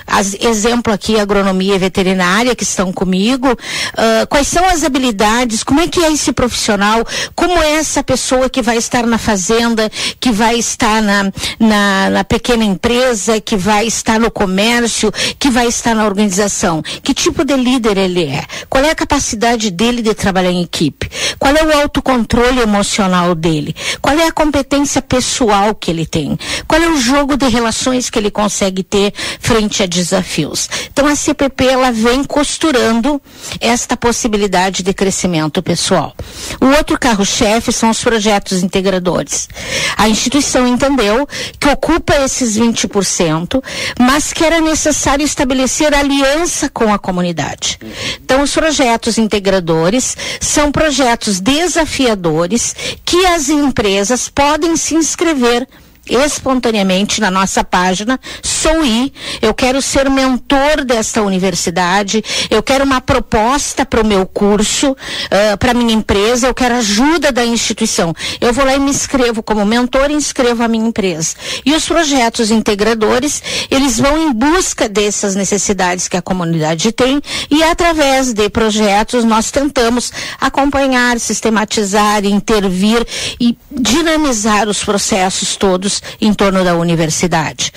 As, 0.06 0.34
exemplo 0.34 0.92
aqui, 0.92 1.18
agronomia 1.18 1.74
e 1.74 1.78
veterinária 1.78 2.54
que 2.54 2.62
estão 2.62 2.92
comigo. 2.92 3.48
Uh, 3.50 4.26
quais 4.28 4.48
são 4.48 4.64
as 4.66 4.84
habilidades? 4.84 5.62
Como 5.62 5.80
é 5.80 5.88
que 5.88 6.00
é 6.04 6.12
esse 6.12 6.32
profissional? 6.32 7.04
Como 7.34 7.62
é 7.62 7.72
essa 7.72 8.02
pessoa 8.02 8.48
que 8.48 8.62
vai 8.62 8.76
estar 8.76 9.06
na 9.06 9.18
fazenda, 9.18 9.90
que 10.20 10.30
vai 10.30 10.56
estar 10.58 11.02
na, 11.02 11.32
na, 11.58 12.10
na 12.10 12.24
pequena 12.24 12.64
empresa, 12.64 13.40
que 13.40 13.56
vai 13.56 13.86
estar 13.86 14.18
no 14.18 14.30
comércio, 14.30 15.12
que 15.38 15.50
vai 15.50 15.66
estar 15.66 15.94
na 15.94 16.04
organização? 16.04 16.82
Que 17.02 17.14
tipo 17.14 17.44
de 17.44 17.56
líder 17.56 17.98
ele 17.98 18.24
é? 18.24 18.44
Qual 18.68 18.84
é 18.84 18.90
a 18.90 18.94
capacidade 18.94 19.70
dele 19.70 20.02
de 20.02 20.14
trabalhar 20.14 20.50
em 20.50 20.62
equipe? 20.62 21.10
Qual 21.38 21.54
é 21.54 21.64
o 21.64 21.80
autocontrole 21.80 22.60
emocional 22.60 23.34
dele? 23.34 23.74
Qual 24.00 24.16
é 24.16 24.26
a 24.26 24.32
competência 24.32 25.02
pessoal 25.02 25.74
que 25.74 25.90
ele 25.90 26.06
tem? 26.06 26.38
Qual 26.66 26.80
é 26.80 26.88
o 26.88 26.96
jogo 26.96 27.36
de 27.36 27.48
relações 27.48 28.10
que 28.10 28.18
ele 28.18 28.30
consegue 28.30 28.82
ter 28.82 29.12
frente 29.40 29.82
a 29.82 29.86
desafios. 29.94 30.68
Então 30.92 31.06
a 31.06 31.14
CPP 31.14 31.66
ela 31.66 31.92
vem 31.92 32.24
costurando 32.24 33.20
esta 33.60 33.96
possibilidade 33.96 34.82
de 34.82 34.92
crescimento 34.92 35.62
pessoal. 35.62 36.14
O 36.60 36.66
outro 36.76 36.98
carro-chefe 36.98 37.72
são 37.72 37.90
os 37.90 38.02
projetos 38.02 38.62
integradores. 38.62 39.48
A 39.96 40.08
instituição 40.08 40.66
entendeu 40.66 41.26
que 41.58 41.68
ocupa 41.68 42.14
esses 42.16 42.58
20%, 42.58 43.62
mas 43.98 44.32
que 44.32 44.44
era 44.44 44.60
necessário 44.60 45.24
estabelecer 45.24 45.94
aliança 45.94 46.68
com 46.68 46.92
a 46.92 46.98
comunidade. 46.98 47.78
Então 48.24 48.42
os 48.42 48.52
projetos 48.52 49.18
integradores 49.18 50.16
são 50.40 50.72
projetos 50.72 51.40
desafiadores 51.40 52.74
que 53.04 53.26
as 53.26 53.48
empresas 53.48 54.28
podem 54.28 54.76
se 54.76 54.94
inscrever 54.94 55.66
espontaneamente 56.08 57.20
na 57.20 57.30
nossa 57.30 57.62
página 57.62 58.18
Sou 58.62 58.84
I, 58.84 59.12
eu 59.40 59.52
quero 59.52 59.82
ser 59.82 60.08
mentor 60.08 60.84
desta 60.84 61.20
universidade, 61.20 62.22
eu 62.48 62.62
quero 62.62 62.84
uma 62.84 63.00
proposta 63.00 63.84
para 63.84 64.00
o 64.00 64.06
meu 64.06 64.24
curso, 64.24 64.92
uh, 64.92 65.58
para 65.58 65.74
minha 65.74 65.92
empresa, 65.92 66.46
eu 66.46 66.54
quero 66.54 66.76
ajuda 66.76 67.32
da 67.32 67.44
instituição. 67.44 68.14
Eu 68.40 68.52
vou 68.52 68.64
lá 68.64 68.76
e 68.76 68.78
me 68.78 68.90
inscrevo 68.90 69.42
como 69.42 69.64
mentor 69.64 70.12
e 70.12 70.14
inscrevo 70.14 70.62
a 70.62 70.68
minha 70.68 70.86
empresa. 70.86 71.34
E 71.64 71.74
os 71.74 71.86
projetos 71.86 72.52
integradores, 72.52 73.42
eles 73.68 73.98
vão 73.98 74.28
em 74.28 74.32
busca 74.32 74.88
dessas 74.88 75.34
necessidades 75.34 76.06
que 76.06 76.16
a 76.16 76.22
comunidade 76.22 76.92
tem 76.92 77.20
e 77.50 77.64
através 77.64 78.32
de 78.32 78.48
projetos 78.48 79.24
nós 79.24 79.50
tentamos 79.50 80.12
acompanhar, 80.40 81.18
sistematizar, 81.18 82.24
intervir 82.24 83.04
e 83.40 83.58
dinamizar 83.70 84.68
os 84.68 84.84
processos 84.84 85.56
todos 85.56 85.91
em 86.20 86.32
torno 86.32 86.64
da 86.64 86.76
universidade. 86.76 87.72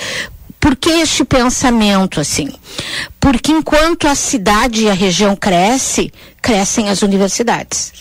Por 0.60 0.76
que 0.76 0.90
este 0.90 1.24
pensamento 1.24 2.20
assim? 2.20 2.50
Porque 3.20 3.52
enquanto 3.52 4.08
a 4.08 4.16
cidade 4.16 4.86
e 4.86 4.90
a 4.90 4.94
região 4.94 5.36
cresce, 5.36 6.12
crescem 6.42 6.90
as 6.90 7.02
universidades. 7.02 7.94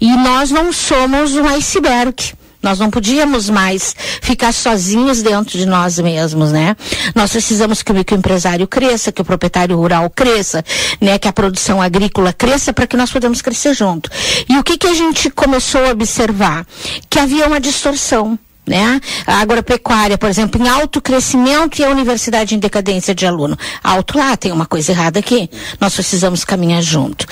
E 0.00 0.08
nós 0.16 0.50
não 0.50 0.72
somos 0.72 1.34
um 1.34 1.46
iceberg. 1.48 2.14
Nós 2.62 2.78
não 2.78 2.90
podíamos 2.90 3.48
mais 3.48 3.94
ficar 4.20 4.52
sozinhos 4.52 5.22
dentro 5.22 5.58
de 5.58 5.66
nós 5.66 5.98
mesmos, 5.98 6.50
né? 6.50 6.76
Nós 7.14 7.30
precisamos 7.30 7.82
que 7.82 7.92
o 7.92 7.94
microempresário 7.94 8.66
cresça, 8.66 9.12
que 9.12 9.22
o 9.22 9.24
proprietário 9.24 9.76
rural 9.76 10.10
cresça, 10.10 10.64
né? 11.00 11.18
Que 11.18 11.28
a 11.28 11.32
produção 11.32 11.80
agrícola 11.80 12.32
cresça 12.32 12.72
para 12.72 12.86
que 12.86 12.96
nós 12.96 13.10
podemos 13.10 13.42
crescer 13.42 13.74
junto. 13.74 14.10
E 14.48 14.56
o 14.58 14.64
que 14.64 14.78
que 14.78 14.86
a 14.86 14.94
gente 14.94 15.30
começou 15.30 15.84
a 15.84 15.90
observar? 15.90 16.66
Que 17.08 17.18
havia 17.18 17.46
uma 17.46 17.60
distorção 17.60 18.38
né? 18.66 19.00
A 19.26 19.40
agropecuária, 19.40 20.18
por 20.18 20.28
exemplo, 20.28 20.60
em 20.60 20.68
alto 20.68 21.00
crescimento 21.00 21.78
e 21.78 21.84
a 21.84 21.90
universidade 21.90 22.54
em 22.54 22.58
decadência 22.58 23.14
de 23.14 23.26
aluno. 23.26 23.56
Alto 23.82 24.18
lá, 24.18 24.36
tem 24.36 24.52
uma 24.52 24.66
coisa 24.66 24.92
errada 24.92 25.20
aqui. 25.20 25.48
Nós 25.80 25.94
precisamos 25.94 26.44
caminhar 26.44 26.82
junto. 26.82 27.26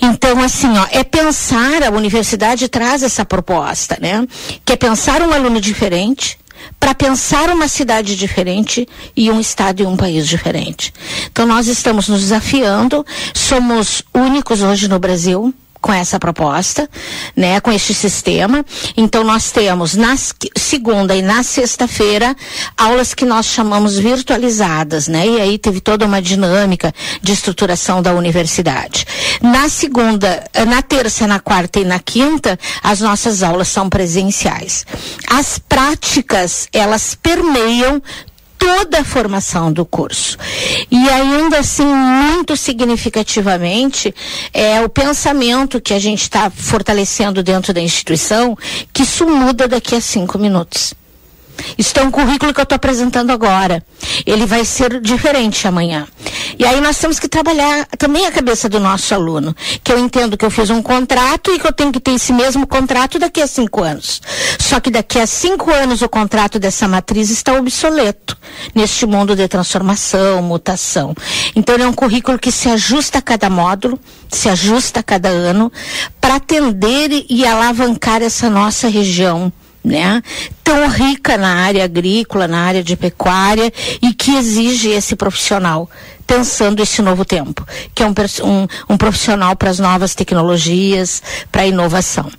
Então, 0.00 0.40
assim, 0.42 0.76
ó, 0.76 0.86
é 0.90 1.02
pensar, 1.02 1.82
a 1.82 1.90
universidade 1.90 2.68
traz 2.68 3.02
essa 3.02 3.24
proposta, 3.24 3.96
né? 4.00 4.26
Que 4.64 4.74
é 4.74 4.76
pensar 4.76 5.22
um 5.22 5.32
aluno 5.32 5.60
diferente, 5.60 6.38
para 6.78 6.94
pensar 6.94 7.50
uma 7.50 7.68
cidade 7.68 8.16
diferente 8.16 8.88
e 9.16 9.30
um 9.30 9.40
estado 9.40 9.82
e 9.82 9.86
um 9.86 9.96
país 9.96 10.26
diferente. 10.28 10.92
Então 11.30 11.46
nós 11.46 11.66
estamos 11.66 12.08
nos 12.08 12.20
desafiando, 12.20 13.04
somos 13.34 14.02
únicos 14.14 14.62
hoje 14.62 14.88
no 14.88 14.98
Brasil, 14.98 15.52
com 15.82 15.92
essa 15.92 16.18
proposta, 16.18 16.88
né, 17.36 17.60
com 17.60 17.72
este 17.72 17.92
sistema. 17.92 18.64
Então 18.96 19.24
nós 19.24 19.50
temos 19.50 19.94
na 19.94 20.16
segunda 20.56 21.14
e 21.14 21.20
na 21.20 21.42
sexta-feira 21.42 22.34
aulas 22.76 23.12
que 23.12 23.24
nós 23.24 23.46
chamamos 23.46 23.98
virtualizadas, 23.98 25.08
né? 25.08 25.26
E 25.26 25.40
aí 25.40 25.58
teve 25.58 25.80
toda 25.80 26.06
uma 26.06 26.22
dinâmica 26.22 26.94
de 27.20 27.32
estruturação 27.32 28.00
da 28.00 28.14
universidade. 28.14 29.04
Na 29.42 29.68
segunda, 29.68 30.44
na 30.66 30.80
terça, 30.80 31.26
na 31.26 31.40
quarta 31.40 31.80
e 31.80 31.84
na 31.84 31.98
quinta, 31.98 32.58
as 32.82 33.00
nossas 33.00 33.42
aulas 33.42 33.68
são 33.68 33.88
presenciais. 33.88 34.86
As 35.28 35.58
práticas, 35.58 36.68
elas 36.72 37.16
permeiam 37.20 38.00
toda 38.62 39.00
a 39.00 39.04
formação 39.04 39.72
do 39.72 39.84
curso. 39.84 40.38
E 40.88 41.08
ainda 41.10 41.58
assim, 41.58 41.84
muito 41.84 42.56
significativamente, 42.56 44.14
é 44.54 44.80
o 44.82 44.88
pensamento 44.88 45.80
que 45.80 45.92
a 45.92 45.98
gente 45.98 46.22
está 46.22 46.48
fortalecendo 46.48 47.42
dentro 47.42 47.74
da 47.74 47.80
instituição, 47.80 48.56
que 48.92 49.02
isso 49.02 49.26
muda 49.26 49.66
daqui 49.66 49.96
a 49.96 50.00
cinco 50.00 50.38
minutos. 50.38 50.94
Isso 51.76 51.92
é 51.98 52.02
um 52.02 52.10
currículo 52.10 52.52
que 52.52 52.60
eu 52.60 52.64
estou 52.64 52.76
apresentando 52.76 53.30
agora. 53.30 53.82
Ele 54.26 54.46
vai 54.46 54.64
ser 54.64 55.00
diferente 55.00 55.66
amanhã. 55.66 56.06
E 56.58 56.64
aí 56.64 56.80
nós 56.80 56.98
temos 56.98 57.18
que 57.18 57.28
trabalhar 57.28 57.86
também 57.98 58.26
a 58.26 58.32
cabeça 58.32 58.68
do 58.68 58.78
nosso 58.78 59.14
aluno. 59.14 59.54
Que 59.82 59.92
eu 59.92 59.98
entendo 59.98 60.36
que 60.36 60.44
eu 60.44 60.50
fiz 60.50 60.70
um 60.70 60.82
contrato 60.82 61.50
e 61.50 61.58
que 61.58 61.66
eu 61.66 61.72
tenho 61.72 61.92
que 61.92 62.00
ter 62.00 62.12
esse 62.12 62.32
mesmo 62.32 62.66
contrato 62.66 63.18
daqui 63.18 63.40
a 63.40 63.46
cinco 63.46 63.82
anos. 63.82 64.20
Só 64.58 64.80
que 64.80 64.90
daqui 64.90 65.18
a 65.18 65.26
cinco 65.26 65.70
anos 65.70 66.02
o 66.02 66.08
contrato 66.08 66.58
dessa 66.58 66.86
matriz 66.86 67.30
está 67.30 67.54
obsoleto 67.54 68.36
neste 68.74 69.06
mundo 69.06 69.34
de 69.34 69.46
transformação, 69.48 70.42
mutação. 70.42 71.14
Então 71.54 71.76
é 71.76 71.86
um 71.86 71.92
currículo 71.92 72.38
que 72.38 72.52
se 72.52 72.68
ajusta 72.68 73.18
a 73.18 73.22
cada 73.22 73.48
módulo, 73.48 73.98
se 74.28 74.48
ajusta 74.48 75.00
a 75.00 75.02
cada 75.02 75.28
ano, 75.28 75.72
para 76.20 76.36
atender 76.36 77.24
e 77.28 77.46
alavancar 77.46 78.22
essa 78.22 78.48
nossa 78.48 78.88
região 78.88 79.52
né? 79.84 80.22
Tão 80.62 80.88
rica 80.88 81.36
na 81.36 81.54
área 81.54 81.84
agrícola, 81.84 82.46
na 82.46 82.60
área 82.60 82.82
de 82.82 82.96
pecuária 82.96 83.72
e 84.00 84.14
que 84.14 84.36
exige 84.36 84.90
esse 84.90 85.16
profissional 85.16 85.88
pensando 86.24 86.80
esse 86.80 87.02
novo 87.02 87.26
tempo, 87.26 87.66
que 87.94 88.02
é 88.02 88.06
um, 88.06 88.14
um, 88.44 88.94
um 88.94 88.96
profissional 88.96 89.54
para 89.54 89.68
as 89.68 89.78
novas 89.78 90.14
tecnologias, 90.14 91.22
para 91.50 91.62
a 91.62 91.66
inovação. 91.66 92.30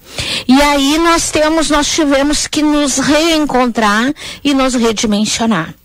E 0.47 0.59
aí 0.61 0.97
nós 0.97 1.29
temos, 1.29 1.69
nós 1.69 1.87
tivemos 1.87 2.47
que 2.47 2.63
nos 2.63 2.97
reencontrar 2.97 4.11
e 4.43 4.53
nos 4.53 4.73
redimensionar. 4.73 5.75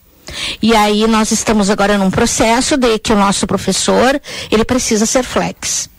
E 0.63 0.75
aí 0.75 1.07
nós 1.07 1.33
estamos 1.33 1.69
agora 1.69 1.99
num 1.99 2.11
processo 2.11 2.77
de 2.77 2.99
que 2.99 3.13
o 3.13 3.17
nosso 3.17 3.47
professor, 3.47 4.21
ele 4.51 4.65
precisa 4.65 5.05
ser 5.05 5.23
flex. 5.23 5.91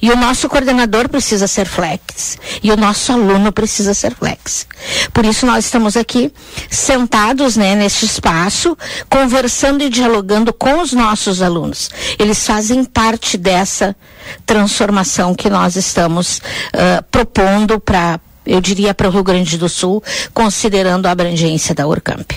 E 0.00 0.10
o 0.10 0.16
nosso 0.16 0.48
coordenador 0.48 1.08
precisa 1.08 1.46
ser 1.46 1.66
flex. 1.66 2.38
E 2.62 2.70
o 2.70 2.76
nosso 2.76 3.12
aluno 3.12 3.52
precisa 3.52 3.94
ser 3.94 4.14
flex. 4.14 4.66
Por 5.12 5.24
isso 5.24 5.46
nós 5.46 5.64
estamos 5.64 5.96
aqui 5.96 6.32
sentados 6.70 7.56
né, 7.56 7.74
neste 7.74 8.04
espaço, 8.04 8.76
conversando 9.08 9.82
e 9.82 9.88
dialogando 9.88 10.52
com 10.52 10.80
os 10.80 10.92
nossos 10.92 11.42
alunos. 11.42 11.90
Eles 12.18 12.46
fazem 12.46 12.84
parte 12.84 13.36
dessa 13.36 13.96
transformação 14.44 15.34
que 15.34 15.48
nós 15.48 15.76
estamos 15.76 16.38
uh, 16.38 17.02
propondo 17.10 17.80
para, 17.80 18.20
eu 18.46 18.60
diria, 18.60 18.94
para 18.94 19.08
o 19.08 19.10
Rio 19.10 19.24
Grande 19.24 19.58
do 19.58 19.68
Sul, 19.68 20.02
considerando 20.32 21.06
a 21.06 21.10
abrangência 21.10 21.74
da 21.74 21.86
Urcamp. 21.86 22.32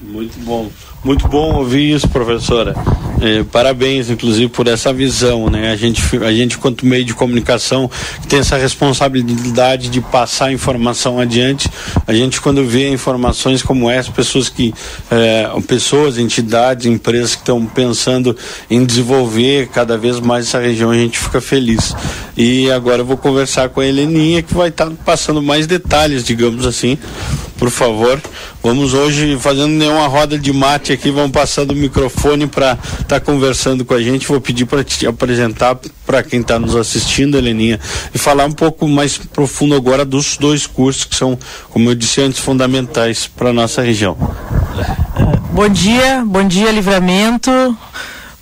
Muito 0.00 0.38
bom. 0.40 0.70
Muito 1.04 1.28
bom 1.28 1.54
ouvir 1.54 1.94
isso, 1.94 2.08
professora. 2.08 2.74
É, 3.22 3.44
parabéns, 3.44 4.08
inclusive, 4.08 4.48
por 4.48 4.66
essa 4.66 4.92
visão, 4.92 5.50
né? 5.50 5.70
A 5.70 5.76
gente, 5.76 6.02
a 6.24 6.32
gente, 6.32 6.56
quanto 6.56 6.86
meio 6.86 7.04
de 7.04 7.12
comunicação, 7.12 7.90
tem 8.28 8.38
essa 8.38 8.56
responsabilidade 8.56 9.90
de 9.90 10.00
passar 10.00 10.50
informação 10.52 11.20
adiante. 11.20 11.68
A 12.06 12.14
gente, 12.14 12.40
quando 12.40 12.64
vê 12.64 12.88
informações 12.88 13.62
como 13.62 13.90
essa, 13.90 14.10
pessoas 14.10 14.48
que, 14.48 14.72
é, 15.10 15.50
pessoas, 15.66 16.16
entidades, 16.16 16.86
empresas 16.86 17.34
que 17.34 17.42
estão 17.42 17.66
pensando 17.66 18.34
em 18.70 18.86
desenvolver 18.86 19.68
cada 19.68 19.98
vez 19.98 20.18
mais 20.18 20.46
essa 20.46 20.58
região, 20.58 20.90
a 20.90 20.94
gente 20.94 21.18
fica 21.18 21.42
feliz. 21.42 21.94
E 22.36 22.70
agora 22.70 23.02
eu 23.02 23.06
vou 23.06 23.18
conversar 23.18 23.68
com 23.68 23.80
a 23.80 23.86
Heleninha, 23.86 24.42
que 24.42 24.54
vai 24.54 24.70
estar 24.70 24.86
tá 24.86 24.92
passando 25.04 25.42
mais 25.42 25.66
detalhes, 25.66 26.24
digamos 26.24 26.64
assim, 26.64 26.96
por 27.58 27.70
favor. 27.70 28.18
Vamos 28.62 28.92
hoje 28.92 29.38
fazendo 29.38 29.68
nenhuma 29.68 30.06
roda 30.06 30.38
de 30.38 30.52
mate 30.52 30.92
aqui, 30.92 31.10
vamos 31.10 31.30
passando 31.30 31.70
o 31.70 31.74
microfone 31.74 32.46
para 32.46 32.78
estar 33.10 33.18
tá 33.18 33.20
conversando 33.20 33.84
com 33.84 33.92
a 33.92 34.00
gente. 34.00 34.26
Vou 34.26 34.40
pedir 34.40 34.66
para 34.66 34.84
te 34.84 35.06
apresentar 35.06 35.76
para 36.06 36.22
quem 36.22 36.40
está 36.40 36.58
nos 36.58 36.76
assistindo, 36.76 37.36
Heleninha, 37.36 37.80
e 38.14 38.18
falar 38.18 38.44
um 38.44 38.52
pouco 38.52 38.86
mais 38.86 39.18
profundo 39.18 39.74
agora 39.74 40.04
dos 40.04 40.36
dois 40.36 40.66
cursos 40.66 41.04
que 41.04 41.16
são, 41.16 41.36
como 41.70 41.90
eu 41.90 41.94
disse 41.94 42.20
antes, 42.22 42.38
fundamentais 42.38 43.26
para 43.26 43.52
nossa 43.52 43.82
região. 43.82 44.16
Bom 45.52 45.68
dia, 45.68 46.22
bom 46.24 46.46
dia 46.46 46.70
Livramento. 46.70 47.50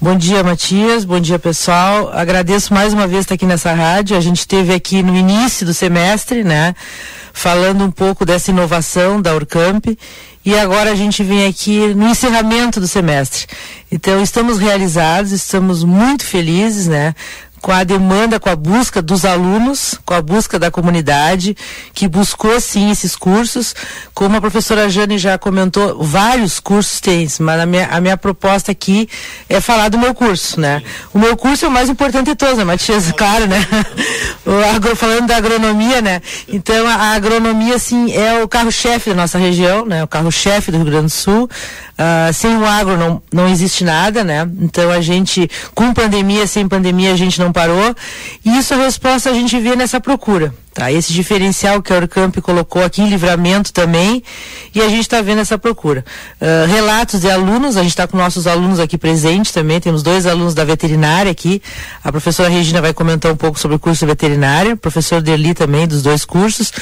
Bom 0.00 0.16
dia, 0.16 0.44
Matias. 0.44 1.04
Bom 1.04 1.18
dia, 1.18 1.40
pessoal. 1.40 2.10
Agradeço 2.12 2.72
mais 2.72 2.92
uma 2.92 3.08
vez 3.08 3.22
estar 3.22 3.34
aqui 3.34 3.46
nessa 3.46 3.72
rádio. 3.72 4.16
A 4.16 4.20
gente 4.20 4.38
esteve 4.38 4.72
aqui 4.72 5.02
no 5.02 5.16
início 5.16 5.66
do 5.66 5.74
semestre, 5.74 6.44
né? 6.44 6.74
falando 7.38 7.84
um 7.84 7.90
pouco 7.90 8.26
dessa 8.26 8.50
inovação 8.50 9.22
da 9.22 9.32
Urcamp 9.32 9.86
e 10.44 10.56
agora 10.56 10.92
a 10.92 10.94
gente 10.94 11.22
vem 11.22 11.46
aqui 11.46 11.94
no 11.94 12.08
encerramento 12.08 12.80
do 12.80 12.88
semestre. 12.88 13.46
Então 13.90 14.22
estamos 14.22 14.58
realizados, 14.58 15.32
estamos 15.32 15.82
muito 15.84 16.24
felizes, 16.24 16.86
né? 16.86 17.14
Com 17.60 17.72
a 17.72 17.84
demanda, 17.84 18.40
com 18.40 18.48
a 18.48 18.56
busca 18.56 19.02
dos 19.02 19.24
alunos, 19.24 19.98
com 20.04 20.14
a 20.14 20.22
busca 20.22 20.58
da 20.58 20.70
comunidade, 20.70 21.56
que 21.92 22.08
buscou 22.08 22.60
sim 22.60 22.90
esses 22.90 23.16
cursos. 23.16 23.74
Como 24.14 24.36
a 24.36 24.40
professora 24.40 24.88
Jane 24.88 25.18
já 25.18 25.38
comentou, 25.38 26.02
vários 26.02 26.60
cursos 26.60 27.00
tem, 27.00 27.26
mas 27.40 27.60
a 27.60 27.66
minha, 27.66 27.86
a 27.88 28.00
minha 28.00 28.16
proposta 28.16 28.72
aqui 28.72 29.08
é 29.48 29.60
falar 29.60 29.88
do 29.88 29.98
meu 29.98 30.14
curso, 30.14 30.60
né? 30.60 30.82
O 31.12 31.18
meu 31.18 31.36
curso 31.36 31.64
é 31.64 31.68
o 31.68 31.70
mais 31.70 31.88
importante 31.88 32.26
de 32.26 32.34
todos, 32.34 32.58
né, 32.58 32.64
Matias? 32.64 33.12
Claro, 33.18 33.48
né? 33.48 33.66
Agro, 34.74 34.94
falando 34.94 35.26
da 35.26 35.36
agronomia, 35.36 36.00
né? 36.00 36.22
Então, 36.46 36.86
a, 36.86 36.94
a 36.94 37.14
agronomia, 37.14 37.74
assim, 37.74 38.12
é 38.12 38.40
o 38.42 38.46
carro-chefe 38.46 39.10
da 39.10 39.16
nossa 39.16 39.38
região, 39.38 39.84
né? 39.84 40.04
O 40.04 40.06
carro-chefe 40.06 40.70
do 40.70 40.76
Rio 40.78 40.86
Grande 40.86 41.06
do 41.06 41.10
Sul. 41.10 41.50
Uh, 41.98 42.32
sem 42.32 42.56
o 42.56 42.64
agro 42.64 42.96
não, 42.96 43.20
não 43.32 43.48
existe 43.48 43.82
nada, 43.82 44.22
né? 44.22 44.48
Então 44.60 44.88
a 44.88 45.00
gente, 45.00 45.50
com 45.74 45.92
pandemia, 45.92 46.46
sem 46.46 46.68
pandemia, 46.68 47.12
a 47.12 47.16
gente 47.16 47.40
não 47.40 47.52
parou. 47.58 47.94
E 48.44 48.56
isso 48.56 48.72
a 48.72 48.76
resposta 48.76 49.30
a 49.30 49.34
gente 49.34 49.58
vê 49.58 49.74
nessa 49.74 50.00
procura. 50.00 50.54
Tá? 50.72 50.92
Esse 50.92 51.12
diferencial 51.12 51.82
que 51.82 51.92
a 51.92 51.96
Orcamp 51.96 52.36
colocou 52.40 52.84
aqui 52.84 53.02
em 53.02 53.08
livramento 53.08 53.72
também, 53.72 54.22
e 54.72 54.80
a 54.80 54.88
gente 54.88 55.00
está 55.00 55.20
vendo 55.20 55.40
essa 55.40 55.58
procura. 55.58 56.04
Uh, 56.40 56.70
relatos 56.72 57.20
de 57.20 57.28
alunos, 57.28 57.76
a 57.76 57.82
gente 57.82 57.90
está 57.90 58.06
com 58.06 58.16
nossos 58.16 58.46
alunos 58.46 58.78
aqui 58.78 58.96
presentes 58.96 59.50
também, 59.50 59.80
temos 59.80 60.04
dois 60.04 60.24
alunos 60.24 60.54
da 60.54 60.64
veterinária 60.64 61.32
aqui, 61.32 61.60
a 62.04 62.12
professora 62.12 62.48
Regina 62.48 62.80
vai 62.80 62.94
comentar 62.94 63.32
um 63.32 63.36
pouco 63.36 63.58
sobre 63.58 63.76
o 63.76 63.80
curso 63.80 64.06
veterinária, 64.06 64.76
professor 64.76 65.20
Derli 65.20 65.52
também, 65.52 65.84
dos 65.84 66.00
dois 66.00 66.24
cursos, 66.24 66.72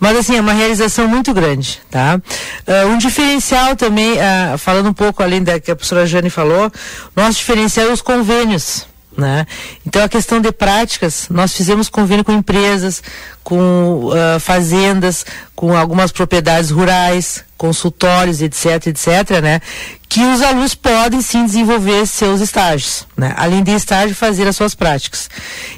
mas 0.00 0.16
assim, 0.16 0.36
é 0.36 0.40
uma 0.40 0.54
realização 0.54 1.06
muito 1.06 1.34
grande. 1.34 1.78
Tá? 1.90 2.18
Uh, 2.66 2.88
um 2.88 2.96
diferencial 2.96 3.76
também, 3.76 4.12
uh, 4.12 4.56
falando 4.56 4.88
um 4.88 4.94
pouco 4.94 5.22
além 5.22 5.42
da 5.42 5.60
que 5.60 5.70
a 5.70 5.76
professora 5.76 6.06
Jane 6.06 6.30
falou, 6.30 6.72
nosso 7.14 7.36
diferencial 7.36 7.88
é 7.88 7.92
os 7.92 8.00
convênios. 8.00 8.91
Né? 9.16 9.46
Então 9.86 10.02
a 10.02 10.08
questão 10.08 10.40
de 10.40 10.50
práticas, 10.50 11.26
nós 11.28 11.54
fizemos 11.54 11.90
convênio 11.90 12.24
com 12.24 12.32
empresas, 12.32 13.02
com 13.44 14.06
uh, 14.06 14.40
fazendas, 14.40 15.26
com 15.54 15.76
algumas 15.76 16.10
propriedades 16.10 16.70
rurais, 16.70 17.44
consultórios, 17.62 18.42
etc, 18.42 18.88
etc, 18.88 19.40
né? 19.40 19.60
Que 20.08 20.20
os 20.20 20.42
alunos 20.42 20.74
podem 20.74 21.22
sim 21.22 21.46
desenvolver 21.46 22.06
seus 22.06 22.40
estágios, 22.40 23.06
né? 23.16 23.32
Além 23.36 23.62
de 23.62 23.70
estágio, 23.70 24.14
fazer 24.14 24.46
as 24.48 24.56
suas 24.56 24.74
práticas. 24.74 25.30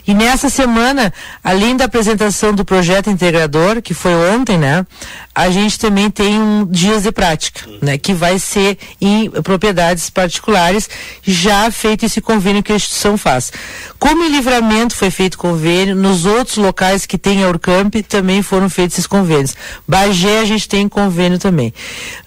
E 0.06 0.14
nessa 0.14 0.48
semana, 0.48 1.12
além 1.42 1.76
da 1.76 1.84
apresentação 1.84 2.52
do 2.52 2.64
projeto 2.64 3.10
integrador, 3.10 3.82
que 3.82 3.92
foi 3.92 4.14
ontem, 4.34 4.58
né? 4.58 4.84
A 5.32 5.50
gente 5.50 5.78
também 5.78 6.10
tem 6.10 6.40
um 6.40 6.66
dias 6.66 7.02
de 7.02 7.12
prática, 7.12 7.60
né? 7.82 7.98
Que 7.98 8.14
vai 8.14 8.38
ser 8.38 8.78
em 8.98 9.30
propriedades 9.42 10.08
particulares, 10.08 10.88
já 11.22 11.70
feito 11.70 12.06
esse 12.06 12.20
convênio 12.20 12.62
que 12.62 12.72
a 12.72 12.76
instituição 12.76 13.18
faz. 13.18 13.52
Como 13.98 14.24
em 14.24 14.30
livramento 14.30 14.96
foi 14.96 15.10
feito 15.10 15.36
convênio, 15.36 15.94
nos 15.94 16.24
outros 16.24 16.56
locais 16.56 17.04
que 17.04 17.18
tem 17.18 17.44
a 17.44 17.48
Urcamp 17.48 17.94
também 18.08 18.42
foram 18.42 18.70
feitos 18.70 18.94
esses 18.96 19.06
convênios. 19.06 19.54
Bagé 19.86 20.40
a 20.40 20.44
gente 20.44 20.66
tem 20.68 20.88
convênio 20.88 21.38
também. 21.38 21.73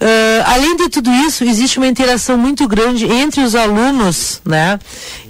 Uh, 0.00 0.44
além 0.46 0.76
de 0.76 0.88
tudo 0.88 1.10
isso, 1.10 1.44
existe 1.44 1.78
uma 1.78 1.86
interação 1.86 2.36
muito 2.36 2.66
grande 2.68 3.06
entre 3.06 3.40
os 3.42 3.54
alunos, 3.54 4.40
né? 4.44 4.78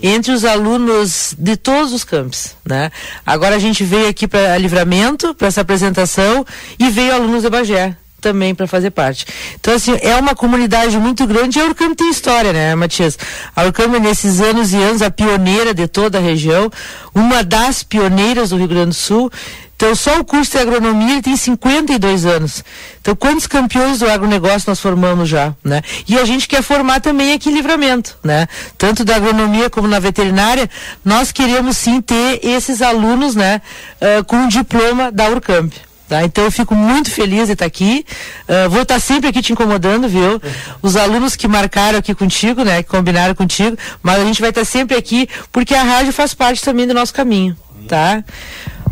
Entre 0.02 0.32
os 0.32 0.44
alunos 0.44 1.34
de 1.38 1.56
todos 1.56 1.92
os 1.92 2.04
campos, 2.04 2.56
né? 2.64 2.90
Agora 3.24 3.56
a 3.56 3.58
gente 3.58 3.84
veio 3.84 4.08
aqui 4.08 4.26
para 4.26 4.58
Livramento, 4.58 5.34
para 5.34 5.48
essa 5.48 5.60
apresentação, 5.60 6.44
e 6.78 6.90
veio 6.90 7.14
alunos 7.14 7.42
de 7.42 7.50
Bagé 7.50 7.96
também 8.20 8.54
para 8.54 8.66
fazer 8.66 8.90
parte. 8.90 9.26
Então, 9.54 9.74
assim, 9.74 9.96
é 10.02 10.16
uma 10.16 10.34
comunidade 10.34 10.96
muito 10.98 11.26
grande 11.26 11.60
a 11.60 11.64
Urcam 11.64 11.94
tem 11.94 12.10
história, 12.10 12.52
né, 12.52 12.74
Matias? 12.74 13.18
A 13.54 13.64
Urcam 13.64 13.94
é 13.94 14.00
nesses 14.00 14.40
anos 14.40 14.72
e 14.72 14.76
anos 14.76 15.02
a 15.02 15.10
pioneira 15.10 15.72
de 15.72 15.86
toda 15.86 16.18
a 16.18 16.20
região, 16.20 16.70
uma 17.14 17.42
das 17.42 17.82
pioneiras 17.82 18.50
do 18.50 18.56
Rio 18.56 18.68
Grande 18.68 18.88
do 18.88 18.94
Sul. 18.94 19.30
Então, 19.78 19.94
só 19.94 20.18
o 20.18 20.24
curso 20.24 20.50
de 20.50 20.58
agronomia 20.58 21.12
ele 21.12 21.22
tem 21.22 21.36
52 21.36 22.26
anos. 22.26 22.64
Então, 23.00 23.14
quantos 23.14 23.46
campeões 23.46 24.00
do 24.00 24.10
agronegócio 24.10 24.68
nós 24.68 24.80
formamos 24.80 25.28
já, 25.28 25.54
né? 25.62 25.82
E 26.08 26.18
a 26.18 26.24
gente 26.24 26.48
quer 26.48 26.62
formar 26.62 27.00
também 27.00 27.32
aqui 27.32 27.48
em 27.48 27.54
livramento, 27.54 28.18
né? 28.24 28.48
Tanto 28.76 29.04
da 29.04 29.14
agronomia 29.14 29.70
como 29.70 29.86
na 29.86 30.00
veterinária, 30.00 30.68
nós 31.04 31.30
queremos 31.30 31.76
sim 31.76 32.00
ter 32.00 32.40
esses 32.42 32.82
alunos, 32.82 33.36
né? 33.36 33.62
Uh, 34.02 34.24
com 34.24 34.46
o 34.46 34.48
diploma 34.48 35.12
da 35.12 35.28
Urcamp. 35.28 35.72
Tá? 36.08 36.24
Então 36.24 36.42
eu 36.42 36.50
fico 36.50 36.74
muito 36.74 37.08
feliz 37.12 37.46
de 37.46 37.52
estar 37.52 37.66
aqui. 37.66 38.04
Uh, 38.48 38.68
vou 38.68 38.82
estar 38.82 38.98
sempre 38.98 39.28
aqui 39.28 39.40
te 39.40 39.52
incomodando, 39.52 40.08
viu? 40.08 40.42
Os 40.82 40.96
alunos 40.96 41.36
que 41.36 41.46
marcaram 41.46 42.00
aqui 42.00 42.16
contigo, 42.16 42.64
né? 42.64 42.82
Que 42.82 42.88
combinaram 42.88 43.34
contigo, 43.34 43.78
mas 44.02 44.18
a 44.20 44.24
gente 44.24 44.40
vai 44.40 44.50
estar 44.50 44.64
sempre 44.64 44.96
aqui 44.96 45.28
porque 45.52 45.72
a 45.72 45.84
rádio 45.84 46.12
faz 46.12 46.34
parte 46.34 46.62
também 46.62 46.84
do 46.84 46.94
nosso 46.94 47.14
caminho, 47.14 47.56
tá? 47.86 48.24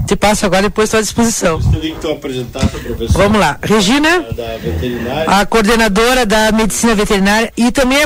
Te 0.06 0.14
passo 0.14 0.46
agora, 0.46 0.62
depois 0.62 0.86
estou 0.88 0.98
à 0.98 1.02
disposição. 1.02 1.58
Vamos 3.10 3.40
lá. 3.40 3.58
Regina, 3.62 4.24
a 5.26 5.44
coordenadora 5.44 6.24
da 6.24 6.52
medicina 6.52 6.94
veterinária 6.94 7.52
e 7.56 7.72
também 7.72 7.98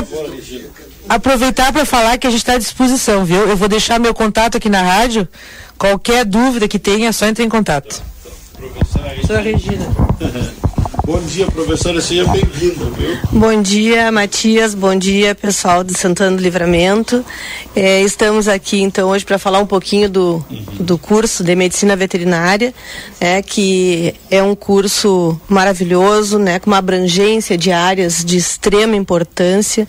aproveitar 1.07 1.71
para 1.71 1.85
falar 1.85 2.17
que 2.17 2.25
a 2.25 2.29
gente 2.29 2.39
está 2.39 2.53
à 2.53 2.57
disposição, 2.57 3.23
viu? 3.23 3.47
Eu 3.47 3.55
vou 3.55 3.67
deixar 3.67 3.99
meu 3.99 4.13
contato 4.13 4.57
aqui 4.57 4.69
na 4.69 4.81
rádio. 4.81 5.27
Qualquer 5.77 6.25
dúvida 6.25 6.67
que 6.67 6.79
tenha, 6.79 7.09
é 7.09 7.11
só 7.11 7.27
entre 7.27 7.43
em 7.43 7.49
contato. 7.49 8.01
Professora 8.55 9.41
Regina. 9.41 9.85
Bom 11.11 11.19
dia, 11.23 11.45
professora, 11.47 11.99
seja 11.99 12.25
bem-vinda? 12.25 12.85
Bom 13.33 13.61
dia, 13.61 14.09
Matias, 14.13 14.73
bom 14.73 14.95
dia, 14.95 15.35
pessoal 15.35 15.83
de 15.83 15.93
Santana 15.93 16.37
do 16.37 16.41
Livramento. 16.41 17.25
É, 17.75 18.01
estamos 18.01 18.47
aqui, 18.47 18.81
então, 18.81 19.09
hoje 19.09 19.25
para 19.25 19.37
falar 19.37 19.59
um 19.59 19.65
pouquinho 19.65 20.09
do, 20.09 20.35
uhum. 20.49 20.63
do 20.79 20.97
curso 20.97 21.43
de 21.43 21.53
Medicina 21.53 21.97
Veterinária, 21.97 22.73
né, 23.19 23.41
que 23.41 24.15
é 24.29 24.41
um 24.41 24.55
curso 24.55 25.37
maravilhoso, 25.49 26.39
né, 26.39 26.59
com 26.59 26.69
uma 26.69 26.77
abrangência 26.77 27.57
de 27.57 27.73
áreas 27.73 28.23
de 28.23 28.37
extrema 28.37 28.95
importância. 28.95 29.85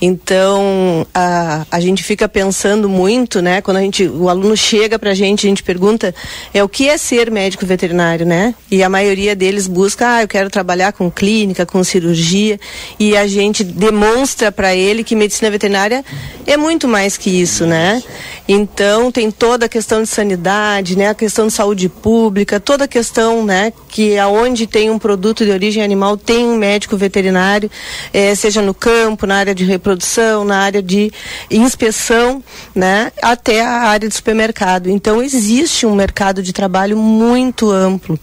Então, 0.00 1.04
a, 1.12 1.66
a 1.68 1.80
gente 1.80 2.04
fica 2.04 2.28
pensando 2.28 2.88
muito, 2.88 3.42
né, 3.42 3.60
quando 3.60 3.78
a 3.78 3.80
gente, 3.80 4.06
o 4.06 4.28
aluno 4.28 4.56
chega 4.56 5.00
para 5.00 5.10
a 5.10 5.14
gente, 5.14 5.48
a 5.48 5.48
gente 5.48 5.64
pergunta, 5.64 6.14
é 6.54 6.62
o 6.62 6.68
que 6.68 6.88
é 6.88 6.96
ser 6.96 7.28
médico 7.28 7.66
veterinário, 7.66 8.24
né? 8.24 8.54
E 8.70 8.84
a 8.84 8.88
maioria 8.88 9.34
deles 9.34 9.66
busca, 9.66 10.14
ah, 10.14 10.22
eu 10.22 10.28
quero 10.28 10.48
trabalhar 10.48 10.59
com 10.92 11.10
clínica, 11.10 11.66
com 11.66 11.82
cirurgia, 11.82 12.58
e 12.98 13.16
a 13.16 13.26
gente 13.26 13.64
demonstra 13.64 14.50
para 14.50 14.74
ele 14.74 15.04
que 15.04 15.14
medicina 15.14 15.50
veterinária 15.50 16.04
é 16.46 16.56
muito 16.56 16.88
mais 16.88 17.16
que 17.16 17.30
isso, 17.30 17.66
né? 17.66 18.02
Então 18.48 19.12
tem 19.12 19.30
toda 19.30 19.66
a 19.66 19.68
questão 19.68 20.02
de 20.02 20.08
sanidade, 20.08 20.96
né? 20.96 21.08
A 21.08 21.14
questão 21.14 21.46
de 21.46 21.52
saúde 21.52 21.88
pública, 21.88 22.58
toda 22.58 22.84
a 22.84 22.88
questão, 22.88 23.44
né? 23.44 23.72
Que 23.88 24.18
aonde 24.18 24.66
tem 24.66 24.90
um 24.90 24.98
produto 24.98 25.44
de 25.44 25.50
origem 25.50 25.82
animal 25.82 26.16
tem 26.16 26.44
um 26.44 26.56
médico 26.56 26.96
veterinário, 26.96 27.70
eh, 28.12 28.34
seja 28.34 28.60
no 28.60 28.74
campo, 28.74 29.26
na 29.26 29.36
área 29.36 29.54
de 29.54 29.64
reprodução, 29.64 30.44
na 30.44 30.58
área 30.58 30.82
de 30.82 31.12
inspeção, 31.50 32.42
né? 32.74 33.12
Até 33.22 33.62
a 33.62 33.82
área 33.82 34.08
de 34.08 34.14
supermercado. 34.14 34.88
Então 34.88 35.22
existe 35.22 35.86
um 35.86 35.94
mercado 35.94 36.42
de 36.42 36.52
trabalho 36.52 36.96
muito 36.96 37.70
amplo 37.70 38.18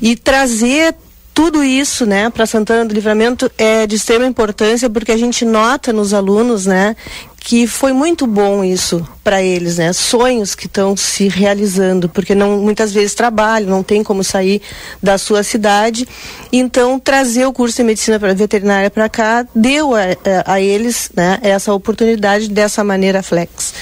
e 0.00 0.14
trazer 0.14 0.94
tudo 1.38 1.62
isso, 1.62 2.04
né, 2.04 2.28
para 2.30 2.46
Santana 2.46 2.84
do 2.84 2.92
Livramento 2.92 3.48
é 3.56 3.86
de 3.86 3.94
extrema 3.94 4.26
importância 4.26 4.90
porque 4.90 5.12
a 5.12 5.16
gente 5.16 5.44
nota 5.44 5.92
nos 5.92 6.12
alunos, 6.12 6.66
né, 6.66 6.96
que 7.38 7.64
foi 7.64 7.92
muito 7.92 8.26
bom 8.26 8.64
isso 8.64 9.06
para 9.22 9.40
eles, 9.40 9.78
né? 9.78 9.92
Sonhos 9.92 10.56
que 10.56 10.66
estão 10.66 10.96
se 10.96 11.28
realizando, 11.28 12.08
porque 12.08 12.34
não 12.34 12.58
muitas 12.58 12.92
vezes 12.92 13.14
trabalham, 13.14 13.70
não 13.70 13.84
tem 13.84 14.02
como 14.02 14.24
sair 14.24 14.60
da 15.00 15.16
sua 15.16 15.44
cidade. 15.44 16.08
Então 16.52 16.98
trazer 16.98 17.46
o 17.46 17.52
curso 17.52 17.76
de 17.76 17.84
medicina 17.84 18.18
veterinária 18.18 18.90
para 18.90 19.08
cá 19.08 19.46
deu 19.54 19.94
a, 19.94 20.00
a, 20.44 20.54
a, 20.54 20.60
eles, 20.60 21.10
né, 21.14 21.38
essa 21.40 21.72
oportunidade 21.72 22.48
dessa 22.48 22.82
maneira 22.82 23.22
flex. 23.22 23.72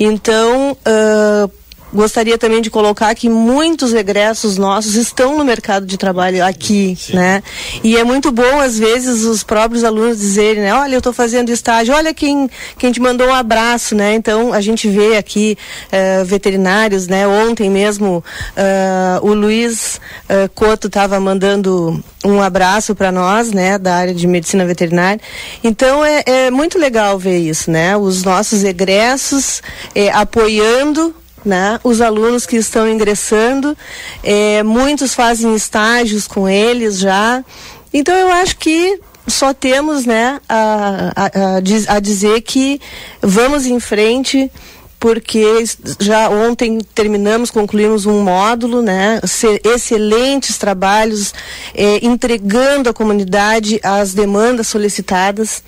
Então 0.00 0.72
uh, 0.72 1.50
gostaria 1.92 2.36
também 2.36 2.60
de 2.60 2.70
colocar 2.70 3.14
que 3.14 3.28
muitos 3.28 3.92
egressos 3.94 4.56
nossos 4.58 4.94
estão 4.94 5.36
no 5.38 5.44
mercado 5.44 5.86
de 5.86 5.96
trabalho 5.96 6.44
aqui, 6.44 6.96
Sim. 6.98 7.16
né? 7.16 7.42
E 7.82 7.96
é 7.96 8.04
muito 8.04 8.30
bom 8.30 8.60
às 8.60 8.78
vezes 8.78 9.24
os 9.24 9.42
próprios 9.42 9.84
alunos 9.84 10.18
dizerem, 10.18 10.62
né? 10.62 10.74
Olha, 10.74 10.94
eu 10.94 10.98
estou 10.98 11.12
fazendo 11.12 11.50
estágio, 11.50 11.94
olha 11.94 12.12
quem 12.12 12.48
quem 12.76 12.92
te 12.92 13.00
mandou 13.00 13.28
um 13.28 13.34
abraço, 13.34 13.94
né? 13.94 14.14
Então 14.14 14.52
a 14.52 14.60
gente 14.60 14.88
vê 14.88 15.16
aqui 15.16 15.56
uh, 15.86 16.24
veterinários, 16.24 17.06
né? 17.06 17.26
Ontem 17.26 17.70
mesmo 17.70 18.22
uh, 18.56 19.26
o 19.26 19.32
Luiz 19.32 20.00
uh, 20.24 20.48
Couto 20.54 20.88
estava 20.88 21.18
mandando 21.18 22.02
um 22.24 22.42
abraço 22.42 22.94
para 22.94 23.10
nós, 23.12 23.52
né? 23.52 23.78
Da 23.78 23.94
área 23.94 24.14
de 24.14 24.26
medicina 24.26 24.64
veterinária. 24.66 25.20
Então 25.62 26.04
é, 26.04 26.22
é, 26.26 26.50
muito 26.50 26.78
legal 26.78 27.18
ver 27.18 27.38
isso, 27.38 27.70
né? 27.70 27.96
Os 27.96 28.22
nossos 28.22 28.64
egressos 28.64 29.62
eh, 29.94 30.10
apoiando 30.10 31.14
né? 31.44 31.78
Os 31.82 32.00
alunos 32.00 32.46
que 32.46 32.56
estão 32.56 32.88
ingressando, 32.88 33.76
é, 34.22 34.62
muitos 34.62 35.14
fazem 35.14 35.54
estágios 35.54 36.26
com 36.26 36.48
eles 36.48 36.98
já. 36.98 37.44
Então 37.92 38.14
eu 38.14 38.30
acho 38.32 38.56
que 38.56 39.00
só 39.26 39.52
temos, 39.52 40.06
né, 40.06 40.40
a, 40.48 41.12
a, 41.14 41.96
a 41.96 42.00
dizer 42.00 42.40
que 42.42 42.80
vamos 43.20 43.66
em 43.66 43.78
frente 43.78 44.50
porque 44.98 45.64
já 46.00 46.28
ontem 46.28 46.80
terminamos, 46.94 47.50
concluímos 47.50 48.04
um 48.04 48.20
módulo, 48.22 48.82
né? 48.82 49.20
Excelentes 49.64 50.58
trabalhos, 50.58 51.32
é, 51.72 52.04
entregando 52.04 52.90
à 52.90 52.92
comunidade 52.92 53.78
as 53.82 54.12
demandas 54.12 54.66
solicitadas. 54.66 55.62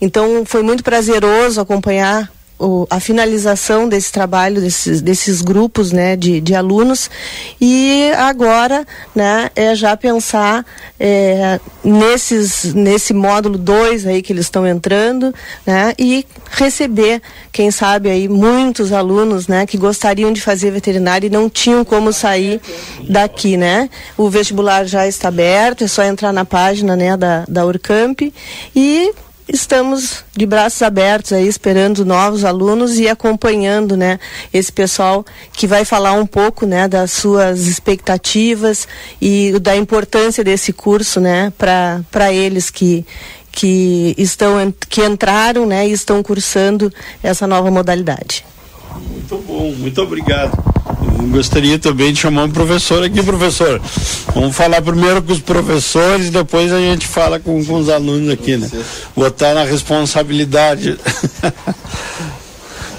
Então 0.00 0.44
foi 0.44 0.62
muito 0.62 0.84
prazeroso 0.84 1.60
acompanhar 1.60 2.30
o, 2.58 2.86
a 2.88 3.00
finalização 3.00 3.88
desse 3.88 4.12
trabalho, 4.12 4.60
desses, 4.60 5.00
desses 5.00 5.42
grupos 5.42 5.92
né, 5.92 6.16
de, 6.16 6.40
de 6.40 6.54
alunos. 6.54 7.10
E 7.60 8.10
agora 8.16 8.86
né, 9.14 9.50
é 9.56 9.74
já 9.74 9.96
pensar 9.96 10.64
é, 10.98 11.58
nesses, 11.82 12.72
nesse 12.72 13.12
módulo 13.12 13.58
2 13.58 14.06
aí 14.06 14.22
que 14.22 14.32
eles 14.32 14.46
estão 14.46 14.66
entrando 14.66 15.34
né, 15.66 15.92
e 15.98 16.24
receber, 16.50 17.20
quem 17.52 17.70
sabe, 17.70 18.08
aí 18.08 18.28
muitos 18.28 18.92
alunos 18.92 19.48
né, 19.48 19.66
que 19.66 19.76
gostariam 19.76 20.32
de 20.32 20.40
fazer 20.40 20.70
veterinário 20.70 21.26
e 21.26 21.30
não 21.30 21.50
tinham 21.50 21.84
como 21.84 22.12
sair 22.12 22.60
daqui. 23.08 23.56
Né? 23.56 23.90
O 24.16 24.30
vestibular 24.30 24.84
já 24.84 25.06
está 25.06 25.28
aberto, 25.28 25.84
é 25.84 25.88
só 25.88 26.02
entrar 26.04 26.32
na 26.32 26.44
página 26.44 26.94
né, 26.94 27.16
da, 27.16 27.44
da 27.48 27.66
Urcamp 27.66 28.20
e 28.74 29.12
estamos 29.48 30.24
de 30.34 30.46
braços 30.46 30.80
abertos 30.82 31.32
aí 31.32 31.46
esperando 31.46 32.04
novos 32.04 32.44
alunos 32.44 32.98
e 32.98 33.08
acompanhando 33.08 33.96
né 33.96 34.18
esse 34.52 34.72
pessoal 34.72 35.24
que 35.52 35.66
vai 35.66 35.84
falar 35.84 36.12
um 36.12 36.26
pouco 36.26 36.66
né 36.66 36.88
das 36.88 37.12
suas 37.12 37.66
expectativas 37.66 38.88
e 39.20 39.58
da 39.60 39.76
importância 39.76 40.42
desse 40.42 40.72
curso 40.72 41.20
né 41.20 41.52
para 41.58 42.00
para 42.10 42.32
eles 42.32 42.70
que 42.70 43.04
que 43.52 44.14
estão 44.18 44.74
que 44.88 45.04
entraram 45.04 45.66
né 45.66 45.86
e 45.86 45.92
estão 45.92 46.22
cursando 46.22 46.92
essa 47.22 47.46
nova 47.46 47.70
modalidade. 47.70 48.44
Muito 49.10 49.36
bom 49.38 49.72
muito 49.72 50.00
obrigado 50.00 50.73
gostaria 51.30 51.78
também 51.78 52.12
de 52.12 52.20
chamar 52.20 52.44
um 52.44 52.50
professor 52.50 53.02
aqui, 53.02 53.22
professor. 53.22 53.80
Vamos 54.34 54.56
falar 54.56 54.80
primeiro 54.82 55.22
com 55.22 55.32
os 55.32 55.40
professores, 55.40 56.30
depois 56.30 56.72
a 56.72 56.78
gente 56.78 57.06
fala 57.06 57.38
com, 57.38 57.64
com 57.64 57.74
os 57.74 57.88
alunos 57.88 58.30
aqui, 58.30 58.56
né? 58.56 58.70
Botar 59.16 59.54
na 59.54 59.64
responsabilidade. 59.64 60.98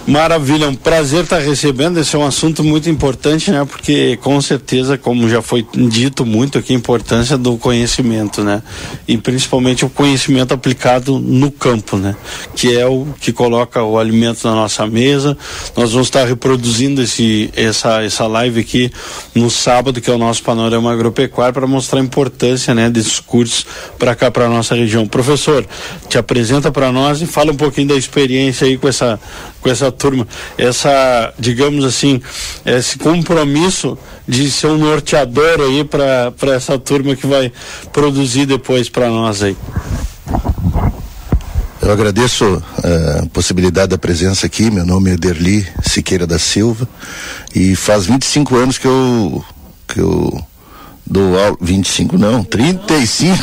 Maravilha, 0.07 0.67
um 0.67 0.75
prazer 0.75 1.23
estar 1.23 1.39
recebendo. 1.39 1.99
Esse 1.99 2.15
é 2.15 2.19
um 2.19 2.25
assunto 2.25 2.63
muito 2.63 2.87
importante, 2.87 3.49
né? 3.49 3.65
Porque 3.65 4.15
com 4.17 4.39
certeza, 4.39 4.99
como 4.99 5.27
já 5.27 5.41
foi 5.41 5.65
dito 5.73 6.23
muito 6.23 6.59
aqui, 6.59 6.73
a 6.73 6.75
importância 6.75 7.35
do 7.39 7.57
conhecimento, 7.57 8.43
né? 8.43 8.61
E 9.07 9.17
principalmente 9.17 9.83
o 9.83 9.89
conhecimento 9.89 10.53
aplicado 10.53 11.17
no 11.17 11.49
campo, 11.49 11.97
né? 11.97 12.15
Que 12.55 12.77
é 12.77 12.85
o 12.85 13.07
que 13.19 13.33
coloca 13.33 13.81
o 13.81 13.97
alimento 13.97 14.47
na 14.47 14.53
nossa 14.53 14.85
mesa. 14.85 15.35
Nós 15.75 15.91
vamos 15.91 16.05
estar 16.05 16.23
reproduzindo 16.23 17.01
esse, 17.01 17.49
essa, 17.55 18.03
essa 18.03 18.27
live 18.27 18.59
aqui 18.59 18.91
no 19.33 19.49
sábado, 19.49 19.99
que 19.99 20.11
é 20.11 20.13
o 20.13 20.19
nosso 20.19 20.43
panorama 20.43 20.93
agropecuário, 20.93 21.55
para 21.55 21.65
mostrar 21.65 21.99
a 21.99 22.03
importância, 22.03 22.75
né? 22.75 22.91
Desses 22.91 23.19
cursos 23.19 23.65
para 23.97 24.13
cá, 24.13 24.29
para 24.29 24.47
nossa 24.47 24.75
região. 24.75 25.07
Professor, 25.07 25.65
te 26.07 26.19
apresenta 26.19 26.71
para 26.71 26.91
nós 26.91 27.23
e 27.23 27.25
fala 27.25 27.51
um 27.51 27.55
pouquinho 27.55 27.87
da 27.87 27.95
experiência 27.95 28.67
aí 28.67 28.77
com 28.77 28.87
essa 28.87 29.19
com 29.65 29.71
essa 29.71 29.91
turma, 29.91 30.27
essa, 30.59 31.33
digamos 31.39 31.83
assim, 31.83 32.21
esse 32.63 32.99
compromisso 32.99 33.97
de 34.27 34.51
ser 34.51 34.67
um 34.67 34.77
norteador 34.77 35.59
aí 35.59 35.83
para 35.83 36.53
essa 36.55 36.77
turma 36.77 37.15
que 37.15 37.25
vai 37.25 37.51
produzir 37.91 38.45
depois 38.45 38.89
para 38.89 39.09
nós 39.09 39.41
aí. 39.41 39.57
Eu 41.81 41.91
agradeço 41.91 42.63
eh, 42.83 43.21
a 43.23 43.25
possibilidade 43.27 43.89
da 43.89 43.97
presença 43.97 44.45
aqui. 44.45 44.69
Meu 44.69 44.85
nome 44.85 45.11
é 45.11 45.17
Derli 45.17 45.67
Siqueira 45.81 46.27
da 46.27 46.37
Silva 46.37 46.87
e 47.55 47.75
faz 47.75 48.05
25 48.05 48.55
anos 48.55 48.77
que 48.77 48.87
eu 48.87 49.43
que 49.87 49.99
eu 49.99 50.45
do 51.05 51.33
25 51.61 52.17
não, 52.17 52.43
35. 52.43 53.37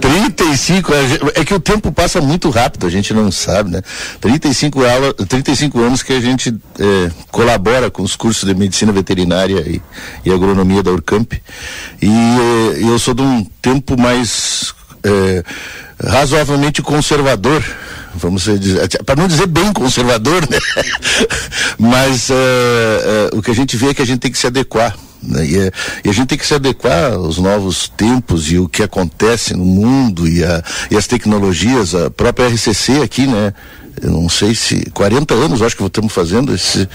35, 0.00 0.90
é, 1.36 1.40
é 1.40 1.44
que 1.44 1.54
o 1.54 1.60
tempo 1.60 1.92
passa 1.92 2.20
muito 2.20 2.50
rápido, 2.50 2.86
a 2.86 2.90
gente 2.90 3.14
não 3.14 3.30
sabe, 3.30 3.70
né? 3.70 3.82
35 4.20 4.84
aula, 4.84 5.14
35 5.14 5.80
anos 5.80 6.02
que 6.02 6.12
a 6.12 6.20
gente 6.20 6.52
é, 6.78 7.10
colabora 7.30 7.90
com 7.90 8.02
os 8.02 8.16
cursos 8.16 8.48
de 8.48 8.54
medicina 8.54 8.90
veterinária 8.90 9.60
e, 9.60 9.80
e 10.24 10.32
agronomia 10.32 10.82
da 10.82 10.90
Urcamp. 10.90 11.32
E 12.00 12.08
é, 12.08 12.82
eu 12.82 12.98
sou 12.98 13.14
de 13.14 13.22
um 13.22 13.44
tempo 13.60 13.96
mais 14.00 14.74
é, 15.04 15.44
razoavelmente 16.04 16.82
conservador 16.82 17.62
vamos 18.14 18.42
dizer, 18.42 18.88
para 19.04 19.16
não 19.16 19.26
dizer 19.26 19.46
bem 19.46 19.72
conservador, 19.72 20.42
né? 20.42 20.58
Mas 21.78 22.28
uh, 22.28 22.34
uh, 22.34 23.38
o 23.38 23.42
que 23.42 23.50
a 23.50 23.54
gente 23.54 23.74
vê 23.74 23.88
é 23.88 23.94
que 23.94 24.02
a 24.02 24.04
gente 24.04 24.20
tem 24.20 24.30
que 24.30 24.36
se 24.36 24.46
adequar. 24.46 24.94
Né? 25.22 25.46
E, 25.46 25.58
é, 25.58 25.72
e, 26.04 26.08
a 26.08 26.12
gente 26.12 26.28
tem 26.28 26.38
que 26.38 26.46
se 26.46 26.54
adequar 26.54 27.12
aos 27.12 27.38
novos 27.38 27.88
tempos 27.88 28.50
e 28.50 28.58
o 28.58 28.68
que 28.68 28.82
acontece 28.82 29.54
no 29.54 29.64
mundo 29.64 30.28
e, 30.28 30.44
a, 30.44 30.62
e 30.90 30.96
as 30.96 31.06
tecnologias, 31.06 31.94
a 31.94 32.10
própria 32.10 32.48
RCC 32.48 33.02
aqui, 33.02 33.26
né? 33.26 33.54
Eu 34.00 34.10
não 34.10 34.28
sei 34.28 34.54
se 34.54 34.90
40 34.90 35.34
anos 35.34 35.62
acho 35.62 35.76
que 35.76 35.84
estamos 35.84 36.12
fazendo 36.12 36.54
esse 36.54 36.88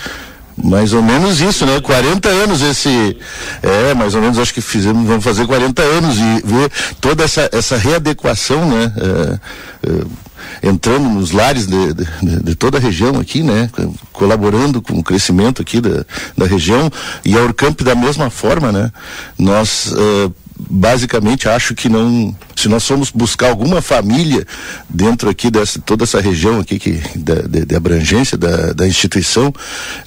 mais 0.62 0.92
ou 0.92 1.04
menos 1.04 1.40
isso, 1.40 1.66
né? 1.66 1.80
40 1.80 2.28
anos 2.30 2.62
esse. 2.62 3.16
É, 3.62 3.94
mais 3.94 4.16
ou 4.16 4.22
menos 4.22 4.40
acho 4.40 4.54
que 4.54 4.62
fizemos, 4.62 5.08
vamos 5.08 5.24
fazer 5.24 5.46
40 5.46 5.82
anos 5.84 6.18
e 6.18 6.42
ver 6.44 6.72
toda 7.00 7.24
essa, 7.24 7.48
essa 7.52 7.78
readequação, 7.78 8.68
né? 8.68 8.92
É, 8.98 9.90
é, 9.90 10.06
entrando 10.62 11.10
nos 11.10 11.32
lares 11.32 11.68
de, 11.68 11.94
de, 11.94 12.44
de, 12.44 12.56
toda 12.56 12.78
a 12.78 12.82
região 12.82 13.20
aqui, 13.20 13.44
né? 13.44 13.70
Colaborando 14.12 14.82
com 14.82 15.00
o 15.00 15.04
crescimento 15.04 15.62
aqui 15.62 15.82
da, 15.82 16.06
da 16.38 16.46
região 16.46 16.92
e 17.24 17.38
a 17.38 17.42
Urcamp 17.42 17.82
da 17.82 17.96
mesma 17.96 18.30
forma, 18.30 18.72
né? 18.72 18.92
Nós 19.38 19.92
uh, 19.92 20.34
basicamente 20.70 21.48
acho 21.48 21.76
que 21.76 21.88
não 21.88 22.36
se 22.56 22.68
nós 22.68 22.88
formos 22.88 23.12
buscar 23.12 23.50
alguma 23.50 23.82
família 23.82 24.46
dentro 24.90 25.30
aqui 25.30 25.52
dessa 25.52 25.80
toda 25.80 26.04
essa 26.04 26.20
região 26.20 26.60
aqui 26.60 26.80
que 26.80 27.00
da, 27.16 27.36
de, 27.36 27.66
de 27.66 27.76
abrangência 27.76 28.38
da, 28.38 28.74
da 28.74 28.88
instituição 28.88 29.54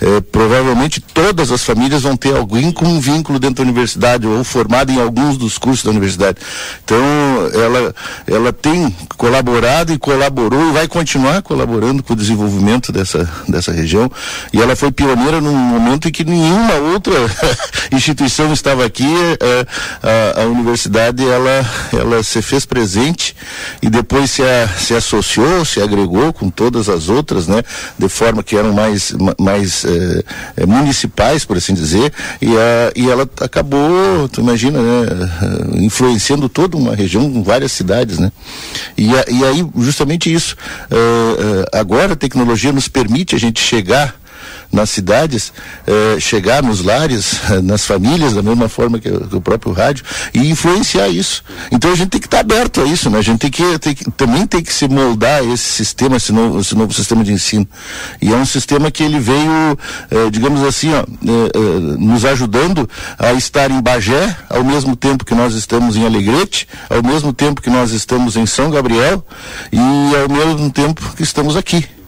é, 0.01 0.21
provavelmente 0.21 1.01
todas 1.01 1.53
as 1.53 1.63
famílias 1.63 2.03
vão 2.03 2.17
ter 2.17 2.35
alguém 2.35 2.73
com 2.73 2.87
um 2.87 2.99
vínculo 2.99 3.39
dentro 3.39 3.57
da 3.57 3.63
universidade 3.63 4.27
ou 4.27 4.43
formado 4.43 4.91
em 4.91 5.01
alguns 5.01 5.37
dos 5.37 5.59
cursos 5.59 5.85
da 5.85 5.91
universidade. 5.91 6.39
Então 6.85 6.99
ela 7.55 7.95
ela 8.27 8.53
tem 8.53 8.95
colaborado 9.17 9.93
e 9.93 9.99
colaborou 9.99 10.71
e 10.71 10.73
vai 10.73 10.89
continuar 10.89 11.43
colaborando 11.43 12.03
com 12.03 12.13
o 12.13 12.17
desenvolvimento 12.17 12.91
dessa 12.91 13.29
dessa 13.49 13.71
região. 13.71 14.11
E 14.53 14.61
ela 14.61 14.75
foi 14.75 14.91
pioneira 14.91 15.41
num 15.41 15.55
momento 15.55 16.09
em 16.09 16.13
que 16.13 16.25
nenhuma 16.25 16.75
outra 16.93 17.15
instituição 17.93 18.53
estava 18.53 18.85
aqui 18.85 19.07
é, 19.41 20.40
a, 20.43 20.47
universidade 20.47 21.25
ela 21.27 21.69
ela 21.93 22.23
se 22.23 22.41
fez 22.43 22.65
presente 22.65 23.35
e 23.83 23.91
depois 23.91 24.31
se, 24.31 24.43
a, 24.43 24.69
se 24.69 24.95
associou, 24.95 25.65
se 25.65 25.81
agregou 25.81 26.33
com 26.33 26.51
todas 26.51 26.89
as 26.89 27.09
outras, 27.09 27.47
né? 27.47 27.63
De 27.99 28.09
forma 28.09 28.43
que 28.43 28.57
eram 28.57 28.73
mais, 28.73 29.13
mais 29.39 29.85
eh, 29.85 30.25
eh, 30.57 30.67
municipais, 30.67 31.45
por 31.45 31.57
assim 31.57 31.75
dizer, 31.75 32.13
e, 32.41 32.57
a, 32.57 32.93
e 32.95 33.09
ela 33.09 33.29
acabou, 33.41 34.29
tu 34.29 34.41
imagina, 34.41 34.81
né? 34.81 35.31
eh, 35.43 35.85
Influenciando 35.85 36.49
toda 36.49 36.77
uma 36.77 36.95
região, 36.95 37.43
várias 37.43 37.73
cidades, 37.73 38.19
né? 38.19 38.31
E, 38.97 39.11
a, 39.17 39.25
e 39.29 39.45
aí, 39.45 39.67
justamente 39.79 40.33
isso. 40.33 40.57
Eh, 40.91 40.97
eh, 40.97 41.79
agora 41.79 42.13
a 42.13 42.17
tecnologia 42.17 42.73
nos 42.73 42.89
permite 42.89 43.35
a 43.35 43.39
gente 43.39 43.61
chegar 43.61 44.20
nas 44.73 44.91
cidades, 44.91 45.53
eh, 45.87 46.19
chegar 46.21 46.63
nos 46.63 46.83
lares, 46.83 47.41
nas 47.63 47.85
famílias, 47.85 48.35
da 48.35 48.43
mesma 48.43 48.69
forma 48.69 48.99
que, 48.99 49.11
que, 49.11 49.37
o 49.37 49.41
próprio 49.41 49.73
rádio, 49.73 50.05
e 50.33 50.51
influenciar 50.51 51.09
isso. 51.09 51.43
Então 51.73 51.93
a 51.93 51.95
gente 51.95 52.11
tem 52.11 52.21
que 52.21 52.27
estar 52.27 52.39
tá 52.39 52.41
aberto 52.41 52.81
a 52.81 52.85
isso, 52.85 53.11
né? 53.11 53.19
A 53.19 53.23
gente 53.23 53.41
tem 53.41 53.51
que, 53.51 53.79
tem 53.79 53.95
que, 53.95 54.11
também 54.13 54.47
tem 54.47 54.63
que 54.63 54.73
se 54.73 54.89
moldar 54.89 55.43
esse 55.45 55.65
sistema, 55.65 56.17
esse 56.17 56.33
novo, 56.33 56.61
esse 56.61 56.75
novo 56.75 56.93
sistema 56.93 57.25
de 57.25 57.33
ensino. 57.33 57.67
E 58.21 58.33
é 58.33 58.37
um 58.37 58.47
sistema 58.47 58.91
que 58.91 59.03
ele 59.03 59.19
veio, 59.19 59.79
eh, 60.11 60.31
digamos 60.31 60.63
assim, 60.63 60.93
ó, 60.93 61.01
eh, 61.01 61.97
nos 61.99 62.25
ajudando 62.25 62.89
a 63.19 63.33
estar 63.33 63.71
em 63.71 63.81
Bagé, 63.81 64.37
ao 64.49 64.65
mesmo 64.65 64.95
tempo 64.95 65.25
que 65.25 65.35
nós 65.35 65.55
estamos 65.55 65.97
em 65.97 66.07
Alegrete, 66.07 66.69
ao 66.89 67.03
mesmo 67.03 67.33
tempo 67.33 67.61
que 67.61 67.71
nós 67.71 67.91
estamos 67.93 68.37
em 68.37 68.47
São 68.47 68.71
Gabriel 68.71 69.25
e 69.73 69.79
ao 70.17 70.29
mesmo 70.29 70.71
tempo 70.71 71.15
que 71.17 71.23
estamos 71.23 71.57
aqui 71.57 72.00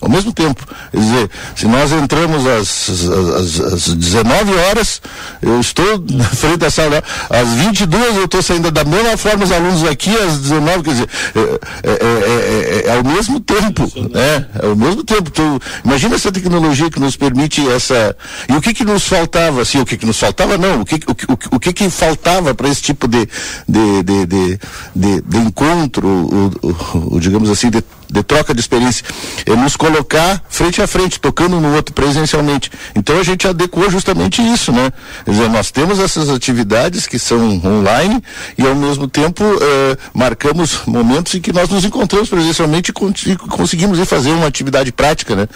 ao 0.00 0.08
mesmo 0.08 0.32
tempo. 0.32 0.66
Quer 0.90 0.98
dizer, 0.98 1.30
se 1.54 1.66
nós 1.66 1.92
entramos 1.92 2.46
às, 2.46 2.88
às, 2.88 3.60
às 3.60 3.94
19 3.94 4.54
horas, 4.54 5.00
eu 5.42 5.60
estou 5.60 6.04
na 6.10 6.24
frente 6.24 6.58
da 6.58 6.70
sala, 6.70 7.02
às 7.30 7.48
22 7.48 8.16
eu 8.16 8.24
estou 8.24 8.42
saindo 8.42 8.70
da 8.70 8.84
mesma 8.84 9.16
forma 9.16 9.44
os 9.44 9.52
alunos 9.52 9.84
aqui, 9.84 10.10
às 10.16 10.38
19, 10.38 10.82
quer 10.82 10.90
dizer, 10.90 11.08
é, 11.34 11.90
é, 11.90 12.86
é, 12.86 12.88
é 12.88 12.96
ao 12.96 13.04
mesmo 13.04 13.40
tempo, 13.40 13.82
né? 14.10 14.46
É 14.62 14.66
ao 14.66 14.76
mesmo 14.76 15.02
tempo. 15.04 15.30
Tu, 15.30 15.60
imagina 15.84 16.14
essa 16.14 16.30
tecnologia 16.30 16.90
que 16.90 17.00
nos 17.00 17.16
permite 17.16 17.66
essa. 17.68 18.16
E 18.48 18.52
o 18.52 18.60
que 18.60 18.74
que 18.74 18.84
nos 18.84 19.06
faltava, 19.06 19.62
assim, 19.62 19.80
o 19.80 19.86
que 19.86 19.96
que 19.96 20.06
nos 20.06 20.18
faltava, 20.18 20.58
não, 20.58 20.80
o 20.80 20.84
que, 20.84 20.96
o, 20.96 21.32
o, 21.32 21.56
o 21.56 21.60
que 21.60 21.72
que 21.72 21.88
faltava 21.90 22.54
para 22.54 22.68
esse 22.68 22.82
tipo 22.82 23.08
de, 23.08 23.28
de, 23.68 24.02
de, 24.02 24.26
de, 24.26 24.60
de, 24.94 25.20
de 25.22 25.38
encontro, 25.38 26.06
o, 26.06 26.50
o, 26.62 27.16
o, 27.16 27.20
digamos 27.20 27.50
assim, 27.50 27.70
de 27.70 27.82
de 28.10 28.22
troca 28.22 28.54
de 28.54 28.60
experiência, 28.60 29.04
é 29.44 29.54
nos 29.54 29.76
colocar 29.76 30.42
frente 30.48 30.80
a 30.80 30.86
frente, 30.86 31.20
tocando 31.20 31.60
no 31.60 31.74
outro 31.74 31.94
presencialmente. 31.94 32.70
Então 32.94 33.18
a 33.18 33.22
gente 33.22 33.46
adequou 33.46 33.90
justamente 33.90 34.42
isso, 34.42 34.72
né? 34.72 34.92
Quer 35.24 35.30
dizer, 35.30 35.48
nós 35.48 35.70
temos 35.70 35.98
essas 35.98 36.28
atividades 36.28 37.06
que 37.06 37.18
são 37.18 37.60
online 37.64 38.22
e 38.56 38.66
ao 38.66 38.74
mesmo 38.74 39.08
tempo 39.08 39.44
eh, 39.44 39.96
marcamos 40.14 40.80
momentos 40.86 41.34
em 41.34 41.40
que 41.40 41.52
nós 41.52 41.68
nos 41.68 41.84
encontramos 41.84 42.28
presencialmente 42.28 42.92
e, 43.26 43.36
conseguimos 43.36 43.98
ir 43.98 44.06
fazer 44.06 44.30
uma 44.30 44.46
atividade 44.46 44.92
prática, 44.92 45.34
né? 45.34 45.48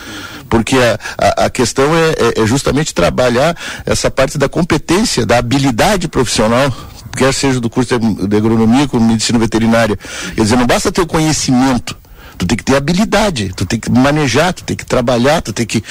Porque 0.48 0.77
a, 0.77 0.98
a, 1.18 1.47
a 1.47 1.51
questão 1.51 1.85
é, 1.94 2.10
é, 2.10 2.43
é 2.43 2.47
justamente 2.47 2.94
trabalhar 2.94 3.56
essa 3.86 4.10
parte 4.10 4.36
da 4.39 4.48
competência, 4.48 5.24
da 5.24 5.39
habilidade 5.39 6.09
profissional 6.09 6.72
quer 7.16 7.35
seja 7.35 7.60
do 7.60 7.68
curso 7.68 7.98
de, 7.98 8.27
de 8.28 8.36
agronomia 8.36 8.86
como 8.89 9.06
medicina 9.06 9.39
veterinária. 9.39 9.98
Quer 10.35 10.43
dizer, 10.43 10.56
não 10.56 10.66
basta 10.66 10.93
ter 10.93 11.01
o 11.01 11.06
conhecimento, 11.06 11.97
tu 12.40 12.46
tem 12.46 12.56
que 12.56 12.64
ter 12.64 12.74
habilidade, 12.74 13.52
tu 13.54 13.66
tem 13.66 13.78
que 13.78 13.90
manejar, 13.90 14.54
tu 14.54 14.64
tem 14.64 14.74
que 14.74 14.86
trabalhar, 14.86 15.42
tu 15.42 15.52
tem 15.52 15.66
que 15.66 15.84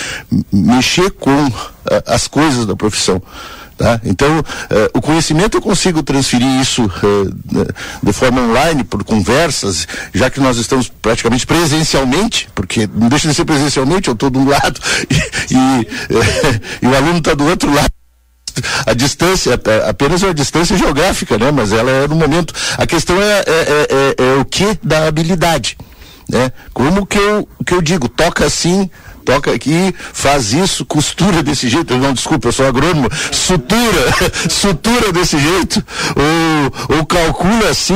mexer 0.51 1.11
com 1.11 1.45
uh, 1.45 1.53
as 2.07 2.27
coisas 2.27 2.65
da 2.65 2.75
profissão. 2.75 3.21
Tá? 3.77 4.01
Então, 4.03 4.39
uh, 4.39 4.43
o 4.95 4.99
conhecimento 4.99 5.57
eu 5.57 5.61
consigo 5.61 6.01
transferir 6.01 6.59
isso 6.59 6.83
uh, 6.85 7.73
de 8.01 8.11
forma 8.11 8.41
online, 8.41 8.83
por 8.83 9.03
conversas, 9.03 9.87
já 10.11 10.27
que 10.27 10.39
nós 10.39 10.57
estamos 10.57 10.89
praticamente 10.89 11.45
presencialmente, 11.45 12.49
porque 12.55 12.89
não 12.95 13.09
deixa 13.09 13.27
de 13.27 13.35
ser 13.35 13.45
presencialmente, 13.45 14.07
eu 14.07 14.15
estou 14.15 14.31
de 14.31 14.39
um 14.39 14.49
lado 14.49 14.81
e, 15.51 15.55
e, 15.55 15.87
e 16.81 16.87
o 16.87 16.95
aluno 16.95 17.19
está 17.19 17.35
do 17.35 17.45
outro 17.45 17.71
lado 17.71 17.91
a 18.85 18.93
distância, 18.93 19.57
apenas 19.87 20.23
uma 20.23 20.33
distância 20.33 20.75
geográfica, 20.75 21.37
né? 21.37 21.49
Mas 21.49 21.71
ela 21.71 21.89
é 21.89 22.07
no 22.07 22.15
momento. 22.15 22.53
A 22.77 22.85
questão 22.85 23.15
é, 23.21 23.39
é, 23.39 23.43
é, 23.47 23.87
é, 23.89 24.15
é 24.17 24.33
o 24.41 24.43
que 24.43 24.77
da 24.83 25.07
habilidade 25.07 25.77
né? 26.29 26.51
Como 26.73 27.05
que 27.05 27.17
eu, 27.17 27.47
que 27.65 27.73
eu 27.73 27.81
digo, 27.81 28.07
toca 28.07 28.45
assim, 28.45 28.89
toca 29.29 29.51
aqui, 29.51 29.93
faz 30.13 30.53
isso, 30.53 30.83
costura 30.85 31.43
desse 31.43 31.69
jeito, 31.69 31.95
não, 31.97 32.13
desculpa, 32.13 32.47
eu 32.47 32.51
sou 32.51 32.65
agrônomo, 32.65 33.07
sutura, 33.31 33.79
sutura 34.49 35.11
desse 35.11 35.37
jeito, 35.37 35.83
ou, 36.15 36.97
ou 36.97 37.05
calcula 37.05 37.69
assim, 37.69 37.93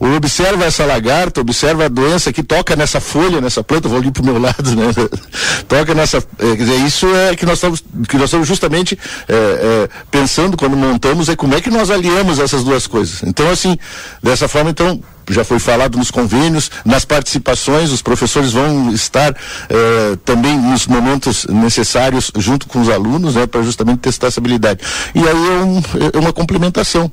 ou, 0.00 0.08
ou, 0.08 0.16
observa 0.16 0.64
essa 0.64 0.84
lagarta, 0.84 1.40
observa 1.40 1.86
a 1.86 1.88
doença 1.88 2.32
que 2.32 2.42
toca 2.44 2.76
nessa 2.76 3.00
folha, 3.00 3.40
nessa 3.40 3.64
planta, 3.64 3.88
vou 3.88 3.98
ali 3.98 4.12
pro 4.12 4.24
meu 4.24 4.38
lado, 4.38 4.76
né? 4.76 4.86
toca 5.66 5.94
nessa, 5.94 6.18
é, 6.38 6.56
quer 6.56 6.56
dizer, 6.56 6.76
isso 6.86 7.06
é 7.14 7.34
que 7.34 7.44
nós 7.44 7.54
estamos, 7.54 7.82
que 8.08 8.16
nós 8.16 8.26
estamos 8.26 8.46
justamente 8.46 8.98
é, 9.28 9.34
é, 9.34 9.88
pensando 10.10 10.56
quando 10.56 10.76
montamos, 10.76 11.28
é 11.28 11.34
como 11.34 11.54
é 11.54 11.60
que 11.60 11.70
nós 11.70 11.90
aliamos 11.90 12.38
essas 12.38 12.62
duas 12.62 12.86
coisas. 12.86 13.22
Então, 13.24 13.50
assim, 13.50 13.76
dessa 14.22 14.46
forma, 14.46 14.70
então, 14.70 15.02
já 15.32 15.44
foi 15.44 15.58
falado 15.58 15.98
nos 15.98 16.10
convênios, 16.10 16.70
nas 16.84 17.04
participações, 17.04 17.90
os 17.90 18.02
professores 18.02 18.52
vão 18.52 18.92
estar 18.92 19.34
eh, 19.68 20.18
também 20.24 20.58
nos 20.58 20.86
momentos 20.86 21.46
necessários 21.46 22.30
junto 22.36 22.66
com 22.66 22.80
os 22.80 22.88
alunos, 22.88 23.34
né, 23.34 23.46
para 23.46 23.62
justamente 23.62 24.00
testar 24.00 24.28
essa 24.28 24.40
habilidade. 24.40 24.80
E 25.14 25.20
aí 25.20 25.26
é, 25.26 25.64
um, 25.64 25.82
é 26.14 26.18
uma 26.18 26.32
complementação. 26.32 27.10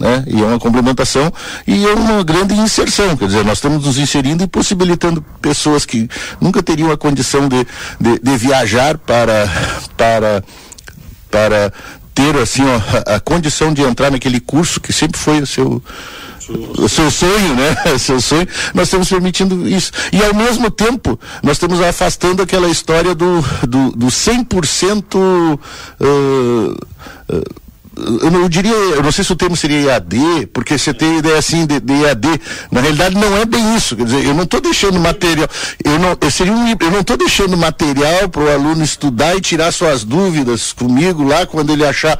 Né? 0.00 0.24
E 0.26 0.42
é 0.42 0.44
uma 0.44 0.58
complementação 0.58 1.32
e 1.66 1.86
é 1.86 1.92
uma 1.92 2.24
grande 2.24 2.54
inserção, 2.54 3.16
quer 3.16 3.26
dizer, 3.26 3.44
nós 3.44 3.58
estamos 3.58 3.84
nos 3.84 3.98
inserindo 3.98 4.42
e 4.42 4.46
possibilitando 4.46 5.22
pessoas 5.40 5.84
que 5.84 6.08
nunca 6.40 6.62
teriam 6.62 6.90
a 6.90 6.96
condição 6.96 7.46
de, 7.46 7.64
de, 8.00 8.18
de 8.18 8.36
viajar 8.36 8.96
para, 8.98 9.48
para, 9.96 10.42
para 11.30 11.72
ter 12.14 12.36
assim 12.36 12.62
ó, 12.64 13.12
a, 13.12 13.16
a 13.16 13.20
condição 13.20 13.72
de 13.72 13.82
entrar 13.82 14.10
naquele 14.10 14.40
curso 14.40 14.80
que 14.80 14.92
sempre 14.92 15.20
foi 15.20 15.40
o 15.40 15.46
seu 15.46 15.82
o 16.78 16.88
seu 16.88 17.10
sonho, 17.10 17.54
né? 17.54 17.76
seu 17.98 18.20
sonho, 18.20 18.46
nós 18.74 18.88
estamos 18.88 19.08
permitindo 19.08 19.68
isso. 19.68 19.92
E 20.12 20.22
ao 20.22 20.34
mesmo 20.34 20.70
tempo, 20.70 21.18
nós 21.42 21.52
estamos 21.52 21.80
afastando 21.80 22.42
aquela 22.42 22.68
história 22.68 23.14
do, 23.14 23.40
do, 23.68 23.92
do 23.92 24.06
100% 24.06 25.14
uh, 25.14 25.58
uh, 26.00 27.61
eu 27.94 28.30
não 28.30 28.48
diria, 28.48 28.72
eu 28.72 29.02
não 29.02 29.12
sei 29.12 29.22
se 29.22 29.32
o 29.32 29.36
termo 29.36 29.54
seria 29.54 29.92
EAD, 29.92 30.46
porque 30.52 30.78
você 30.78 30.94
tem 30.94 31.18
ideia 31.18 31.36
assim 31.36 31.66
de, 31.66 31.78
de. 31.78 31.92
Na 32.70 32.80
realidade 32.80 33.14
não 33.14 33.36
é 33.36 33.44
bem 33.44 33.76
isso. 33.76 33.94
Quer 33.94 34.04
dizer, 34.04 34.24
eu 34.24 34.34
não 34.34 34.44
estou 34.44 34.60
deixando 34.60 34.98
material, 34.98 35.48
eu 35.84 35.98
não, 35.98 36.16
eu 36.18 36.30
seria 36.30 36.52
um, 36.52 36.68
eu 36.68 36.90
não 36.90 37.00
estou 37.00 37.18
deixando 37.18 37.56
material 37.56 38.30
para 38.30 38.42
o 38.42 38.50
aluno 38.50 38.82
estudar 38.82 39.36
e 39.36 39.40
tirar 39.40 39.72
suas 39.72 40.04
dúvidas 40.04 40.72
comigo 40.72 41.22
lá 41.22 41.44
quando 41.44 41.70
ele 41.70 41.84
achar 41.84 42.18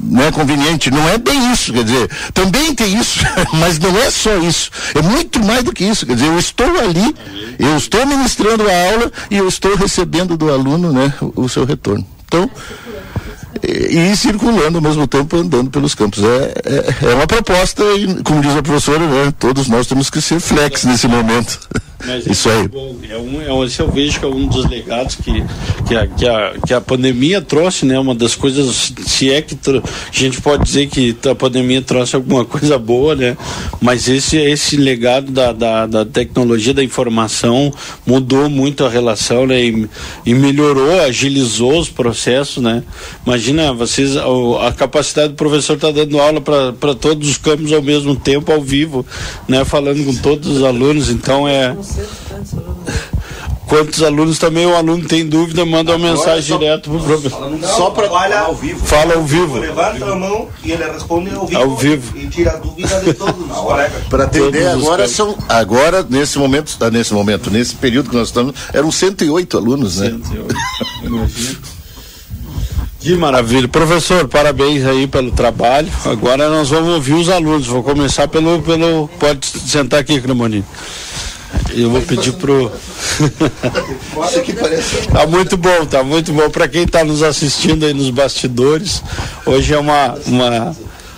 né, 0.00 0.30
conveniente. 0.30 0.90
Não 0.90 1.08
é 1.08 1.18
bem 1.18 1.52
isso, 1.52 1.72
quer 1.72 1.84
dizer, 1.84 2.10
também 2.32 2.72
tem 2.72 2.96
isso, 2.96 3.18
mas 3.54 3.80
não 3.80 3.96
é 3.98 4.10
só 4.10 4.36
isso. 4.38 4.70
É 4.94 5.02
muito 5.02 5.44
mais 5.44 5.64
do 5.64 5.72
que 5.72 5.84
isso. 5.84 6.06
Quer 6.06 6.14
dizer, 6.14 6.28
eu 6.28 6.38
estou 6.38 6.78
ali, 6.78 7.14
eu 7.58 7.76
estou 7.76 8.06
ministrando 8.06 8.62
a 8.68 8.92
aula 8.92 9.12
e 9.28 9.38
eu 9.38 9.48
estou 9.48 9.74
recebendo 9.74 10.36
do 10.36 10.52
aluno 10.52 10.92
né, 10.92 11.12
o 11.20 11.48
seu 11.48 11.64
retorno. 11.64 12.06
Então, 12.26 12.50
e, 13.62 14.12
e, 14.12 14.16
circulando 14.16 14.78
ao 14.78 14.82
mesmo 14.82 15.06
tempo 15.06 15.36
andando 15.36 15.70
pelos 15.70 15.94
campos. 15.94 16.22
É, 16.22 16.54
é, 16.64 17.10
é, 17.10 17.14
uma 17.14 17.26
proposta 17.26 17.82
e, 17.96 18.22
como 18.22 18.40
diz 18.40 18.56
a 18.56 18.62
professora, 18.62 19.06
né, 19.06 19.32
todos 19.38 19.68
nós 19.68 19.86
temos 19.86 20.10
que 20.10 20.20
ser 20.20 20.40
flex 20.40 20.84
nesse 20.84 21.06
momento. 21.06 21.60
Mas 22.06 22.26
Isso 22.26 22.48
aí. 22.50 22.68
É 23.08 23.16
um, 23.16 23.42
é 23.42 23.52
um, 23.52 23.64
esse 23.64 23.80
eu 23.80 23.90
vejo 23.90 24.18
que 24.18 24.26
é 24.26 24.28
um 24.28 24.46
dos 24.46 24.68
legados 24.68 25.14
que, 25.16 25.44
que, 25.86 25.96
a, 25.96 26.06
que, 26.06 26.28
a, 26.28 26.54
que 26.66 26.74
a 26.74 26.80
pandemia 26.80 27.40
trouxe, 27.40 27.86
né? 27.86 27.98
Uma 27.98 28.14
das 28.14 28.34
coisas, 28.34 28.92
se 29.06 29.30
é 29.30 29.40
que 29.40 29.56
a 29.70 29.82
gente 30.12 30.40
pode 30.40 30.64
dizer 30.64 30.86
que 30.88 31.16
a 31.28 31.34
pandemia 31.34 31.80
trouxe 31.80 32.16
alguma 32.16 32.44
coisa 32.46 32.78
boa, 32.78 33.14
né? 33.14 33.36
Mas 33.80 34.08
esse, 34.08 34.36
esse 34.36 34.76
legado 34.76 35.32
da, 35.32 35.52
da, 35.52 35.86
da 35.86 36.04
tecnologia 36.04 36.74
da 36.74 36.84
informação 36.84 37.72
mudou 38.06 38.50
muito 38.50 38.84
a 38.84 38.88
relação, 38.88 39.46
né? 39.46 39.64
E, 39.64 39.88
e 40.26 40.34
melhorou, 40.34 41.00
agilizou 41.00 41.78
os 41.78 41.88
processos, 41.88 42.62
né? 42.62 42.82
Imagina, 43.26 43.72
vocês, 43.72 44.16
a, 44.16 44.24
a 44.68 44.72
capacidade 44.72 45.28
do 45.28 45.36
professor 45.36 45.74
estar 45.74 45.88
tá 45.88 45.92
dando 45.92 46.20
aula 46.20 46.40
para 46.40 46.94
todos 46.94 47.28
os 47.30 47.38
campos 47.38 47.72
ao 47.72 47.82
mesmo 47.82 48.14
tempo, 48.14 48.52
ao 48.52 48.60
vivo, 48.60 49.06
né? 49.48 49.64
Falando 49.64 50.04
com 50.04 50.14
todos 50.14 50.48
os 50.48 50.62
alunos, 50.62 51.08
então 51.08 51.48
é 51.48 51.74
Quantos 53.66 54.02
alunos 54.02 54.38
também 54.38 54.66
o 54.66 54.76
aluno 54.76 55.04
tem 55.06 55.26
dúvida, 55.26 55.64
manda 55.64 55.96
uma 55.96 56.10
mensagem 56.10 56.42
só, 56.42 56.58
direto 56.58 56.90
pro 56.90 57.00
professor. 57.00 57.58
Só 57.62 57.90
para 57.90 58.08
fala 58.08 58.38
ao 58.40 58.54
vivo. 58.54 58.84
Fala 58.84 59.14
ao 59.14 59.22
vivo. 59.24 59.58
Levanta 59.58 60.04
a 60.04 60.14
mão 60.14 60.48
e 60.62 60.72
ele 60.72 60.84
responde 60.84 61.30
ao 61.34 61.46
vivo. 61.46 61.60
Ao 61.60 61.76
vivo. 61.76 62.18
E 62.18 62.28
tira 62.28 62.52
a 62.52 62.56
dúvida 62.56 63.00
de 63.00 63.14
todos 63.14 63.50
os 63.50 63.56
colegas. 63.56 64.04
Para 64.08 64.24
atender 64.24 64.68
agora 64.68 65.08
são 65.08 65.36
agora 65.48 66.06
nesse 66.08 66.38
momento, 66.38 66.76
tá, 66.78 66.90
nesse 66.90 67.14
momento, 67.14 67.50
nesse 67.50 67.74
período 67.74 68.10
que 68.10 68.16
nós 68.16 68.28
estamos, 68.28 68.54
eram 68.72 68.92
108 68.92 69.56
alunos, 69.56 69.98
né? 69.98 70.10
108. 70.10 71.74
Que 73.04 73.14
maravilha. 73.16 73.68
Professor, 73.68 74.26
parabéns 74.26 74.82
aí 74.86 75.06
pelo 75.06 75.30
trabalho. 75.30 75.92
Agora 76.06 76.48
nós 76.48 76.70
vamos 76.70 76.88
ouvir 76.94 77.12
os 77.12 77.28
alunos. 77.28 77.66
Vou 77.66 77.82
começar 77.82 78.26
pelo. 78.28 78.62
pelo 78.62 79.08
pode 79.20 79.44
sentar 79.46 80.00
aqui, 80.00 80.18
Cremonini. 80.22 80.64
Eu 81.70 81.90
vou 81.90 82.02
pedir 82.02 82.32
pro. 82.34 82.70
Tá 85.12 85.26
muito 85.26 85.56
bom, 85.56 85.84
tá 85.86 86.02
muito 86.02 86.32
bom. 86.32 86.48
Para 86.50 86.68
quem 86.68 86.84
está 86.84 87.04
nos 87.04 87.22
assistindo 87.22 87.84
aí 87.84 87.92
nos 87.92 88.10
bastidores, 88.10 89.02
hoje 89.46 89.74
é 89.74 89.78
uma. 89.78 90.18
uma 90.26 90.76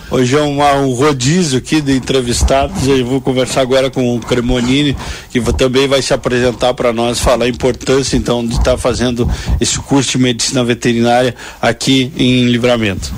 Hoje 0.08 0.36
é 0.36 0.40
uma, 0.40 0.72
um 0.74 0.92
rodízio 0.92 1.58
aqui 1.58 1.80
de 1.80 1.96
entrevistados. 1.96 2.86
Eu 2.86 3.04
vou 3.04 3.20
conversar 3.20 3.62
agora 3.62 3.90
com 3.90 4.14
o 4.14 4.20
Cremonini, 4.20 4.96
que 5.30 5.40
também 5.54 5.88
vai 5.88 6.00
se 6.00 6.14
apresentar 6.14 6.74
para 6.74 6.92
nós, 6.92 7.18
falar 7.18 7.46
a 7.46 7.48
importância 7.48 8.16
então 8.16 8.46
de 8.46 8.52
estar 8.52 8.72
tá 8.72 8.78
fazendo 8.78 9.28
esse 9.60 9.80
curso 9.80 10.12
de 10.12 10.18
medicina 10.18 10.62
veterinária 10.62 11.34
aqui 11.60 12.12
em 12.16 12.44
Livramento. 12.44 13.12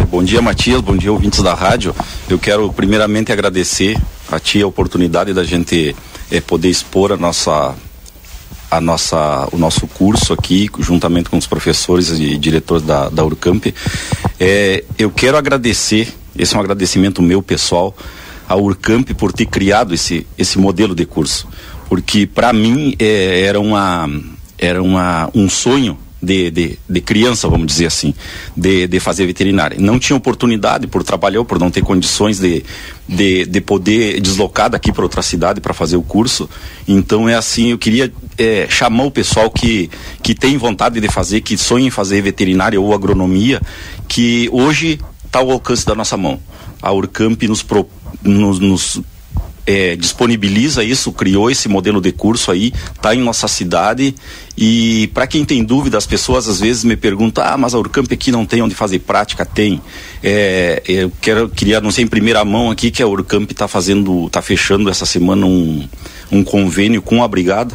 É, 0.00 0.04
bom 0.04 0.22
dia, 0.22 0.40
Matias. 0.40 0.80
Bom 0.80 0.96
dia, 0.96 1.12
ouvintes 1.12 1.42
da 1.42 1.54
rádio. 1.54 1.92
Eu 2.30 2.38
quero 2.38 2.72
primeiramente 2.72 3.32
agradecer 3.32 3.98
a 4.30 4.38
ti 4.40 4.62
a 4.62 4.66
oportunidade 4.66 5.32
da 5.32 5.44
gente 5.44 5.94
é, 6.30 6.40
poder 6.40 6.68
expor 6.68 7.12
a 7.12 7.16
nossa 7.16 7.74
a 8.70 8.80
nossa, 8.80 9.48
o 9.52 9.56
nosso 9.56 9.86
curso 9.86 10.32
aqui, 10.32 10.68
juntamente 10.80 11.30
com 11.30 11.38
os 11.38 11.46
professores 11.46 12.10
e 12.10 12.36
diretores 12.36 12.82
da, 12.84 13.08
da 13.08 13.24
Urcamp. 13.24 13.66
É, 14.40 14.82
eu 14.98 15.12
quero 15.12 15.36
agradecer, 15.36 16.12
esse 16.36 16.54
é 16.54 16.58
um 16.58 16.60
agradecimento 16.60 17.22
meu 17.22 17.40
pessoal, 17.40 17.96
à 18.48 18.56
Urcamp 18.56 19.10
por 19.12 19.32
ter 19.32 19.46
criado 19.46 19.94
esse, 19.94 20.26
esse 20.36 20.58
modelo 20.58 20.94
de 20.94 21.06
curso. 21.06 21.46
Porque 21.88 22.26
para 22.26 22.52
mim 22.52 22.96
é, 22.98 23.42
era, 23.42 23.60
uma, 23.60 24.10
era 24.58 24.82
uma, 24.82 25.30
um 25.32 25.48
sonho 25.48 25.96
de, 26.24 26.50
de, 26.50 26.78
de, 26.88 27.00
criança, 27.00 27.48
vamos 27.48 27.66
dizer 27.66 27.86
assim, 27.86 28.14
de, 28.56 28.86
de 28.86 29.00
fazer 29.00 29.26
veterinária. 29.26 29.76
Não 29.78 29.98
tinha 29.98 30.16
oportunidade 30.16 30.86
por 30.86 31.04
trabalhar, 31.04 31.44
por 31.44 31.58
não 31.58 31.70
ter 31.70 31.82
condições 31.82 32.38
de, 32.38 32.64
de, 33.08 33.46
de 33.46 33.60
poder 33.60 34.20
deslocar 34.20 34.70
daqui 34.70 34.92
para 34.92 35.02
outra 35.02 35.22
cidade 35.22 35.60
para 35.60 35.74
fazer 35.74 35.96
o 35.96 36.02
curso. 36.02 36.48
Então 36.88 37.28
é 37.28 37.34
assim, 37.34 37.70
eu 37.70 37.78
queria 37.78 38.12
é, 38.38 38.66
chamar 38.68 39.04
o 39.04 39.10
pessoal 39.10 39.50
que, 39.50 39.90
que 40.22 40.34
tem 40.34 40.56
vontade 40.56 41.00
de 41.00 41.08
fazer, 41.08 41.40
que 41.40 41.56
sonha 41.56 41.86
em 41.86 41.90
fazer 41.90 42.22
veterinária 42.22 42.80
ou 42.80 42.94
agronomia, 42.94 43.60
que 44.08 44.48
hoje 44.52 44.98
está 45.24 45.40
ao 45.40 45.50
alcance 45.50 45.84
da 45.84 45.94
nossa 45.94 46.16
mão. 46.16 46.40
A 46.80 46.92
Urcamp 46.92 47.42
nos, 47.44 47.62
pro, 47.62 47.88
nos, 48.22 48.58
nos 48.58 49.00
é, 49.66 49.96
disponibiliza 49.96 50.84
isso, 50.84 51.12
criou 51.12 51.50
esse 51.50 51.68
modelo 51.68 52.00
de 52.00 52.12
curso 52.12 52.50
aí, 52.50 52.72
está 52.94 53.14
em 53.14 53.20
nossa 53.20 53.48
cidade 53.48 54.14
e 54.56 55.10
para 55.14 55.26
quem 55.26 55.44
tem 55.44 55.64
dúvida, 55.64 55.98
as 55.98 56.06
pessoas 56.06 56.48
às 56.48 56.60
vezes 56.60 56.84
me 56.84 56.96
perguntam, 56.96 57.42
ah, 57.44 57.56
mas 57.56 57.74
a 57.74 57.78
Urcamp 57.78 58.10
aqui 58.12 58.30
não 58.30 58.46
tem 58.46 58.62
onde 58.62 58.74
fazer 58.74 59.00
prática? 59.00 59.44
Tem. 59.44 59.80
É, 60.22 60.82
eu 60.86 61.10
quero, 61.20 61.48
queria 61.48 61.78
anunciar 61.78 62.04
em 62.04 62.08
primeira 62.08 62.44
mão 62.44 62.70
aqui 62.70 62.90
que 62.90 63.02
a 63.02 63.06
Urcamp 63.06 63.50
está 63.50 63.66
fazendo, 63.66 64.26
está 64.26 64.40
fechando 64.40 64.88
essa 64.88 65.06
semana 65.06 65.44
um, 65.46 65.88
um 66.30 66.44
convênio 66.44 67.02
com 67.02 67.22
a 67.22 67.28
Brigada, 67.28 67.74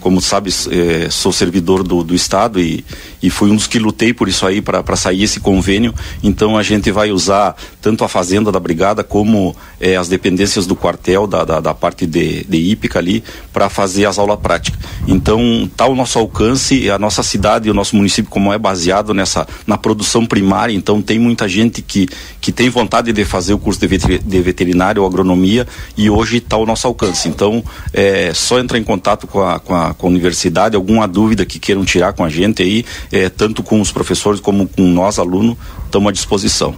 como 0.00 0.20
sabe, 0.20 0.50
é, 0.70 1.10
sou 1.10 1.32
servidor 1.32 1.82
do, 1.82 2.02
do 2.02 2.14
Estado 2.14 2.60
e, 2.60 2.84
e 3.22 3.30
fui 3.30 3.50
um 3.50 3.56
dos 3.56 3.66
que 3.66 3.78
lutei 3.78 4.12
por 4.12 4.28
isso 4.28 4.46
aí 4.46 4.60
para 4.62 4.96
sair 4.96 5.22
esse 5.22 5.40
convênio. 5.40 5.94
Então 6.22 6.56
a 6.56 6.62
gente 6.62 6.90
vai 6.90 7.10
usar 7.10 7.56
tanto 7.82 8.04
a 8.04 8.08
fazenda 8.08 8.50
da 8.50 8.60
brigada 8.60 9.02
como 9.04 9.54
é, 9.80 9.96
as 9.96 10.08
dependências 10.08 10.66
do 10.66 10.76
quartel, 10.76 11.26
da, 11.26 11.44
da, 11.44 11.60
da 11.60 11.74
parte 11.74 12.06
de, 12.06 12.44
de 12.44 12.56
hípica 12.56 12.98
ali, 12.98 13.22
para 13.52 13.68
fazer 13.68 14.06
as 14.06 14.18
aulas 14.18 14.38
práticas. 14.38 14.80
Então 15.06 15.64
está 15.64 15.84
ao 15.84 15.94
nosso 15.94 16.18
alcance, 16.18 16.90
a 16.90 16.98
nossa 16.98 17.22
cidade 17.22 17.68
e 17.68 17.70
o 17.70 17.74
nosso 17.74 17.96
município, 17.96 18.30
como 18.30 18.52
é 18.52 18.58
baseado 18.58 19.12
nessa 19.12 19.46
na 19.66 19.76
produção 19.76 20.24
primária, 20.24 20.74
então 20.74 21.02
tem 21.02 21.18
muita 21.18 21.48
gente 21.48 21.82
que, 21.82 22.08
que 22.40 22.52
tem 22.52 22.68
vontade 22.68 23.12
de 23.12 23.24
fazer 23.24 23.52
o 23.52 23.58
curso 23.58 23.80
de, 23.86 24.18
de 24.18 24.40
veterinário 24.40 25.02
ou 25.02 25.08
agronomia 25.08 25.66
e 25.96 26.08
hoje 26.08 26.38
está 26.38 26.56
ao 26.56 26.66
nosso 26.66 26.86
alcance. 26.86 27.28
Então 27.28 27.62
é 27.92 28.32
só 28.32 28.58
entrar 28.58 28.78
em 28.78 28.84
contato 28.84 29.26
com 29.26 29.42
a, 29.42 29.58
com 29.58 29.74
a 29.74 29.88
com 29.98 30.06
a 30.06 30.10
universidade, 30.10 30.76
alguma 30.76 31.06
dúvida 31.06 31.44
que 31.44 31.58
queiram 31.58 31.84
tirar 31.84 32.12
com 32.12 32.24
a 32.24 32.28
gente 32.28 32.62
aí, 32.62 32.84
é, 33.12 33.28
tanto 33.28 33.62
com 33.62 33.80
os 33.80 33.92
professores 33.92 34.40
como 34.40 34.68
com 34.68 34.82
nós, 34.82 35.18
alunos, 35.18 35.56
estamos 35.84 36.08
à 36.08 36.12
disposição. 36.12 36.74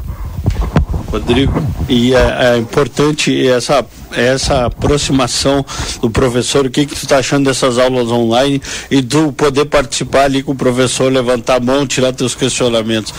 Rodrigo, 1.11 1.61
e 1.89 2.15
é, 2.15 2.55
é, 2.55 2.57
importante 2.57 3.47
essa 3.49 3.85
essa 4.13 4.67
aproximação 4.67 5.65
do 6.01 6.11
professor, 6.11 6.67
o 6.67 6.71
que 6.71 6.87
que 6.87 6.95
tu 6.95 7.03
está 7.03 7.19
achando 7.19 7.45
dessas 7.45 7.79
aulas 7.79 8.09
online 8.09 8.61
e 8.91 9.03
tu 9.03 9.33
poder 9.33 9.65
participar 9.67 10.25
ali 10.25 10.43
com 10.43 10.53
o 10.53 10.57
professor, 10.57 11.13
levantar 11.13 11.57
a 11.57 11.61
mão, 11.61 11.87
tirar 11.87 12.13
teus 12.13 12.35
questionamentos. 12.35 13.13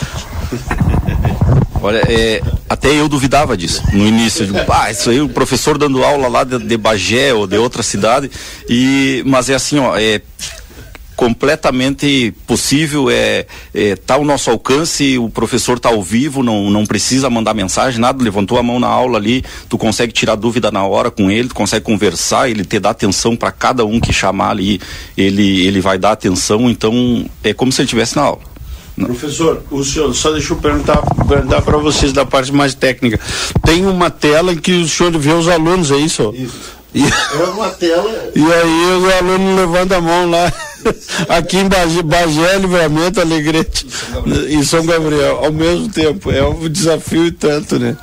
Olha, 1.84 2.04
é, 2.08 2.42
até 2.70 2.90
eu 2.90 3.10
duvidava 3.10 3.58
disso 3.58 3.82
no 3.92 4.06
início. 4.06 4.46
Digo, 4.46 4.60
ah, 4.70 4.92
isso 4.92 5.10
aí, 5.10 5.20
o 5.20 5.28
professor 5.28 5.80
dando 5.80 6.04
aula 6.04 6.28
lá 6.28 6.44
de, 6.44 6.60
de 6.60 6.78
Bagé 6.78 7.34
ou 7.34 7.48
de 7.48 7.58
outra 7.58 7.82
cidade. 7.82 8.30
E, 8.70 9.24
mas 9.26 9.50
é 9.50 9.56
assim, 9.56 9.80
ó, 9.80 9.98
é 9.98 10.22
completamente 11.22 12.34
possível, 12.48 13.07
é, 13.07 13.45
é 13.76 13.95
tá 13.95 14.15
ao 14.15 14.26
nosso 14.26 14.49
alcance, 14.49 15.19
o 15.19 15.30
professor 15.30 15.77
tá 15.77 15.89
ao 15.89 16.02
vivo, 16.02 16.41
não, 16.41 16.72
não 16.72 16.84
precisa 16.84 17.30
mandar 17.30 17.53
mensagem, 17.53 18.02
nada, 18.02 18.23
levantou 18.23 18.57
a 18.57 18.64
mão 18.64 18.80
na 18.80 18.88
aula 18.88 19.19
ali, 19.19 19.45
tu 19.69 19.77
consegue 19.77 20.11
tirar 20.11 20.34
dúvida 20.34 20.72
na 20.72 20.84
hora 20.84 21.11
com 21.11 21.30
ele, 21.30 21.49
tu 21.49 21.53
consegue 21.53 21.85
conversar, 21.85 22.49
ele 22.49 22.65
te 22.65 22.80
dá 22.80 22.89
atenção 22.89 23.35
para 23.35 23.52
cada 23.52 23.85
um 23.85 23.99
que 23.99 24.11
chamar 24.11 24.49
ali, 24.49 24.81
ele, 25.15 25.64
ele 25.64 25.80
vai 25.80 25.99
dar 25.99 26.14
atenção, 26.14 26.68
então 26.68 27.23
é 27.43 27.53
como 27.53 27.72
se 27.72 27.81
ele 27.81 27.85
estivesse 27.85 28.15
na 28.15 28.23
aula. 28.23 28.41
Professor, 28.95 29.61
o 29.69 29.84
senhor, 29.84 30.15
só 30.15 30.31
deixa 30.31 30.53
eu 30.53 30.57
perguntar, 30.57 31.03
perguntar 31.27 31.61
para 31.61 31.77
vocês 31.77 32.11
da 32.11 32.26
parte 32.26 32.52
mais 32.52 32.73
técnica. 32.73 33.19
Tem 33.64 33.85
uma 33.85 34.10
tela 34.10 34.53
em 34.53 34.57
que 34.57 34.72
o 34.72 34.88
senhor 34.88 35.15
vê 35.19 35.34
os 35.34 35.48
alunos, 35.48 35.91
é 35.91 35.98
isso? 35.98 36.34
Isso. 36.35 36.81
E, 36.95 37.03
é 37.06 37.43
uma 37.53 37.69
tela. 37.69 38.31
E 38.35 38.41
aí 38.41 38.85
o 38.98 39.18
aluno 39.19 39.56
levanta 39.56 39.98
a 39.98 40.02
mão 40.02 40.27
lá. 40.27 40.52
Aqui 41.30 41.58
em 41.58 41.68
Bagé, 41.68 42.02
Bagé 42.02 42.58
Livramento, 42.58 43.22
Alegrete 43.22 43.88
e 44.49 44.64
São 44.66 44.86
Gabriel, 44.86 45.38
ao 45.44 45.52
mesmo 45.52 45.90
tempo. 45.90 46.32
É 46.32 46.45
um 46.48 46.68
desafio 46.70 47.26
e 47.28 47.32
tanto, 47.32 47.80
né? 47.80 47.95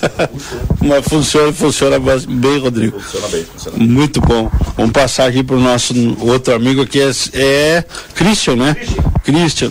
Mas 0.80 1.04
funciona, 1.06 1.52
funciona 1.52 1.98
bem, 1.98 2.58
Rodrigo. 2.58 3.00
Funciona 3.00 3.28
bem, 3.28 3.44
funciona 3.44 3.78
bem. 3.78 3.88
Muito 3.88 4.20
bom. 4.20 4.50
Vamos 4.76 4.92
passar 4.92 5.28
aqui 5.28 5.42
para 5.42 5.56
o 5.56 5.60
nosso 5.60 5.94
outro 6.20 6.54
amigo 6.54 6.82
aqui, 6.82 7.00
é, 7.00 7.10
é 7.34 7.84
Christian, 8.14 8.56
né? 8.56 8.76
Christian. 9.22 9.70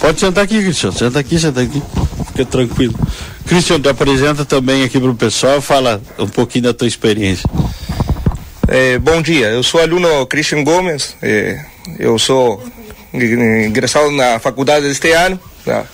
Pode 0.00 0.20
sentar 0.20 0.44
aqui, 0.44 0.62
Christian. 0.62 0.92
Senta 0.92 1.18
aqui, 1.18 1.38
senta 1.38 1.60
aqui. 1.60 1.82
Fica 2.28 2.44
tranquilo. 2.44 2.94
Christian, 3.46 3.80
te 3.80 3.88
apresenta 3.88 4.44
também 4.44 4.82
aqui 4.82 4.98
para 4.98 5.10
o 5.10 5.14
pessoal, 5.14 5.60
fala 5.60 6.00
um 6.18 6.28
pouquinho 6.28 6.64
da 6.64 6.74
tua 6.74 6.86
experiência. 6.86 7.48
É, 8.74 8.96
bom 8.96 9.20
dia, 9.20 9.48
eu 9.48 9.62
sou 9.62 9.82
aluno 9.82 10.26
Christian 10.26 10.64
Gomes, 10.64 11.14
é, 11.20 11.62
eu 11.98 12.18
sou 12.18 12.64
ingressado 13.12 14.10
na 14.10 14.38
faculdade 14.38 14.86
este 14.86 15.12
ano. 15.12 15.38
Tá? 15.62 15.84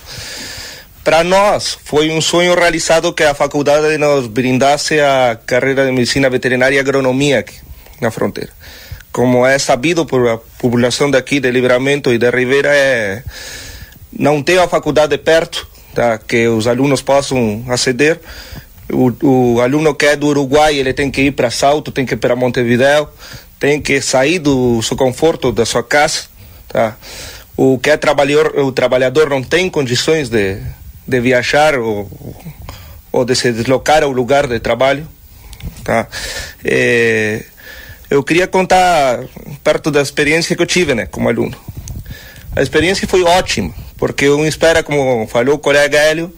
Para 1.03 1.21
nós 1.21 1.77
foi 1.83 2.09
um 2.09 2.21
sonho 2.21 2.55
realizado 2.55 3.11
que 3.11 3.23
a 3.23 3.33
faculdade 3.33 3.97
nos 3.97 4.27
brindasse 4.27 4.97
a 4.97 5.37
carreira 5.45 5.85
de 5.85 5.91
medicina 5.91 6.29
veterinária 6.29 6.77
e 6.77 6.79
agronomia 6.79 7.39
aqui 7.39 7.55
na 7.99 8.11
fronteira. 8.11 8.53
Como 9.11 9.45
é 9.45 9.59
sabido 9.59 10.05
por 10.05 10.29
a 10.29 10.37
população 10.37 11.11
daqui 11.11 11.41
de 11.41 11.51
Livramento 11.51 12.13
e 12.13 12.17
de 12.17 12.29
Ribeira, 12.29 12.73
é, 12.73 13.21
não 14.17 14.41
tem 14.41 14.57
a 14.57 14.69
faculdade 14.69 15.17
perto, 15.17 15.67
tá? 15.93 16.17
que 16.17 16.47
os 16.47 16.65
alunos 16.65 17.01
possam 17.01 17.61
aceder. 17.67 18.21
O, 18.91 19.11
o 19.55 19.61
aluno 19.61 19.93
que 19.93 20.05
é 20.05 20.15
do 20.15 20.27
Uruguai, 20.27 20.75
ele 20.75 20.93
tem 20.93 21.11
que 21.11 21.21
ir 21.21 21.31
para 21.31 21.51
Salto, 21.51 21.91
tem 21.91 22.05
que 22.05 22.13
ir 22.15 22.17
para 22.17 22.35
Montevideo, 22.35 23.07
tem 23.59 23.81
que 23.81 24.01
sair 24.01 24.39
do 24.39 24.81
seu 24.81 24.97
conforto, 24.97 25.51
da 25.51 25.65
sua 25.65 25.83
casa. 25.83 26.23
Tá? 26.67 26.95
O 27.55 27.77
que 27.77 27.89
é 27.89 27.97
trabalhador, 27.97 28.57
o 28.59 28.71
trabalhador 28.71 29.29
não 29.29 29.43
tem 29.43 29.69
condições 29.69 30.29
de, 30.29 30.61
de 31.07 31.19
viajar 31.19 31.77
ou, 31.77 32.09
ou 33.11 33.25
de 33.25 33.35
se 33.35 33.51
deslocar 33.51 34.03
ao 34.03 34.11
lugar 34.11 34.47
de 34.47 34.59
trabalho. 34.59 35.07
Tá? 35.83 36.07
É, 36.63 37.43
eu 38.09 38.23
queria 38.23 38.47
contar 38.47 39.19
perto 39.63 39.91
da 39.91 40.01
experiência 40.01 40.55
que 40.55 40.61
eu 40.61 40.67
tive 40.67 40.95
né, 40.95 41.05
como 41.05 41.29
aluno. 41.29 41.55
A 42.55 42.61
experiência 42.61 43.07
foi 43.07 43.23
ótima 43.23 43.73
porque 43.99 44.29
um 44.29 44.45
espera, 44.45 44.81
como 44.81 45.27
falou 45.27 45.55
o 45.55 45.59
colega 45.59 45.99
Hélio, 45.99 46.33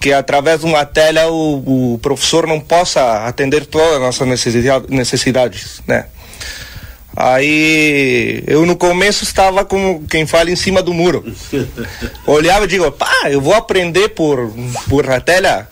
que 0.00 0.14
através 0.14 0.60
de 0.60 0.66
uma 0.66 0.86
tela 0.86 1.26
o, 1.26 1.92
o 1.94 1.98
professor 1.98 2.46
não 2.46 2.58
possa 2.58 3.26
atender 3.26 3.66
todas 3.66 3.96
as 3.96 4.00
nossas 4.00 4.26
necessidade, 4.26 4.86
necessidades, 4.88 5.82
né? 5.86 6.06
Aí 7.14 8.42
eu 8.46 8.64
no 8.64 8.76
começo 8.76 9.24
estava 9.24 9.62
como 9.64 10.06
quem 10.06 10.26
fala 10.26 10.50
em 10.50 10.56
cima 10.56 10.80
do 10.80 10.94
muro. 10.94 11.22
Olhava 12.26 12.64
e 12.64 12.68
digo, 12.68 12.90
pá, 12.92 13.28
eu 13.28 13.42
vou 13.42 13.52
aprender 13.52 14.10
por, 14.10 14.50
por 14.88 15.10
a 15.10 15.20
tela. 15.20 15.68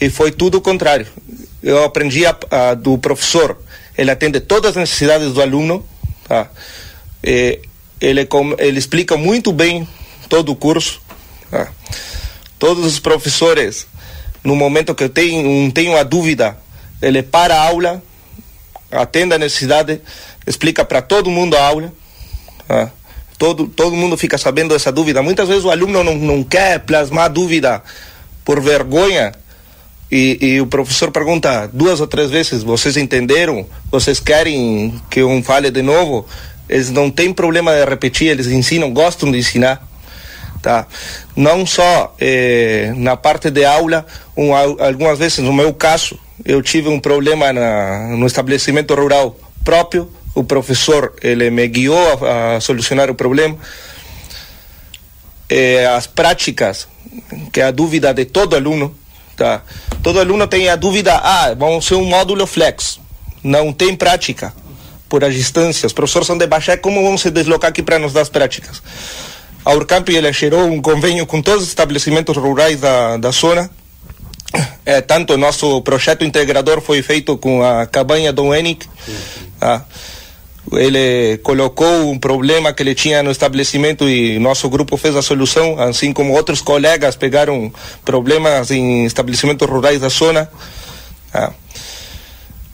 E 0.00 0.10
foi 0.10 0.30
tudo 0.30 0.58
o 0.58 0.60
contrário. 0.60 1.06
Eu 1.62 1.82
aprendi 1.82 2.24
a, 2.24 2.36
a, 2.50 2.74
do 2.74 2.98
professor. 2.98 3.58
Ele 3.96 4.10
atende 4.10 4.38
todas 4.38 4.72
as 4.72 4.76
necessidades 4.76 5.32
do 5.32 5.42
aluno. 5.42 5.84
Tá? 6.28 6.48
E 7.24 7.58
ele, 8.00 8.28
ele 8.58 8.78
explica 8.78 9.16
muito 9.16 9.52
bem 9.52 9.88
todo 10.28 10.52
o 10.52 10.56
curso. 10.56 11.00
Tá? 11.50 11.68
Todos 12.58 12.84
os 12.84 12.98
professores, 12.98 13.86
no 14.42 14.56
momento 14.56 14.94
que 14.94 15.08
tem, 15.08 15.70
tem 15.70 15.88
uma 15.88 16.04
dúvida, 16.04 16.56
ele 17.02 17.22
para 17.22 17.54
a 17.54 17.62
aula, 17.62 18.02
atende 18.90 19.34
a 19.34 19.38
necessidade, 19.38 20.00
explica 20.46 20.84
para 20.84 21.02
todo 21.02 21.30
mundo 21.30 21.56
a 21.56 21.66
aula. 21.66 21.92
Tá? 22.66 22.90
Todo, 23.38 23.68
todo 23.68 23.94
mundo 23.94 24.16
fica 24.16 24.38
sabendo 24.38 24.72
dessa 24.72 24.90
dúvida. 24.90 25.22
Muitas 25.22 25.48
vezes 25.48 25.64
o 25.64 25.70
aluno 25.70 26.02
não, 26.02 26.14
não 26.14 26.42
quer 26.42 26.80
plasmar 26.80 27.30
dúvida 27.30 27.82
por 28.44 28.60
vergonha 28.60 29.34
e, 30.10 30.38
e, 30.40 30.60
o 30.60 30.66
professor 30.66 31.10
pergunta 31.10 31.68
duas 31.72 32.00
ou 32.00 32.06
três 32.06 32.30
vezes: 32.30 32.62
vocês 32.62 32.96
entenderam? 32.96 33.66
Vocês 33.90 34.20
querem 34.20 35.00
que 35.10 35.20
eu 35.20 35.42
fale 35.42 35.70
de 35.70 35.82
novo? 35.82 36.26
Eles 36.68 36.90
não 36.90 37.10
têm 37.10 37.32
problema 37.32 37.72
de 37.72 37.84
repetir, 37.84 38.28
eles 38.28 38.46
ensinam, 38.46 38.92
gostam 38.92 39.30
de 39.30 39.38
ensinar. 39.38 39.85
Tá? 40.66 40.84
Não 41.36 41.64
só 41.64 42.12
eh, 42.18 42.92
na 42.96 43.16
parte 43.16 43.52
de 43.52 43.64
aula, 43.64 44.04
um, 44.36 44.52
algumas 44.52 45.16
vezes, 45.16 45.38
no 45.38 45.52
meu 45.52 45.72
caso, 45.72 46.18
eu 46.44 46.60
tive 46.60 46.88
um 46.88 46.98
problema 46.98 47.52
na, 47.52 48.08
no 48.16 48.26
estabelecimento 48.26 48.92
rural 48.92 49.38
próprio. 49.62 50.10
O 50.34 50.42
professor 50.42 51.14
ele 51.22 51.50
me 51.50 51.68
guiou 51.68 51.96
a, 52.20 52.56
a 52.56 52.60
solucionar 52.60 53.08
o 53.08 53.14
problema. 53.14 53.56
Eh, 55.48 55.86
as 55.86 56.08
práticas, 56.08 56.88
que 57.52 57.60
é 57.60 57.66
a 57.66 57.70
dúvida 57.70 58.12
de 58.12 58.24
todo 58.24 58.56
aluno, 58.56 58.92
Tá? 59.36 59.62
Todo 60.02 60.18
aluno 60.18 60.48
tem 60.48 60.68
a 60.68 60.74
dúvida, 60.74 61.14
ah, 61.14 61.54
vamos 61.56 61.86
ser 61.86 61.94
um 61.94 62.06
módulo 62.06 62.44
flex. 62.44 62.98
Não 63.40 63.72
tem 63.72 63.94
prática 63.94 64.52
por 65.08 65.22
as 65.22 65.32
distâncias. 65.32 65.84
Os 65.84 65.92
professores 65.92 66.26
são 66.26 66.36
de 66.36 66.46
Baxé, 66.48 66.76
como 66.76 67.02
vão 67.04 67.16
se 67.16 67.30
deslocar 67.30 67.70
aqui 67.70 67.82
para 67.82 68.00
nos 68.00 68.12
dar 68.12 68.22
as 68.22 68.30
práticas? 68.30 68.82
A 69.66 69.74
Urcamp 69.74 70.08
ele 70.10 70.32
gerou 70.32 70.64
um 70.64 70.80
convênio 70.80 71.26
com 71.26 71.42
todos 71.42 71.64
os 71.64 71.68
estabelecimentos 71.70 72.36
rurais 72.36 72.80
da, 72.80 73.16
da 73.16 73.32
zona. 73.32 73.68
É, 74.84 75.00
tanto 75.00 75.34
o 75.34 75.36
nosso 75.36 75.82
projeto 75.82 76.24
integrador 76.24 76.80
foi 76.80 77.02
feito 77.02 77.36
com 77.36 77.64
a 77.64 77.84
cabanha 77.84 78.32
do 78.32 78.54
Enic. 78.54 78.86
Tá? 79.58 79.84
ele 80.72 81.38
colocou 81.38 82.10
um 82.10 82.16
problema 82.18 82.72
que 82.72 82.80
ele 82.82 82.94
tinha 82.94 83.24
no 83.24 83.32
estabelecimento 83.32 84.08
e 84.08 84.38
nosso 84.38 84.68
grupo 84.68 84.96
fez 84.96 85.16
a 85.16 85.22
solução, 85.22 85.80
assim 85.80 86.12
como 86.12 86.32
outros 86.32 86.60
colegas 86.60 87.16
pegaram 87.16 87.72
problemas 88.04 88.70
em 88.70 89.04
estabelecimentos 89.04 89.68
rurais 89.68 90.00
da 90.00 90.08
zona. 90.08 90.48
Ah. 91.34 91.52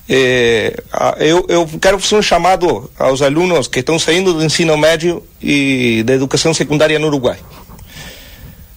É, 0.09 0.83
eu, 1.19 1.47
eu 1.49 1.69
quero 1.81 1.99
fazer 1.99 2.17
um 2.17 2.23
chamado 2.23 2.91
aos 2.99 3.23
alunos 3.23 3.69
que 3.69 3.81
estão 3.81 3.99
saindo 3.99 4.35
do 4.35 4.45
ensino 4.45 4.77
médio 4.77 5.23
e 5.41 6.03
da 6.05 6.15
educação 6.15 6.53
secundária 6.53 6.99
no 6.99 7.07
Uruguai. 7.07 7.39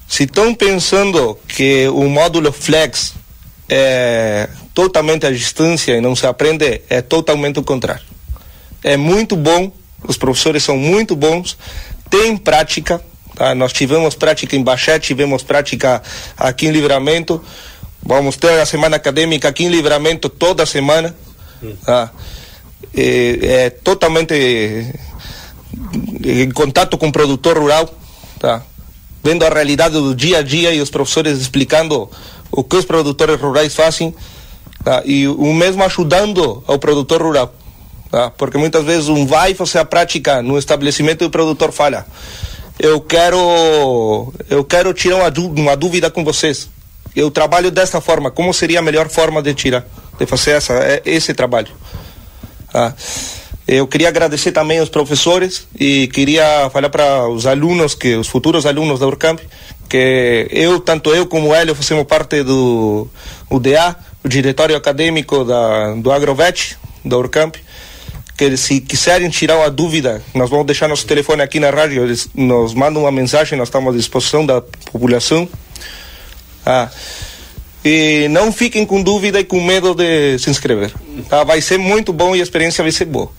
Se 0.08 0.24
estão 0.24 0.54
pensando 0.54 1.38
que 1.48 1.88
o 1.90 2.08
módulo 2.08 2.52
Flex 2.52 3.14
é 3.68 4.48
totalmente 4.74 5.26
à 5.26 5.32
distância 5.32 5.94
e 5.94 6.02
não 6.02 6.16
se 6.16 6.28
aprende, 6.28 6.82
é 6.90 7.02
totalmente 7.02 7.60
o 7.60 7.64
contrário 7.64 8.16
é 8.86 8.96
muito 8.96 9.36
bom, 9.36 9.72
os 10.08 10.16
professores 10.16 10.64
são 10.64 10.78
muito 10.78 11.16
bons, 11.16 11.58
tem 12.08 12.38
prática, 12.38 13.02
tá? 13.36 13.56
nós 13.56 13.74
tivemos 13.74 14.14
prática 14.14 14.56
em 14.56 14.62
Baxé, 14.62 15.00
tivemos 15.00 15.42
prática 15.42 16.04
aqui 16.38 16.68
em 16.68 16.72
Livramento, 16.72 17.44
vamos 18.06 18.38
ter 18.38 18.60
a 18.60 18.66
semana 18.66 18.98
acadêmica 18.98 19.50
aqui 19.50 19.66
em 19.66 19.70
Livramento 19.70 20.30
toda 20.30 20.66
semana, 20.66 21.16
tá? 21.84 22.12
é, 22.96 23.40
é 23.42 23.70
totalmente 23.70 24.94
em 26.24 26.52
contato 26.52 26.98
com 26.98 27.08
o 27.08 27.12
produtor 27.12 27.58
rural, 27.58 27.90
tá? 28.40 28.62
vendo 29.24 29.44
a 29.44 29.50
realidade 29.50 29.96
do 29.96 30.14
dia 30.14 30.38
a 30.38 30.42
dia 30.44 30.74
e 30.74 30.80
os 30.80 30.92
professores 30.92 31.40
explicando 31.40 32.10
o 32.52 32.64
que 32.64 32.76
os 32.76 32.86
produtores 32.86 33.42
rurais 33.42 33.74
fazem 33.74 34.14
tá? 34.84 35.02
e 35.04 35.28
o 35.28 35.54
mesmo 35.54 35.84
ajudando 35.84 36.64
ao 36.68 36.78
produtor 36.78 37.24
rural. 37.24 37.54
Tá? 38.12 38.30
Porque 38.30 38.58
muitas 38.58 38.86
vezes 38.86 39.10
um 39.10 39.26
vai 39.26 39.56
fazer 39.56 39.80
a 39.80 39.86
prática 39.86 40.44
no 40.44 40.60
estabelecimento 40.60 41.24
e 41.24 41.28
o 41.28 41.30
produtor 41.30 41.72
falha. 41.72 42.06
Eu 42.78 43.02
quero, 43.02 44.34
eu 44.50 44.64
quero 44.64 44.94
tirar 44.94 45.16
uma, 45.16 45.34
uma 45.60 45.76
dúvida 45.76 46.12
com 46.12 46.24
vocês. 46.24 46.70
Eu 47.16 47.32
trabalho 47.32 47.72
desta 47.72 48.02
forma. 48.02 48.30
Como 48.30 48.54
seria 48.54 48.80
a 48.80 48.82
melhor 48.82 49.10
forma 49.10 49.42
de 49.42 49.54
tirar, 49.54 49.86
de 50.20 50.26
fazer 50.26 50.52
essa, 50.52 50.74
é, 50.74 51.02
esse 51.06 51.34
trabalho? 51.34 51.70
Tá? 52.72 52.94
Eu 53.68 53.88
queria 53.88 54.10
agradecer 54.10 54.52
também 54.52 54.80
aos 54.80 54.90
professores 54.90 55.68
e 55.80 56.08
queria 56.10 56.70
falar 56.72 56.90
para 56.90 57.28
os 57.28 57.48
alunos, 57.48 57.96
que 57.96 58.16
os 58.16 58.28
futuros 58.28 58.66
alunos 58.68 59.00
da 59.00 59.08
Urcamp, 59.08 59.40
que 59.90 60.48
eu, 60.52 60.80
tanto 60.80 61.16
eu 61.16 61.26
como 61.26 61.50
o 61.50 61.56
Hélio, 61.56 61.74
fazemos 61.74 62.06
parte 62.06 62.44
do 62.44 63.08
UDA, 63.50 63.96
o 64.24 64.28
Diretório 64.28 64.76
Acadêmico 64.76 65.44
da, 65.44 65.96
do 65.96 66.12
Agrovet, 66.12 66.78
da 67.04 67.18
Urcamp, 67.18 67.56
que 68.38 68.56
se 68.56 68.82
quiserem 68.82 69.30
tirar 69.30 69.58
uma 69.58 69.70
dúvida, 69.72 70.22
nós 70.34 70.50
vamos 70.50 70.66
deixar 70.68 70.88
nosso 70.88 71.08
telefone 71.08 71.42
aqui 71.42 71.60
na 71.60 71.72
rádio, 71.72 72.04
eles 72.04 72.30
nos 72.36 72.76
mandam 72.76 73.04
uma 73.04 73.12
mensagem, 73.12 73.58
nós 73.58 73.70
estamos 73.70 73.94
à 73.96 73.98
disposição 73.98 74.46
da 74.46 74.62
população. 74.62 75.50
Ah, 76.66 76.90
e 77.84 78.28
não 78.30 78.52
fiquem 78.52 78.86
com 78.86 79.02
dúvida 79.04 79.40
e 79.40 79.44
com 79.44 79.64
medo 79.64 79.94
de 79.94 80.40
se 80.40 80.50
inscrever. 80.50 80.92
Tá? 81.30 81.44
Vai 81.44 81.62
ser 81.62 81.78
muito 81.78 82.12
bom 82.12 82.36
e 82.36 82.40
a 82.40 82.44
experiência 82.44 82.84
vai 82.84 82.92
ser 82.92 83.06
boa. 83.06 83.30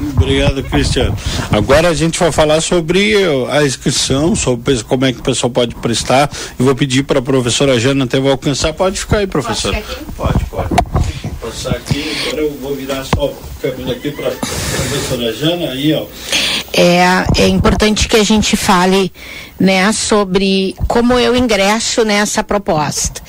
Obrigado, 0.00 0.62
Cristiano. 0.62 1.16
Agora 1.50 1.88
a 1.88 1.94
gente 1.94 2.18
vai 2.18 2.30
falar 2.30 2.60
sobre 2.60 3.14
a 3.50 3.64
inscrição, 3.64 4.36
sobre 4.36 4.82
como 4.84 5.04
é 5.04 5.12
que 5.12 5.20
o 5.20 5.22
pessoal 5.22 5.50
pode 5.50 5.74
prestar. 5.74 6.30
Eu 6.58 6.64
vou 6.64 6.74
pedir 6.74 7.02
para 7.02 7.18
a 7.18 7.22
professora 7.22 7.78
Jana 7.78 8.04
até 8.04 8.20
vou 8.20 8.30
alcançar. 8.30 8.72
Pode 8.72 9.00
ficar 9.00 9.18
aí, 9.18 9.26
professora. 9.26 9.82
Pode, 10.16 10.44
pode. 10.44 10.68
Passar 11.40 11.70
aqui, 11.70 12.04
agora 12.26 12.42
eu 12.42 12.52
vou 12.60 12.74
virar 12.74 13.04
só 13.04 13.32
câmera 13.60 13.92
aqui 13.92 14.10
para 14.10 14.28
a 14.28 14.30
professora 14.30 15.32
Jana 15.32 15.70
aí, 15.70 15.92
ó. 15.94 16.06
É, 16.72 17.42
é 17.42 17.48
importante 17.48 18.06
que 18.06 18.16
a 18.16 18.22
gente 18.22 18.56
fale 18.56 19.10
né, 19.58 19.92
sobre 19.92 20.74
como 20.86 21.18
eu 21.18 21.34
ingresso 21.34 22.04
nessa 22.04 22.44
proposta. 22.44 23.20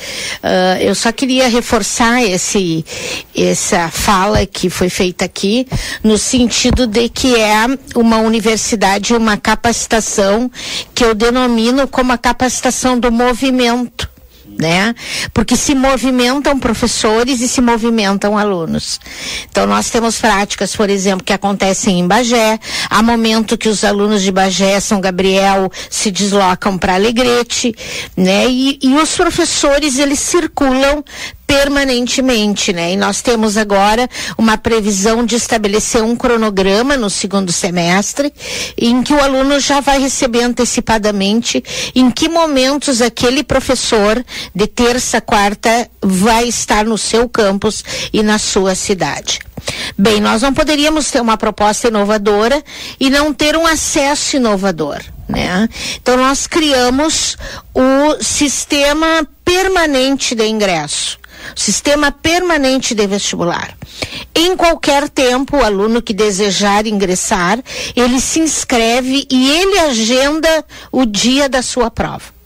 Uh, 0.43 0.81
eu 0.81 0.93
só 0.93 1.11
queria 1.11 1.47
reforçar 1.47 2.23
esse, 2.23 2.85
essa 3.35 3.89
fala 3.89 4.45
que 4.45 4.69
foi 4.69 4.89
feita 4.89 5.25
aqui, 5.25 5.67
no 6.03 6.17
sentido 6.17 6.85
de 6.85 7.09
que 7.09 7.35
é 7.35 7.65
uma 7.95 8.17
universidade, 8.17 9.13
uma 9.13 9.37
capacitação 9.37 10.51
que 10.93 11.03
eu 11.03 11.15
denomino 11.15 11.87
como 11.87 12.11
a 12.11 12.17
capacitação 12.17 12.99
do 12.99 13.11
movimento 13.11 14.09
né? 14.57 14.95
Porque 15.33 15.55
se 15.55 15.75
movimentam 15.75 16.59
professores 16.59 17.41
e 17.41 17.47
se 17.47 17.61
movimentam 17.61 18.37
alunos. 18.37 18.99
Então 19.49 19.65
nós 19.65 19.89
temos 19.89 20.19
práticas, 20.19 20.75
por 20.75 20.89
exemplo, 20.89 21.23
que 21.23 21.33
acontecem 21.33 21.99
em 21.99 22.07
Bagé, 22.07 22.59
há 22.89 23.01
momento 23.01 23.57
que 23.57 23.69
os 23.69 23.83
alunos 23.83 24.21
de 24.21 24.31
Bagé, 24.31 24.79
São 24.79 25.01
Gabriel, 25.01 25.71
se 25.89 26.11
deslocam 26.11 26.77
para 26.77 26.95
Alegrete, 26.95 27.73
né? 28.15 28.47
E, 28.47 28.79
e 28.81 28.95
os 28.95 29.15
professores 29.15 29.97
eles 29.99 30.19
circulam 30.19 31.03
permanentemente, 31.49 32.71
né? 32.71 32.93
E 32.93 32.95
nós 32.95 33.23
temos 33.23 33.57
agora 33.57 34.07
uma 34.37 34.55
previsão 34.55 35.25
de 35.25 35.35
estabelecer 35.35 36.03
um 36.03 36.15
cronograma 36.15 36.95
no 36.95 37.09
segundo 37.09 37.51
semestre, 37.51 38.31
em 38.77 39.01
que 39.01 39.15
o 39.15 39.19
aluno 39.19 39.59
já 39.59 39.79
vai 39.79 39.99
receber 39.99 40.43
antecipadamente 40.43 41.63
em 41.95 42.11
que 42.11 42.29
momentos 42.29 43.01
aquele 43.01 43.43
professor 43.43 44.23
de 44.53 44.67
terça, 44.67 45.19
quarta 45.19 45.89
vai 45.99 46.47
estar 46.47 46.85
no 46.85 46.99
seu 46.99 47.27
campus 47.27 47.83
e 48.13 48.21
na 48.21 48.37
sua 48.37 48.75
cidade. 48.75 49.39
Bem, 49.97 50.21
nós 50.21 50.43
não 50.43 50.53
poderíamos 50.53 51.09
ter 51.09 51.19
uma 51.19 51.35
proposta 51.35 51.87
inovadora 51.87 52.63
e 52.99 53.09
não 53.09 53.33
ter 53.33 53.57
um 53.57 53.65
acesso 53.65 54.35
inovador. 54.35 55.01
Né? 55.27 55.67
Então 55.99 56.15
nós 56.15 56.45
criamos 56.45 57.37
o 57.73 58.23
sistema 58.23 59.27
permanente 59.43 60.35
de 60.35 60.45
ingresso 60.45 61.18
sistema 61.55 62.11
permanente 62.11 62.95
de 62.95 63.05
vestibular. 63.07 63.77
Em 64.33 64.55
qualquer 64.55 65.09
tempo, 65.09 65.57
o 65.57 65.63
aluno 65.63 66.01
que 66.01 66.13
desejar 66.13 66.87
ingressar, 66.87 67.59
ele 67.95 68.19
se 68.19 68.39
inscreve 68.39 69.27
e 69.29 69.51
ele 69.51 69.79
agenda 69.79 70.65
o 70.91 71.05
dia 71.05 71.49
da 71.49 71.61
sua 71.61 71.91
prova 71.91 72.38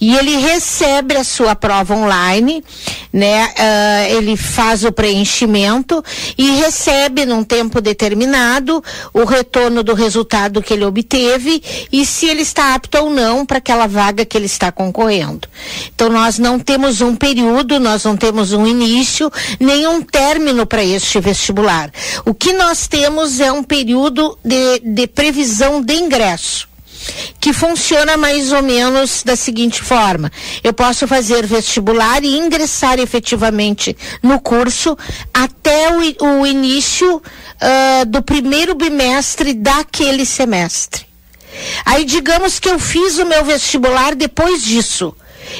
e 0.00 0.16
ele 0.16 0.36
recebe 0.36 1.16
a 1.16 1.24
sua 1.24 1.54
prova 1.54 1.94
online, 1.94 2.64
né? 3.12 3.46
Uh, 3.46 4.16
ele 4.16 4.36
faz 4.36 4.84
o 4.84 4.92
preenchimento 4.92 6.02
e 6.36 6.56
recebe 6.56 7.24
num 7.24 7.44
tempo 7.44 7.80
determinado 7.80 8.82
o 9.12 9.24
retorno 9.24 9.82
do 9.82 9.94
resultado 9.94 10.62
que 10.62 10.74
ele 10.74 10.84
obteve 10.84 11.62
e 11.92 12.04
se 12.04 12.26
ele 12.26 12.42
está 12.42 12.74
apto 12.74 12.98
ou 12.98 13.10
não 13.10 13.44
para 13.44 13.58
aquela 13.58 13.86
vaga 13.86 14.24
que 14.24 14.36
ele 14.36 14.46
está 14.46 14.70
concorrendo. 14.70 15.48
Então 15.94 16.08
nós 16.08 16.38
não 16.38 16.58
temos 16.58 17.00
um 17.00 17.14
período, 17.14 17.80
nós 17.80 18.04
não 18.04 18.16
temos 18.16 18.52
um 18.52 18.66
início, 18.66 19.30
nem 19.58 19.86
um 19.86 20.02
término 20.02 20.66
para 20.66 20.84
este 20.84 21.20
vestibular. 21.20 21.90
O 22.24 22.34
que 22.34 22.52
nós 22.52 22.86
temos 22.86 23.40
é 23.40 23.50
um 23.50 23.62
período 23.62 24.38
de, 24.44 24.80
de 24.80 25.06
previsão 25.06 25.80
de 25.82 25.94
ingresso. 25.94 26.68
Que 27.40 27.52
funciona 27.52 28.16
mais 28.16 28.52
ou 28.52 28.62
menos 28.62 29.22
da 29.22 29.36
seguinte 29.36 29.82
forma: 29.82 30.30
eu 30.62 30.72
posso 30.72 31.06
fazer 31.06 31.46
vestibular 31.46 32.22
e 32.24 32.36
ingressar 32.36 32.98
efetivamente 32.98 33.96
no 34.22 34.40
curso 34.40 34.96
até 35.32 35.88
o, 35.90 36.40
o 36.40 36.46
início 36.46 37.16
uh, 37.16 38.06
do 38.06 38.22
primeiro 38.22 38.74
bimestre 38.74 39.54
daquele 39.54 40.24
semestre. 40.24 41.06
Aí 41.84 42.04
digamos 42.04 42.58
que 42.58 42.68
eu 42.68 42.78
fiz 42.78 43.18
o 43.18 43.26
meu 43.26 43.44
vestibular 43.44 44.14
depois 44.14 44.62
disso. 44.62 45.14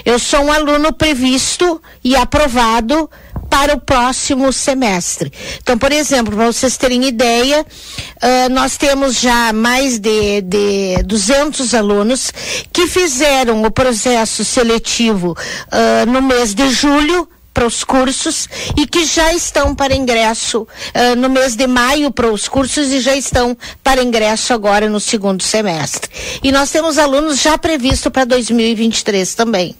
Eu 0.05 0.19
sou 0.19 0.45
um 0.45 0.53
aluno 0.53 0.93
previsto 0.93 1.81
e 2.05 2.15
aprovado 2.15 3.11
para 3.49 3.75
o 3.75 3.81
próximo 3.81 4.53
semestre. 4.53 5.33
Então, 5.61 5.79
por 5.79 5.93
exemplo, 5.93 6.35
para 6.37 6.47
vocês 6.47 6.77
terem 6.77 7.05
ideia, 7.05 7.63
uh, 7.63 8.53
nós 8.53 8.77
temos 8.77 9.21
já 9.21 9.53
mais 9.53 9.99
de, 9.99 10.41
de 10.43 11.03
200 11.05 11.75
alunos 11.75 12.33
que 12.73 12.87
fizeram 12.87 13.63
o 13.63 13.71
processo 13.71 14.45
seletivo 14.45 15.33
uh, 15.33 16.11
no 16.11 16.23
mês 16.23 16.55
de 16.55 16.69
julho 16.71 17.29
para 17.59 17.67
os 17.67 17.83
cursos 17.83 18.49
e 18.77 18.87
que 18.87 19.05
já 19.05 19.35
estão 19.35 19.75
para 19.75 19.93
ingresso 19.93 20.63
uh, 20.63 21.17
no 21.17 21.29
mês 21.29 21.57
de 21.57 21.67
maio 21.67 22.09
para 22.13 22.31
os 22.31 22.47
cursos 22.47 22.93
e 22.93 23.01
já 23.01 23.17
estão 23.17 23.57
para 23.83 24.01
ingresso 24.01 24.55
agora 24.55 24.89
no 24.89 25.01
segundo 25.01 25.43
semestre. 25.43 26.09
E 26.41 26.53
nós 26.53 26.71
temos 26.71 26.99
alunos 26.99 27.43
já 27.43 27.59
previsto 27.59 28.13
para 28.13 28.25
2023 28.25 29.35
também. 29.35 29.75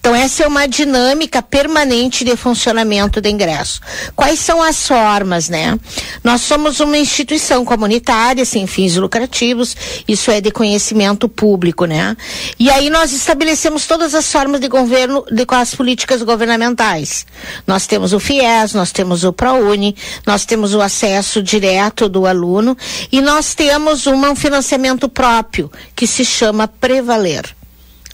Então 0.00 0.14
essa 0.14 0.44
é 0.44 0.46
uma 0.46 0.66
dinâmica 0.66 1.42
permanente 1.42 2.24
de 2.24 2.34
funcionamento 2.34 3.20
de 3.20 3.28
ingresso. 3.28 3.82
Quais 4.16 4.38
são 4.38 4.62
as 4.62 4.88
formas, 4.88 5.50
né? 5.50 5.78
Nós 6.24 6.40
somos 6.40 6.80
uma 6.80 6.96
instituição 6.96 7.62
comunitária 7.62 8.46
sem 8.46 8.66
fins 8.66 8.96
lucrativos, 8.96 9.76
isso 10.08 10.30
é 10.30 10.40
de 10.40 10.50
conhecimento 10.50 11.28
público, 11.28 11.84
né? 11.84 12.16
E 12.58 12.70
aí 12.70 12.88
nós 12.88 13.12
estabelecemos 13.12 13.86
todas 13.86 14.14
as 14.14 14.32
formas 14.32 14.62
de 14.62 14.68
governo 14.68 15.26
de 15.30 15.44
com 15.44 15.56
as 15.56 15.74
políticas 15.74 16.22
governamentais. 16.22 17.17
Nós 17.66 17.86
temos 17.86 18.12
o 18.12 18.20
FIES, 18.20 18.74
nós 18.74 18.92
temos 18.92 19.24
o 19.24 19.32
ProUni, 19.32 19.96
nós 20.26 20.44
temos 20.44 20.74
o 20.74 20.80
acesso 20.80 21.42
direto 21.42 22.08
do 22.08 22.26
aluno 22.26 22.76
e 23.10 23.20
nós 23.20 23.54
temos 23.54 24.06
um 24.06 24.34
financiamento 24.34 25.08
próprio 25.08 25.70
que 25.94 26.06
se 26.06 26.24
chama 26.24 26.68
Prevaler, 26.68 27.54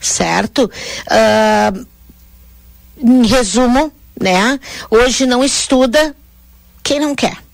certo? 0.01 0.71
Uh, 1.07 1.87
em 2.99 3.27
resumo, 3.27 3.93
né? 4.21 4.59
Hoje 4.91 5.27
não 5.27 5.45
estuda 5.45 6.15
quem 6.83 7.01
não 7.01 7.15
quer 7.15 7.45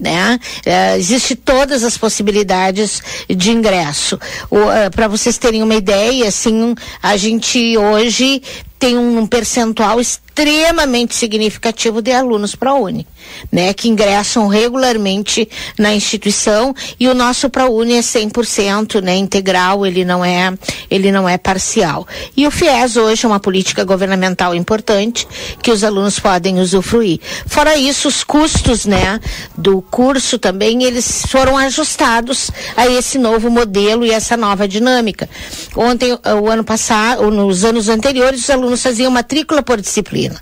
né? 0.00 0.40
Uh, 0.66 0.96
existe 0.96 1.36
todas 1.36 1.84
as 1.84 1.98
possibilidades 1.98 3.02
de 3.28 3.50
ingresso. 3.50 4.18
Uh, 4.50 4.90
Para 4.94 5.06
vocês 5.06 5.36
terem 5.36 5.62
uma 5.62 5.74
ideia, 5.74 6.26
assim, 6.28 6.74
a 7.02 7.16
gente 7.16 7.76
hoje 7.76 8.42
tem 8.80 8.96
um 8.96 9.26
percentual 9.26 10.00
extremamente 10.00 11.14
significativo 11.14 12.00
de 12.00 12.12
alunos 12.12 12.56
ProUni, 12.56 13.06
né, 13.52 13.74
que 13.74 13.90
ingressam 13.90 14.48
regularmente 14.48 15.46
na 15.78 15.94
instituição 15.94 16.74
e 16.98 17.06
o 17.06 17.14
nosso 17.14 17.50
ProUni 17.50 17.94
é 17.94 18.00
100%, 18.00 19.02
né, 19.02 19.16
integral, 19.16 19.84
ele 19.84 20.02
não 20.02 20.24
é, 20.24 20.54
ele 20.90 21.12
não 21.12 21.28
é 21.28 21.36
parcial. 21.36 22.08
E 22.34 22.46
o 22.46 22.50
FIES 22.50 22.96
hoje 22.96 23.26
é 23.26 23.28
uma 23.28 23.38
política 23.38 23.84
governamental 23.84 24.54
importante 24.54 25.28
que 25.62 25.70
os 25.70 25.84
alunos 25.84 26.18
podem 26.18 26.58
usufruir. 26.58 27.20
Fora 27.46 27.76
isso, 27.76 28.08
os 28.08 28.24
custos, 28.24 28.86
né, 28.86 29.20
do 29.58 29.82
curso 29.82 30.38
também, 30.38 30.84
eles 30.84 31.26
foram 31.28 31.58
ajustados 31.58 32.50
a 32.74 32.86
esse 32.86 33.18
novo 33.18 33.50
modelo 33.50 34.06
e 34.06 34.10
essa 34.10 34.38
nova 34.38 34.66
dinâmica. 34.66 35.28
Ontem, 35.76 36.18
o 36.42 36.48
ano 36.48 36.64
passado, 36.64 37.30
nos 37.30 37.62
anos 37.62 37.90
anteriores, 37.90 38.44
os 38.44 38.50
alunos 38.50 38.69
alunos 38.70 38.82
faziam 38.82 39.10
matrícula 39.10 39.62
por 39.62 39.80
disciplina. 39.80 40.40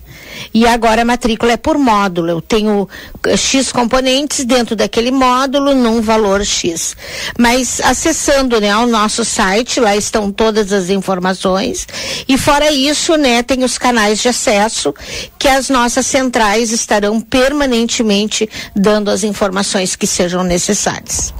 E 0.53 0.67
agora 0.67 1.03
a 1.03 1.05
matrícula 1.05 1.53
é 1.53 1.57
por 1.57 1.79
módulo. 1.79 2.29
Eu 2.29 2.41
tenho 2.41 2.89
eh, 3.27 3.37
X 3.37 3.73
componentes 3.73 4.45
dentro 4.45 4.77
daquele 4.77 5.11
módulo 5.11 5.75
num 5.75 6.01
valor 6.01 6.45
X. 6.45 6.95
Mas 7.39 7.81
acessando 7.81 8.61
né, 8.61 8.77
o 8.77 8.87
nosso 8.87 9.25
site, 9.25 9.81
lá 9.81 9.97
estão 9.97 10.31
todas 10.31 10.73
as 10.73 10.91
informações. 10.91 11.87
E 12.29 12.39
fora 12.39 12.71
isso, 12.71 13.17
né, 13.17 13.43
tem 13.43 13.65
os 13.65 13.79
canais 13.79 14.21
de 14.21 14.29
acesso 14.29 14.95
que 15.39 15.49
as 15.49 15.69
nossas 15.71 16.07
centrais 16.07 16.71
estarão 16.71 17.21
permanentemente 17.21 18.49
dando 18.77 19.11
as 19.11 19.25
informações 19.25 19.97
que 19.97 20.07
sejam 20.07 20.45
necessárias. 20.45 21.33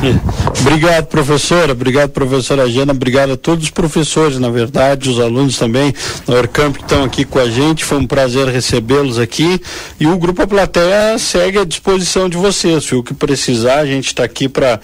Obrigado, 0.60 1.06
professora. 1.06 1.72
Obrigado, 1.72 2.10
professora 2.10 2.68
Jana. 2.68 2.92
Obrigado 2.92 3.32
a 3.32 3.36
todos 3.36 3.64
os 3.64 3.70
professores, 3.70 4.38
na 4.38 4.48
verdade, 4.48 5.10
os 5.10 5.20
alunos 5.20 5.58
também 5.58 5.94
da 6.26 6.36
Orcamp 6.36 6.76
que 6.76 6.82
estão 6.82 7.04
aqui 7.04 7.24
com 7.24 7.38
a 7.38 7.48
gente. 7.48 7.84
Foi 7.84 7.98
um 7.98 8.06
prazer 8.06 8.48
recebê-los 8.48 9.18
aqui. 9.18 9.60
E 9.98 10.06
o 10.06 10.16
Grupo 10.18 10.42
A 10.42 10.46
Plateia 10.46 11.18
segue 11.18 11.58
à 11.58 11.64
disposição 11.64 12.28
de 12.28 12.36
vocês. 12.36 12.84
Se 12.84 12.94
o 12.94 13.02
que 13.02 13.14
precisar, 13.14 13.80
a 13.80 13.86
gente 13.86 14.06
está 14.06 14.24
aqui 14.24 14.48
para 14.48 14.80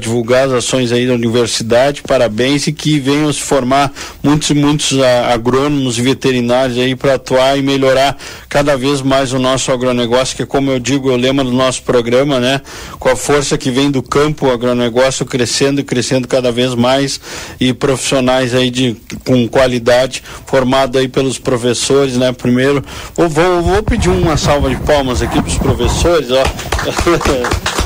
divulgar 0.00 0.46
as 0.46 0.52
ações 0.52 0.92
aí 0.92 1.06
da 1.06 1.14
universidade. 1.14 2.02
Parabéns 2.02 2.66
e 2.66 2.72
que 2.72 2.98
venham 2.98 3.32
se 3.32 3.40
formar 3.40 3.92
muitos 4.22 4.50
e 4.50 4.54
muitos 4.54 4.98
agrônomos 5.32 5.98
e 5.98 6.02
veterinários 6.02 6.78
aí 6.78 6.94
para 6.94 7.14
atuar 7.14 7.58
e 7.58 7.62
melhorar 7.62 8.16
cada 8.48 8.76
vez 8.76 9.02
mais 9.02 9.32
o 9.32 9.38
nosso 9.38 9.72
agronegócio, 9.72 10.36
que 10.36 10.46
como 10.46 10.70
eu 10.70 10.78
digo, 10.78 11.10
é 11.10 11.14
o 11.14 11.16
lema 11.16 11.44
do 11.44 11.52
nosso 11.52 11.82
programa, 11.82 12.38
né? 12.38 12.60
Com 12.98 13.08
a 13.08 13.16
força 13.16 13.56
que 13.56 13.70
vem 13.70 13.90
do 13.90 14.02
campo, 14.02 14.46
o 14.46 14.59
agronegócio 14.60 15.24
crescendo 15.24 15.80
e 15.80 15.84
crescendo 15.84 16.28
cada 16.28 16.52
vez 16.52 16.74
mais 16.74 17.18
e 17.58 17.72
profissionais 17.72 18.54
aí 18.54 18.70
de 18.70 18.96
com 19.24 19.48
qualidade 19.48 20.22
formado 20.46 20.98
aí 20.98 21.08
pelos 21.08 21.38
professores, 21.38 22.16
né? 22.16 22.32
Primeiro, 22.32 22.84
vou, 23.16 23.28
vou, 23.28 23.62
vou 23.62 23.82
pedir 23.82 24.10
uma 24.10 24.36
salva 24.36 24.68
de 24.68 24.76
palmas 24.76 25.22
aqui 25.22 25.40
para 25.40 25.48
os 25.48 25.58
professores, 25.58 26.28
ó. 26.30 26.42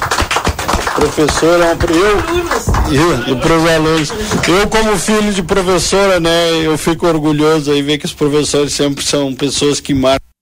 professor 0.94 1.60
é 1.60 1.72
eu, 2.92 3.28
eu 3.28 3.36
para 3.38 3.56
os 3.56 3.70
alunos. 3.70 4.12
Eu 4.46 4.68
como 4.68 4.96
filho 4.96 5.32
de 5.32 5.42
professora, 5.42 6.20
né, 6.20 6.64
eu 6.64 6.78
fico 6.78 7.06
orgulhoso 7.06 7.72
aí 7.72 7.82
ver 7.82 7.98
que 7.98 8.06
os 8.06 8.14
professores 8.14 8.72
sempre 8.72 9.04
são 9.04 9.34
pessoas 9.34 9.80
que 9.80 9.92
marcam 9.92 10.33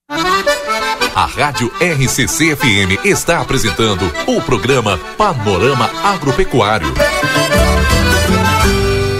a 1.14 1.26
Rádio 1.26 1.70
RCC 1.80 2.56
FM 2.56 2.98
está 3.04 3.40
apresentando 3.40 4.10
o 4.26 4.40
programa 4.40 4.98
Panorama 5.16 5.90
Agropecuário. 6.02 6.92